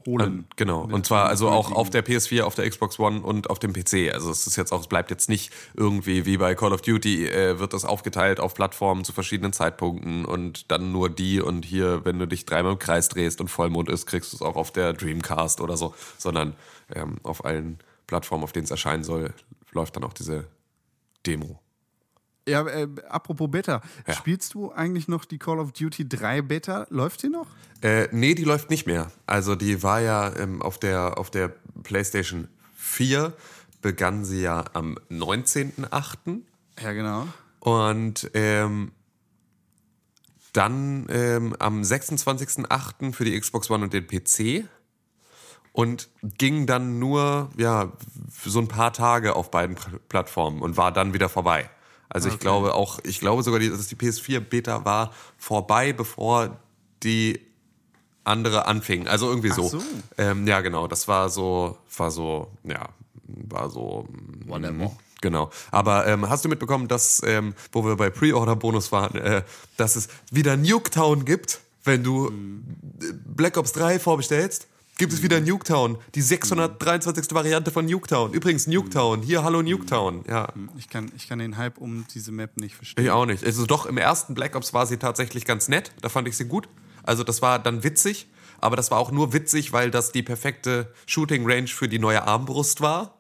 holen. 0.05 0.45
Genau. 0.55 0.81
Und 0.81 1.05
zwar 1.05 1.27
also 1.27 1.49
auch 1.49 1.71
auf 1.71 1.89
der 1.89 2.05
PS4, 2.05 2.43
auf 2.43 2.55
der 2.55 2.69
Xbox 2.69 2.99
One 2.99 3.21
und 3.21 3.49
auf 3.49 3.59
dem 3.59 3.73
PC. 3.73 4.13
Also 4.13 4.31
es 4.31 4.47
ist 4.47 4.55
jetzt 4.55 4.71
auch, 4.71 4.81
es 4.81 4.87
bleibt 4.87 5.09
jetzt 5.11 5.29
nicht 5.29 5.51
irgendwie 5.73 6.25
wie 6.25 6.37
bei 6.37 6.55
Call 6.55 6.73
of 6.73 6.81
Duty, 6.81 7.27
äh, 7.27 7.59
wird 7.59 7.73
das 7.73 7.85
aufgeteilt 7.85 8.39
auf 8.39 8.53
Plattformen 8.53 9.03
zu 9.03 9.13
verschiedenen 9.13 9.53
Zeitpunkten 9.53 10.25
und 10.25 10.71
dann 10.71 10.91
nur 10.91 11.09
die 11.09 11.41
und 11.41 11.65
hier, 11.65 12.05
wenn 12.05 12.19
du 12.19 12.27
dich 12.27 12.45
dreimal 12.45 12.73
im 12.73 12.79
Kreis 12.79 13.09
drehst 13.09 13.41
und 13.41 13.47
Vollmond 13.47 13.89
ist, 13.89 14.05
kriegst 14.05 14.33
du 14.33 14.37
es 14.37 14.41
auch 14.41 14.55
auf 14.55 14.71
der 14.71 14.93
Dreamcast 14.93 15.61
oder 15.61 15.77
so, 15.77 15.93
sondern 16.17 16.55
ähm, 16.93 17.17
auf 17.23 17.45
allen 17.45 17.79
Plattformen, 18.07 18.43
auf 18.43 18.51
denen 18.51 18.65
es 18.65 18.71
erscheinen 18.71 19.03
soll, 19.03 19.33
läuft 19.71 19.95
dann 19.95 20.03
auch 20.03 20.13
diese 20.13 20.45
Demo. 21.25 21.62
Ja, 22.47 22.67
äh, 22.67 22.87
apropos 23.09 23.49
Beta. 23.49 23.81
Ja. 24.05 24.13
Spielst 24.13 24.53
du 24.53 24.71
eigentlich 24.71 25.07
noch 25.07 25.23
die 25.25 25.37
Call 25.39 25.59
of 25.59 25.71
Duty 25.71 26.07
3 26.09 26.41
Beta? 26.41 26.85
Läuft 26.89 27.23
die 27.23 27.29
noch? 27.29 27.47
Äh, 27.81 28.09
nee, 28.11 28.35
die 28.35 28.43
läuft 28.43 28.69
nicht 28.69 28.85
mehr. 28.85 29.11
Also 29.25 29.55
die 29.55 29.81
war 29.83 30.01
ja 30.01 30.35
ähm, 30.35 30.61
auf, 30.61 30.77
der, 30.77 31.17
auf 31.17 31.31
der 31.31 31.53
PlayStation 31.83 32.47
4, 32.75 33.33
begann 33.81 34.25
sie 34.25 34.41
ja 34.41 34.65
am 34.73 34.97
19.08. 35.09 36.41
Ja, 36.81 36.91
genau. 36.91 37.27
Und 37.59 38.29
ähm, 38.33 38.91
dann 40.51 41.07
ähm, 41.09 41.55
am 41.59 41.81
26.08. 41.81 43.13
für 43.13 43.25
die 43.25 43.39
Xbox 43.39 43.69
One 43.71 43.85
und 43.85 43.93
den 43.93 44.05
PC. 44.05 44.67
Und 45.71 46.09
ging 46.37 46.67
dann 46.67 46.99
nur, 46.99 47.49
ja, 47.57 47.93
so 48.45 48.59
ein 48.59 48.67
paar 48.67 48.93
Tage 48.93 49.35
auf 49.35 49.49
beiden 49.49 49.75
Pl- 49.75 49.97
Plattformen 50.07 50.61
und 50.61 50.77
war 50.77 50.91
dann 50.91 51.13
wieder 51.15 51.29
vorbei. 51.29 51.67
Also 52.09 52.29
ich 52.29 52.39
glaube 52.39 52.73
auch, 52.75 52.99
ich 53.03 53.19
glaube 53.19 53.41
sogar, 53.43 53.59
die- 53.59 53.69
dass 53.69 53.87
die 53.87 53.95
PS4 53.95 54.39
Beta 54.39 54.85
war 54.85 55.11
vorbei, 55.37 55.93
bevor 55.93 56.59
die 57.03 57.39
andere 58.23 58.65
anfing. 58.67 59.07
Also 59.07 59.27
irgendwie 59.29 59.49
so. 59.49 59.67
so. 59.67 59.81
Ähm, 60.17 60.47
ja, 60.47 60.61
genau. 60.61 60.87
Das 60.87 61.07
war 61.07 61.29
so, 61.29 61.77
war 61.97 62.11
so, 62.11 62.51
ja, 62.63 62.89
war 63.27 63.69
so. 63.69 64.07
mm, 64.09 64.49
Whatever. 64.49 64.91
Genau. 65.21 65.49
Aber 65.71 66.05
ähm, 66.07 66.29
hast 66.29 66.43
du 66.45 66.49
mitbekommen, 66.49 66.87
dass, 66.87 67.21
ähm, 67.25 67.53
wo 67.71 67.83
wir 67.85 67.95
bei 67.95 68.09
Pre-Order-Bonus 68.09 68.91
waren, 68.91 69.15
äh, 69.15 69.43
dass 69.77 69.95
es 69.95 70.07
wieder 70.31 70.57
Nuketown 70.57 71.23
gibt, 71.25 71.61
wenn 71.85 72.03
du 72.03 72.27
äh, 72.29 72.31
Black 73.25 73.57
Ops 73.57 73.71
3 73.73 73.99
vorbestellst? 73.99 74.67
Gibt 74.97 75.11
es 75.11 75.23
wieder 75.23 75.41
Nuketown, 75.41 75.97
die 76.13 76.21
623. 76.21 77.33
Variante 77.33 77.71
von 77.71 77.85
Nuketown. 77.85 78.31
Übrigens 78.31 78.67
Nuketown, 78.67 79.23
hier 79.23 79.43
hallo 79.43 79.63
Nuketown. 79.63 80.23
Ja, 80.29 80.53
Ich 80.77 80.87
kann, 80.87 81.11
ich 81.15 81.27
kann 81.27 81.39
den 81.39 81.57
Hype 81.57 81.79
um 81.79 82.05
diese 82.13 82.31
Map 82.31 82.57
nicht 82.57 82.75
verstehen. 82.75 83.03
ich 83.03 83.09
auch 83.11 83.25
nicht. 83.25 83.43
Also 83.43 83.65
doch, 83.65 83.87
im 83.87 83.97
ersten 83.97 84.35
Black 84.35 84.55
Ops 84.55 84.73
war 84.73 84.85
sie 84.85 84.97
tatsächlich 84.97 85.45
ganz 85.45 85.67
nett. 85.67 85.91
Da 86.01 86.09
fand 86.09 86.27
ich 86.27 86.37
sie 86.37 86.45
gut. 86.45 86.69
Also 87.01 87.23
das 87.23 87.41
war 87.41 87.57
dann 87.57 87.83
witzig. 87.83 88.27
Aber 88.59 88.75
das 88.75 88.91
war 88.91 88.99
auch 88.99 89.11
nur 89.11 89.33
witzig, 89.33 89.73
weil 89.73 89.89
das 89.91 90.11
die 90.11 90.23
perfekte 90.23 90.93
Shooting 91.07 91.49
Range 91.49 91.67
für 91.67 91.89
die 91.89 91.99
neue 91.99 92.23
Armbrust 92.25 92.79
war. 92.79 93.17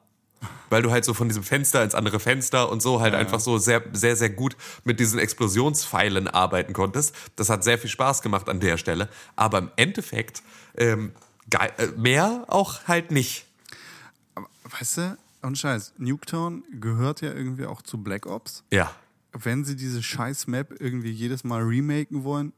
Weil 0.69 0.83
du 0.83 0.91
halt 0.91 1.05
so 1.05 1.13
von 1.13 1.27
diesem 1.27 1.43
Fenster 1.43 1.83
ins 1.83 1.95
andere 1.95 2.19
Fenster 2.19 2.69
und 2.71 2.81
so 2.81 3.01
halt 3.01 3.13
einfach 3.13 3.39
so 3.39 3.57
sehr, 3.57 3.81
sehr, 3.93 4.15
sehr 4.15 4.29
gut 4.29 4.55
mit 4.83 4.99
diesen 4.99 5.19
Explosionspfeilen 5.19 6.27
arbeiten 6.27 6.73
konntest. 6.73 7.15
Das 7.35 7.49
hat 7.49 7.63
sehr 7.63 7.77
viel 7.77 7.89
Spaß 7.89 8.21
gemacht 8.21 8.47
an 8.47 8.59
der 8.59 8.77
Stelle. 8.77 9.09
Aber 9.35 9.57
im 9.57 9.71
Endeffekt, 9.75 10.43
ähm, 10.77 11.11
geil, 11.49 11.71
äh, 11.77 11.87
mehr 11.97 12.45
auch 12.47 12.87
halt 12.87 13.11
nicht. 13.11 13.45
Weißt 14.79 14.97
du, 14.97 15.17
und 15.41 15.57
Scheiß, 15.57 15.93
Nuketown 15.97 16.63
gehört 16.79 17.21
ja 17.21 17.33
irgendwie 17.33 17.65
auch 17.65 17.81
zu 17.81 17.97
Black 18.01 18.25
Ops. 18.25 18.63
Ja. 18.71 18.91
Wenn 19.33 19.63
sie 19.65 19.75
diese 19.75 20.01
scheiß 20.01 20.47
Map 20.47 20.73
irgendwie 20.79 21.11
jedes 21.11 21.43
Mal 21.43 21.61
remaken 21.63 22.23
wollen, 22.23 22.53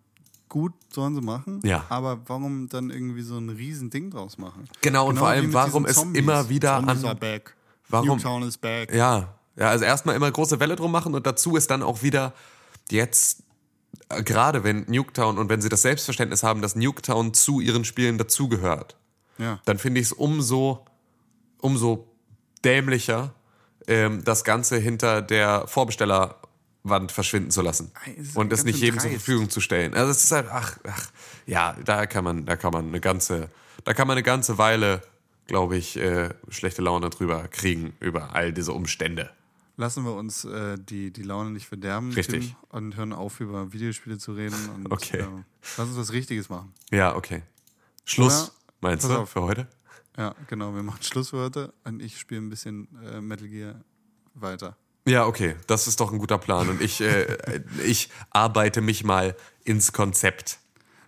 gut, 0.49 0.73
sollen 0.93 1.15
sie 1.15 1.21
machen. 1.21 1.61
Ja. 1.63 1.85
Aber 1.89 2.19
warum 2.27 2.69
dann 2.69 2.89
irgendwie 2.91 3.21
so 3.23 3.37
ein 3.37 3.49
riesen 3.49 3.89
Ding 3.89 4.11
draus 4.11 4.37
machen? 4.37 4.65
Genau, 4.81 5.07
und 5.07 5.17
vor 5.17 5.27
wie 5.29 5.31
allem, 5.31 5.53
warum 5.53 5.85
es 5.85 5.95
Zombies. 5.95 6.21
immer 6.21 6.47
wieder 6.49 6.77
Zombies 6.77 6.99
an- 7.03 7.05
are 7.05 7.15
back. 7.15 7.55
Warum- 7.89 8.07
Nuketown 8.07 8.43
is 8.43 8.57
back. 8.57 8.93
Ja, 8.93 9.33
ja, 9.55 9.69
also 9.69 9.85
erstmal 9.85 10.15
immer 10.15 10.29
große 10.31 10.59
Welle 10.59 10.75
drum 10.75 10.91
machen 10.91 11.13
und 11.15 11.25
dazu 11.25 11.55
ist 11.55 11.71
dann 11.71 11.81
auch 11.81 12.03
wieder 12.03 12.33
jetzt, 12.91 13.41
gerade 14.09 14.63
wenn 14.63 14.85
Nuketown 14.87 15.37
und 15.37 15.49
wenn 15.49 15.61
sie 15.61 15.69
das 15.69 15.81
Selbstverständnis 15.81 16.43
haben, 16.43 16.61
dass 16.61 16.75
Nuketown 16.75 17.33
zu 17.33 17.59
ihren 17.59 17.85
Spielen 17.85 18.17
dazugehört, 18.17 18.95
Ja. 19.37 19.59
dann 19.65 19.77
finde 19.79 19.99
ich 20.01 20.07
es 20.07 20.13
umso, 20.13 20.85
umso 21.59 22.07
dämlicher, 22.63 23.33
ähm, 23.87 24.23
das 24.23 24.43
Ganze 24.43 24.77
hinter 24.77 25.21
der 25.21 25.67
Vorbestellerwand 25.67 27.11
verschwinden 27.11 27.51
zu 27.51 27.61
lassen 27.61 27.91
Es 28.17 28.35
und 28.35 28.51
es 28.53 28.63
nicht 28.63 28.79
jedem 28.79 28.99
zur 28.99 29.09
dreist. 29.09 29.23
Verfügung 29.23 29.49
zu 29.49 29.59
stellen. 29.61 29.93
Also 29.93 30.11
es 30.11 30.23
ist 30.23 30.31
halt, 30.31 30.47
ach, 30.51 30.77
ach, 30.87 31.09
ja, 31.45 31.75
da 31.83 32.05
kann 32.05 32.23
man, 32.23 32.45
da 32.45 32.55
kann 32.55 32.71
man 32.71 32.87
eine 32.87 32.99
ganze, 32.99 33.49
da 33.83 33.93
kann 33.93 34.07
man 34.07 34.15
eine 34.15 34.23
ganze 34.23 34.57
Weile, 34.57 35.01
glaube 35.47 35.77
ich, 35.77 35.97
äh, 35.97 36.29
schlechte 36.49 36.81
Laune 36.81 37.09
drüber 37.09 37.47
kriegen 37.49 37.93
über 37.99 38.33
all 38.35 38.51
diese 38.53 38.73
Umstände. 38.73 39.29
Lassen 39.77 40.05
wir 40.05 40.13
uns 40.13 40.45
äh, 40.45 40.77
die, 40.79 41.11
die 41.11 41.23
Laune 41.23 41.51
nicht 41.51 41.67
verderben 41.67 42.11
Richtig. 42.13 42.55
Und 42.69 42.95
hören 42.95 43.11
auf, 43.11 43.39
über 43.41 43.73
Videospiele 43.73 44.17
zu 44.17 44.33
reden. 44.33 44.55
Und, 44.73 44.91
Okay. 44.91 45.19
Äh, 45.19 45.27
lass 45.77 45.87
uns 45.89 45.97
was 45.97 46.11
Richtiges 46.13 46.47
machen. 46.49 46.73
Ja, 46.91 47.15
okay. 47.15 47.41
Schluss, 48.05 48.43
Oder? 48.43 48.51
meinst 48.81 49.05
du, 49.05 49.13
auf. 49.17 49.29
für 49.31 49.41
heute? 49.41 49.67
Ja, 50.17 50.33
genau. 50.47 50.73
Wir 50.73 50.83
machen 50.83 51.03
Schluss 51.03 51.31
für 51.31 51.39
heute 51.39 51.73
und 51.83 52.01
ich 52.01 52.17
spiele 52.19 52.41
ein 52.41 52.49
bisschen 52.49 52.87
äh, 53.03 53.19
Metal 53.19 53.47
Gear 53.49 53.75
weiter. 54.33 54.77
Ja, 55.07 55.25
okay, 55.25 55.55
das 55.67 55.87
ist 55.87 55.99
doch 55.99 56.11
ein 56.11 56.19
guter 56.19 56.37
Plan. 56.37 56.69
Und 56.69 56.81
ich, 56.81 57.01
äh, 57.01 57.61
ich 57.85 58.09
arbeite 58.31 58.79
mich 58.81 59.03
mal 59.03 59.35
ins 59.65 59.91
Konzept. 59.93 60.57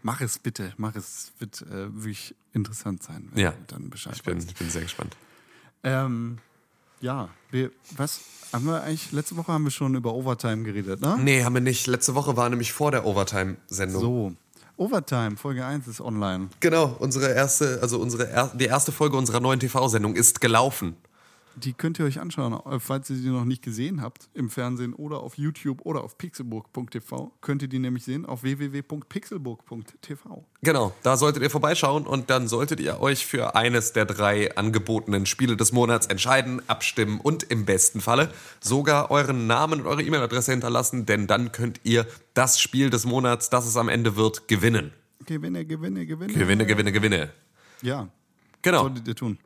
Mach 0.03 0.19
es 0.21 0.37
bitte, 0.39 0.73
mach 0.77 0.95
es. 0.95 1.31
Wird 1.39 1.61
äh, 1.63 1.93
wirklich 1.95 2.35
interessant 2.53 3.01
sein, 3.01 3.29
wenn 3.31 3.39
Ja. 3.43 3.51
du 3.51 3.63
dann 3.67 3.89
Bescheid 3.89 4.13
Ich 4.15 4.23
bin, 4.23 4.37
weißt. 4.37 4.51
ich 4.51 4.55
bin 4.57 4.69
sehr 4.69 4.81
gespannt. 4.83 5.15
Ähm, 5.83 6.37
ja, 6.99 7.29
wir, 7.51 7.71
was 7.95 8.19
haben 8.53 8.65
wir 8.65 8.81
eigentlich, 8.81 9.11
letzte 9.11 9.37
Woche 9.37 9.51
haben 9.51 9.63
wir 9.63 9.71
schon 9.71 9.95
über 9.95 10.13
Overtime 10.13 10.63
geredet, 10.63 11.01
ne? 11.01 11.17
Nee, 11.19 11.43
haben 11.43 11.53
wir 11.53 11.61
nicht. 11.61 11.87
Letzte 11.87 12.15
Woche 12.15 12.35
war 12.37 12.49
nämlich 12.49 12.73
vor 12.73 12.91
der 12.91 13.05
Overtime-Sendung. 13.05 14.01
So, 14.01 14.31
Overtime, 14.77 15.37
Folge 15.37 15.65
1 15.65 15.87
ist 15.87 16.01
online. 16.01 16.49
Genau, 16.59 16.95
unsere 16.99 17.33
erste, 17.33 17.79
also 17.81 17.99
unsere 17.99 18.29
er 18.29 18.51
die 18.53 18.65
erste 18.65 18.91
Folge 18.91 19.17
unserer 19.17 19.39
neuen 19.39 19.59
TV-Sendung 19.59 20.15
ist 20.15 20.39
gelaufen. 20.39 20.95
Die 21.59 21.73
könnt 21.73 21.97
ihr 21.97 22.05
euch 22.05 22.19
anschauen, 22.19 22.53
äh, 22.71 22.79
falls 22.79 23.09
ihr 23.09 23.15
sie 23.15 23.29
noch 23.29 23.43
nicht 23.43 23.63
gesehen 23.63 23.99
habt, 24.01 24.29
im 24.35 24.51
Fernsehen 24.51 24.93
oder 24.93 25.21
auf 25.21 25.39
YouTube 25.39 25.81
oder 25.87 26.03
auf 26.03 26.15
pixelburg.tv. 26.19 27.31
Könnt 27.41 27.63
ihr 27.63 27.67
die 27.67 27.79
nämlich 27.79 28.03
sehen 28.03 28.27
auf 28.27 28.43
www.pixelburg.tv. 28.43 30.45
Genau, 30.61 30.93
da 31.01 31.17
solltet 31.17 31.41
ihr 31.41 31.49
vorbeischauen 31.49 32.05
und 32.05 32.29
dann 32.29 32.47
solltet 32.47 32.79
ihr 32.79 32.99
euch 32.99 33.25
für 33.25 33.55
eines 33.55 33.91
der 33.93 34.05
drei 34.05 34.55
angebotenen 34.55 35.25
Spiele 35.25 35.57
des 35.57 35.71
Monats 35.71 36.05
entscheiden, 36.05 36.61
abstimmen 36.69 37.19
und 37.19 37.41
im 37.43 37.65
besten 37.65 38.01
Falle 38.01 38.31
sogar 38.59 39.09
euren 39.09 39.47
Namen 39.47 39.81
und 39.81 39.87
eure 39.87 40.03
E-Mail-Adresse 40.03 40.51
hinterlassen, 40.51 41.07
denn 41.07 41.25
dann 41.25 41.51
könnt 41.51 41.79
ihr 41.83 42.05
das 42.35 42.59
Spiel 42.59 42.91
des 42.91 43.05
Monats, 43.05 43.49
das 43.49 43.65
es 43.65 43.77
am 43.77 43.89
Ende 43.89 44.15
wird, 44.15 44.47
gewinnen. 44.47 44.93
Gewinne, 45.25 45.65
gewinne, 45.65 46.05
gewinne. 46.05 46.33
Gewinne, 46.33 46.65
gewinne, 46.67 46.91
gewinne. 46.91 47.33
Ja, 47.81 48.09
Genau. 48.61 48.83
solltet 48.83 49.07
ihr 49.07 49.15
tun. 49.15 49.39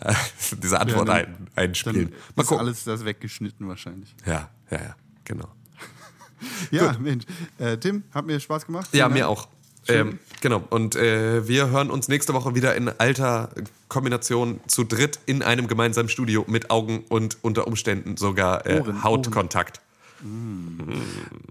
äh, 0.00 0.14
diese 0.62 0.80
Antwort 0.80 1.08
Ja, 1.08 1.14
ein, 1.14 1.24
dann- 1.54 1.64
einspielen. 1.64 2.10
Dann 2.10 2.18
Mal 2.36 2.42
ist 2.42 2.48
gucken. 2.48 2.66
alles 2.66 2.84
das 2.84 3.04
weggeschnitten 3.04 3.68
wahrscheinlich. 3.68 4.14
Ja, 4.26 4.50
ja, 4.70 4.78
ja, 4.78 4.96
genau. 5.24 5.48
Ja, 6.70 6.96
Mensch. 7.00 7.24
Äh, 7.58 7.78
Tim, 7.78 8.04
hat 8.12 8.24
mir 8.24 8.38
Spaß 8.38 8.66
gemacht. 8.66 8.90
Ja, 8.92 9.08
mir 9.08 9.28
auch. 9.28 9.48
Ähm, 9.88 10.18
genau. 10.40 10.62
Und 10.70 10.94
äh, 10.96 11.48
wir 11.48 11.70
hören 11.70 11.90
uns 11.90 12.08
nächste 12.08 12.34
Woche 12.34 12.54
wieder 12.54 12.76
in 12.76 12.88
alter 12.88 13.50
Kombination 13.88 14.60
zu 14.66 14.84
dritt 14.84 15.18
in 15.26 15.42
einem 15.42 15.66
gemeinsamen 15.66 16.08
Studio 16.08 16.44
mit 16.46 16.70
Augen 16.70 17.04
und 17.08 17.38
unter 17.42 17.66
Umständen 17.66 18.16
sogar 18.16 18.66
äh, 18.66 18.80
Ohren, 18.80 19.02
Hautkontakt. 19.02 19.80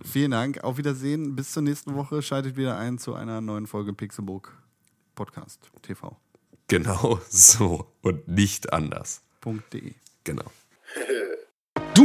Vielen 0.03 0.31
Dank. 0.31 0.63
Auf 0.63 0.77
Wiedersehen. 0.77 1.35
Bis 1.35 1.51
zur 1.51 1.63
nächsten 1.63 1.95
Woche. 1.95 2.21
Schaltet 2.21 2.57
wieder 2.57 2.77
ein 2.77 2.97
zu 2.97 3.13
einer 3.13 3.41
neuen 3.41 3.65
Folge 3.65 3.93
Pixelburg 3.93 4.53
Podcast 5.15 5.71
TV. 5.81 6.15
Genau 6.67 7.19
so 7.29 7.91
und 8.01 8.27
nicht 8.27 8.73
anders. 8.73 9.21
.de. 9.73 9.93
Genau. 10.25 10.43